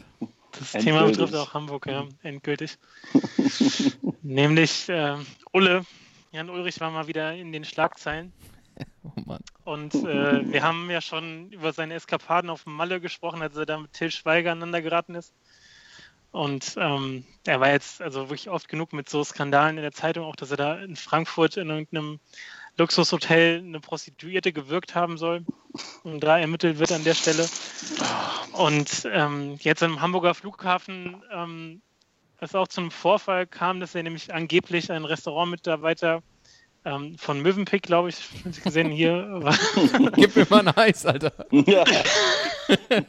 Das 0.53 0.75
Endgültig. 0.75 0.85
Thema 0.85 1.05
betrifft 1.05 1.35
auch 1.35 1.53
Hamburg, 1.53 1.87
ja, 1.87 2.07
endgültig. 2.23 2.79
Nämlich 4.23 4.89
äh, 4.89 5.17
Ulle. 5.53 5.85
Jan 6.33 6.49
Ulrich 6.49 6.81
war 6.81 6.91
mal 6.91 7.09
wieder 7.09 7.35
in 7.35 7.53
den 7.53 7.65
Schlagzeilen. 7.65 8.33
Oh 9.03 9.21
Mann. 9.25 9.41
Und 9.65 9.95
äh, 9.95 10.53
wir 10.53 10.63
haben 10.63 10.91
ja 10.91 11.01
schon 11.01 11.51
über 11.51 11.73
seine 11.73 11.95
Eskapaden 11.95 12.51
auf 12.51 12.67
Malle 12.67 13.01
gesprochen, 13.01 13.41
als 13.41 13.57
er 13.57 13.65
da 13.65 13.79
mit 13.79 13.93
Till 13.95 14.11
Schweiger 14.11 14.53
aneinander 14.53 14.83
geraten 14.83 15.15
ist. 15.15 15.33
Und 16.31 16.75
ähm, 16.77 17.25
er 17.47 17.61
war 17.61 17.71
jetzt 17.71 18.03
also 18.03 18.25
wirklich 18.25 18.51
oft 18.51 18.69
genug 18.69 18.93
mit 18.93 19.09
so 19.09 19.25
Skandalen 19.25 19.79
in 19.79 19.83
der 19.83 19.93
Zeitung, 19.93 20.27
auch 20.27 20.37
dass 20.37 20.51
er 20.51 20.59
da 20.59 20.79
in 20.79 20.97
Frankfurt 20.97 21.57
in 21.57 21.71
irgendeinem 21.71 22.21
Luxushotel 22.79 23.59
eine 23.59 23.81
Prostituierte 23.81 24.53
gewirkt 24.53 24.95
haben 24.95 25.17
soll 25.19 25.45
und 26.05 26.21
da 26.21 26.39
ermittelt 26.39 26.79
wird 26.79 26.93
an 26.93 27.05
der 27.05 27.15
Stelle. 27.15 27.49
Und 28.53 29.09
ähm, 29.11 29.57
jetzt 29.61 29.83
am 29.83 30.01
Hamburger 30.01 30.35
Flughafen 30.35 31.23
ähm, 31.33 31.83
es 32.41 32.55
auch 32.55 32.69
zu 32.69 32.81
einem 32.83 32.91
Vorfall 32.91 33.47
kam, 33.47 33.81
dass 33.81 33.95
er 33.95 34.03
nämlich 34.03 34.33
angeblich 34.35 34.91
einen 34.93 35.05
Restaurantmitarbeiter 35.07 36.23
ähm, 36.85 37.17
von 37.19 37.41
Mövenpick, 37.41 37.83
glaube 37.83 38.11
ich, 38.11 38.19
gesehen 38.63 38.91
hier. 38.91 39.27
war- 39.43 39.59
Gib 40.17 40.37
mir 40.37 40.47
mal 40.51 40.61
ein 40.69 40.77
Eis, 40.77 41.05
Alter. 41.07 41.33
Ja. 41.51 41.85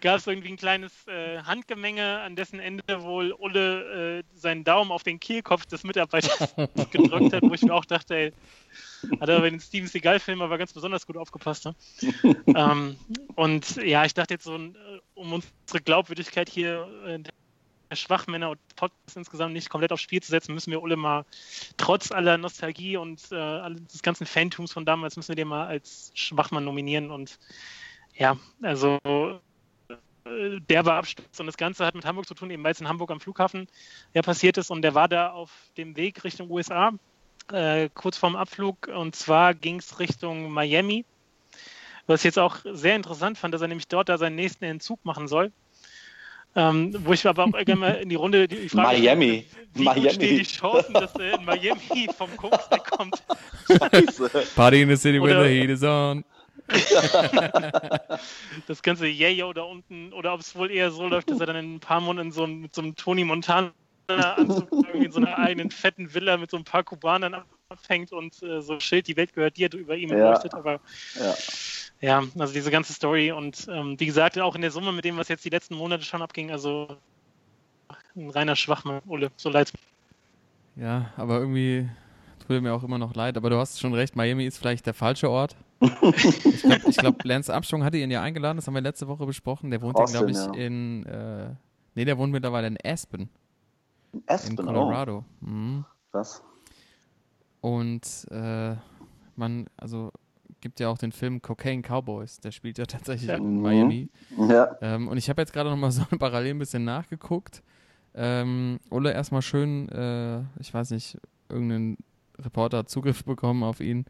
gab 0.00 0.18
es 0.18 0.26
irgendwie 0.26 0.50
ein 0.50 0.56
kleines 0.56 0.92
äh, 1.06 1.38
Handgemenge, 1.42 2.20
an 2.20 2.36
dessen 2.36 2.60
Ende 2.60 3.02
wohl 3.02 3.32
Ulle 3.32 4.18
äh, 4.18 4.22
seinen 4.34 4.64
Daumen 4.64 4.90
auf 4.90 5.02
den 5.02 5.20
Kehlkopf 5.20 5.66
des 5.66 5.84
Mitarbeiters 5.84 6.54
gedrückt 6.90 7.32
hat, 7.32 7.42
wo 7.42 7.54
ich 7.54 7.62
mir 7.62 7.74
auch 7.74 7.84
dachte, 7.84 8.14
ey, 8.14 8.32
hat 9.20 9.28
er 9.28 9.40
bei 9.40 9.50
den 9.50 9.60
Steven 9.60 9.88
Seagal-Filmen 9.88 10.42
aber 10.42 10.58
ganz 10.58 10.72
besonders 10.72 11.06
gut 11.06 11.16
aufgepasst. 11.16 11.64
Ne? 11.64 11.74
ähm, 12.54 12.96
und 13.34 13.76
ja, 13.76 14.04
ich 14.04 14.14
dachte 14.14 14.34
jetzt 14.34 14.44
so, 14.44 14.56
äh, 14.56 14.72
um 15.14 15.32
unsere 15.32 15.80
Glaubwürdigkeit 15.84 16.48
hier 16.48 16.88
äh, 17.06 17.18
der 17.18 17.32
Schwachmänner 17.96 18.50
und 18.50 18.58
Podcasts 18.74 19.16
insgesamt 19.16 19.52
nicht 19.52 19.70
komplett 19.70 19.92
aufs 19.92 20.02
Spiel 20.02 20.22
zu 20.22 20.30
setzen, 20.30 20.54
müssen 20.54 20.72
wir 20.72 20.82
Ulle 20.82 20.96
mal 20.96 21.24
trotz 21.76 22.10
aller 22.10 22.36
Nostalgie 22.36 22.96
und 22.96 23.20
äh, 23.30 23.70
des 23.92 24.02
ganzen 24.02 24.26
Fantums 24.26 24.72
von 24.72 24.84
damals, 24.84 25.16
müssen 25.16 25.28
wir 25.28 25.36
den 25.36 25.48
mal 25.48 25.66
als 25.66 26.10
Schwachmann 26.14 26.64
nominieren 26.64 27.10
und 27.10 27.38
ja, 28.14 28.36
also 28.62 28.98
äh, 30.26 30.60
derber 30.60 30.94
Absturz 30.94 31.38
und 31.38 31.46
das 31.46 31.56
Ganze 31.56 31.86
hat 31.86 31.94
mit 31.94 32.04
Hamburg 32.04 32.26
zu 32.26 32.34
tun, 32.34 32.50
eben 32.50 32.64
weil 32.64 32.72
es 32.72 32.80
in 32.80 32.88
Hamburg 32.88 33.10
am 33.10 33.20
Flughafen 33.20 33.68
ja 34.14 34.22
passiert 34.22 34.58
ist 34.58 34.70
und 34.70 34.82
der 34.82 34.94
war 34.94 35.08
da 35.08 35.30
auf 35.30 35.50
dem 35.76 35.96
Weg 35.96 36.24
Richtung 36.24 36.50
USA, 36.50 36.92
äh, 37.52 37.88
kurz 37.94 38.16
vorm 38.16 38.36
Abflug 38.36 38.88
und 38.88 39.14
zwar 39.14 39.54
ging 39.54 39.78
es 39.78 39.98
Richtung 39.98 40.50
Miami, 40.50 41.04
was 42.06 42.20
ich 42.20 42.24
jetzt 42.24 42.38
auch 42.38 42.58
sehr 42.64 42.96
interessant 42.96 43.38
fand, 43.38 43.54
dass 43.54 43.62
er 43.62 43.68
nämlich 43.68 43.88
dort 43.88 44.08
da 44.08 44.18
seinen 44.18 44.36
nächsten 44.36 44.64
Entzug 44.64 45.04
machen 45.04 45.28
soll. 45.28 45.52
Ähm, 46.58 46.94
wo 47.04 47.12
ich 47.12 47.26
aber 47.26 47.44
auch 47.44 47.52
gerne 47.66 47.76
mal 47.76 47.94
in 47.96 48.08
die 48.08 48.14
Runde 48.14 48.48
die 48.48 48.70
Frage 48.70 48.98
Miami. 48.98 49.44
wie 49.74 49.84
Miami. 49.84 50.02
gut 50.02 50.12
stehen 50.14 50.38
die 50.38 50.44
Chancen, 50.44 50.94
dass 50.94 51.14
er 51.16 51.38
in 51.38 51.44
Miami 51.44 52.08
vom 52.16 52.34
Koks 52.36 52.70
wegkommt. 52.70 53.22
Scheiße. 53.68 54.46
Party 54.56 54.80
in 54.80 54.88
the 54.88 54.96
city 54.96 55.20
when 55.20 55.38
the 55.38 55.48
heat 55.48 55.68
is 55.68 55.82
on. 55.82 56.24
das 58.66 58.82
ganze 58.82 59.06
Yayo 59.06 59.52
da 59.52 59.62
unten 59.62 60.12
oder 60.12 60.34
ob 60.34 60.40
es 60.40 60.54
wohl 60.56 60.70
eher 60.70 60.90
so 60.90 61.06
läuft, 61.06 61.30
dass 61.30 61.40
er 61.40 61.46
dann 61.46 61.56
in 61.56 61.74
ein 61.76 61.80
paar 61.80 62.00
Monaten 62.00 62.32
so, 62.32 62.44
ein- 62.44 62.60
mit 62.60 62.74
so 62.74 62.82
einem 62.82 62.94
Tony 62.96 63.24
Montana 63.24 63.72
Anzug 64.08 64.70
irgendwie 64.72 65.06
in 65.06 65.12
so 65.12 65.20
einer 65.20 65.36
eigenen 65.38 65.70
fetten 65.70 66.12
Villa 66.14 66.36
mit 66.36 66.50
so 66.50 66.56
ein 66.56 66.64
paar 66.64 66.84
Kubanern 66.84 67.44
abhängt 67.68 68.12
und 68.12 68.40
äh, 68.42 68.60
so 68.62 68.78
Schild, 68.78 69.08
die 69.08 69.16
Welt 69.16 69.32
gehört 69.32 69.56
dir, 69.56 69.72
über 69.72 69.96
ihm 69.96 70.10
Ja. 70.10 70.30
leuchtet. 70.30 70.54
Aber 70.54 70.80
Ja. 71.14 71.34
ja, 72.00 72.24
also 72.38 72.52
diese 72.52 72.70
ganze 72.70 72.92
Story 72.92 73.32
und 73.32 73.66
ähm, 73.68 73.98
wie 73.98 74.06
gesagt, 74.06 74.38
auch 74.38 74.54
in 74.54 74.60
der 74.62 74.70
Summe 74.70 74.92
mit 74.92 75.04
dem, 75.04 75.16
was 75.16 75.28
jetzt 75.28 75.44
die 75.44 75.50
letzten 75.50 75.76
Monate 75.76 76.04
schon 76.04 76.22
abging, 76.22 76.50
also 76.50 76.88
ein 78.14 78.30
reiner 78.30 78.56
Schwachmann, 78.56 79.00
Ole, 79.06 79.30
so 79.36 79.50
leid. 79.50 79.72
Ja, 80.76 81.12
aber 81.16 81.38
irgendwie 81.38 81.88
tut 82.46 82.62
mir 82.62 82.74
auch 82.74 82.82
immer 82.82 82.98
noch 82.98 83.14
leid. 83.14 83.36
Aber 83.36 83.50
du 83.50 83.56
hast 83.58 83.80
schon 83.80 83.94
recht, 83.94 84.14
Miami 84.16 84.44
ist 84.46 84.58
vielleicht 84.58 84.86
der 84.86 84.94
falsche 84.94 85.30
Ort. 85.30 85.56
Ich 85.80 86.62
glaube, 86.62 86.92
glaub, 86.96 87.24
Lance 87.24 87.52
Armstrong 87.52 87.84
hatte 87.84 87.98
ihn 87.98 88.10
ja 88.10 88.22
eingeladen, 88.22 88.56
das 88.56 88.66
haben 88.66 88.74
wir 88.74 88.80
letzte 88.80 89.08
Woche 89.08 89.26
besprochen. 89.26 89.70
Der 89.70 89.82
wohnt 89.82 89.96
glaube 89.96 90.30
ich, 90.30 90.36
ja. 90.36 90.52
in. 90.54 91.04
Äh, 91.06 91.54
nee, 91.94 92.04
der 92.04 92.16
wohnt 92.18 92.32
mittlerweile 92.32 92.66
in 92.68 92.78
Aspen, 92.84 93.28
in 94.12 94.22
Aspen, 94.26 94.58
oh, 94.60 94.64
Colorado. 94.64 95.24
Mhm. 95.40 95.84
was? 96.12 96.42
Und 97.60 98.26
äh, 98.30 98.76
man, 99.34 99.66
also 99.76 100.12
gibt 100.60 100.80
ja 100.80 100.88
auch 100.88 100.98
den 100.98 101.12
Film 101.12 101.42
Cocaine 101.42 101.82
Cowboys, 101.82 102.40
der 102.40 102.50
spielt 102.52 102.78
ja 102.78 102.86
tatsächlich 102.86 103.28
Ja. 103.28 103.36
in 103.36 103.56
Mhm. 103.56 103.62
Miami. 103.62 104.08
Ja. 104.48 104.76
Ähm, 104.80 105.08
und 105.08 105.16
ich 105.16 105.28
habe 105.28 105.42
jetzt 105.42 105.52
gerade 105.52 105.70
noch 105.70 105.76
mal 105.76 105.90
so 105.92 106.04
parallel 106.18 106.54
ein 106.54 106.58
bisschen 106.58 106.84
nachgeguckt. 106.84 107.62
Ähm, 108.14 108.78
Ulle 108.88 109.12
erstmal 109.12 109.42
schön, 109.42 109.88
äh, 109.90 110.40
ich 110.58 110.72
weiß 110.72 110.90
nicht, 110.92 111.18
irgendein 111.50 111.98
Reporter 112.38 112.78
hat 112.78 112.88
Zugriff 112.88 113.24
bekommen 113.24 113.62
auf 113.62 113.80
ihn. 113.80 114.06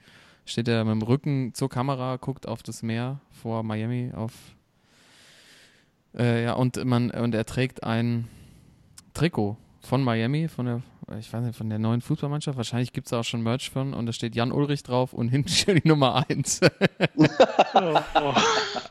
Steht 0.47 0.69
er 0.69 0.85
mit 0.85 0.93
dem 0.93 1.03
Rücken 1.03 1.55
zur 1.55 1.69
Kamera, 1.69 2.17
guckt 2.17 2.47
auf 2.47 2.63
das 2.63 2.83
Meer 2.83 3.21
vor 3.31 3.65
Miami 3.65 4.13
auf. 4.15 4.33
Äh, 6.17 6.45
ja, 6.45 6.53
und 6.55 6.83
man 6.85 7.11
und 7.11 7.35
er 7.35 7.45
trägt 7.45 7.83
ein 7.83 8.29
Trikot 9.13 9.57
von 9.81 10.05
Miami, 10.05 10.47
von 10.47 10.67
der, 10.67 10.83
ich 11.19 11.33
weiß 11.33 11.45
nicht, 11.45 11.59
von 11.59 11.69
der 11.69 11.81
neuen 11.81 12.01
Fußballmannschaft. 12.01 12.57
Wahrscheinlich 12.57 12.93
gibt 12.93 13.09
es 13.09 13.11
da 13.11 13.21
auch 13.21 13.25
schon 13.25 13.43
Merch 13.43 13.71
von 13.71 13.93
und 13.93 14.07
da 14.07 14.13
steht 14.13 14.37
Jan 14.37 14.53
Ulrich 14.53 14.85
drauf 14.85 15.13
und 15.13 15.29
hinten 15.29 15.49
steht 15.51 15.85
die 15.85 15.89
Nummer 15.89 16.25
1. 16.29 16.61
Oh, 17.75 17.99
oh. 18.15 18.35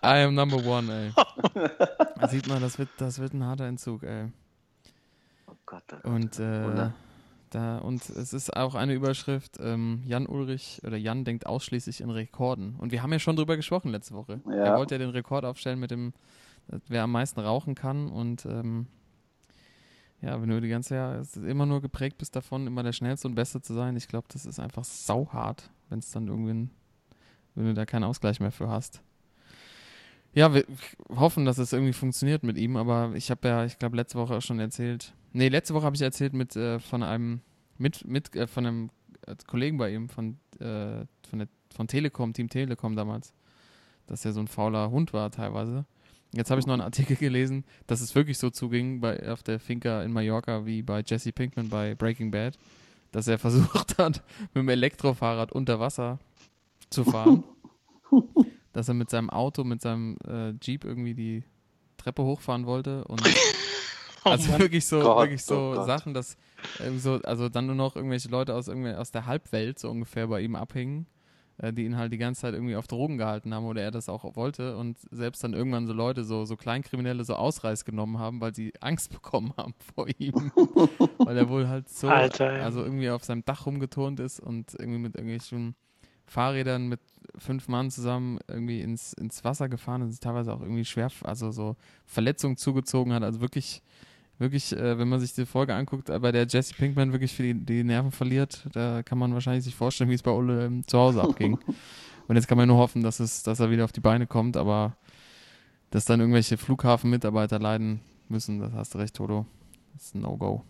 I 0.03 0.23
am 0.23 0.35
number 0.35 0.57
one, 0.65 0.93
ey. 0.93 1.11
Da 2.19 2.27
sieht 2.27 2.47
man, 2.47 2.61
das 2.61 2.77
wird, 2.77 2.89
das 2.97 3.19
wird 3.19 3.33
ein 3.33 3.45
harter 3.45 3.65
Entzug, 3.65 4.03
ey. 4.03 4.25
Oh 5.47 5.55
Gott. 5.65 5.83
Und, 6.03 6.37
äh, 6.37 6.63
Wunder. 6.65 6.93
Da, 7.55 7.77
und 7.77 8.09
es 8.09 8.33
ist 8.33 8.55
auch 8.55 8.75
eine 8.75 8.93
Überschrift, 8.93 9.59
ähm, 9.61 10.03
Jan 10.05 10.27
Ulrich 10.27 10.81
oder 10.85 10.97
Jan 10.97 11.23
denkt 11.23 11.45
ausschließlich 11.45 12.01
in 12.01 12.09
Rekorden. 12.09 12.75
Und 12.77 12.91
wir 12.91 13.01
haben 13.01 13.13
ja 13.13 13.19
schon 13.19 13.37
drüber 13.37 13.55
gesprochen 13.55 13.91
letzte 13.91 14.13
Woche. 14.13 14.41
Ja. 14.45 14.55
Er 14.55 14.77
wollte 14.77 14.95
ja 14.95 14.99
den 14.99 15.11
Rekord 15.11 15.45
aufstellen 15.45 15.79
mit 15.79 15.89
dem, 15.89 16.11
wer 16.87 17.03
am 17.03 17.13
meisten 17.13 17.39
rauchen 17.39 17.73
kann. 17.73 18.09
Und 18.09 18.45
ähm, 18.45 18.87
ja, 20.21 20.41
wenn 20.41 20.49
du 20.49 20.59
die 20.59 20.67
ganze 20.67 20.95
Jahr 20.95 21.21
immer 21.47 21.65
nur 21.65 21.81
geprägt 21.81 22.17
bist 22.17 22.35
davon, 22.35 22.67
immer 22.67 22.83
der 22.83 22.91
Schnellste 22.91 23.29
und 23.29 23.35
Beste 23.35 23.61
zu 23.61 23.73
sein, 23.73 23.95
ich 23.95 24.09
glaube, 24.09 24.27
das 24.29 24.45
ist 24.45 24.59
einfach 24.59 24.83
sauhart, 24.83 25.71
wenn 25.87 25.99
es 25.99 26.11
dann 26.11 26.27
irgendwie, 26.27 26.67
wenn 27.55 27.65
du 27.65 27.73
da 27.73 27.85
keinen 27.85 28.03
Ausgleich 28.03 28.41
mehr 28.41 28.51
für 28.51 28.67
hast. 28.67 29.01
Ja, 30.35 30.53
wir 30.53 30.65
hoffen, 31.15 31.45
dass 31.45 31.57
es 31.59 31.71
irgendwie 31.71 31.93
funktioniert 31.93 32.43
mit 32.43 32.57
ihm, 32.57 32.75
aber 32.75 33.13
ich 33.15 33.31
habe 33.31 33.47
ja, 33.47 33.63
ich 33.63 33.79
glaube, 33.79 33.95
letzte 33.95 34.19
Woche 34.19 34.41
schon 34.41 34.59
erzählt. 34.59 35.13
Nee, 35.31 35.47
letzte 35.47 35.73
Woche 35.73 35.85
habe 35.85 35.95
ich 35.95 36.01
erzählt 36.01 36.33
mit 36.33 36.57
äh, 36.57 36.79
von 36.79 37.03
einem 37.03 37.39
mit 37.77 38.05
mit 38.05 38.35
äh, 38.35 38.45
von 38.45 38.65
einem 38.65 38.89
äh, 39.25 39.35
Kollegen 39.47 39.77
bei 39.77 39.93
ihm 39.93 40.09
von 40.09 40.37
äh, 40.59 41.05
von 41.29 41.39
der 41.39 41.47
von 41.73 41.87
Telekom, 41.87 42.33
Team 42.33 42.49
Telekom 42.49 42.97
damals, 42.97 43.33
dass 44.07 44.25
er 44.25 44.33
so 44.33 44.41
ein 44.41 44.49
fauler 44.49 44.91
Hund 44.91 45.13
war 45.13 45.31
teilweise. 45.31 45.85
Jetzt 46.33 46.51
habe 46.51 46.59
ich 46.59 46.67
noch 46.67 46.73
einen 46.73 46.81
Artikel 46.81 47.15
gelesen, 47.15 47.63
dass 47.87 48.01
es 48.01 48.13
wirklich 48.13 48.37
so 48.37 48.49
zuging 48.49 48.99
bei 48.99 49.31
auf 49.31 49.41
der 49.41 49.57
Finca 49.57 50.03
in 50.03 50.11
Mallorca 50.11 50.65
wie 50.65 50.81
bei 50.81 51.01
Jesse 51.05 51.31
Pinkman 51.31 51.69
bei 51.69 51.95
Breaking 51.95 52.31
Bad, 52.31 52.57
dass 53.13 53.29
er 53.29 53.39
versucht 53.39 53.97
hat, 53.97 54.21
mit 54.53 54.63
dem 54.63 54.67
Elektrofahrrad 54.67 55.53
unter 55.53 55.79
Wasser 55.79 56.19
zu 56.89 57.05
fahren 57.05 57.45
dass 58.75 58.89
er 58.89 58.93
mit 58.93 59.09
seinem 59.09 59.29
Auto, 59.29 59.63
mit 59.63 59.81
seinem 59.81 60.17
äh, 60.27 60.53
Jeep 60.61 60.83
irgendwie 60.83 61.13
die 61.13 61.43
Treppe 61.95 62.23
hochfahren 62.23 62.65
wollte 62.65 63.05
und 63.05 63.21
Oh 64.25 64.31
also 64.31 64.51
Mann. 64.51 64.59
wirklich 64.59 64.85
so, 64.87 65.01
Gott, 65.01 65.17
wirklich 65.19 65.43
so 65.43 65.75
oh. 65.77 65.85
Sachen, 65.85 66.15
dass 66.15 66.35
ähm, 66.83 66.97
so, 66.97 67.21
also 67.23 67.47
dann 67.47 67.67
nur 67.67 67.75
noch 67.75 67.95
irgendwelche 67.95 68.27
Leute 68.27 68.55
aus 68.55 68.67
irgendwie 68.67 68.91
aus 68.91 69.11
der 69.11 69.27
Halbwelt 69.27 69.77
so 69.77 69.89
ungefähr 69.91 70.25
bei 70.25 70.41
ihm 70.41 70.55
abhingen, 70.55 71.05
äh, 71.59 71.71
die 71.71 71.85
ihn 71.85 71.95
halt 71.95 72.11
die 72.11 72.17
ganze 72.17 72.41
Zeit 72.41 72.55
irgendwie 72.55 72.75
auf 72.75 72.87
Drogen 72.87 73.19
gehalten 73.19 73.53
haben 73.53 73.67
oder 73.67 73.83
er 73.83 73.91
das 73.91 74.09
auch 74.09 74.35
wollte 74.35 74.77
und 74.77 74.97
selbst 75.11 75.43
dann 75.43 75.53
irgendwann 75.53 75.85
so 75.85 75.93
Leute, 75.93 76.23
so, 76.23 76.43
so 76.43 76.57
Kleinkriminelle 76.57 77.23
so 77.23 77.35
Ausreiß 77.35 77.85
genommen 77.85 78.17
haben, 78.17 78.41
weil 78.41 78.55
sie 78.55 78.73
Angst 78.81 79.11
bekommen 79.13 79.53
haben 79.57 79.75
vor 79.93 80.07
ihm. 80.17 80.51
weil 81.19 81.37
er 81.37 81.47
wohl 81.47 81.67
halt 81.67 81.87
so, 81.87 82.09
Alter, 82.09 82.49
also 82.63 82.83
irgendwie 82.83 83.11
auf 83.11 83.23
seinem 83.23 83.45
Dach 83.45 83.67
rumgeturnt 83.67 84.19
ist 84.19 84.39
und 84.39 84.73
irgendwie 84.73 84.99
mit 84.99 85.15
irgendwelchen 85.15 85.75
Fahrrädern 86.25 86.87
mit 86.87 86.99
fünf 87.37 87.67
Mann 87.67 87.91
zusammen 87.91 88.39
irgendwie 88.47 88.81
ins, 88.81 89.13
ins 89.13 89.43
Wasser 89.43 89.69
gefahren 89.69 90.01
und 90.01 90.11
sich 90.11 90.19
teilweise 90.19 90.53
auch 90.53 90.61
irgendwie 90.61 90.85
schwer, 90.85 91.09
also 91.23 91.51
so 91.51 91.75
Verletzungen 92.05 92.57
zugezogen 92.57 93.13
hat. 93.13 93.23
Also 93.23 93.41
wirklich, 93.41 93.81
wirklich, 94.37 94.73
äh, 94.73 94.97
wenn 94.97 95.09
man 95.09 95.19
sich 95.19 95.33
die 95.33 95.45
Folge 95.45 95.75
anguckt, 95.75 96.09
äh, 96.09 96.19
bei 96.19 96.31
der 96.31 96.47
Jesse 96.47 96.73
Pinkman 96.73 97.11
wirklich 97.11 97.33
für 97.33 97.43
die, 97.43 97.53
die 97.53 97.83
Nerven 97.83 98.11
verliert, 98.11 98.65
da 98.73 99.03
kann 99.03 99.17
man 99.17 99.33
wahrscheinlich 99.33 99.63
sich 99.63 99.75
vorstellen, 99.75 100.09
wie 100.09 100.15
es 100.15 100.23
bei 100.23 100.31
Ole 100.31 100.65
ähm, 100.65 100.87
zu 100.87 100.97
Hause 100.97 101.21
abging. 101.21 101.57
Und 102.27 102.35
jetzt 102.35 102.47
kann 102.47 102.57
man 102.57 102.67
nur 102.67 102.77
hoffen, 102.77 103.03
dass, 103.03 103.19
es, 103.19 103.43
dass 103.43 103.59
er 103.59 103.69
wieder 103.69 103.85
auf 103.85 103.91
die 103.91 104.01
Beine 104.01 104.25
kommt, 104.25 104.57
aber 104.57 104.97
dass 105.91 106.05
dann 106.05 106.19
irgendwelche 106.19 106.57
Flughafenmitarbeiter 106.57 107.59
leiden 107.59 108.01
müssen, 108.29 108.59
das 108.59 108.73
hast 108.73 108.93
du 108.93 108.97
recht, 108.97 109.15
Toto. 109.15 109.45
Das 109.93 110.07
ist 110.07 110.15
ein 110.15 110.21
No-Go. 110.21 110.63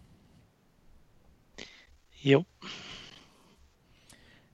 Jo. 2.21 2.45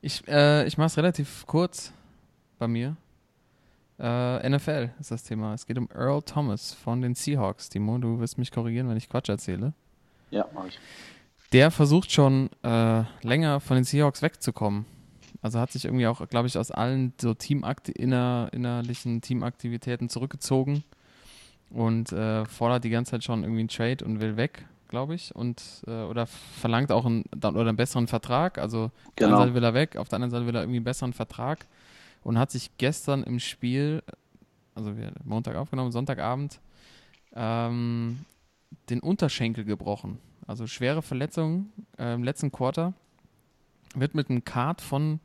Ich, 0.02 0.28
äh, 0.28 0.66
ich 0.68 0.78
mache 0.78 0.88
es 0.88 0.98
relativ 0.98 1.46
kurz 1.48 1.94
bei 2.62 2.68
mir. 2.68 2.96
Äh, 4.00 4.48
NFL 4.50 4.92
ist 5.00 5.12
das 5.12 5.24
Thema. 5.24 5.54
Es 5.56 5.66
geht 5.66 5.78
um 5.80 5.90
Earl 5.94 6.22
Thomas 6.22 6.74
von 6.74 7.02
den 7.02 7.16
Seahawks. 7.16 7.70
Timo, 7.70 7.98
du 7.98 8.20
wirst 8.20 8.38
mich 8.38 8.52
korrigieren, 8.52 8.88
wenn 8.88 8.98
ich 8.98 9.10
Quatsch 9.10 9.30
erzähle. 9.30 9.74
Ja, 10.30 10.46
mach 10.54 10.66
ich. 10.68 10.80
Der 11.52 11.72
versucht 11.72 12.12
schon 12.12 12.50
äh, 12.64 13.04
länger 13.24 13.60
von 13.60 13.76
den 13.76 13.84
Seahawks 13.84 14.22
wegzukommen. 14.22 14.86
Also 15.42 15.60
hat 15.60 15.72
sich 15.72 15.86
irgendwie 15.86 16.06
auch, 16.08 16.28
glaube 16.30 16.48
ich, 16.48 16.58
aus 16.58 16.70
allen 16.72 17.14
so 17.20 17.34
Teamakti 17.34 17.92
inner, 17.94 18.50
innerlichen 18.54 19.22
Teamaktivitäten 19.22 20.08
zurückgezogen 20.08 20.84
und 21.72 22.12
äh, 22.12 22.46
fordert 22.46 22.84
die 22.84 22.92
ganze 22.92 23.12
Zeit 23.12 23.24
schon 23.24 23.42
irgendwie 23.44 23.62
einen 23.62 23.70
Trade 23.70 24.06
und 24.06 24.22
will 24.22 24.38
weg, 24.38 24.66
glaube 24.88 25.16
ich. 25.16 25.36
Und 25.36 25.62
äh, 25.88 26.04
oder 26.04 26.28
verlangt 26.28 26.92
auch 26.92 27.06
einen, 27.06 27.24
oder 27.36 27.62
einen 27.62 27.76
besseren 27.76 28.08
Vertrag. 28.08 28.60
Also 28.60 28.86
auf 28.86 28.92
der 29.18 29.28
Genau. 29.28 29.38
einen 29.40 29.48
Seite 29.48 29.56
will 29.56 29.64
er 29.64 29.74
weg, 29.74 29.98
auf 29.98 30.10
der 30.10 30.18
anderen 30.18 30.32
Seite 30.32 30.46
will 30.46 30.56
er 30.56 30.62
irgendwie 30.62 30.78
einen 30.78 30.86
besseren 30.86 31.14
Vertrag 31.14 31.66
und 32.24 32.38
hat 32.38 32.52
sich 32.52 32.78
gestern 32.78 33.24
im 33.24 33.40
Spiel, 33.40 34.04
also 34.76 34.98
wir 34.98 35.12
Montag 35.24 35.56
aufgenommen, 35.56 35.92
Sonntagabend, 35.92 36.60
ähm, 37.34 38.26
den 38.90 39.00
Unterschenkel 39.00 39.66
gebrochen. 39.66 40.20
Also 40.48 40.68
schwere 40.68 41.02
Verletzung 41.02 41.72
äh, 41.98 42.14
im 42.14 42.24
letzten 42.24 42.52
Quarter. 42.52 42.94
wird 43.96 44.16
mit 44.16 44.30
einem 44.30 44.44
Kart 44.44 44.82
von, 44.82 45.20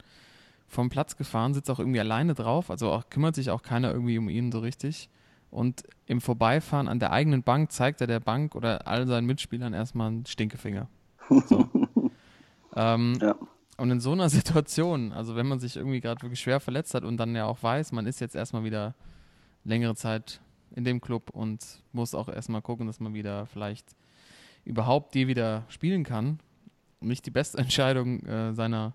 vom 0.66 0.88
Platz 0.88 1.16
gefahren, 1.16 1.54
sitzt 1.54 1.70
auch 1.70 1.78
irgendwie 1.78 2.00
alleine 2.00 2.34
drauf, 2.34 2.70
also 2.70 2.90
auch, 2.90 3.08
kümmert 3.10 3.34
sich 3.34 3.50
auch 3.50 3.62
keiner 3.62 3.92
irgendwie 3.92 4.18
um 4.18 4.28
ihn 4.28 4.50
so 4.52 4.58
richtig. 4.60 5.08
Und 5.50 5.84
im 6.06 6.20
Vorbeifahren 6.20 6.88
an 6.88 6.98
der 6.98 7.12
eigenen 7.12 7.42
Bank 7.42 7.72
zeigt 7.72 8.00
er 8.00 8.06
der 8.06 8.20
Bank 8.20 8.54
oder 8.54 8.86
all 8.86 9.06
seinen 9.06 9.26
Mitspielern 9.26 9.72
erstmal 9.72 10.08
einen 10.08 10.26
Stinkefinger. 10.26 10.88
So. 11.28 11.68
ähm, 12.76 13.18
Ja. 13.20 13.36
Und 13.76 13.90
in 13.90 14.00
so 14.00 14.12
einer 14.12 14.28
Situation, 14.30 15.12
also 15.12 15.36
wenn 15.36 15.46
man 15.46 15.58
sich 15.58 15.76
irgendwie 15.76 16.00
gerade 16.00 16.22
wirklich 16.22 16.40
schwer 16.40 16.60
verletzt 16.60 16.94
hat 16.94 17.04
und 17.04 17.16
dann 17.16 17.34
ja 17.34 17.46
auch 17.46 17.62
weiß, 17.62 17.92
man 17.92 18.06
ist 18.06 18.20
jetzt 18.20 18.34
erstmal 18.34 18.64
wieder 18.64 18.94
längere 19.64 19.94
Zeit 19.94 20.40
in 20.74 20.84
dem 20.84 21.00
Club 21.00 21.30
und 21.30 21.82
muss 21.92 22.14
auch 22.14 22.28
erstmal 22.28 22.62
gucken, 22.62 22.86
dass 22.86 23.00
man 23.00 23.14
wieder 23.14 23.46
vielleicht 23.46 23.96
überhaupt 24.64 25.14
die 25.14 25.28
wieder 25.28 25.64
spielen 25.68 26.04
kann. 26.04 26.40
Nicht 27.00 27.26
die 27.26 27.30
beste 27.30 27.58
Entscheidung 27.58 28.20
äh, 28.26 28.54
seiner, 28.54 28.94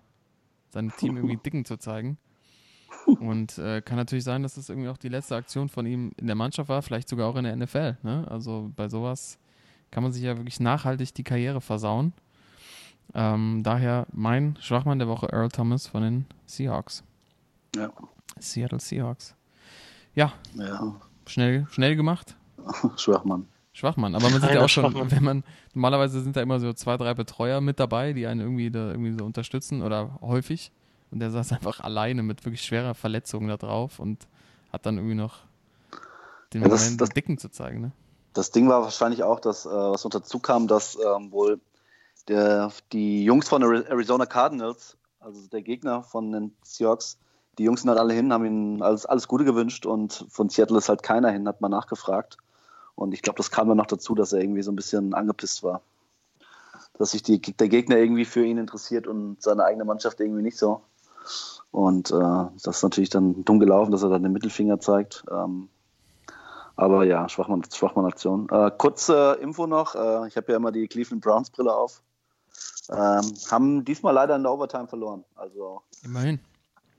seinem 0.70 0.94
Team 0.96 1.16
irgendwie 1.16 1.36
dicken 1.44 1.64
zu 1.64 1.76
zeigen. 1.76 2.18
Und 3.06 3.58
äh, 3.58 3.80
kann 3.80 3.96
natürlich 3.96 4.24
sein, 4.24 4.42
dass 4.42 4.56
es 4.56 4.68
irgendwie 4.68 4.88
auch 4.88 4.98
die 4.98 5.08
letzte 5.08 5.34
Aktion 5.34 5.68
von 5.68 5.86
ihm 5.86 6.12
in 6.18 6.26
der 6.26 6.36
Mannschaft 6.36 6.68
war, 6.68 6.82
vielleicht 6.82 7.08
sogar 7.08 7.28
auch 7.28 7.36
in 7.36 7.44
der 7.44 7.56
NFL. 7.56 7.96
Ne? 8.02 8.26
Also 8.28 8.70
bei 8.76 8.88
sowas 8.88 9.38
kann 9.90 10.02
man 10.02 10.12
sich 10.12 10.22
ja 10.22 10.36
wirklich 10.36 10.60
nachhaltig 10.60 11.12
die 11.14 11.24
Karriere 11.24 11.60
versauen. 11.60 12.12
Ähm, 13.14 13.62
daher 13.62 14.06
mein 14.12 14.56
Schwachmann 14.60 14.98
der 14.98 15.08
Woche, 15.08 15.28
Earl 15.32 15.48
Thomas 15.50 15.86
von 15.86 16.02
den 16.02 16.26
Seahawks. 16.46 17.02
Ja. 17.76 17.90
Seattle 18.38 18.80
Seahawks. 18.80 19.34
Ja, 20.14 20.32
Ja, 20.54 20.94
schnell, 21.26 21.66
schnell 21.70 21.96
gemacht. 21.96 22.36
Schwachmann. 22.96 23.46
Schwachmann. 23.74 24.14
Aber 24.14 24.28
man 24.30 24.40
sieht 24.40 24.50
ja 24.54 24.62
auch 24.64 24.68
schon, 24.68 25.10
wenn 25.10 25.24
man, 25.24 25.44
normalerweise 25.72 26.20
sind 26.20 26.36
da 26.36 26.42
immer 26.42 26.60
so 26.60 26.72
zwei, 26.74 26.96
drei 26.96 27.14
Betreuer 27.14 27.60
mit 27.60 27.80
dabei, 27.80 28.12
die 28.12 28.26
einen 28.26 28.40
irgendwie 28.40 28.70
da 28.70 28.90
irgendwie 28.90 29.12
so 29.18 29.24
unterstützen 29.24 29.82
oder 29.82 30.18
häufig. 30.20 30.70
Und 31.10 31.20
der 31.20 31.30
saß 31.30 31.52
einfach 31.52 31.80
alleine 31.80 32.22
mit 32.22 32.44
wirklich 32.44 32.62
schwerer 32.62 32.94
Verletzung 32.94 33.48
da 33.48 33.56
drauf 33.56 33.98
und 33.98 34.26
hat 34.72 34.84
dann 34.86 34.96
irgendwie 34.96 35.14
noch 35.14 35.38
den 36.52 36.62
Ja, 36.62 36.68
das- 36.68 36.82
Moment 36.84 37.00
das- 37.00 37.08
den 37.10 37.14
Dicken 37.14 37.38
zu 37.38 37.50
zeigen, 37.50 37.80
ne? 37.80 37.92
Das 38.34 38.50
Ding 38.50 38.66
war 38.68 38.82
wahrscheinlich 38.82 39.22
auch, 39.22 39.40
dass, 39.40 39.66
äh, 39.66 39.70
was 39.70 40.04
noch 40.04 40.10
dazu 40.10 40.38
kam, 40.38 40.66
dass 40.66 40.96
ähm, 40.96 41.30
wohl 41.32 41.60
der, 42.28 42.70
die 42.92 43.24
Jungs 43.24 43.48
von 43.48 43.62
Arizona 43.62 44.26
Cardinals, 44.26 44.96
also 45.20 45.46
der 45.48 45.62
Gegner 45.62 46.02
von 46.02 46.32
den 46.32 46.56
Seahawks, 46.62 47.18
die 47.58 47.64
Jungs 47.64 47.82
sind 47.82 47.90
halt 47.90 47.98
alle 47.98 48.14
hin, 48.14 48.32
haben 48.32 48.44
ihnen 48.44 48.82
alles, 48.82 49.06
alles 49.06 49.28
Gute 49.28 49.44
gewünscht 49.44 49.86
und 49.86 50.26
von 50.30 50.48
Seattle 50.48 50.78
ist 50.78 50.88
halt 50.88 51.02
keiner 51.02 51.30
hin, 51.30 51.46
hat 51.46 51.60
man 51.60 51.70
nachgefragt. 51.70 52.38
Und 52.94 53.12
ich 53.12 53.22
glaube, 53.22 53.36
das 53.36 53.50
kam 53.50 53.68
dann 53.68 53.76
noch 53.76 53.86
dazu, 53.86 54.14
dass 54.14 54.32
er 54.32 54.40
irgendwie 54.40 54.62
so 54.62 54.70
ein 54.70 54.76
bisschen 54.76 55.14
angepisst 55.14 55.62
war. 55.62 55.82
Dass 56.98 57.12
sich 57.12 57.22
die, 57.22 57.40
der 57.40 57.68
Gegner 57.68 57.96
irgendwie 57.96 58.24
für 58.24 58.44
ihn 58.44 58.58
interessiert 58.58 59.06
und 59.06 59.42
seine 59.42 59.64
eigene 59.64 59.84
Mannschaft 59.84 60.20
irgendwie 60.20 60.42
nicht 60.42 60.58
so. 60.58 60.82
Und 61.70 62.10
äh, 62.10 62.14
das 62.62 62.76
ist 62.76 62.82
natürlich 62.82 63.10
dann 63.10 63.44
dumm 63.44 63.58
gelaufen, 63.58 63.92
dass 63.92 64.02
er 64.02 64.10
dann 64.10 64.22
den 64.22 64.32
Mittelfinger 64.32 64.78
zeigt. 64.80 65.24
Ähm, 65.30 65.68
aber 66.76 67.04
ja, 67.04 67.28
Schwachmann, 67.28 67.62
Schwachmann-Aktion. 67.70 68.48
Äh, 68.50 68.70
kurze 68.76 69.38
Info 69.40 69.66
noch: 69.66 69.94
äh, 69.94 70.28
Ich 70.28 70.36
habe 70.36 70.52
ja 70.52 70.56
immer 70.56 70.72
die 70.72 70.88
Cleveland 70.88 71.22
Browns-Brille 71.22 71.74
auf. 71.74 72.02
Ähm, 72.90 73.34
haben 73.50 73.84
diesmal 73.84 74.14
leider 74.14 74.36
in 74.36 74.42
der 74.42 74.52
Overtime 74.52 74.88
verloren. 74.88 75.24
Also, 75.34 75.82
Immerhin. 76.04 76.40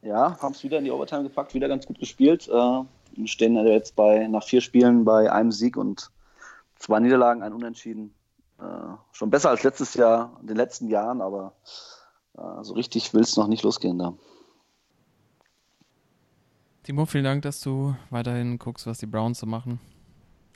ja, 0.02 0.38
haben 0.42 0.54
es 0.54 0.64
wieder 0.64 0.80
in 0.80 0.86
die 0.86 0.92
Overtime 0.92 1.24
gepackt, 1.24 1.54
wieder 1.54 1.68
ganz 1.68 1.86
gut 1.86 2.00
gespielt. 2.00 2.48
Äh, 2.48 2.82
und 3.18 3.30
stehen 3.30 3.58
also 3.58 3.72
jetzt 3.72 3.96
bei, 3.96 4.28
nach 4.28 4.44
vier 4.44 4.62
Spielen 4.62 5.06
bei 5.06 5.32
einem 5.32 5.52
Sieg 5.52 5.78
und 5.78 6.10
zwei 6.78 7.00
Niederlagen, 7.00 7.44
ein 7.44 7.54
Unentschieden. 7.54 8.14
Äh, 8.60 8.64
schon 9.12 9.30
besser 9.30 9.50
als 9.50 9.64
letztes 9.64 9.94
Jahr, 9.94 10.38
in 10.42 10.48
den 10.48 10.58
letzten 10.58 10.88
Jahren, 10.88 11.22
aber 11.22 11.54
äh, 12.38 12.64
so 12.64 12.74
richtig 12.74 13.14
will 13.14 13.22
es 13.22 13.38
noch 13.38 13.48
nicht 13.48 13.64
losgehen 13.64 14.00
da. 14.00 14.14
Timo, 16.84 17.06
vielen 17.06 17.24
Dank, 17.24 17.44
dass 17.44 17.62
du 17.62 17.96
weiterhin 18.10 18.60
guckst, 18.60 18.86
was 18.88 18.98
die 18.98 19.06
Browns 19.06 19.40
so 19.40 19.46
machen. 19.46 19.80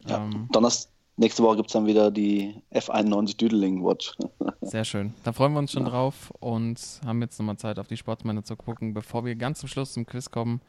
Ja. 0.05 0.17
Ähm, 0.17 0.49
Donnerstag, 0.51 0.91
nächste 1.17 1.43
Woche 1.43 1.57
gibt 1.57 1.69
es 1.69 1.73
dann 1.73 1.85
wieder 1.85 2.09
die 2.11 2.55
F91 2.71 3.37
Düdeling 3.37 3.83
Watch. 3.83 4.13
Sehr 4.61 4.85
schön. 4.85 5.13
Da 5.23 5.33
freuen 5.33 5.53
wir 5.53 5.59
uns 5.59 5.71
schon 5.71 5.85
drauf 5.85 6.31
und 6.39 6.79
haben 7.05 7.21
jetzt 7.21 7.37
nochmal 7.39 7.57
Zeit, 7.57 7.79
auf 7.79 7.87
die 7.87 7.97
Sportsmänner 7.97 8.43
zu 8.43 8.55
gucken. 8.55 8.93
Bevor 8.93 9.25
wir 9.25 9.35
ganz 9.35 9.59
zum 9.59 9.69
Schluss 9.69 9.93
zum 9.93 10.05
Quiz 10.05 10.31
kommen, 10.31 10.61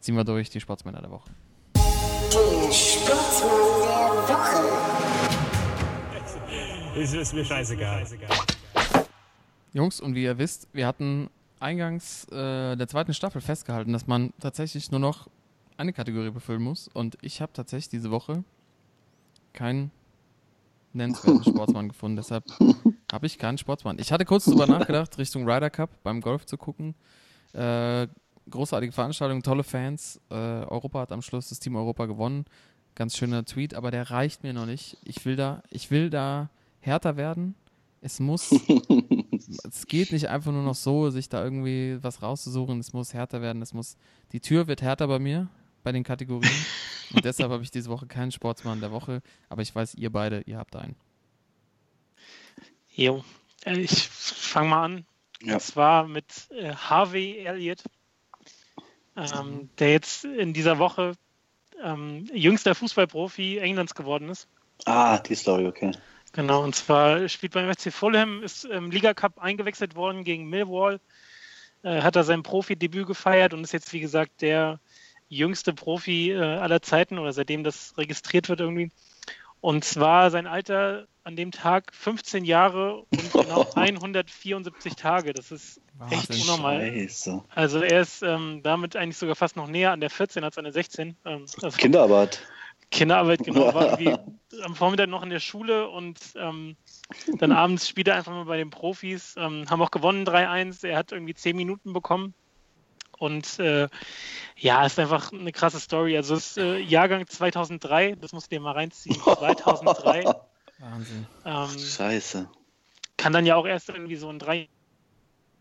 ziehen 0.00 0.16
wir 0.16 0.24
durch 0.24 0.50
die 0.50 0.60
Sportsmänner 0.60 1.00
der 1.00 1.10
Woche. 1.10 1.30
Der 1.74 2.72
Sportsmann 2.72 3.50
der 4.28 4.36
Woche. 4.36 5.00
Ist, 6.96 7.14
ist 7.14 7.32
mir 7.32 7.44
scheißegal. 7.44 8.04
Jungs, 9.72 10.00
und 10.00 10.14
wie 10.14 10.24
ihr 10.24 10.38
wisst, 10.38 10.68
wir 10.72 10.86
hatten 10.86 11.30
eingangs 11.60 12.24
äh, 12.32 12.76
der 12.76 12.88
zweiten 12.88 13.14
Staffel 13.14 13.40
festgehalten, 13.40 13.92
dass 13.92 14.06
man 14.06 14.32
tatsächlich 14.40 14.90
nur 14.90 15.00
noch 15.00 15.28
eine 15.76 15.92
Kategorie 15.92 16.30
befüllen 16.30 16.62
muss. 16.62 16.88
Und 16.88 17.16
ich 17.22 17.40
habe 17.40 17.52
tatsächlich 17.52 17.88
diese 17.90 18.10
Woche 18.10 18.44
keinen 19.52 19.90
nennenswerten 20.92 21.44
Sportsmann 21.44 21.88
gefunden. 21.88 22.16
Deshalb 22.16 22.44
habe 23.12 23.26
ich 23.26 23.38
keinen 23.38 23.58
Sportsmann. 23.58 23.98
Ich 23.98 24.12
hatte 24.12 24.24
kurz 24.24 24.44
darüber 24.44 24.66
nachgedacht, 24.68 25.16
Richtung 25.18 25.48
Ryder 25.48 25.70
Cup 25.70 25.90
beim 26.02 26.20
Golf 26.20 26.46
zu 26.46 26.56
gucken. 26.56 26.94
Äh, 27.52 28.08
großartige 28.48 28.92
Veranstaltung, 28.92 29.42
tolle 29.42 29.64
Fans. 29.64 30.20
Äh, 30.30 30.34
Europa 30.34 31.00
hat 31.00 31.12
am 31.12 31.22
Schluss 31.22 31.48
das 31.48 31.60
Team 31.60 31.76
Europa 31.76 32.06
gewonnen. 32.06 32.44
Ganz 32.94 33.16
schöner 33.16 33.44
Tweet, 33.44 33.74
aber 33.74 33.90
der 33.90 34.10
reicht 34.10 34.42
mir 34.42 34.52
noch 34.52 34.66
nicht. 34.66 34.98
Ich 35.04 35.24
will 35.24 35.36
da, 35.36 35.62
ich 35.70 35.90
will 35.90 36.10
da 36.10 36.50
härter 36.80 37.16
werden. 37.16 37.54
Es 38.02 38.18
muss, 38.18 38.50
es 39.68 39.86
geht 39.86 40.12
nicht 40.12 40.28
einfach 40.28 40.52
nur 40.52 40.62
noch 40.62 40.74
so, 40.74 41.10
sich 41.10 41.28
da 41.28 41.44
irgendwie 41.44 41.98
was 42.02 42.22
rauszusuchen. 42.22 42.80
Es 42.80 42.92
muss 42.92 43.14
härter 43.14 43.42
werden. 43.42 43.62
Es 43.62 43.74
muss, 43.74 43.96
die 44.32 44.40
Tür 44.40 44.66
wird 44.66 44.82
härter 44.82 45.06
bei 45.06 45.18
mir, 45.18 45.48
bei 45.82 45.92
den 45.92 46.04
Kategorien. 46.04 46.50
Und 47.14 47.24
deshalb 47.24 47.50
habe 47.50 47.62
ich 47.62 47.70
diese 47.70 47.90
Woche 47.90 48.06
keinen 48.06 48.30
Sportsmann 48.30 48.80
der 48.80 48.92
Woche. 48.92 49.22
Aber 49.48 49.62
ich 49.62 49.74
weiß, 49.74 49.94
ihr 49.94 50.10
beide, 50.10 50.42
ihr 50.42 50.58
habt 50.58 50.76
einen. 50.76 50.94
Jo, 52.90 53.24
äh, 53.64 53.78
ich 53.78 54.08
fange 54.08 54.68
mal 54.68 54.84
an. 54.84 55.06
Ja. 55.42 55.54
Und 55.54 55.60
zwar 55.62 56.06
mit 56.06 56.26
äh, 56.50 56.74
Harvey 56.74 57.38
Elliott, 57.38 57.82
ähm, 59.16 59.70
der 59.78 59.92
jetzt 59.92 60.24
in 60.24 60.52
dieser 60.52 60.78
Woche 60.78 61.14
ähm, 61.82 62.26
jüngster 62.32 62.74
Fußballprofi 62.74 63.58
Englands 63.58 63.94
geworden 63.94 64.28
ist. 64.28 64.48
Ah, 64.84 65.18
die 65.18 65.34
Story, 65.34 65.66
okay. 65.66 65.92
Genau, 66.32 66.62
und 66.62 66.74
zwar 66.74 67.28
spielt 67.28 67.52
beim 67.52 67.72
FC 67.72 67.92
Fulham, 67.92 68.42
ist 68.42 68.64
im 68.64 68.90
Liga 68.90 69.14
Cup 69.14 69.38
eingewechselt 69.38 69.96
worden 69.96 70.22
gegen 70.22 70.48
Millwall, 70.48 71.00
äh, 71.82 72.02
hat 72.02 72.16
da 72.16 72.22
sein 72.22 72.42
Profi-Debüt 72.42 73.06
gefeiert 73.06 73.52
und 73.52 73.64
ist 73.64 73.72
jetzt, 73.72 73.92
wie 73.92 74.00
gesagt, 74.00 74.42
der 74.42 74.78
jüngste 75.30 75.72
Profi 75.72 76.32
äh, 76.32 76.38
aller 76.38 76.82
Zeiten 76.82 77.18
oder 77.18 77.32
seitdem 77.32 77.64
das 77.64 77.94
registriert 77.96 78.50
wird 78.50 78.60
irgendwie. 78.60 78.90
Und 79.62 79.84
zwar 79.84 80.30
sein 80.30 80.46
Alter 80.46 81.06
an 81.22 81.36
dem 81.36 81.52
Tag 81.52 81.94
15 81.94 82.44
Jahre 82.44 82.96
und 82.96 83.32
genau 83.32 83.66
174 83.74 84.96
Tage. 84.96 85.32
Das 85.32 85.52
ist 85.52 85.80
echt 86.10 86.28
Wahnsinn. 86.28 86.42
unnormal. 86.42 86.80
Scheiße. 86.80 87.44
Also 87.54 87.80
er 87.80 88.00
ist 88.00 88.22
ähm, 88.22 88.60
damit 88.62 88.96
eigentlich 88.96 89.18
sogar 89.18 89.36
fast 89.36 89.56
noch 89.56 89.68
näher 89.68 89.92
an 89.92 90.00
der 90.00 90.10
14 90.10 90.44
als 90.44 90.58
an 90.58 90.64
der 90.64 90.72
16. 90.72 91.16
Ähm, 91.24 91.46
also 91.62 91.76
Kinderarbeit. 91.76 92.42
Kinderarbeit, 92.90 93.44
genau. 93.44 93.72
War 93.72 93.98
irgendwie 94.00 94.16
am 94.64 94.74
Vormittag 94.74 95.08
noch 95.08 95.22
in 95.22 95.30
der 95.30 95.40
Schule 95.40 95.88
und 95.88 96.18
ähm, 96.36 96.76
dann 97.38 97.52
abends 97.52 97.86
spielt 97.88 98.08
er 98.08 98.16
einfach 98.16 98.32
mal 98.32 98.46
bei 98.46 98.56
den 98.56 98.70
Profis. 98.70 99.34
Ähm, 99.36 99.66
haben 99.70 99.82
auch 99.82 99.90
gewonnen 99.92 100.26
3-1. 100.26 100.86
Er 100.86 100.96
hat 100.96 101.12
irgendwie 101.12 101.34
10 101.34 101.54
Minuten 101.54 101.92
bekommen. 101.92 102.34
Und 103.20 103.58
äh, 103.58 103.86
ja, 104.56 104.86
ist 104.86 104.98
einfach 104.98 105.30
eine 105.30 105.52
krasse 105.52 105.78
Story. 105.78 106.16
Also 106.16 106.34
es 106.34 106.52
ist 106.52 106.58
äh, 106.58 106.78
Jahrgang 106.78 107.26
2003, 107.26 108.16
das 108.18 108.32
musst 108.32 108.50
du 108.50 108.56
dir 108.56 108.62
mal 108.62 108.72
reinziehen. 108.72 109.20
2003. 109.22 110.24
Wahnsinn. 110.78 111.26
Ähm, 111.44 111.78
Scheiße. 111.78 112.48
kann 113.18 113.34
dann 113.34 113.44
ja 113.44 113.56
auch 113.56 113.66
erst 113.66 113.90
irgendwie 113.90 114.16
so 114.16 114.30
in 114.30 114.38
drei 114.38 114.70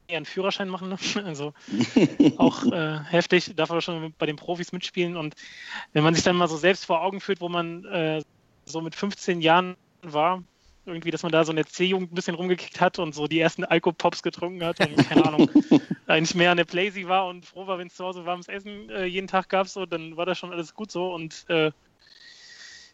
Jahren 0.10 0.23
Führerschein 0.23 0.69
machen. 0.69 0.88
Ne? 0.88 0.98
Also 1.26 1.53
auch 2.38 2.64
äh, 2.64 2.99
heftig, 3.03 3.53
darf 3.57 3.72
aber 3.72 3.81
schon 3.81 4.14
bei 4.18 4.26
den 4.26 4.38
Profis 4.38 4.72
mitspielen. 4.72 5.18
Und 5.18 5.36
wenn 5.91 6.06
man 6.06 6.15
sich 6.15 6.23
dann 6.23 6.38
mal 6.38 6.48
so 6.48 6.56
selbst 6.56 6.86
vor 6.86 7.02
Augen 7.02 7.19
führt, 7.19 7.41
wo 7.41 7.49
man 7.49 7.84
äh, 7.84 8.23
so 8.64 8.80
mit 8.80 8.95
15 8.95 9.41
Jahren 9.41 9.76
war, 10.02 10.44
irgendwie, 10.85 11.11
dass 11.11 11.23
man 11.23 11.31
da 11.31 11.43
so 11.43 11.51
in 11.51 11.57
der 11.57 11.68
C-Jugend 11.68 12.11
ein 12.11 12.15
bisschen 12.15 12.35
rumgekickt 12.35 12.81
hat 12.81 12.99
und 12.99 13.14
so 13.14 13.27
die 13.27 13.39
ersten 13.39 13.64
Alkopops 13.64 14.23
getrunken 14.23 14.64
hat 14.64 14.80
und 14.80 14.95
keine 15.07 15.26
Ahnung, 15.26 15.49
eigentlich 16.07 16.35
mehr 16.35 16.51
an 16.51 16.57
der 16.57 16.65
Playsee 16.65 17.07
war 17.07 17.27
und 17.27 17.45
froh 17.45 17.68
war, 17.68 17.77
wenn 17.77 17.88
es 17.88 17.95
zu 17.95 18.06
Hause 18.06 18.26
warmes 18.26 18.47
Essen 18.47 18.89
äh, 18.89 19.06
jeden 19.06 19.27
Tag 19.27 19.49
gab, 19.49 19.68
so, 19.68 19.85
dann 19.85 20.18
war 20.18 20.26
das 20.26 20.38
schon 20.38 20.51
alles 20.51 20.73
gut 20.73 20.91
so 20.91 21.14
und 21.14 21.45
äh, 21.49 21.72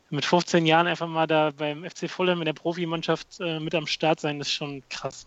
mit 0.10 0.26
15 0.26 0.66
Jahren 0.66 0.88
einfach 0.88 1.08
mal 1.08 1.28
da 1.28 1.52
beim 1.52 1.84
FC 1.84 2.10
Fulham 2.10 2.40
in 2.40 2.46
der 2.46 2.54
Profimannschaft 2.54 3.40
äh, 3.40 3.60
mit 3.60 3.74
am 3.76 3.88
Start 3.88 4.20
sein, 4.20 4.40
das 4.40 4.50
ist 4.50 4.54
schon 4.54 4.84
krass. 4.90 5.26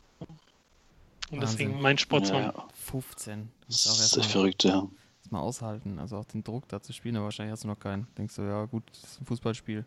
Und 1.31 1.43
deswegen 1.43 1.71
Wahnsinn. 1.71 1.83
mein 1.83 1.99
Sportsmann. 1.99 2.43
Ja, 2.45 2.69
15. 2.75 3.43
Du 3.43 3.49
das 3.67 3.87
auch 3.87 4.01
ist 4.01 4.17
mal, 4.17 4.23
verrückt, 4.25 4.65
ja. 4.65 4.89
mal 5.31 5.41
aushalten. 5.41 5.99
Also 5.99 6.17
auch 6.17 6.25
den 6.25 6.43
Druck 6.43 6.67
da 6.69 6.81
zu 6.81 6.93
spielen, 6.93 7.17
aber 7.17 7.27
wahrscheinlich 7.27 7.53
hast 7.53 7.65
du 7.65 7.69
noch 7.69 7.79
keinen. 7.79 8.07
Denkst 8.17 8.37
du, 8.37 8.43
ja 8.43 8.65
gut, 8.65 8.85
das 8.91 9.03
ist 9.03 9.21
ein 9.21 9.27
Fußballspiel. 9.27 9.85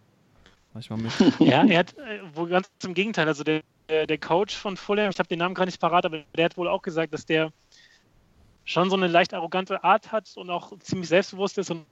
Mach 0.74 0.82
ich 0.82 0.90
mal 0.90 0.98
mit. 0.98 1.12
Ja, 1.40 1.66
er 1.66 1.80
hat, 1.80 1.98
äh, 1.98 2.22
wo 2.34 2.46
ganz 2.46 2.70
im 2.84 2.94
Gegenteil, 2.94 3.28
also 3.28 3.44
der, 3.44 3.62
der 3.88 4.18
Coach 4.18 4.56
von 4.56 4.78
Fulham, 4.78 5.10
ich 5.10 5.20
habe 5.20 5.28
den 5.28 5.40
Namen 5.40 5.56
gar 5.56 5.66
nicht 5.66 5.80
parat, 5.80 6.06
aber 6.06 6.24
der 6.36 6.46
hat 6.46 6.58
wohl 6.58 6.68
auch 6.68 6.82
gesagt, 6.82 7.14
dass 7.14 7.26
der 7.26 7.52
schon 8.64 8.90
so 8.90 8.96
eine 8.96 9.08
leicht 9.08 9.34
arrogante 9.34 9.84
Art 9.84 10.12
hat 10.12 10.32
und 10.36 10.50
auch 10.50 10.78
ziemlich 10.80 11.10
selbstbewusst 11.10 11.58
ist 11.58 11.72
und 11.72 11.86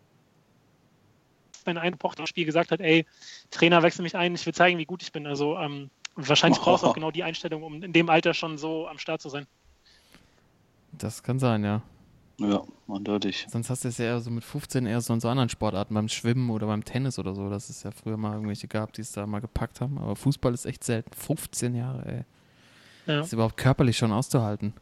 ein 1.66 1.78
einpocht 1.78 2.26
Spiel 2.28 2.46
gesagt 2.46 2.72
hat, 2.72 2.80
ey, 2.80 3.06
Trainer, 3.52 3.84
wechsel 3.84 4.02
mich 4.02 4.16
ein, 4.16 4.34
ich 4.34 4.46
will 4.46 4.54
zeigen, 4.54 4.78
wie 4.78 4.86
gut 4.86 5.04
ich 5.04 5.12
bin. 5.12 5.28
Also 5.28 5.58
ähm, 5.58 5.90
wahrscheinlich 6.16 6.60
brauchst 6.60 6.84
du 6.84 6.88
auch 6.88 6.94
genau 6.96 7.12
die 7.12 7.24
Einstellung, 7.24 7.64
um 7.64 7.84
in 7.84 7.94
dem 7.94 8.10
Alter 8.10 8.34
schon 8.34 8.58
so 8.58 8.88
am 8.88 8.98
Start 8.98 9.22
zu 9.22 9.30
sein. 9.30 9.46
Das 10.94 11.22
kann 11.22 11.38
sein, 11.38 11.64
ja. 11.64 11.82
Ja, 12.40 12.62
eindeutig. 12.88 13.46
Sonst 13.50 13.70
hast 13.70 13.84
du 13.84 13.90
es 13.90 13.98
ja 13.98 14.06
eher 14.06 14.20
so 14.22 14.32
mit 14.32 14.44
15 14.44 14.86
eher 14.86 15.02
so 15.02 15.14
in 15.14 15.20
so 15.20 15.28
anderen 15.30 15.50
Sportarten, 15.50 15.94
beim 15.94 16.08
Schwimmen 16.08 16.50
oder 16.50 16.68
beim 16.68 16.84
Tennis 16.86 17.20
oder 17.20 17.36
so. 17.36 17.50
Das 17.50 17.70
ist 17.70 17.84
ja 17.84 17.92
früher 17.92 18.18
mal 18.18 18.34
irgendwelche 18.34 18.68
gab, 18.68 18.94
die 18.94 19.02
es 19.02 19.12
da 19.12 19.26
mal 19.28 19.40
gepackt 19.42 19.82
haben. 19.82 19.98
Aber 19.98 20.16
Fußball 20.16 20.54
ist 20.54 20.66
echt 20.66 20.84
selten. 20.84 21.12
15 21.14 21.76
Jahre, 21.76 22.06
ey. 22.06 22.24
Ja. 23.06 23.18
Das 23.18 23.28
ist 23.28 23.34
überhaupt 23.34 23.58
körperlich 23.58 23.98
schon 23.98 24.12
auszuhalten. 24.12 24.74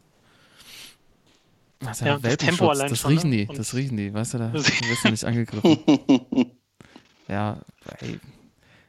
Das 1.79 1.97
ist 1.97 2.01
ja, 2.01 2.07
Ja, 2.07 2.15
ein 2.15 2.21
das. 2.21 2.37
Tempo 2.37 2.69
allein 2.69 2.89
das 2.89 2.99
schon, 2.99 3.11
ne? 3.13 3.17
riechen 3.17 3.31
die, 3.31 3.45
das 3.47 3.73
riechen 3.75 3.97
die. 3.97 4.13
Weißt 4.13 4.33
du, 4.33 4.37
da 4.39 4.49
Das- 4.49 4.67
wirst 4.89 5.05
du 5.05 5.09
nicht 5.11 5.23
angegriffen. 5.25 5.77
ja, 7.27 7.59
ey. 7.99 8.19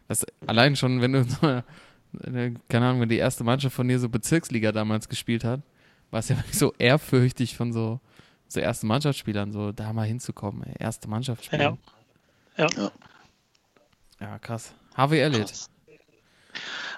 Das, 0.08 0.24
allein 0.46 0.74
schon, 0.76 1.00
wenn 1.00 1.12
du 1.12 1.24
so 1.24 1.36
keine 2.68 2.86
Ahnung, 2.86 3.02
wenn 3.02 3.10
die 3.10 3.18
erste 3.18 3.44
Mannschaft 3.44 3.76
von 3.76 3.86
dir 3.86 3.98
so 3.98 4.08
Bezirksliga 4.08 4.72
damals 4.72 5.10
gespielt 5.10 5.44
hat, 5.44 5.60
war 6.10 6.20
es 6.20 6.30
ja 6.30 6.36
wirklich 6.38 6.56
so 6.58 6.72
ehrfürchtig 6.78 7.54
von 7.54 7.74
so, 7.74 8.00
so 8.48 8.60
ersten 8.60 8.86
Mannschaftsspielern, 8.86 9.52
so 9.52 9.72
da 9.72 9.92
mal 9.92 10.06
hinzukommen, 10.06 10.64
ey. 10.64 10.74
Erste 10.78 11.08
Mannschaft 11.08 11.44
spielen. 11.44 11.78
Ja. 12.56 12.66
Ja. 12.76 12.90
Ja, 14.20 14.38
krass. 14.38 14.74
Harvey 14.96 15.20
Elliott. 15.20 15.52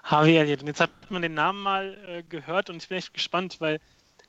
Harvey 0.04 0.36
Elliott. 0.36 0.62
Und 0.62 0.68
jetzt 0.68 0.80
hat 0.80 0.90
man 1.10 1.22
den 1.22 1.34
Namen 1.34 1.62
mal 1.62 1.98
äh, 2.06 2.22
gehört 2.22 2.70
und 2.70 2.82
ich 2.82 2.88
bin 2.88 2.98
echt 2.98 3.12
gespannt, 3.12 3.60
weil 3.60 3.78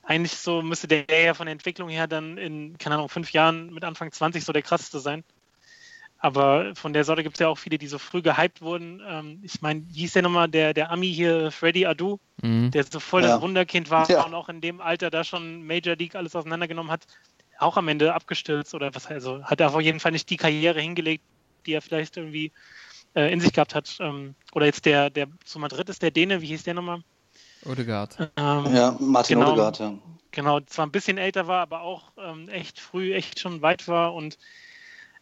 eigentlich 0.03 0.35
so 0.35 0.61
müsste 0.61 0.87
der 0.87 1.05
ja 1.07 1.33
von 1.33 1.45
der 1.45 1.53
Entwicklung 1.53 1.89
her 1.89 2.07
dann 2.07 2.37
in, 2.37 2.77
keine 2.77 2.95
Ahnung, 2.95 3.09
fünf 3.09 3.31
Jahren 3.31 3.73
mit 3.73 3.83
Anfang 3.83 4.11
20 4.11 4.43
so 4.43 4.51
der 4.51 4.61
krasseste 4.61 4.99
sein. 4.99 5.23
Aber 6.21 6.75
von 6.75 6.93
der 6.93 7.03
Sorte 7.03 7.23
gibt 7.23 7.35
es 7.35 7.39
ja 7.39 7.47
auch 7.47 7.57
viele, 7.57 7.79
die 7.79 7.87
so 7.87 7.97
früh 7.97 8.21
gehypt 8.21 8.61
wurden. 8.61 9.01
Ähm, 9.05 9.39
ich 9.43 9.61
meine, 9.61 9.81
wie 9.87 10.01
hieß 10.01 10.13
der 10.13 10.21
nochmal, 10.21 10.47
der, 10.47 10.73
der 10.75 10.91
Ami 10.91 11.11
hier, 11.11 11.51
Freddy 11.51 11.87
Adu, 11.87 12.19
Mhm. 12.43 12.69
der 12.71 12.83
so 12.83 12.99
voll 12.99 13.23
Ja. 13.23 13.29
das 13.29 13.41
Wunderkind 13.41 13.89
war 13.89 14.07
Ja. 14.09 14.23
und 14.23 14.35
auch 14.35 14.47
in 14.47 14.61
dem 14.61 14.81
Alter 14.81 15.09
da 15.09 15.23
schon 15.23 15.65
Major 15.65 15.95
League 15.95 16.15
alles 16.15 16.35
auseinandergenommen 16.35 16.91
hat, 16.91 17.05
auch 17.57 17.75
am 17.75 17.87
Ende 17.87 18.13
abgestürzt 18.13 18.73
oder 18.75 18.93
was, 18.93 19.07
also 19.07 19.43
hat 19.43 19.59
er 19.61 19.73
auf 19.73 19.81
jeden 19.81 19.99
Fall 19.99 20.11
nicht 20.11 20.29
die 20.29 20.37
Karriere 20.37 20.79
hingelegt, 20.79 21.23
die 21.65 21.73
er 21.73 21.81
vielleicht 21.81 22.17
irgendwie 22.17 22.51
äh, 23.15 23.33
in 23.33 23.39
sich 23.39 23.51
gehabt 23.51 23.73
hat. 23.73 23.97
Ähm, 23.99 24.35
oder 24.53 24.67
jetzt 24.67 24.85
der, 24.85 25.09
der 25.09 25.27
zu 25.43 25.57
Madrid 25.57 25.89
ist, 25.89 26.03
der 26.03 26.11
Däne, 26.11 26.41
wie 26.41 26.47
hieß 26.47 26.63
der 26.63 26.75
nochmal? 26.75 27.01
Odegaard. 27.65 28.31
Ähm, 28.37 28.75
Ja, 28.75 28.95
Martin 28.99 29.39
Genau. 29.39 29.53
Odegaard, 29.53 29.79
ja. 29.79 29.93
Genau, 30.31 30.59
zwar 30.61 30.85
ein 30.85 30.91
bisschen 30.91 31.17
älter 31.17 31.47
war, 31.47 31.61
aber 31.61 31.81
auch 31.81 32.11
ähm, 32.17 32.47
echt 32.47 32.79
früh, 32.79 33.13
echt 33.13 33.39
schon 33.39 33.61
weit 33.61 33.87
war 33.87 34.13
und 34.13 34.37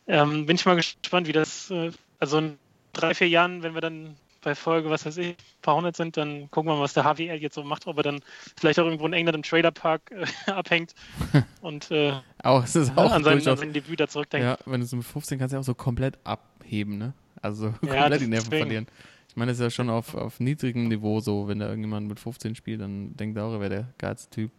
ähm, 0.09 0.45
bin 0.45 0.55
ich 0.55 0.65
mal 0.65 0.75
gespannt, 0.75 1.27
wie 1.27 1.31
das, 1.31 1.69
äh, 1.71 1.91
also 2.19 2.39
in 2.39 2.57
drei, 2.93 3.13
vier 3.13 3.29
Jahren, 3.29 3.63
wenn 3.63 3.73
wir 3.75 3.81
dann 3.81 4.15
bei 4.41 4.55
Folge, 4.55 4.89
was 4.89 5.05
weiß 5.05 5.17
ich, 5.17 5.29
ein 5.29 5.35
paar 5.61 5.75
hundert 5.75 5.95
sind, 5.95 6.15
dann 6.17 6.49
gucken 6.49 6.71
wir 6.71 6.75
mal, 6.75 6.81
was 6.81 6.93
der 6.93 7.03
HWL 7.03 7.41
jetzt 7.41 7.55
so 7.55 7.63
macht, 7.63 7.87
ob 7.87 7.97
er 7.97 8.03
dann 8.03 8.21
vielleicht 8.57 8.79
auch 8.79 8.85
irgendwo 8.85 9.05
in 9.05 9.13
England 9.13 9.35
im 9.35 9.43
Trailerpark 9.43 10.01
äh, 10.11 10.25
abhängt 10.51 10.95
und 11.61 11.91
äh, 11.91 12.13
Auch, 12.43 12.63
es 12.63 12.75
ist 12.75 12.97
auch 12.97 13.11
an, 13.11 13.23
sein, 13.23 13.45
an 13.47 13.57
sein 13.57 13.73
Debüt 13.73 13.99
da 13.99 14.07
zurückdenkt. 14.07 14.45
Ja, 14.45 14.57
wenn 14.65 14.81
du 14.81 14.87
so 14.87 14.95
mit 14.95 15.05
15 15.05 15.37
kannst 15.39 15.53
du 15.53 15.57
ja 15.57 15.59
auch 15.59 15.65
so 15.65 15.75
komplett 15.75 16.17
abheben, 16.23 16.97
ne? 16.97 17.13
Also 17.41 17.73
so 17.81 17.87
Ja, 17.87 17.93
komplett 18.01 18.21
die 18.21 18.27
Nerven 18.27 18.49
deswegen. 18.49 18.63
verlieren. 18.63 18.87
Ich 19.27 19.35
meine, 19.35 19.51
das 19.51 19.59
ist 19.59 19.63
ja 19.63 19.69
schon 19.69 19.89
auf, 19.89 20.15
auf 20.15 20.39
niedrigem 20.39 20.87
Niveau 20.87 21.19
so, 21.19 21.47
wenn 21.47 21.59
da 21.59 21.67
irgendjemand 21.67 22.07
mit 22.07 22.19
15 22.19 22.55
spielt, 22.55 22.81
dann 22.81 23.15
denkt 23.15 23.37
er 23.37 23.45
auch, 23.45 23.53
er 23.53 23.59
wäre 23.59 23.69
der 23.69 23.87
geilste 23.99 24.29
Typ. 24.31 24.51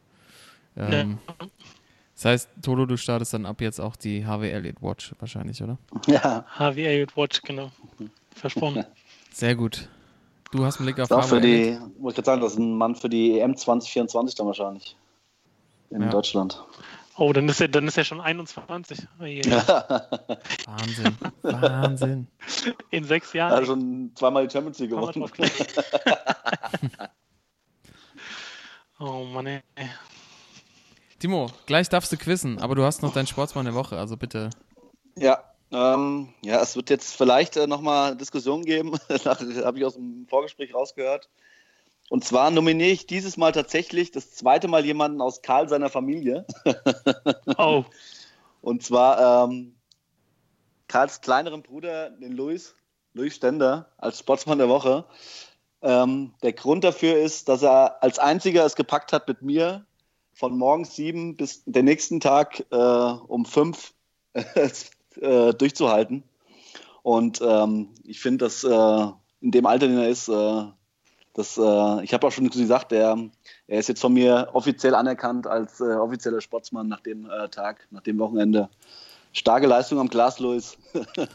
Ähm, 0.76 1.18
Das 2.20 2.26
heißt, 2.26 2.48
Toto, 2.60 2.84
du 2.84 2.98
startest 2.98 3.32
dann 3.32 3.46
ab 3.46 3.62
jetzt 3.62 3.80
auch 3.80 3.96
die 3.96 4.26
Harvey 4.26 4.50
Elliott 4.50 4.82
Watch 4.82 5.14
wahrscheinlich, 5.20 5.62
oder? 5.62 5.78
Ja, 6.06 6.44
HW 6.58 6.84
Elliott 6.84 7.16
Watch, 7.16 7.40
genau. 7.40 7.70
Versprochen. 8.36 8.84
Sehr 9.32 9.54
gut. 9.54 9.88
Du 10.52 10.62
hast 10.62 10.80
einen 10.80 10.84
Blick 10.84 11.00
auf 11.00 11.08
für 11.08 11.16
Harvey 11.16 11.36
Elliott. 11.38 11.80
die, 11.80 12.00
muss 12.02 12.12
ich 12.12 12.16
gerade 12.16 12.26
sagen, 12.26 12.40
das 12.42 12.52
ist 12.52 12.58
ein 12.58 12.76
Mann 12.76 12.94
für 12.94 13.08
die 13.08 13.40
EM 13.40 13.56
2024 13.56 14.34
dann 14.34 14.46
wahrscheinlich. 14.48 14.98
In 15.88 16.02
Ja. 16.02 16.10
Deutschland. 16.10 16.62
Oh, 17.16 17.32
dann 17.32 17.48
ist 17.48 17.58
er, 17.62 17.68
dann 17.68 17.88
ist 17.88 17.96
er 17.96 18.04
schon 18.04 18.20
21. 18.20 18.98
Oh 19.18 19.24
je. 19.24 19.42
Wahnsinn. 19.46 21.16
Wahnsinn. 21.40 22.26
In 22.90 23.04
sechs 23.04 23.32
Jahren. 23.32 23.52
Er 23.52 23.56
hat 23.60 23.66
schon 23.66 24.12
zweimal 24.14 24.46
die 24.46 24.52
Champions 24.52 24.78
League 24.78 24.90
gewonnen. 24.90 25.24
oh 29.00 29.24
Mann, 29.24 29.46
ey. 29.46 29.62
Timo, 31.20 31.48
gleich 31.66 31.90
darfst 31.90 32.10
du 32.10 32.16
quizzen, 32.16 32.58
aber 32.60 32.74
du 32.74 32.82
hast 32.82 33.02
noch 33.02 33.12
deinen 33.12 33.26
Sportsmann 33.26 33.66
der 33.66 33.74
Woche, 33.74 33.98
also 33.98 34.16
bitte. 34.16 34.48
Ja, 35.18 35.44
ähm, 35.70 36.32
ja, 36.42 36.62
es 36.62 36.76
wird 36.76 36.88
jetzt 36.88 37.14
vielleicht 37.14 37.58
äh, 37.58 37.66
nochmal 37.66 38.16
Diskussionen 38.16 38.64
geben, 38.64 38.94
habe 39.24 39.78
ich 39.78 39.84
aus 39.84 39.94
dem 39.94 40.26
Vorgespräch 40.28 40.74
rausgehört. 40.74 41.28
Und 42.08 42.24
zwar 42.24 42.50
nominiere 42.50 42.88
ich 42.88 43.06
dieses 43.06 43.36
Mal 43.36 43.52
tatsächlich 43.52 44.10
das 44.10 44.32
zweite 44.32 44.66
Mal 44.66 44.86
jemanden 44.86 45.20
aus 45.20 45.42
Karl 45.42 45.68
seiner 45.68 45.90
Familie. 45.90 46.46
Oh, 47.58 47.84
Und 48.62 48.82
zwar 48.82 49.44
ähm, 49.44 49.76
Karls 50.88 51.20
kleineren 51.20 51.62
Bruder, 51.62 52.10
den 52.10 52.32
Luis, 52.32 52.74
Luis 53.12 53.36
Stender, 53.36 53.92
als 53.98 54.18
Sportsmann 54.18 54.58
der 54.58 54.70
Woche. 54.70 55.04
Ähm, 55.82 56.32
der 56.42 56.54
Grund 56.54 56.82
dafür 56.82 57.18
ist, 57.18 57.50
dass 57.50 57.62
er 57.62 58.02
als 58.02 58.18
einziger 58.18 58.64
es 58.64 58.74
gepackt 58.74 59.12
hat, 59.12 59.28
mit 59.28 59.42
mir 59.42 59.84
von 60.40 60.56
morgens 60.56 60.96
sieben 60.96 61.36
bis 61.36 61.62
den 61.66 61.84
nächsten 61.84 62.18
Tag 62.18 62.64
äh, 62.70 62.76
um 62.76 63.44
fünf 63.44 63.92
äh, 64.34 65.52
durchzuhalten. 65.52 66.22
Und 67.02 67.42
ähm, 67.42 67.90
ich 68.04 68.20
finde, 68.20 68.46
dass 68.46 68.64
äh, 68.64 69.06
in 69.42 69.50
dem 69.50 69.66
Alter, 69.66 69.86
den 69.86 69.98
er 69.98 70.08
ist, 70.08 70.28
äh, 70.28 70.64
das, 71.34 71.58
äh, 71.58 72.04
ich 72.04 72.14
habe 72.14 72.26
auch 72.26 72.32
schon 72.32 72.48
gesagt, 72.48 72.90
der, 72.90 73.18
er 73.66 73.78
ist 73.78 73.90
jetzt 73.90 74.00
von 74.00 74.14
mir 74.14 74.48
offiziell 74.54 74.94
anerkannt 74.94 75.46
als 75.46 75.78
äh, 75.80 75.84
offizieller 75.84 76.40
Sportsmann 76.40 76.88
nach 76.88 77.00
dem 77.00 77.28
Tag, 77.50 77.86
nach 77.90 78.02
dem 78.02 78.18
Wochenende. 78.18 78.70
Starke 79.32 79.66
Leistung 79.66 79.98
am 79.98 80.08
Glas, 80.08 80.38
Luis. 80.38 80.78
Äh, 80.94 81.26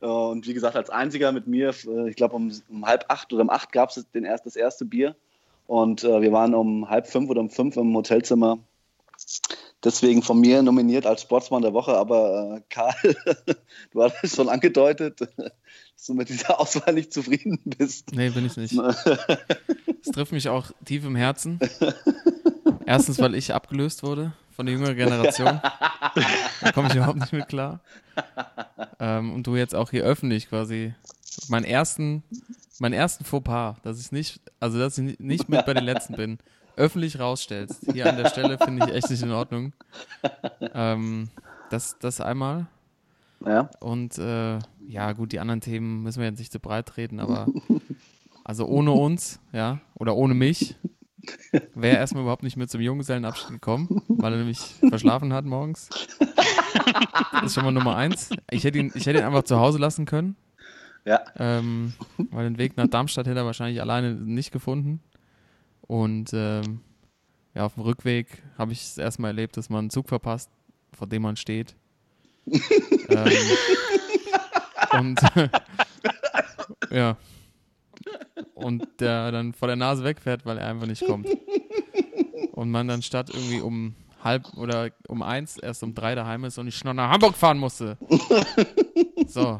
Und 0.06 0.48
wie 0.48 0.54
gesagt, 0.54 0.74
als 0.74 0.90
einziger 0.90 1.30
mit 1.30 1.46
mir, 1.46 1.72
ich 2.08 2.16
glaube 2.16 2.34
um, 2.34 2.50
um 2.68 2.84
halb 2.84 3.04
acht 3.08 3.32
oder 3.32 3.42
um 3.42 3.50
acht 3.50 3.70
gab 3.70 3.90
es 3.90 4.04
das 4.12 4.56
erste 4.56 4.84
Bier. 4.84 5.14
Und 5.72 6.04
äh, 6.04 6.20
wir 6.20 6.32
waren 6.32 6.54
um 6.54 6.90
halb 6.90 7.06
fünf 7.06 7.30
oder 7.30 7.40
um 7.40 7.48
fünf 7.48 7.78
im 7.78 7.96
Hotelzimmer. 7.96 8.58
Deswegen 9.82 10.20
von 10.20 10.38
mir 10.38 10.62
nominiert 10.62 11.06
als 11.06 11.22
Sportsmann 11.22 11.62
der 11.62 11.72
Woche. 11.72 11.96
Aber 11.96 12.58
äh, 12.58 12.60
Karl, 12.68 12.94
du 13.90 14.02
hast 14.02 14.16
es 14.22 14.36
schon 14.36 14.50
angedeutet, 14.50 15.20
dass 15.40 16.06
du 16.06 16.12
mit 16.12 16.28
dieser 16.28 16.60
Auswahl 16.60 16.92
nicht 16.92 17.10
zufrieden 17.10 17.58
bist. 17.64 18.12
Nee, 18.12 18.28
bin 18.28 18.44
ich 18.44 18.58
nicht. 18.58 18.78
Es 20.04 20.10
trifft 20.12 20.32
mich 20.32 20.48
auch 20.50 20.72
tief 20.84 21.06
im 21.06 21.16
Herzen. 21.16 21.58
Erstens, 22.84 23.18
weil 23.18 23.34
ich 23.34 23.54
abgelöst 23.54 24.02
wurde 24.02 24.34
von 24.54 24.66
der 24.66 24.74
jüngeren 24.74 24.96
Generation. 24.96 25.60
Da 26.60 26.72
komme 26.72 26.88
ich 26.88 26.96
überhaupt 26.96 27.20
nicht 27.20 27.32
mit 27.32 27.48
klar. 27.48 27.80
Ähm, 28.98 29.32
und 29.32 29.46
du 29.46 29.56
jetzt 29.56 29.74
auch 29.74 29.90
hier 29.90 30.02
öffentlich 30.02 30.48
quasi 30.50 30.92
meinen 31.48 31.64
ersten, 31.64 32.22
meinen 32.78 32.94
ersten 32.94 33.24
Fauxpas, 33.24 33.76
dass 33.82 34.00
ich 34.00 34.12
nicht, 34.12 34.40
also 34.60 34.78
dass 34.78 34.98
ich 34.98 35.18
nicht 35.18 35.48
mit 35.48 35.64
bei 35.66 35.74
den 35.74 35.84
letzten 35.84 36.14
bin, 36.14 36.38
öffentlich 36.76 37.18
rausstellst. 37.18 37.92
Hier 37.92 38.08
an 38.08 38.16
der 38.16 38.28
Stelle 38.28 38.58
finde 38.58 38.86
ich 38.86 38.94
echt 38.94 39.10
nicht 39.10 39.22
in 39.22 39.30
Ordnung. 39.30 39.72
Ähm, 40.74 41.28
das, 41.70 41.96
das 41.98 42.20
einmal. 42.20 42.66
Ja, 43.44 43.70
Und 43.80 44.18
äh, 44.18 44.58
ja, 44.86 45.12
gut, 45.12 45.32
die 45.32 45.40
anderen 45.40 45.60
Themen 45.60 46.02
müssen 46.02 46.20
wir 46.20 46.28
jetzt 46.28 46.38
nicht 46.38 46.52
zu 46.52 46.60
breit 46.60 46.86
treten, 46.86 47.18
aber 47.18 47.48
also 48.44 48.66
ohne 48.66 48.92
uns, 48.92 49.40
ja, 49.52 49.80
oder 49.94 50.16
ohne 50.16 50.34
mich, 50.34 50.76
wäre 51.74 51.94
er 51.94 52.00
erstmal 52.00 52.22
überhaupt 52.22 52.42
nicht 52.42 52.56
mehr 52.56 52.68
zum 52.68 52.80
Junggesellenabschied 52.80 53.48
gekommen, 53.48 54.02
weil 54.08 54.32
er 54.32 54.38
nämlich 54.38 54.60
verschlafen 54.88 55.32
hat 55.32 55.44
morgens. 55.44 55.88
Das 57.32 57.44
ist 57.44 57.54
schon 57.54 57.64
mal 57.64 57.72
Nummer 57.72 57.96
eins. 57.96 58.30
Ich 58.50 58.64
hätte 58.64 58.78
ihn, 58.78 58.92
ich 58.94 59.06
hätte 59.06 59.18
ihn 59.20 59.24
einfach 59.24 59.44
zu 59.44 59.58
Hause 59.58 59.78
lassen 59.78 60.04
können, 60.04 60.36
ja. 61.04 61.20
ähm, 61.38 61.92
weil 62.30 62.44
den 62.44 62.58
Weg 62.58 62.76
nach 62.76 62.86
Darmstadt 62.86 63.26
hätte 63.26 63.40
er 63.40 63.46
wahrscheinlich 63.46 63.80
alleine 63.80 64.14
nicht 64.14 64.52
gefunden. 64.52 65.00
Und 65.82 66.30
ähm, 66.32 66.80
ja, 67.54 67.64
auf 67.66 67.74
dem 67.74 67.82
Rückweg 67.82 68.42
habe 68.56 68.72
ich 68.72 68.82
es 68.82 68.98
erstmal 68.98 69.30
erlebt, 69.30 69.56
dass 69.56 69.68
man 69.68 69.80
einen 69.80 69.90
Zug 69.90 70.08
verpasst, 70.08 70.50
vor 70.92 71.06
dem 71.06 71.22
man 71.22 71.36
steht. 71.36 71.76
ähm, 72.46 73.32
und 74.98 75.20
ja. 76.90 77.16
Und 78.54 78.86
der 79.00 79.32
dann 79.32 79.52
vor 79.52 79.68
der 79.68 79.76
Nase 79.76 80.04
wegfährt, 80.04 80.46
weil 80.46 80.58
er 80.58 80.68
einfach 80.68 80.86
nicht 80.86 81.04
kommt. 81.04 81.28
Und 82.52 82.70
man 82.70 82.88
dann 82.88 83.02
statt 83.02 83.30
irgendwie 83.32 83.60
um 83.60 83.94
halb 84.22 84.56
oder 84.56 84.90
um 85.08 85.22
eins 85.22 85.56
erst 85.56 85.82
um 85.82 85.94
drei 85.94 86.14
daheim 86.14 86.44
ist 86.44 86.58
und 86.58 86.68
ich 86.68 86.76
schon 86.76 86.94
nach 86.94 87.10
Hamburg 87.10 87.34
fahren 87.34 87.58
musste. 87.58 87.98
So. 89.26 89.58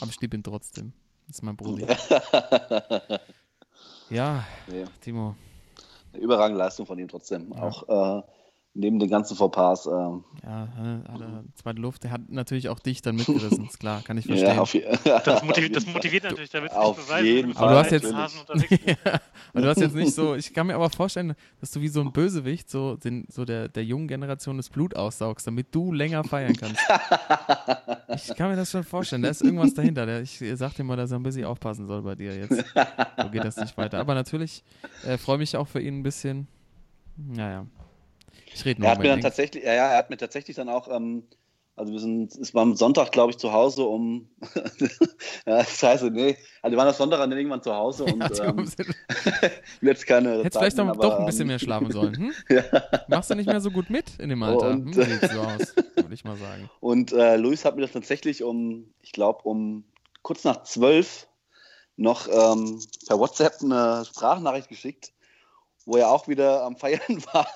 Aber 0.00 0.10
ich 0.10 0.20
liebe 0.20 0.36
ihn 0.36 0.42
trotzdem. 0.42 0.92
Das 1.26 1.36
ist 1.36 1.42
mein 1.42 1.56
Brudi. 1.56 1.86
Ja, 4.10 4.46
Nee, 4.66 4.84
Timo. 5.02 5.36
eine 6.14 6.22
überragende 6.22 6.58
Leistung 6.58 6.86
von 6.86 6.98
ihm 6.98 7.08
trotzdem. 7.08 7.52
Auch 7.52 7.82
äh, 8.18 8.22
neben 8.78 8.98
den 8.98 9.10
ganzen 9.10 9.36
Fauxpas. 9.36 9.86
Äh, 9.86 9.90
Ja, 9.90 10.22
er 10.44 11.44
zweite 11.54 11.80
Luft. 11.80 12.04
Der 12.04 12.12
hat 12.12 12.22
natürlich 12.28 12.68
auch 12.68 12.78
dich 12.78 13.02
dann 13.02 13.16
mitgerissen, 13.16 13.66
ist 13.66 13.78
klar, 13.80 14.02
kann 14.02 14.16
ich 14.18 14.26
verstehen. 14.26 14.54
ja, 14.54 14.60
auf, 14.62 14.72
Das 15.24 15.42
motiviert, 15.42 15.76
das 15.76 15.86
motiviert 15.86 16.24
natürlich, 16.24 16.50
da 16.50 16.62
willst 16.62 16.74
du 16.74 16.78
Auf 16.78 16.96
nicht 16.96 17.06
beweisen, 17.08 17.26
jeden 17.26 17.48
wenn 17.48 17.54
du 17.54 17.60
Aber 17.60 17.70
du 17.72 17.78
hast 17.78 17.90
jetzt- 17.90 18.14
Hasen 18.14 18.40
unterwegs 18.40 18.68
bist. 18.68 18.98
ja, 19.04 19.20
aber 19.52 19.62
du 19.62 19.68
hast 19.68 19.80
jetzt 19.80 19.94
nicht 19.94 20.14
so, 20.14 20.34
ich 20.34 20.54
kann 20.54 20.66
mir 20.68 20.74
aber 20.76 20.88
vorstellen, 20.90 21.34
dass 21.60 21.70
du 21.72 21.80
wie 21.80 21.88
so 21.88 22.00
ein 22.00 22.12
Bösewicht 22.12 22.70
so, 22.70 22.96
den, 22.96 23.26
so 23.30 23.44
der, 23.44 23.68
der 23.68 23.84
jungen 23.84 24.06
Generation 24.08 24.56
das 24.56 24.68
Blut 24.70 24.94
aussaugst, 24.96 25.46
damit 25.46 25.74
du 25.74 25.92
länger 25.92 26.22
feiern 26.24 26.54
kannst. 26.54 26.80
Ich 28.14 28.34
kann 28.36 28.50
mir 28.50 28.56
das 28.56 28.70
schon 28.70 28.84
vorstellen, 28.84 29.22
da 29.22 29.28
ist 29.28 29.42
irgendwas 29.42 29.74
dahinter. 29.74 30.06
Der, 30.06 30.22
ich 30.22 30.42
sag 30.54 30.74
dir 30.74 30.84
mal, 30.84 30.96
dass 30.96 31.10
er 31.10 31.18
ein 31.18 31.22
bisschen 31.22 31.44
aufpassen 31.44 31.86
soll 31.86 32.02
bei 32.02 32.14
dir 32.14 32.36
jetzt. 32.36 32.64
So 33.22 33.28
geht 33.30 33.44
das 33.44 33.56
nicht 33.56 33.76
weiter. 33.76 33.98
Aber 33.98 34.14
natürlich 34.14 34.62
äh, 35.04 35.18
freue 35.18 35.38
mich 35.38 35.56
auch 35.56 35.68
für 35.68 35.80
ihn 35.80 35.98
ein 35.98 36.02
bisschen. 36.02 36.46
Naja. 37.16 37.66
Ich 38.58 38.64
rede 38.64 38.80
noch 38.80 38.88
Er 38.88 38.92
hat 38.92 38.98
mir 38.98 39.08
dann 39.08 39.20
tatsächlich, 39.20 39.62
ja, 39.62 39.72
ja, 39.72 39.92
er 39.92 39.98
hat 39.98 40.10
mir 40.10 40.16
tatsächlich 40.16 40.56
dann 40.56 40.68
auch, 40.68 40.88
ähm, 40.88 41.28
also 41.76 41.92
wir 41.92 42.00
sind, 42.00 42.34
es 42.34 42.52
war 42.54 42.62
am 42.62 42.74
Sonntag, 42.74 43.12
glaube 43.12 43.30
ich, 43.30 43.38
zu 43.38 43.52
Hause 43.52 43.84
um, 43.84 44.28
ja, 45.46 45.64
scheiße, 45.64 46.10
nee, 46.10 46.36
also 46.60 46.72
wir 46.74 46.78
waren 46.78 46.88
am 46.88 46.94
Sonntag 46.94 47.18
dann 47.20 47.30
irgendwann 47.30 47.62
zu 47.62 47.72
Hause 47.72 48.04
und 48.12 48.20
Ja, 48.20 48.48
ähm, 48.48 48.58
Hättest 48.58 48.80
jetzt 49.80 50.06
keine 50.08 50.38
vielleicht 50.38 50.52
Zeiten, 50.54 50.76
doch, 50.78 50.88
aber, 50.88 51.02
doch 51.02 51.18
ein 51.20 51.26
bisschen 51.26 51.42
ähm, 51.42 51.46
mehr 51.48 51.58
schlafen 51.60 51.92
sollen. 51.92 52.16
Hm? 52.16 52.32
Ja. 52.48 52.64
Machst 53.06 53.30
du 53.30 53.36
nicht 53.36 53.46
mehr 53.46 53.60
so 53.60 53.70
gut 53.70 53.90
mit 53.90 54.18
in 54.18 54.28
dem 54.28 54.42
Alter? 54.42 54.70
Und- 54.70 54.96
Hm, 54.96 55.04
sieht 55.20 55.30
so 55.30 55.40
aus, 55.40 55.74
würde 55.94 56.14
ich 56.14 56.24
mal 56.24 56.36
sagen. 56.36 56.68
Und 56.80 57.12
äh, 57.12 57.36
Luis 57.36 57.64
hat 57.64 57.76
mir 57.76 57.82
das 57.82 57.92
tatsächlich 57.92 58.42
um, 58.42 58.92
ich 59.02 59.12
glaube, 59.12 59.42
um 59.44 59.84
kurz 60.22 60.42
nach 60.42 60.64
zwölf 60.64 61.28
noch 61.96 62.26
ähm, 62.26 62.80
per 63.06 63.18
WhatsApp 63.20 63.54
eine 63.62 64.04
Sprachnachricht 64.04 64.68
geschickt, 64.68 65.12
wo 65.88 65.96
er 65.96 66.10
auch 66.10 66.28
wieder 66.28 66.64
am 66.64 66.76
Feiern 66.76 67.00
war. 67.32 67.46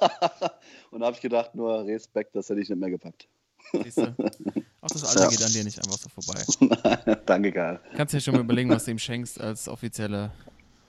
Und 0.90 1.00
da 1.00 1.06
habe 1.06 1.14
ich 1.16 1.20
gedacht, 1.20 1.54
nur 1.54 1.84
Respekt, 1.84 2.34
das 2.34 2.48
hätte 2.48 2.60
ich 2.62 2.68
nicht 2.70 2.78
mehr 2.78 2.88
gepackt. 2.88 3.28
Siehst 3.72 3.98
du? 3.98 4.14
Auch 4.80 4.88
das 4.88 5.04
Alter 5.04 5.24
Ja. 5.24 5.28
geht 5.28 5.42
an 5.44 5.52
dir 5.52 5.62
nicht 5.64 5.78
einfach 5.78 5.98
so 5.98 6.08
vorbei. 6.08 6.42
Danke, 7.26 7.52
Karl. 7.52 7.78
Kannst 7.94 8.14
dir 8.14 8.20
schon 8.20 8.34
mal 8.34 8.40
überlegen, 8.40 8.70
was 8.70 8.86
du 8.86 8.90
ihm 8.90 8.98
schenkst 8.98 9.38
als 9.38 9.68
offizielle 9.68 10.32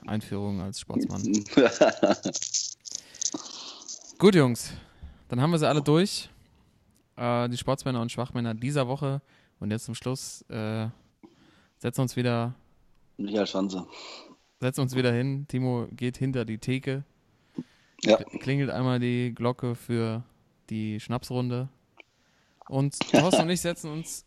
Einführung 0.06 0.60
als 0.62 0.80
Sportsmann. 0.80 1.22
Gut, 4.18 4.34
Jungs. 4.34 4.72
Dann 5.28 5.40
haben 5.40 5.50
wir 5.50 5.58
sie 5.58 5.68
alle 5.68 5.82
durch. 5.82 6.30
Äh, 7.16 7.48
die 7.50 7.56
Sportsmänner 7.58 8.00
und 8.00 8.10
Schwachmänner 8.10 8.54
dieser 8.54 8.88
Woche. 8.88 9.20
Und 9.60 9.70
jetzt 9.70 9.84
zum 9.84 9.94
Schluss 9.94 10.42
äh, 10.48 10.88
setzen 11.78 12.00
uns 12.00 12.16
wieder, 12.16 12.54
Michael 13.18 13.46
Schanze. 13.46 13.86
setzen 14.60 14.80
uns 14.80 14.94
wieder 14.94 15.12
hin. 15.12 15.46
Timo 15.48 15.86
geht 15.92 16.16
hinter 16.16 16.44
die 16.44 16.58
Theke. 16.58 17.04
Ja. 18.02 18.16
Klingelt 18.40 18.70
einmal 18.70 19.00
die 19.00 19.34
Glocke 19.34 19.74
für 19.74 20.22
die 20.70 21.00
Schnapsrunde. 21.00 21.68
Und 22.68 22.98
Thorsten 23.10 23.42
und 23.42 23.50
ich 23.50 23.60
setzen 23.60 23.90
uns 23.90 24.24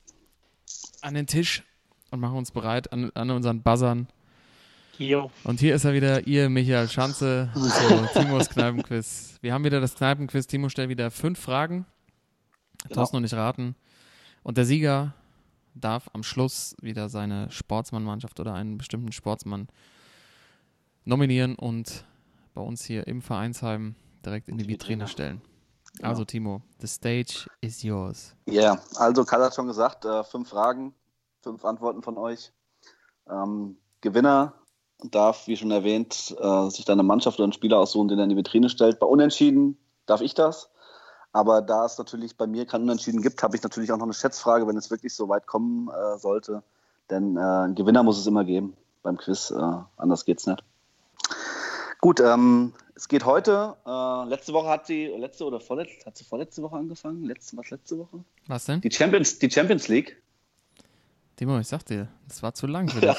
an 1.01 1.13
den 1.13 1.27
Tisch 1.27 1.63
und 2.11 2.19
machen 2.19 2.37
uns 2.37 2.51
bereit 2.51 2.91
an, 2.91 3.11
an 3.13 3.29
unseren 3.29 3.61
Buzzern. 3.61 4.07
Jo. 4.97 5.29
Und 5.43 5.59
hier 5.59 5.75
ist 5.75 5.85
er 5.85 5.93
wieder, 5.93 6.25
ihr 6.25 6.49
Michael 6.49 6.89
Schanze 6.89 7.51
zu 7.53 8.09
Timos 8.19 8.49
Kneipenquiz. 8.49 9.37
Wir 9.41 9.53
haben 9.53 9.63
wieder 9.63 9.79
das 9.79 9.95
Kneipenquiz. 9.95 10.47
Timo 10.47 10.69
stellt 10.69 10.89
wieder 10.89 11.11
fünf 11.11 11.39
Fragen. 11.39 11.85
Thorsten 12.91 13.17
und 13.17 13.23
ich 13.23 13.33
raten. 13.33 13.75
Und 14.41 14.57
der 14.57 14.65
Sieger 14.65 15.13
darf 15.75 16.09
am 16.13 16.23
Schluss 16.23 16.75
wieder 16.81 17.09
seine 17.09 17.51
Sportsmannmannschaft 17.51 18.39
oder 18.39 18.53
einen 18.53 18.77
bestimmten 18.77 19.11
Sportsmann 19.11 19.67
nominieren 21.05 21.55
und 21.55 22.05
bei 22.57 22.63
uns 22.63 22.83
hier 22.83 23.05
im 23.05 23.21
Vereinsheim 23.21 23.95
direkt 24.25 24.49
in 24.49 24.57
die 24.57 24.67
Vitrine 24.67 25.07
stellen. 25.07 25.41
Also 26.01 26.25
Timo, 26.25 26.61
the 26.79 26.87
stage 26.87 27.47
is 27.61 27.83
yours. 27.83 28.35
Ja, 28.47 28.79
also 28.95 29.23
Karl 29.25 29.43
hat 29.43 29.53
schon 29.53 29.67
gesagt, 29.67 30.05
äh, 30.05 30.23
fünf 30.23 30.49
Fragen, 30.49 30.95
fünf 31.41 31.63
Antworten 31.63 32.01
von 32.01 32.17
euch. 32.17 32.51
Ähm, 33.29 33.77
Gewinner 34.01 34.53
darf, 35.03 35.45
wie 35.45 35.55
schon 35.55 35.69
erwähnt, 35.69 36.35
äh, 36.39 36.69
sich 36.69 36.83
dann 36.85 36.99
eine 36.99 37.07
Mannschaft 37.07 37.37
oder 37.37 37.45
einen 37.45 37.53
Spieler 37.53 37.77
aussuchen, 37.77 38.07
den 38.07 38.17
er 38.17 38.23
in 38.23 38.31
die 38.31 38.35
Vitrine 38.35 38.69
stellt. 38.69 38.99
Bei 38.99 39.05
Unentschieden 39.05 39.77
darf 40.07 40.21
ich 40.21 40.33
das. 40.33 40.71
Aber 41.33 41.61
da 41.61 41.85
es 41.85 41.99
natürlich 41.99 42.37
bei 42.37 42.47
mir 42.47 42.65
kein 42.65 42.81
Unentschieden 42.81 43.21
gibt, 43.21 43.43
habe 43.43 43.55
ich 43.55 43.61
natürlich 43.61 43.91
auch 43.91 43.97
noch 43.97 44.05
eine 44.05 44.13
Schätzfrage, 44.13 44.67
wenn 44.67 44.77
es 44.77 44.89
wirklich 44.89 45.13
so 45.13 45.29
weit 45.29 45.45
kommen 45.45 45.89
äh, 45.89 46.17
sollte. 46.17 46.63
Denn 47.11 47.37
äh, 47.37 47.39
einen 47.39 47.75
Gewinner 47.75 48.01
muss 48.01 48.17
es 48.17 48.25
immer 48.25 48.45
geben 48.45 48.75
beim 49.03 49.17
Quiz. 49.17 49.51
Äh, 49.51 49.73
anders 49.97 50.25
geht's 50.25 50.47
nicht. 50.47 50.63
Gut, 51.99 52.19
ähm, 52.19 52.73
es 52.95 53.07
geht 53.07 53.25
heute. 53.25 53.75
Äh, 53.85 54.29
letzte 54.29 54.53
Woche 54.53 54.69
hat 54.69 54.85
sie, 54.85 55.07
letzte 55.07 55.45
oder 55.45 55.59
vorletzte, 55.59 56.05
hat 56.05 56.17
sie 56.17 56.23
vorletzte 56.23 56.61
Woche 56.61 56.75
angefangen? 56.75 57.23
Letzte, 57.25 57.57
was 57.57 57.69
letzte 57.69 57.97
Woche? 57.97 58.23
Was 58.47 58.65
denn? 58.65 58.81
Die 58.81 58.91
Champions, 58.91 59.39
die 59.39 59.49
Champions 59.49 59.87
League. 59.87 60.21
Timo, 61.35 61.59
ich 61.59 61.67
sag 61.67 61.85
dir, 61.85 62.07
das 62.27 62.41
war 62.41 62.53
zu 62.53 62.67
lang 62.67 62.89
für 62.89 63.01
dich. 63.01 63.15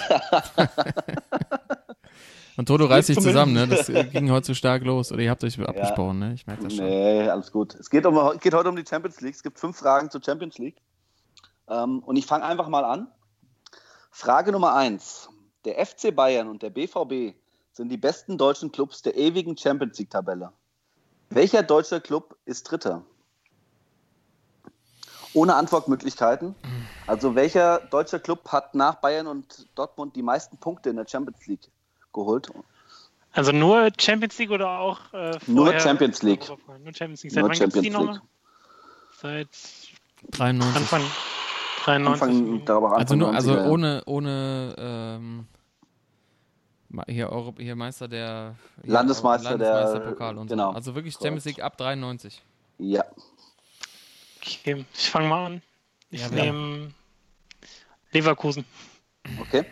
Und 2.56 2.66
Toto 2.66 2.86
reißt 2.86 3.06
sich 3.06 3.20
zusammen, 3.20 3.52
ne? 3.52 3.68
Das 3.68 3.86
ging 3.86 4.32
heute 4.32 4.46
zu 4.46 4.54
stark 4.56 4.82
los. 4.82 5.12
Oder 5.12 5.22
ihr 5.22 5.30
habt 5.30 5.44
euch 5.44 5.60
abgesprochen, 5.60 6.18
ne? 6.18 6.34
Ich 6.34 6.44
merke 6.44 6.64
das 6.64 6.74
schon. 6.74 6.84
Nee, 6.84 7.28
alles 7.28 7.52
gut. 7.52 7.76
Es 7.76 7.88
geht, 7.88 8.04
um, 8.04 8.36
geht 8.40 8.52
heute 8.52 8.68
um 8.68 8.74
die 8.74 8.84
Champions 8.84 9.20
League. 9.20 9.36
Es 9.36 9.44
gibt 9.44 9.60
fünf 9.60 9.78
Fragen 9.78 10.10
zur 10.10 10.20
Champions 10.24 10.58
League. 10.58 10.76
Ähm, 11.68 12.00
und 12.00 12.16
ich 12.16 12.26
fange 12.26 12.44
einfach 12.44 12.66
mal 12.68 12.84
an. 12.84 13.06
Frage 14.10 14.50
Nummer 14.50 14.74
eins. 14.74 15.28
Der 15.64 15.86
FC 15.86 16.12
Bayern 16.12 16.48
und 16.48 16.62
der 16.62 16.70
BVB 16.70 17.36
sind 17.78 17.88
die 17.90 17.96
besten 17.96 18.36
deutschen 18.36 18.72
Clubs 18.72 19.02
der 19.02 19.16
ewigen 19.16 19.56
Champions 19.56 19.98
League-Tabelle. 19.98 20.52
Welcher 21.30 21.62
deutscher 21.62 22.00
Club 22.00 22.36
ist 22.44 22.64
Dritter? 22.64 23.04
Ohne 25.32 25.54
Antwortmöglichkeiten. 25.54 26.56
Also 27.06 27.36
welcher 27.36 27.78
deutscher 27.78 28.18
Club 28.18 28.48
hat 28.48 28.74
nach 28.74 28.96
Bayern 28.96 29.28
und 29.28 29.68
Dortmund 29.76 30.16
die 30.16 30.22
meisten 30.22 30.56
Punkte 30.56 30.90
in 30.90 30.96
der 30.96 31.06
Champions 31.06 31.46
League 31.46 31.70
geholt? 32.12 32.50
Also 33.32 33.52
nur 33.52 33.90
Champions 33.96 34.36
League 34.38 34.50
oder 34.50 34.80
auch 34.80 34.98
äh, 35.12 35.38
Nur 35.46 35.78
Champions 35.78 36.22
League. 36.22 36.48
Nur 36.48 36.92
Champions 36.92 37.22
League. 37.22 37.32
Seit 37.32 37.42
Nur 37.42 37.50
wann 37.50 37.58
gibt 37.58 37.76
es 37.76 37.82
die 37.82 37.90
Champions 37.92 37.94
nochmal? 37.94 38.22
Seit 39.20 39.48
93. 40.32 40.76
Anfang 40.76 41.02
93. 41.84 42.22
Anfang, 42.68 42.92
Also 42.94 43.14
nur, 43.14 43.32
also 43.32 43.52
90er. 43.52 43.68
ohne, 43.68 44.02
ohne 44.06 44.74
ähm, 44.78 45.46
hier, 47.08 47.30
Euro, 47.30 47.54
hier 47.58 47.76
Meister 47.76 48.08
der 48.08 48.54
hier 48.82 48.92
Landesmeister 48.92 49.50
Euro- 49.50 49.58
der- 49.58 49.72
Landesmeisterpokal 49.74 50.38
und 50.38 50.46
genau. 50.48 50.70
so. 50.70 50.76
Also 50.76 50.94
wirklich 50.94 51.14
Champions 51.14 51.44
League 51.44 51.60
ab 51.62 51.76
93. 51.76 52.42
Ja. 52.78 53.04
Okay, 54.40 54.84
ich 54.94 55.10
fange 55.10 55.28
mal 55.28 55.46
an. 55.46 55.62
Ich 56.10 56.20
Ja, 56.22 56.28
nehme 56.30 56.92
Leverkusen. 58.12 58.64
Okay. 59.40 59.64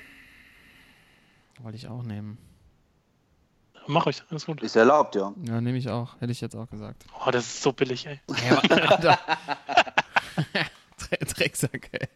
Wollte 1.61 1.77
ich 1.79 1.89
auch 1.89 2.03
nehmen. 2.03 2.37
Mach 3.87 4.05
euch, 4.07 4.23
alles 4.31 4.45
gut. 4.45 4.63
Ist 4.63 4.77
erlaubt, 4.77 5.15
ja. 5.15 5.33
Ja, 5.45 5.61
nehme 5.61 5.79
ich 5.79 5.89
auch. 5.89 6.21
Hätte 6.21 6.33
ich 6.33 6.41
jetzt 6.41 6.57
auch 6.57 6.69
gesagt. 6.69 7.05
Oh, 7.25 7.31
das 7.31 7.45
ist 7.47 7.63
so 7.63 7.73
billig, 7.73 8.05
ey. 8.07 8.21
Ja, 8.49 9.17
Drecksack, 11.37 11.89
ey. 11.93 12.09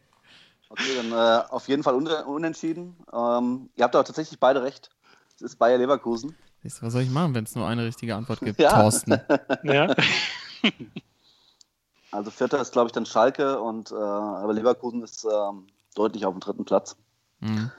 Okay, 0.71 0.97
dann 0.97 1.13
äh, 1.13 1.45
auf 1.51 1.69
jeden 1.69 1.83
Fall 1.83 1.95
un 1.95 2.07
unentschieden. 2.07 2.97
Ähm, 3.13 3.71
ihr 3.77 3.85
habt 3.85 3.95
aber 3.95 4.05
tatsächlich 4.05 4.39
beide 4.39 4.63
recht. 4.63 4.91
Es 5.37 5.43
ist 5.43 5.57
Bayer 5.57 5.79
Leverkusen. 5.79 6.37
Was 6.63 6.93
soll 6.93 7.03
ich 7.03 7.11
machen, 7.11 7.35
wenn 7.35 7.45
es 7.45 7.55
nur 7.55 7.67
eine 7.67 7.85
richtige 7.85 8.15
Antwort 8.15 8.41
gibt? 8.41 8.61
Ja. 8.61 8.81
Thorsten. 8.81 9.21
Ja. 9.63 9.95
Also 12.13 12.33
Vierter 12.33 12.61
ist, 12.61 12.73
glaube 12.73 12.89
ich, 12.89 12.93
dann 12.93 13.07
Schalke 13.07 13.61
und 13.61 13.93
äh, 13.93 13.95
aber 13.95 14.53
Leverkusen 14.53 15.01
ist 15.05 15.25
ähm, 15.25 15.69
deutlich 15.95 16.27
auf 16.27 16.35
dem 16.35 16.41
dritten 16.41 16.65
Platz. 16.65 16.97
Mhm. 17.39 17.71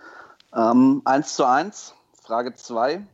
Ähm, 0.55 1.01
1 1.03 1.35
zu 1.35 1.45
1. 1.45 1.93
Frage 2.13 2.53
2. 2.53 3.05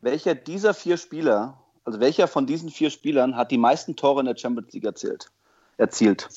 Welcher 0.00 0.34
dieser 0.34 0.74
vier 0.74 0.96
Spieler, 0.96 1.60
also 1.84 2.00
welcher 2.00 2.26
von 2.26 2.48
diesen 2.48 2.70
vier 2.70 2.90
Spielern 2.90 3.36
hat 3.36 3.52
die 3.52 3.56
meisten 3.56 3.94
Tore 3.94 4.18
in 4.18 4.26
der 4.26 4.36
Champions 4.36 4.72
League 4.72 4.84
erzielt? 4.84 5.30
erzielt? 5.76 6.28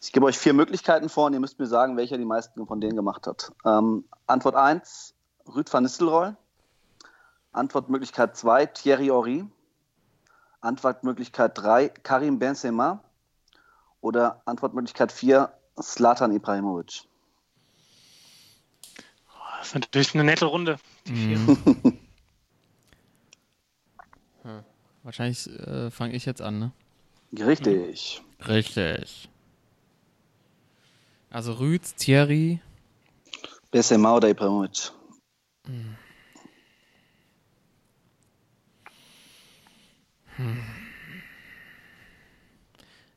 Ich 0.00 0.12
gebe 0.12 0.26
euch 0.26 0.38
vier 0.38 0.54
Möglichkeiten 0.54 1.08
vor 1.08 1.26
und 1.26 1.34
ihr 1.34 1.40
müsst 1.40 1.58
mir 1.58 1.66
sagen, 1.66 1.96
welcher 1.96 2.18
die 2.18 2.24
meisten 2.24 2.66
von 2.66 2.80
denen 2.80 2.96
gemacht 2.96 3.26
hat. 3.26 3.52
Ähm, 3.64 4.04
Antwort 4.26 4.54
1, 4.54 5.14
Rüd 5.54 5.72
van 5.72 5.82
Nistelrooy. 5.82 6.34
Antwortmöglichkeit 7.52 8.36
2, 8.36 8.66
Thierry 8.66 9.06
Henry. 9.06 9.46
Antwortmöglichkeit 10.60 11.56
3, 11.56 11.88
Karim 11.88 12.38
Benzema. 12.38 13.02
Oder 14.00 14.42
Antwortmöglichkeit 14.44 15.12
4, 15.12 15.52
Slatan 15.80 16.32
Ibrahimovic. 16.32 17.02
Das 19.58 19.68
ist 19.68 19.74
natürlich 19.74 20.14
eine 20.14 20.24
nette 20.24 20.46
Runde. 20.46 20.78
Mhm. 21.06 21.98
Wahrscheinlich 25.02 25.48
äh, 25.48 25.90
fange 25.90 26.14
ich 26.14 26.24
jetzt 26.24 26.40
an, 26.40 26.58
ne? 26.58 26.72
Richtig. 27.38 28.22
Richtig. 28.46 29.28
Also 31.34 31.54
Rüd, 31.54 31.82
Thierry, 31.96 32.60
Benzema 33.72 34.14
oder 34.14 34.28
Ibrahimovic? 34.28 34.92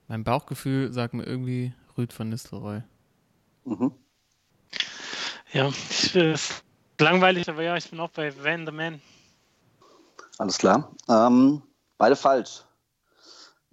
Mein 0.07 0.23
Bauchgefühl 0.23 0.91
sagt 0.91 1.13
mir 1.13 1.25
irgendwie 1.25 1.73
Rüd 1.95 2.17
van 2.17 2.29
Nistelrooy. 2.29 2.81
Mhm. 3.65 3.91
Ja, 5.53 5.67
ich, 5.67 6.15
ist 6.15 6.63
langweilig, 6.99 7.47
aber 7.47 7.61
ja, 7.61 7.77
ich 7.77 7.87
bin 7.87 7.99
auch 7.99 8.09
bei 8.09 8.35
Van 8.43 8.65
the 8.65 8.71
Man. 8.71 8.99
Alles 10.39 10.57
klar. 10.57 10.91
Ähm, 11.07 11.61
beide 11.99 12.15
falsch. 12.15 12.63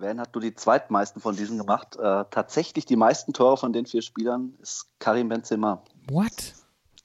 Van 0.05 0.21
hat 0.21 0.35
nur 0.35 0.43
die 0.43 0.55
zweitmeisten 0.55 1.21
von 1.21 1.37
diesen 1.37 1.59
gemacht. 1.59 1.97
Äh, 1.97 2.25
tatsächlich 2.31 2.85
die 2.85 2.97
meisten 2.97 3.33
Tore 3.33 3.57
von 3.57 3.73
den 3.73 3.87
vier 3.87 4.03
Spielern 4.03 4.55
ist 4.61 4.89
Karim 4.99 5.29
Benzema. 5.29 5.83
What? 6.09 6.55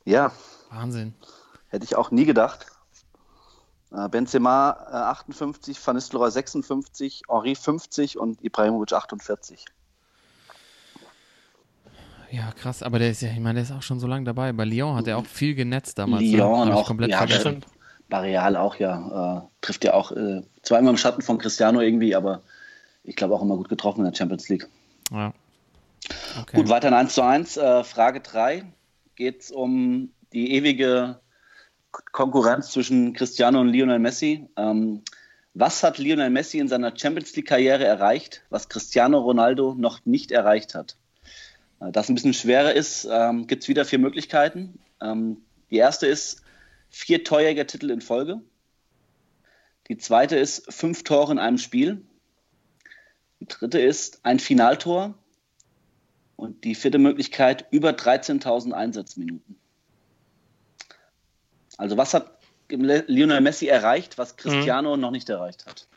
Ja, 0.06 0.32
Wahnsinn. 0.70 1.14
hätte 1.70 1.86
ich 1.86 1.96
auch 1.96 2.12
nie 2.12 2.26
gedacht. 2.26 2.66
Äh, 3.92 4.10
Benzema 4.10 4.86
äh, 4.92 4.96
58, 4.96 5.86
Van 5.86 5.96
Nistelrooy 5.96 6.30
56, 6.30 7.24
Henri 7.30 7.56
50 7.56 8.18
und 8.18 8.44
Ibrahimovic 8.44 8.94
48. 8.94 9.66
Ja, 12.32 12.52
krass. 12.52 12.84
Aber 12.84 13.00
der 13.00 13.10
ist 13.10 13.22
ja, 13.22 13.30
ich 13.30 13.40
meine, 13.40 13.56
der 13.56 13.64
ist 13.64 13.72
auch 13.72 13.82
schon 13.82 14.00
so 14.00 14.08
lange 14.08 14.26
dabei. 14.26 14.52
Bei 14.54 14.66
Lyon 14.66 14.96
hat 14.96 15.08
er 15.08 15.18
auch 15.18 15.26
viel 15.26 15.56
genetzt 15.56 15.98
damals. 15.98 16.22
ne? 16.22 16.38
Lyon 16.38 16.72
auch, 16.72 16.88
komplett 16.88 17.12
ja, 17.12 17.18
vergessen. 17.18 17.66
Barreal 18.10 18.56
auch, 18.56 18.76
ja. 18.76 19.38
Äh, 19.38 19.42
trifft 19.62 19.84
ja 19.84 19.94
auch 19.94 20.12
äh, 20.12 20.44
zwar 20.62 20.80
immer 20.80 20.92
im 20.92 20.98
Schatten 20.98 21.22
von 21.22 21.38
Cristiano 21.38 21.82
irgendwie, 21.82 22.16
aber 22.16 22.42
ich 23.04 23.16
glaube 23.16 23.36
auch 23.36 23.42
immer 23.42 23.58
gut 23.58 23.70
getroffen 23.70 24.00
in 24.00 24.12
der 24.12 24.18
Champions 24.18 24.50
League. 24.50 24.68
Ja. 25.12 25.34
Okay. 26.42 26.58
Gut, 26.58 26.70
weiter 26.70 26.88
in 26.88 26.94
1 26.94 27.14
zu 27.14 27.22
1. 27.24 27.58
Äh, 27.58 27.84
Frage 27.84 28.22
3 28.22 28.66
geht 29.16 29.42
es 29.42 29.52
um 29.52 30.12
die 30.34 30.54
ewige 30.54 31.20
Konkurrenz 31.92 32.72
zwischen 32.72 33.14
Cristiano 33.14 33.60
und 33.60 33.70
Lionel 33.70 34.00
Messi. 34.00 34.48
Ähm, 34.56 35.04
was 35.54 35.84
hat 35.84 35.98
Lionel 35.98 36.30
Messi 36.30 36.60
in 36.60 36.68
seiner 36.68 36.96
Champions 36.96 37.36
League-Karriere 37.36 37.84
erreicht, 37.84 38.44
was 38.50 38.70
Cristiano 38.70 39.20
Ronaldo 39.20 39.76
noch 39.78 40.06
nicht 40.06 40.32
erreicht 40.32 40.76
hat? 40.76 40.96
Äh, 41.80 41.92
Da 41.92 42.02
es 42.02 42.10
ein 42.10 42.16
bisschen 42.16 42.34
schwerer 42.34 42.74
ist, 42.74 43.08
ähm, 43.12 43.48
gibt 43.48 43.64
es 43.64 43.70
wieder 43.70 43.86
vier 43.86 44.00
Möglichkeiten. 44.00 44.80
Ähm, 45.02 45.38
die 45.72 45.78
erste 45.78 46.08
ist 46.08 46.44
vier 46.90 47.24
Torjägertitel 47.24 47.90
in 47.90 48.02
Folge. 48.02 48.42
Die 49.88 49.98
zweite 49.98 50.38
ist 50.38 50.72
fünf 50.72 51.04
Tore 51.04 51.32
in 51.32 51.40
einem 51.40 51.58
Spiel. 51.58 52.06
Die 53.40 53.48
dritte 53.48 53.80
ist 53.80 54.20
ein 54.24 54.40
Finaltor. 54.40 55.14
Und 56.36 56.64
die 56.64 56.74
vierte 56.74 57.00
Möglichkeit 57.00 57.66
über 57.70 57.90
13.000 57.90 58.72
Einsatzminuten. 58.72 59.58
Also 61.78 61.98
was 61.98 62.14
hat 62.14 62.40
Lionel 62.70 63.42
Messi 63.42 63.68
erreicht, 63.68 64.18
was 64.18 64.38
Cristiano 64.38 64.96
noch 64.96 65.12
nicht 65.12 65.28
erreicht 65.28 65.66
hat? 65.66 65.88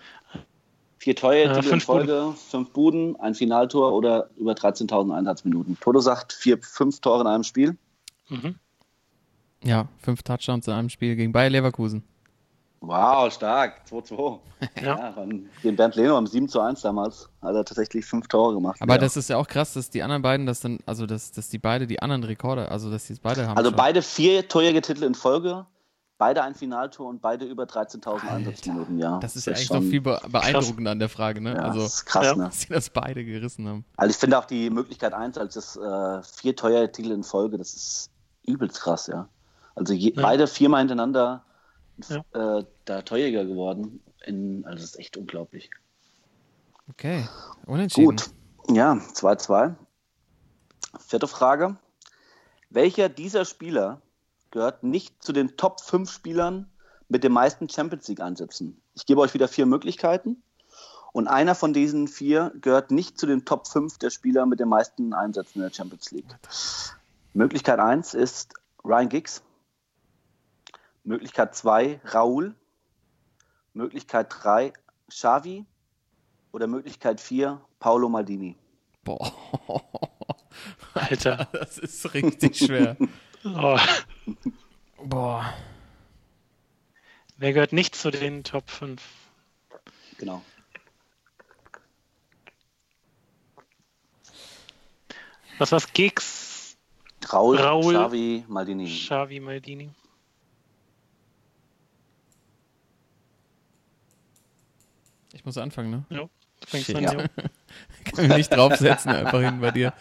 Vier 0.99 1.17
Torjäger 1.17 1.55
Äh, 1.55 1.57
in 1.59 1.63
fünf 1.63 1.85
Folge, 1.85 2.35
fünf 2.51 2.71
Buden, 2.71 3.19
ein 3.21 3.35
Finaltor 3.35 3.93
oder 3.93 4.31
über 4.37 4.53
13.000 4.53 5.17
Einsatzminuten. 5.17 5.77
Toto 5.81 6.01
sagt 6.01 6.33
vier, 6.33 6.59
fünf 6.61 7.01
Tore 7.01 7.23
in 7.23 7.27
einem 7.27 7.45
Spiel. 7.45 7.77
Mhm. 8.29 8.57
Ja, 9.65 9.89
fünf 9.99 10.23
Touchdowns 10.23 10.67
in 10.67 10.73
einem 10.73 10.89
Spiel 10.89 11.17
gegen 11.17 11.33
Bayer 11.33 11.51
Leverkusen. 11.51 12.03
Wow, 12.83 13.33
stark. 13.33 13.83
2-2. 13.89 14.39
Ja. 14.81 14.97
Ja, 14.97 15.27
gegen 15.61 15.75
Bernd 15.75 15.97
Leno 15.97 16.17
am 16.17 16.27
7 16.27 16.49
zu 16.49 16.61
1 16.61 16.83
damals 16.83 17.29
hat 17.43 17.55
er 17.57 17.65
tatsächlich 17.65 18.05
fünf 18.05 18.29
Tore 18.29 18.55
gemacht. 18.55 18.81
Aber 18.81 18.95
ja. 18.95 18.99
das 18.99 19.17
ist 19.17 19.29
ja 19.29 19.37
auch 19.37 19.49
krass, 19.49 19.73
dass 19.73 19.91
die 19.91 20.05
anderen 20.05 20.23
beiden 20.23 20.47
das 20.47 20.61
dann, 20.61 20.79
also 20.87 21.05
dass, 21.05 21.33
dass 21.33 21.49
die 21.49 21.59
beide 21.59 21.89
die 21.89 22.01
anderen 22.01 22.23
Rekorde, 22.23 22.71
also 22.71 22.89
dass 22.89 23.07
die 23.07 23.15
es 23.15 23.19
beide 23.19 23.49
haben. 23.49 23.57
Also 23.57 23.71
schon. 23.71 23.77
beide 23.77 24.03
vier 24.03 24.47
Torjägertitel 24.47 25.03
in 25.03 25.17
Folge, 25.17 25.67
beide 26.17 26.45
ein 26.45 26.55
Finaltor 26.55 27.09
und 27.09 27.21
beide 27.21 27.45
über 27.45 27.65
13.000 27.65 28.29
Einsatzminuten, 28.29 28.99
ja. 29.01 29.19
Das 29.19 29.35
ist 29.35 29.47
ja 29.47 29.55
eigentlich 29.55 29.71
noch 29.71 29.83
viel 29.83 30.01
be 30.01 30.21
beeindruckender 30.29 30.93
an 30.93 31.01
der 31.01 31.09
Frage, 31.09 31.41
ne? 31.41 31.55
Ja, 31.55 31.63
also, 31.63 31.81
das 31.81 31.95
ist 31.95 32.07
krass, 32.07 32.27
Ja. 32.27 32.37
ne? 32.37 32.45
dass 32.45 32.61
sie 32.61 32.69
das 32.69 32.91
beide 32.91 33.25
gerissen 33.25 33.67
haben. 33.67 33.85
Also 33.97 34.11
ich 34.13 34.17
finde 34.17 34.39
auch 34.39 34.45
die 34.45 34.71
Möglichkeit 34.71 35.13
1 35.13 35.39
als 35.39 35.55
das 35.55 35.77
äh, 35.77 36.23
vier 36.23 36.55
Torjägertitel 36.55 37.11
in 37.11 37.25
Folge, 37.25 37.59
das 37.59 37.75
ist 37.75 38.11
übelst 38.47 38.81
krass, 38.81 39.09
ja. 39.09 39.29
Also 39.75 39.93
je, 39.93 40.13
Ja. 40.15 40.23
beide 40.23 40.47
viermal 40.47 40.79
hintereinander 40.83 41.43
Ja. 42.11 42.59
äh, 42.59 42.65
da 42.85 43.03
Torjäger 43.03 43.45
geworden. 43.45 44.03
In, 44.25 44.65
also 44.65 44.77
das 44.77 44.91
ist 44.91 44.99
echt 44.99 45.17
unglaublich. 45.17 45.71
Okay, 46.91 47.27
unentschieden. 47.67 48.17
Gut, 48.17 48.31
ja, 48.71 48.93
2-2. 48.93 49.75
Vierte 50.99 51.27
Frage. 51.27 51.77
Welcher 52.71 53.09
dieser 53.09 53.45
Spieler 53.45 54.01
gehört 54.51 54.83
nicht 54.83 55.23
zu 55.23 55.33
den 55.33 55.57
Top 55.57 55.81
5 55.81 56.11
Spielern 56.11 56.71
mit 57.09 57.25
den 57.25 57.33
meisten 57.33 57.69
Champions 57.69 58.09
League-Einsätzen? 58.09 58.81
Ich 58.95 59.07
gebe 59.07 59.21
euch 59.21 59.35
wieder 59.35 59.49
vier 59.49 59.67
Möglichkeiten. 59.67 60.43
Und 61.13 61.29
einer 61.29 61.55
von 61.55 61.75
diesen 61.75 62.09
vier 62.09 62.53
gehört 62.61 62.91
nicht 62.91 63.19
zu 63.19 63.27
den 63.27 63.45
Top 63.45 63.67
5 63.67 63.99
der 63.99 64.11
Spieler 64.11 64.47
mit 64.47 64.61
den 64.61 64.69
meisten 64.69 65.13
Einsätzen 65.13 65.59
in 65.59 65.63
der 65.63 65.75
Champions 65.75 66.11
League. 66.11 66.35
Möglichkeit 67.35 67.79
1 67.79 68.15
ist 68.15 68.55
Ryan 68.85 69.09
Giggs. 69.09 69.43
Möglichkeit 71.05 71.55
2 71.55 72.01
Raul. 72.15 72.55
Möglichkeit 73.75 74.29
3 74.31 74.73
Xavi. 75.09 75.67
Oder 76.53 76.67
Möglichkeit 76.67 77.21
4 77.21 77.61
Paolo 77.79 78.09
Maldini. 78.09 78.57
Boah. 79.05 79.33
Alter. 80.95 81.49
Das 81.53 81.79
ist 81.79 82.15
richtig 82.15 82.59
schwer. 82.59 82.97
Oh. 83.45 83.77
Boah. 85.03 85.53
Wer 87.39 87.53
gehört 87.53 87.73
nicht 87.73 87.97
zu 87.97 88.13
den 88.13 88.45
Top 88.45 88.71
5? 88.71 89.03
Genau. 90.17 90.45
Was 95.59 95.73
war's? 95.73 95.93
Gigs, 95.93 96.77
Raul, 97.33 97.59
Raul. 97.59 97.95
Xavi, 97.95 98.45
Maldini. 98.47 98.87
Xavi, 98.87 99.41
Maldini. 99.41 99.91
Ich 105.33 105.45
muss 105.45 105.59
anfangen, 105.59 105.91
ne? 105.91 106.05
Ja, 106.11 106.19
du 106.19 106.67
fängst 106.67 106.95
an, 106.95 107.03
Ja. 107.03 107.13
Kann 108.05 108.29
mich 108.29 108.37
nicht 108.37 108.53
draufsetzen, 108.53 109.11
einfach 109.13 109.41
hin 109.41 109.61
bei 109.61 109.71
dir. 109.71 109.93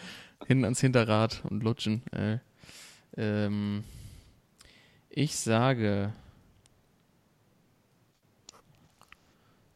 Hin 0.46 0.64
ans 0.64 0.80
Hinterrad 0.80 1.42
und 1.48 1.62
lutschen. 1.62 2.02
Äh, 2.12 2.38
ähm, 3.16 3.84
ich 5.08 5.36
sage. 5.36 6.12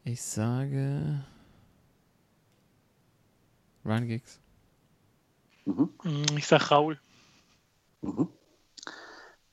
Ich 0.03 0.21
sage. 0.21 1.23
Ryan 3.85 4.07
Giggs. 4.07 4.39
Mhm. 5.65 5.89
Hm, 6.01 6.25
Ich 6.37 6.47
sag 6.47 6.69
Raul. 6.71 6.99
Mhm. 8.01 8.27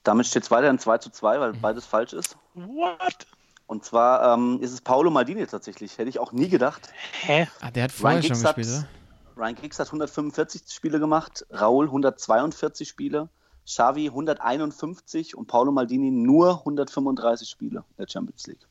Damit 0.02 0.26
steht 0.26 0.42
es 0.42 0.50
weiterhin 0.50 0.78
2 0.78 0.98
zu 0.98 1.10
2, 1.10 1.40
weil 1.40 1.52
beides 1.54 1.86
falsch 1.86 2.12
ist. 2.12 2.36
What? 2.54 3.26
Und 3.66 3.84
zwar 3.84 4.34
ähm, 4.34 4.58
ist 4.60 4.72
es 4.72 4.80
Paolo 4.80 5.10
Maldini 5.10 5.46
tatsächlich. 5.46 5.98
Hätte 5.98 6.10
ich 6.10 6.18
auch 6.18 6.32
nie 6.32 6.48
gedacht. 6.48 6.92
Hä? 7.22 7.48
Ah, 7.60 7.70
der 7.70 7.84
hat 7.84 7.92
vorher 7.92 8.22
schon 8.22 8.32
Giggs 8.32 8.44
hat, 8.44 8.56
gespielt, 8.56 8.84
oder? 9.36 9.42
Ryan 9.44 9.54
Giggs 9.56 9.78
hat 9.78 9.86
145 9.88 10.62
Spiele 10.68 11.00
gemacht, 11.00 11.44
Raul 11.50 11.86
142 11.86 12.88
Spiele, 12.88 13.28
Xavi 13.66 14.06
151 14.08 15.34
und 15.34 15.46
Paolo 15.46 15.72
Maldini 15.72 16.10
nur 16.10 16.58
135 16.58 17.48
Spiele 17.48 17.84
in 17.96 18.04
der 18.04 18.08
Champions 18.08 18.46
League. 18.46 18.66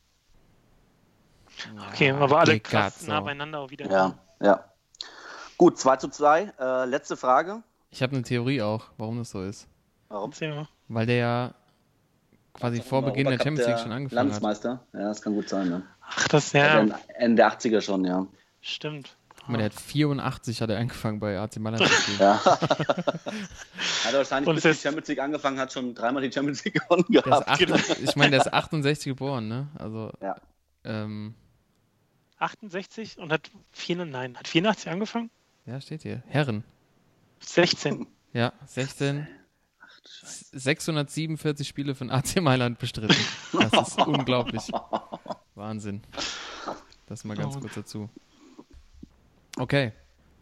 Okay, 1.90 2.10
aber 2.10 2.38
alle 2.38 2.60
krass 2.60 2.94
Picazzo. 2.94 3.10
nah 3.10 3.20
beieinander 3.20 3.60
auch 3.60 3.70
wieder. 3.70 3.90
Ja, 3.90 4.18
ja. 4.40 4.64
Gut, 5.56 5.78
2 5.78 5.96
zu 5.96 6.08
2. 6.08 6.52
Äh, 6.58 6.84
letzte 6.86 7.16
Frage. 7.16 7.62
Ich 7.90 8.02
habe 8.02 8.14
eine 8.14 8.24
Theorie 8.24 8.60
auch, 8.62 8.86
warum 8.96 9.18
das 9.18 9.30
so 9.30 9.42
ist. 9.42 9.68
Warum? 10.08 10.30
Erzähl 10.30 10.54
mal. 10.54 10.68
Weil 10.88 11.06
der 11.06 11.16
ja 11.16 11.54
quasi 12.54 12.80
vor 12.80 13.02
Beginn 13.02 13.26
der 13.26 13.38
Champions 13.38 13.66
League 13.68 13.78
schon 13.80 13.92
angefangen 13.92 14.18
hat. 14.20 14.40
Landsmeister. 14.42 14.86
Ja, 14.92 15.00
das 15.08 15.20
kann 15.22 15.34
gut 15.34 15.48
sein. 15.48 15.68
Ne? 15.68 15.82
Ach, 16.00 16.28
das 16.28 16.52
Ja. 16.52 16.66
ja. 16.66 16.80
Also 16.80 16.94
Ende 17.16 17.36
der 17.36 17.52
80er 17.52 17.80
schon, 17.80 18.04
ja. 18.04 18.26
Stimmt. 18.60 19.16
Guck 19.36 19.48
mal, 19.50 19.58
der 19.58 19.66
hat 19.66 19.74
84 19.74 20.62
hat 20.62 20.70
er 20.70 20.78
angefangen 20.78 21.20
bei 21.20 21.38
AC 21.38 21.56
Mailand 21.58 21.86
zu 21.86 21.92
spielen. 21.92 22.18
ja. 22.20 22.42
hat 22.44 24.12
er 24.12 24.18
wahrscheinlich, 24.18 24.48
Und 24.48 24.54
bis 24.54 24.62
die 24.62 24.82
Champions 24.82 25.08
League 25.08 25.18
angefangen 25.20 25.58
hat, 25.58 25.72
schon 25.72 25.94
dreimal 25.94 26.22
die 26.22 26.32
Champions 26.32 26.64
League 26.64 26.80
gewonnen 26.80 27.04
gehabt. 27.10 27.48
acht, 27.48 27.60
ich 27.60 28.16
meine, 28.16 28.30
der 28.30 28.40
ist 28.40 28.52
68 28.52 29.04
geboren, 29.10 29.48
ne? 29.48 29.68
Also, 29.78 30.10
Ja. 30.22 30.36
ähm, 30.84 31.34
68 32.38 33.18
und 33.18 33.32
hat 33.32 33.50
4, 33.72 34.04
nein, 34.06 34.36
hat 34.38 34.48
84 34.48 34.90
angefangen? 34.90 35.30
ja, 35.66 35.80
steht 35.80 36.02
hier. 36.02 36.22
Herren. 36.26 36.64
16. 37.40 38.06
Ja, 38.32 38.52
16. 38.66 39.26
647 40.04 41.66
Spiele 41.66 41.94
von 41.94 42.10
AC 42.10 42.40
Mailand 42.40 42.78
bestritten. 42.78 43.16
Das 43.52 43.88
ist 43.88 43.98
unglaublich. 44.06 44.70
Wahnsinn. 45.54 46.02
Das 47.06 47.24
mal 47.24 47.36
ganz 47.36 47.56
Oh. 47.56 47.60
kurz 47.60 47.74
dazu. 47.74 48.08
Okay. 49.58 49.92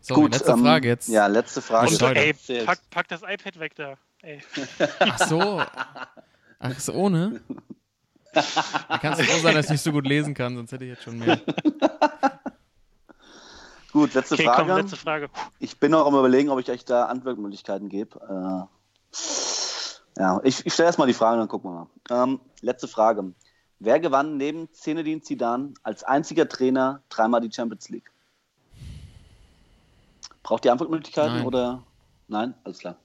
So, 0.00 0.14
Gut, 0.14 0.32
letzte 0.32 0.52
ähm, 0.52 0.60
Frage 0.62 0.88
jetzt. 0.88 1.08
Ja, 1.08 1.26
letzte 1.26 1.62
Frage. 1.62 1.90
Und 1.92 2.02
ey, 2.16 2.34
pack, 2.64 2.80
pack 2.90 3.08
das 3.08 3.22
iPad 3.22 3.58
weg 3.60 3.74
da. 3.76 3.94
ey. 4.22 4.40
Ach 5.00 5.18
so. 5.28 5.62
Ach 6.58 6.80
so, 6.80 6.92
ohne? 6.94 7.40
Da 8.32 8.98
kannst 8.98 9.20
du 9.20 9.24
froh 9.24 9.40
sein, 9.42 9.54
dass 9.54 9.66
ich 9.66 9.72
nicht 9.72 9.82
so 9.82 9.92
gut 9.92 10.06
lesen 10.06 10.34
kann, 10.34 10.56
sonst 10.56 10.72
hätte 10.72 10.84
ich 10.84 10.90
jetzt 10.90 11.02
schon 11.04 11.18
mehr. 11.18 11.38
Gut, 13.92 14.14
letzte 14.14 14.34
Okay, 14.34 14.44
Frage. 14.44 14.66
komm, 14.68 14.76
letzte 14.78 14.96
Frage. 14.96 15.28
Ich 15.58 15.78
bin 15.78 15.90
noch 15.90 16.06
am 16.06 16.14
überlegen, 16.14 16.48
ob 16.48 16.58
ich 16.58 16.70
euch 16.70 16.84
da 16.86 17.06
Antwortmöglichkeiten 17.06 17.88
gebe. 17.90 18.18
Äh, 18.20 18.81
ja, 20.16 20.40
ich, 20.44 20.64
ich 20.66 20.72
stelle 20.72 20.86
erstmal 20.86 21.08
die 21.08 21.14
Frage, 21.14 21.38
dann 21.38 21.48
gucken 21.48 21.70
wir 21.70 21.88
mal. 22.08 22.24
Ähm, 22.24 22.40
letzte 22.60 22.88
Frage. 22.88 23.32
Wer 23.78 23.98
gewann 23.98 24.36
neben 24.36 24.72
Zinedine 24.72 25.20
Zidane 25.20 25.74
als 25.82 26.04
einziger 26.04 26.48
Trainer 26.48 27.02
dreimal 27.08 27.40
die 27.40 27.50
Champions 27.52 27.88
League? 27.88 28.10
Braucht 30.42 30.64
ihr 30.64 30.72
Antwortmöglichkeiten 30.72 31.38
Nein. 31.38 31.46
oder? 31.46 31.82
Nein? 32.28 32.54
Alles 32.64 32.78
klar. 32.78 32.96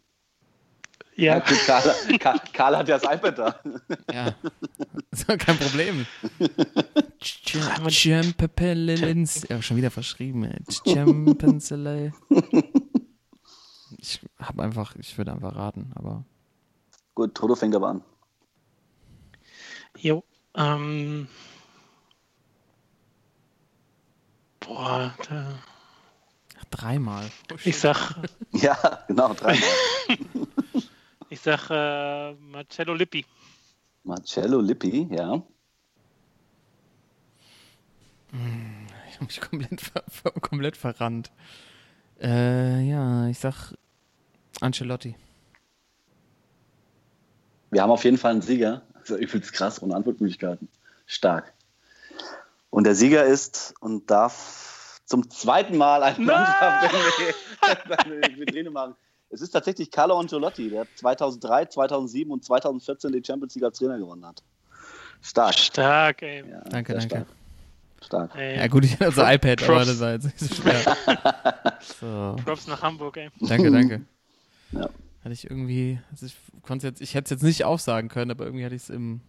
Ja, 1.15 1.39
gut, 1.39 1.57
Karl, 1.65 1.95
Karl, 2.19 2.39
Karl 2.53 2.77
hat 2.77 2.88
ja 2.88 2.99
das 2.99 3.11
iPad 3.11 3.39
da. 3.39 3.59
Ja. 4.13 4.35
Ist 5.09 5.27
doch 5.27 5.35
kein 5.38 5.57
Problem. 5.57 6.05
Champapelins. 7.89 9.47
Ja, 9.49 9.59
schon 9.63 9.77
wieder 9.77 9.89
verschrieben, 9.89 10.43
ey. 10.43 10.59
Champenselei. 10.85 12.13
Ich 13.98 14.22
hab 14.40 14.60
einfach, 14.60 14.95
ich 14.95 15.18
würde 15.18 15.32
einfach 15.32 15.56
raten, 15.56 15.91
aber. 15.95 16.24
Gut, 17.15 17.34
Toto 17.36 17.56
fängt 17.56 17.76
aber 17.76 17.90
an. 17.90 18.03
jo. 19.98 20.24
Ähm, 20.56 21.28
boah, 24.60 25.14
da, 25.30 25.60
Ach, 26.60 26.64
dreimal. 26.72 27.30
ich 27.64 27.78
sag, 27.78 28.15
Ja, 28.52 29.03
genau, 29.07 29.34
dreimal. 29.34 29.64
ich 31.30 31.40
sag 31.41 31.69
äh, 31.69 32.34
Marcello 32.34 32.94
Lippi. 32.94 33.26
Marcello 34.03 34.61
Lippi, 34.61 35.07
ja. 35.11 35.41
Ich 39.10 39.15
habe 39.15 39.26
mich 39.26 39.41
komplett, 39.41 39.82
ver 39.82 40.32
komplett 40.41 40.78
verrannt. 40.78 41.32
Äh, 42.22 42.82
ja, 42.88 43.28
ich 43.28 43.40
sag 43.40 43.74
Ancelotti. 44.61 45.15
Wir 47.71 47.81
haben 47.81 47.91
auf 47.91 48.03
jeden 48.03 48.17
Fall 48.17 48.31
einen 48.31 48.41
Sieger. 48.41 48.81
Das 49.07 49.11
ist 49.15 49.21
ja 49.21 49.25
übelst 49.25 49.53
krass, 49.53 49.81
ohne 49.81 49.95
Antwortmöglichkeiten. 49.95 50.67
Stark. 51.05 51.53
Und 52.69 52.84
der 52.84 52.93
Sieger 52.93 53.23
ist 53.23 53.73
und 53.79 54.11
darf 54.11 54.99
zum 55.05 55.29
zweiten 55.29 55.77
Mal 55.77 56.03
eine 56.03 56.25
Mannschaft 56.25 56.93
in 58.05 58.38
Vitrine 58.41 58.69
machen. 58.69 58.95
Es 59.29 59.39
ist 59.39 59.51
tatsächlich 59.51 59.89
Carlo 59.91 60.19
Ancelotti, 60.19 60.69
der 60.69 60.85
2003, 60.97 61.67
2007 61.67 62.29
und 62.34 62.43
2014 62.43 63.13
die 63.13 63.23
Champions 63.25 63.55
League 63.55 63.63
als 63.63 63.77
Trainer 63.77 63.97
gewonnen 63.97 64.25
hat. 64.25 64.43
Stark. 65.21 65.53
Stark, 65.57 66.21
ey. 66.21 66.43
Ja, 66.49 66.59
Danke, 66.69 66.93
danke. 66.93 67.07
Stark. 67.07 67.27
stark. 68.03 68.35
ey. 68.35 68.57
Ja 68.57 68.67
gut, 68.67 68.84
ich 68.84 68.91
hatte 68.95 69.05
das 69.05 69.15
Pro- 69.15 69.21
iPad, 69.31 69.63
aber 69.63 69.73
Props. 69.73 69.88
das 69.88 69.99
war 70.01 70.11
jetzt 70.11 70.23
nicht 70.25 70.39
so 70.39 70.53
schwer. 70.55 70.97
So, 72.01 72.35
Props 72.43 72.67
nach 72.67 72.81
Hamburg, 72.81 73.15
ey. 73.15 73.29
danke, 73.39 73.71
danke. 73.71 74.01
Ja. 74.72 74.89
Hatte 75.23 75.34
ich 75.34 75.49
irgendwie, 75.49 75.99
also 76.11 76.26
ich 76.26 76.35
konnte 76.61 76.88
jetzt, 76.88 77.02
ich 77.02 77.14
hätte 77.15 77.26
es 77.26 77.30
jetzt 77.31 77.44
nicht 77.44 77.65
aufsagen 77.65 78.10
können, 78.10 78.31
aber 78.31 78.45
irgendwie 78.45 78.64
hatte 78.65 78.76
ich 78.76 78.84
es 78.84 78.89
im, 78.89 79.22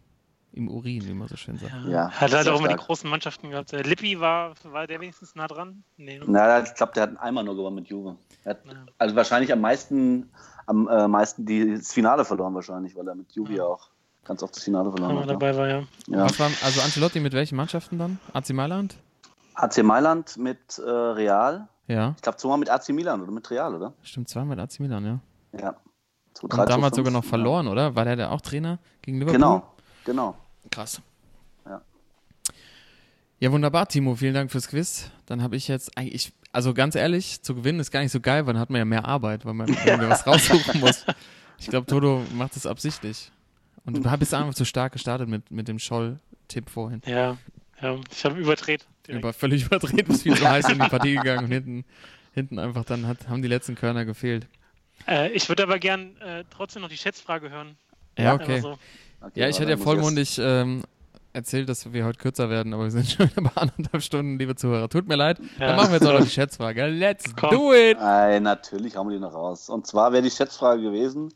im 0.52 0.68
Urin, 0.68 1.06
wie 1.06 1.12
man 1.14 1.28
so 1.28 1.36
schön 1.36 1.58
sagt. 1.58 1.72
Ja, 1.88 2.10
Hat 2.10 2.32
halt 2.32 2.44
sehr 2.44 2.54
auch 2.54 2.58
immer 2.60 2.68
die 2.68 2.76
großen 2.76 3.08
Mannschaften 3.08 3.50
gehabt. 3.50 3.72
Der 3.72 3.82
Lippi 3.84 4.20
war, 4.20 4.54
war 4.64 4.86
der 4.86 5.00
wenigstens 5.00 5.34
nah 5.34 5.46
dran? 5.48 5.82
Nee, 5.96 6.18
ne? 6.18 6.24
Na, 6.28 6.62
ich 6.62 6.74
glaube, 6.74 6.92
der 6.94 7.04
hat 7.04 7.18
einmal 7.20 7.44
nur 7.44 7.56
gewonnen 7.56 7.76
mit 7.76 7.88
Juve. 7.88 8.16
Er 8.44 8.50
hat 8.50 8.64
Ja. 8.66 8.72
also 8.98 9.16
wahrscheinlich 9.16 9.52
am 9.52 9.60
meisten, 9.60 10.30
am 10.66 10.86
äh, 10.88 11.08
meisten 11.08 11.44
die, 11.46 11.74
das 11.76 11.92
Finale 11.92 12.24
verloren 12.24 12.54
wahrscheinlich, 12.54 12.94
weil 12.96 13.06
er 13.08 13.14
mit 13.14 13.32
Juve 13.32 13.54
Ja. 13.54 13.64
auch 13.64 13.90
ganz 14.24 14.42
oft 14.42 14.54
das 14.56 14.62
Finale 14.64 14.90
verloren 14.90 15.20
hat. 15.20 15.30
dabei 15.30 15.56
war, 15.56 15.68
ja. 15.68 15.78
Ja. 16.06 16.24
Was 16.24 16.38
war, 16.38 16.50
also 16.62 16.80
Ancelotti 16.82 17.18
mit 17.20 17.32
welchen 17.32 17.56
Mannschaften 17.56 17.98
dann? 17.98 18.18
AC 18.34 18.50
Mailand? 18.50 18.96
AC 19.54 19.82
Mailand 19.82 20.36
mit 20.36 20.78
äh, 20.78 20.82
Real. 20.88 21.66
Ja, 21.88 22.12
Ich 22.16 22.22
glaube, 22.22 22.36
zweimal 22.38 22.58
mit 22.58 22.68
AC 22.70 22.90
Milan 22.90 23.22
oder 23.22 23.32
mit 23.32 23.50
Real, 23.50 23.74
oder? 23.74 23.94
stimmt, 24.02 24.28
zweimal 24.28 24.56
mit 24.56 24.60
AC 24.64 24.78
Milan, 24.80 25.04
ja. 25.06 25.18
Ja. 25.52 25.76
Und 26.42 26.56
damals 26.68 26.96
sogar 26.96 27.12
noch 27.12 27.24
verloren, 27.24 27.66
oder? 27.68 27.94
War 27.96 28.04
der 28.04 28.16
da 28.16 28.30
auch 28.30 28.40
Trainer 28.40 28.78
gegen 29.02 29.18
Liverpool? 29.18 29.38
Genau, 29.38 29.74
genau. 30.04 30.36
Krass. 30.70 31.00
Ja. 31.66 31.82
Ja, 33.40 33.52
wunderbar, 33.52 33.88
Timo. 33.88 34.14
Vielen 34.14 34.34
Dank 34.34 34.50
fürs 34.50 34.68
Quiz. 34.68 35.10
Dann 35.26 35.42
habe 35.42 35.56
ich 35.56 35.68
jetzt 35.68 35.96
eigentlich, 35.96 36.32
also 36.52 36.74
ganz 36.74 36.94
ehrlich, 36.94 37.42
zu 37.42 37.54
gewinnen 37.54 37.80
ist 37.80 37.90
gar 37.90 38.00
nicht 38.00 38.12
so 38.12 38.20
geil, 38.20 38.46
weil 38.46 38.54
dann 38.54 38.60
hat 38.60 38.70
man 38.70 38.78
ja 38.78 38.84
mehr 38.84 39.04
Arbeit, 39.04 39.44
weil 39.44 39.54
man 39.54 39.68
irgendwie 39.84 40.08
was 40.08 40.26
raussuchen 40.26 40.80
muss. 40.80 41.04
Ich 41.58 41.66
glaube, 41.66 41.86
Toto 41.86 42.22
macht 42.34 42.54
das 42.54 42.66
absichtlich. 42.66 43.32
Und 43.84 43.96
du 43.96 44.18
bist 44.18 44.34
einfach 44.34 44.54
zu 44.54 44.64
stark 44.64 44.92
gestartet 44.92 45.28
mit, 45.28 45.50
mit 45.50 45.66
dem 45.66 45.78
Scholl-Tipp 45.78 46.68
vorhin. 46.68 47.00
Ja, 47.06 47.38
ja. 47.80 47.96
ich 48.10 48.24
habe 48.24 48.38
überdreht. 48.38 48.86
direkt. 49.06 49.24
Über, 49.24 49.32
völlig 49.32 49.64
überdreht, 49.64 50.06
bist 50.06 50.22
viel 50.22 50.36
zu 50.36 50.48
heiß 50.48 50.68
in 50.68 50.78
die 50.78 50.88
Partie 50.88 51.16
gegangen 51.16 51.46
und 51.46 51.50
hinten, 51.50 51.84
hinten 52.32 52.58
einfach 52.58 52.84
dann 52.84 53.06
hat, 53.06 53.28
haben 53.28 53.42
die 53.42 53.48
letzten 53.48 53.74
Körner 53.74 54.04
gefehlt. 54.04 54.46
Äh, 55.06 55.30
ich 55.32 55.48
würde 55.48 55.62
aber 55.62 55.78
gern 55.78 56.16
äh, 56.20 56.44
trotzdem 56.50 56.82
noch 56.82 56.88
die 56.88 56.96
Schätzfrage 56.96 57.50
hören. 57.50 57.76
Ja, 58.18 58.32
Einfach 58.32 58.44
okay. 58.44 58.60
So. 58.60 58.78
Okay, 59.20 59.40
Ja, 59.40 59.48
ich 59.48 59.58
hatte 59.60 59.70
ja 59.70 59.76
vollmundig 59.76 60.38
ähm, 60.38 60.84
erzählt, 61.32 61.68
dass 61.68 61.92
wir 61.92 62.04
heute 62.04 62.18
kürzer 62.18 62.50
werden, 62.50 62.74
aber 62.74 62.84
wir 62.84 62.90
sind 62.90 63.06
schon 63.10 63.30
wieder 63.30 63.42
bei 63.42 63.52
anderthalb 63.60 64.02
Stunden, 64.02 64.38
liebe 64.38 64.54
Zuhörer. 64.56 64.88
Tut 64.88 65.08
mir 65.08 65.16
leid. 65.16 65.38
Ja. 65.58 65.68
Dann 65.68 65.76
machen 65.76 65.90
wir 65.90 65.98
jetzt 65.98 66.06
auch 66.06 66.18
noch 66.18 66.24
die 66.24 66.30
Schätzfrage. 66.30 66.86
Let's 66.86 67.34
Komm. 67.36 67.50
do 67.50 67.72
it! 67.74 67.98
Ey, 67.98 68.40
natürlich 68.40 68.96
hauen 68.96 69.08
wir 69.08 69.14
die 69.16 69.20
noch 69.22 69.34
raus. 69.34 69.68
Und 69.68 69.86
zwar 69.86 70.12
wäre 70.12 70.22
die 70.22 70.30
Schätzfrage 70.30 70.82
gewesen: 70.82 71.32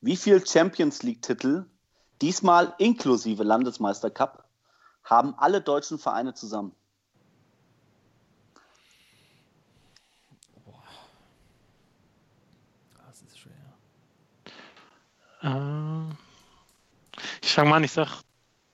Wie 0.00 0.16
viel 0.16 0.44
Champions 0.46 1.02
League-Titel, 1.02 1.64
diesmal 2.20 2.74
inklusive 2.78 3.42
Landesmeister 3.42 4.10
Cup, 4.10 4.44
haben 5.04 5.34
alle 5.38 5.60
deutschen 5.60 5.98
Vereine 5.98 6.34
zusammen? 6.34 6.72
Das 13.06 13.22
ist 13.22 13.38
schwer. 13.38 13.52
Äh, 15.35 15.35
ich 17.42 17.52
fange 17.52 17.70
mal 17.70 17.76
an, 17.76 17.84
ich 17.84 17.92
sag 17.92 18.22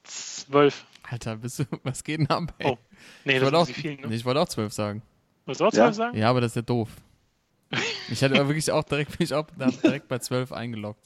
zwölf. 0.04 0.84
Alter, 1.10 1.36
bist 1.36 1.58
du, 1.58 1.64
was 1.84 2.02
geht 2.02 2.20
denn 2.20 2.30
ab, 2.30 2.54
ey? 2.58 2.68
Oh, 2.70 2.78
Nee, 3.24 3.34
ich, 3.34 3.40
das 3.40 3.44
wollte 3.52 3.58
auch, 3.58 3.66
viel, 3.66 3.96
ne? 3.96 4.06
nee, 4.08 4.14
ich 4.16 4.24
wollte 4.24 4.40
auch 4.40 4.48
zwölf 4.48 4.72
sagen. 4.72 5.02
Willst 5.46 5.60
du 5.60 5.66
auch 5.66 5.72
Ja? 5.72 5.84
zwölf 5.84 5.96
sagen? 5.96 6.16
Ja, 6.16 6.30
aber 6.30 6.40
das 6.40 6.52
ist 6.52 6.56
ja 6.56 6.62
doof. 6.62 6.88
Ich 8.10 8.22
hatte 8.22 8.34
aber 8.34 8.48
wirklich 8.48 8.70
auch 8.70 8.84
direkt, 8.84 9.16
bin 9.16 9.24
ich 9.24 9.32
auch 9.34 9.46
da 9.58 9.66
direkt 9.66 10.08
bei 10.08 10.18
zwölf 10.18 10.52
eingeloggt. 10.52 11.04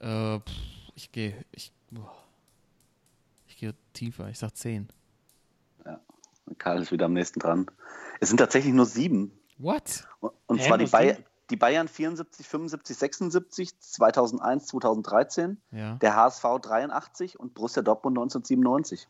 Äh, 0.00 0.38
pff, 0.40 0.52
ich 0.94 1.10
gehe, 1.12 1.44
ich, 1.52 1.72
ich 3.46 3.56
gehe 3.58 3.74
tiefer. 3.92 4.28
Ich 4.28 4.38
sag 4.38 4.56
zehn. 4.56 4.88
Karl 6.58 6.82
ist 6.82 6.92
wieder 6.92 7.06
am 7.06 7.12
nächsten 7.14 7.40
dran. 7.40 7.66
Es 8.20 8.28
sind 8.28 8.38
tatsächlich 8.38 8.74
nur 8.74 8.86
sieben. 8.86 9.32
What? 9.58 10.06
Und 10.46 10.58
Hä, 10.58 10.66
zwar 10.66 10.78
die, 10.78 10.86
sieben? 10.86 11.24
Die 11.52 11.56
Bayern 11.56 11.86
74, 11.86 12.48
75, 12.48 12.96
76, 12.96 13.78
2001, 13.78 14.66
2013, 14.66 15.60
Ja. 15.70 15.94
der 15.96 16.16
HSV 16.16 16.44
83 16.60 17.38
und 17.38 17.54
Borussia 17.54 17.82
Dortmund 17.82 18.16
1997. 18.18 19.06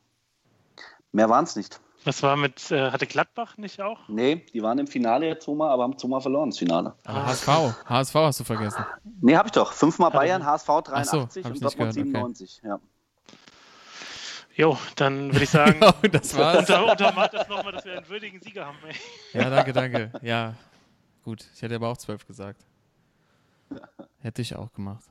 Mehr 1.13 1.29
waren 1.31 1.45
es 1.45 1.57
nicht. 1.57 1.81
Was 2.05 2.23
war 2.25 2.37
mit, 2.37 2.71
äh, 2.73 2.91
hatte 2.91 3.07
Gladbach 3.07 3.57
nicht 3.59 3.81
auch? 3.81 4.09
Nee, 4.09 4.45
die 4.53 4.61
waren 4.63 4.79
im 4.81 4.89
Finale 4.89 5.27
jetzt 5.29 5.45
zweimal, 5.45 5.71
aber 5.71 5.85
haben 5.85 5.97
zweimal 5.97 6.21
verloren, 6.21 6.51
das 6.51 6.59
Finale. 6.59 6.95
Ah. 7.05 7.27
HSV. 7.27 7.47
HSV 7.87 8.15
hast 8.17 8.41
du 8.41 8.45
vergessen. 8.45 8.85
Nee, 9.21 9.37
habe 9.37 9.47
ich 9.47 9.53
doch. 9.53 9.73
Fünfmal 9.73 10.11
Bayern. 10.11 10.45
HSV 10.45 10.69
Ach 10.69 10.81
83 10.83 11.45
so, 11.45 11.49
hab 11.49 11.55
und 11.55 11.63
Dortmund 11.63 11.95
gehört, 11.95 11.97
okay. 11.97 12.03
97. 12.03 12.61
Ja. 12.65 12.81
Jo, 14.55 14.77
dann 14.97 15.33
würde 15.33 15.45
ich 15.45 15.51
sagen, 15.51 15.81
Oh, 15.83 15.93
das 16.13 16.37
war's. 16.37 16.59
unter, 16.59 16.91
untermalt 16.91 17.33
das 17.33 17.49
nochmal, 17.49 17.73
dass 17.73 17.85
wir 17.85 17.97
einen 17.99 18.09
würdigen 18.09 18.41
Sieger 18.41 18.67
haben. 18.67 18.77
Ey. 18.87 19.41
Ja, 19.41 19.49
danke, 19.49 19.73
danke. 19.73 20.11
Ja, 20.23 20.55
gut. 21.23 21.47
Ich 21.55 21.63
hätte 21.63 21.75
aber 21.75 21.89
auch 21.89 21.97
zwölf 21.97 22.27
gesagt. 22.27 22.65
Hätte 24.19 24.43
ich 24.43 24.55
auch 24.55 24.73
gemacht. 24.73 25.05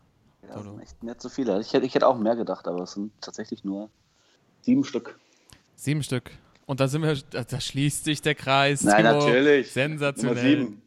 Ja, 0.43 0.55
das 0.55 0.63
sind 0.63 0.79
echt 0.79 1.03
nicht 1.03 1.21
so 1.21 1.29
viele. 1.29 1.59
Ich 1.59 1.73
hätte, 1.73 1.85
ich 1.85 1.95
hätte 1.95 2.07
auch 2.07 2.17
mehr 2.17 2.35
gedacht, 2.35 2.67
aber 2.67 2.83
es 2.83 2.93
sind 2.93 3.11
tatsächlich 3.21 3.63
nur 3.63 3.89
sieben 4.61 4.83
Stück. 4.83 5.19
Sieben 5.75 6.03
Stück. 6.03 6.31
Und 6.65 6.79
da 6.79 6.87
sind 6.87 7.01
wir, 7.01 7.15
da, 7.31 7.43
da 7.43 7.59
schließt 7.59 8.03
sich 8.03 8.21
der 8.21 8.35
Kreis. 8.35 8.83
Nein, 8.83 9.05
Timo. 9.05 9.19
natürlich. 9.19 9.71
Sensationell. 9.71 10.57
Nummer 10.57 10.65
sieben. 10.65 10.81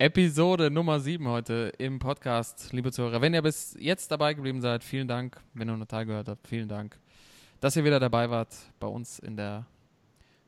Episode 0.00 0.70
Nummer 0.70 1.00
7 1.00 1.26
heute 1.26 1.72
im 1.78 1.98
Podcast, 1.98 2.72
liebe 2.72 2.92
Zuhörer. 2.92 3.20
Wenn 3.20 3.34
ihr 3.34 3.42
bis 3.42 3.76
jetzt 3.80 4.12
dabei 4.12 4.32
geblieben 4.32 4.60
seid, 4.60 4.84
vielen 4.84 5.08
Dank. 5.08 5.40
Wenn 5.54 5.68
ihr 5.68 5.76
nur 5.76 5.88
Teil 5.88 6.06
gehört 6.06 6.28
habt, 6.28 6.46
vielen 6.46 6.68
Dank, 6.68 6.96
dass 7.58 7.74
ihr 7.74 7.82
wieder 7.84 7.98
dabei 7.98 8.30
wart 8.30 8.54
bei 8.78 8.86
uns 8.86 9.18
in 9.18 9.36
der 9.36 9.66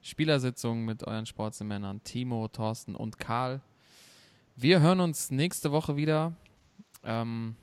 Spielersitzung 0.02 0.84
mit 0.84 1.02
euren 1.04 1.26
Sportsmännern 1.26 2.00
Timo, 2.04 2.46
Thorsten 2.46 2.94
und 2.94 3.18
Karl. 3.18 3.60
Wir 4.60 4.80
hören 4.80 5.00
uns 5.00 5.30
nächste 5.30 5.72
Woche 5.72 5.96
wieder. 5.96 6.34
Ähm, 7.02 7.56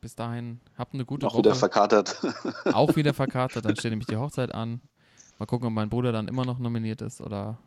bis 0.00 0.14
dahin, 0.14 0.58
habt 0.78 0.94
eine 0.94 1.04
gute 1.04 1.26
Auch 1.26 1.34
Woche. 1.34 1.40
wieder 1.40 1.54
verkatert. 1.54 2.18
auch 2.72 2.96
wieder 2.96 3.12
verkatert. 3.12 3.66
Dann 3.66 3.76
steht 3.76 3.90
nämlich 3.90 4.06
die 4.06 4.16
Hochzeit 4.16 4.54
an. 4.54 4.80
Mal 5.38 5.44
gucken, 5.44 5.68
ob 5.68 5.74
mein 5.74 5.90
Bruder 5.90 6.10
dann 6.10 6.26
immer 6.26 6.46
noch 6.46 6.58
nominiert 6.58 7.02
ist 7.02 7.20
oder 7.20 7.58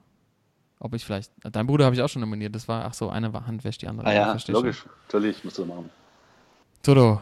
ob 0.80 0.96
ich 0.96 1.06
vielleicht. 1.06 1.32
Dein 1.44 1.68
Bruder 1.68 1.86
habe 1.86 1.96
ich 1.96 2.02
auch 2.02 2.10
schon 2.10 2.22
nominiert. 2.22 2.56
Das 2.56 2.68
war, 2.68 2.86
ach 2.86 2.96
so, 2.96 3.10
eine 3.10 3.32
war 3.32 3.46
Hand 3.46 3.64
wäscht 3.64 3.84
die 3.84 3.88
andere. 3.88 4.08
ah 4.08 4.14
ja, 4.14 4.30
versteh 4.32 4.54
schon. 4.54 4.64
logisch. 4.64 4.86
Natürlich, 5.06 5.44
musst 5.44 5.60
du 5.60 5.66
machen. 5.66 5.92
Toto, 6.82 7.22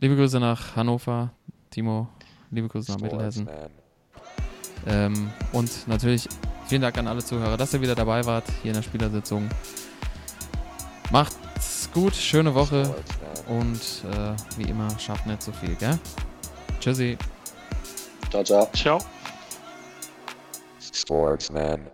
liebe 0.00 0.16
Grüße 0.16 0.40
nach 0.40 0.74
Hannover. 0.74 1.30
Timo, 1.70 2.08
liebe 2.50 2.66
Grüße 2.66 2.90
nach 2.90 3.00
Mittelhessen. 3.00 3.48
Ähm, 4.88 5.30
und 5.52 5.86
natürlich 5.86 6.28
vielen 6.66 6.82
Dank 6.82 6.98
an 6.98 7.06
alle 7.06 7.24
Zuhörer, 7.24 7.56
dass 7.56 7.72
ihr 7.74 7.80
wieder 7.80 7.94
dabei 7.94 8.24
wart 8.24 8.46
hier 8.62 8.72
in 8.72 8.76
der 8.76 8.82
Spielersitzung. 8.82 9.48
Macht's 11.10 11.88
gut, 11.92 12.14
schöne 12.14 12.54
Woche 12.54 12.94
und 13.48 13.80
äh, 14.12 14.34
wie 14.56 14.70
immer, 14.70 14.88
schafft 14.98 15.26
nicht 15.26 15.42
so 15.42 15.50
viel, 15.52 15.74
gell? 15.74 15.98
Tschüssi. 16.80 17.18
Ciao, 18.30 18.44
ciao. 18.44 18.70
Ciao. 18.74 18.98
Sportsman. 20.92 21.90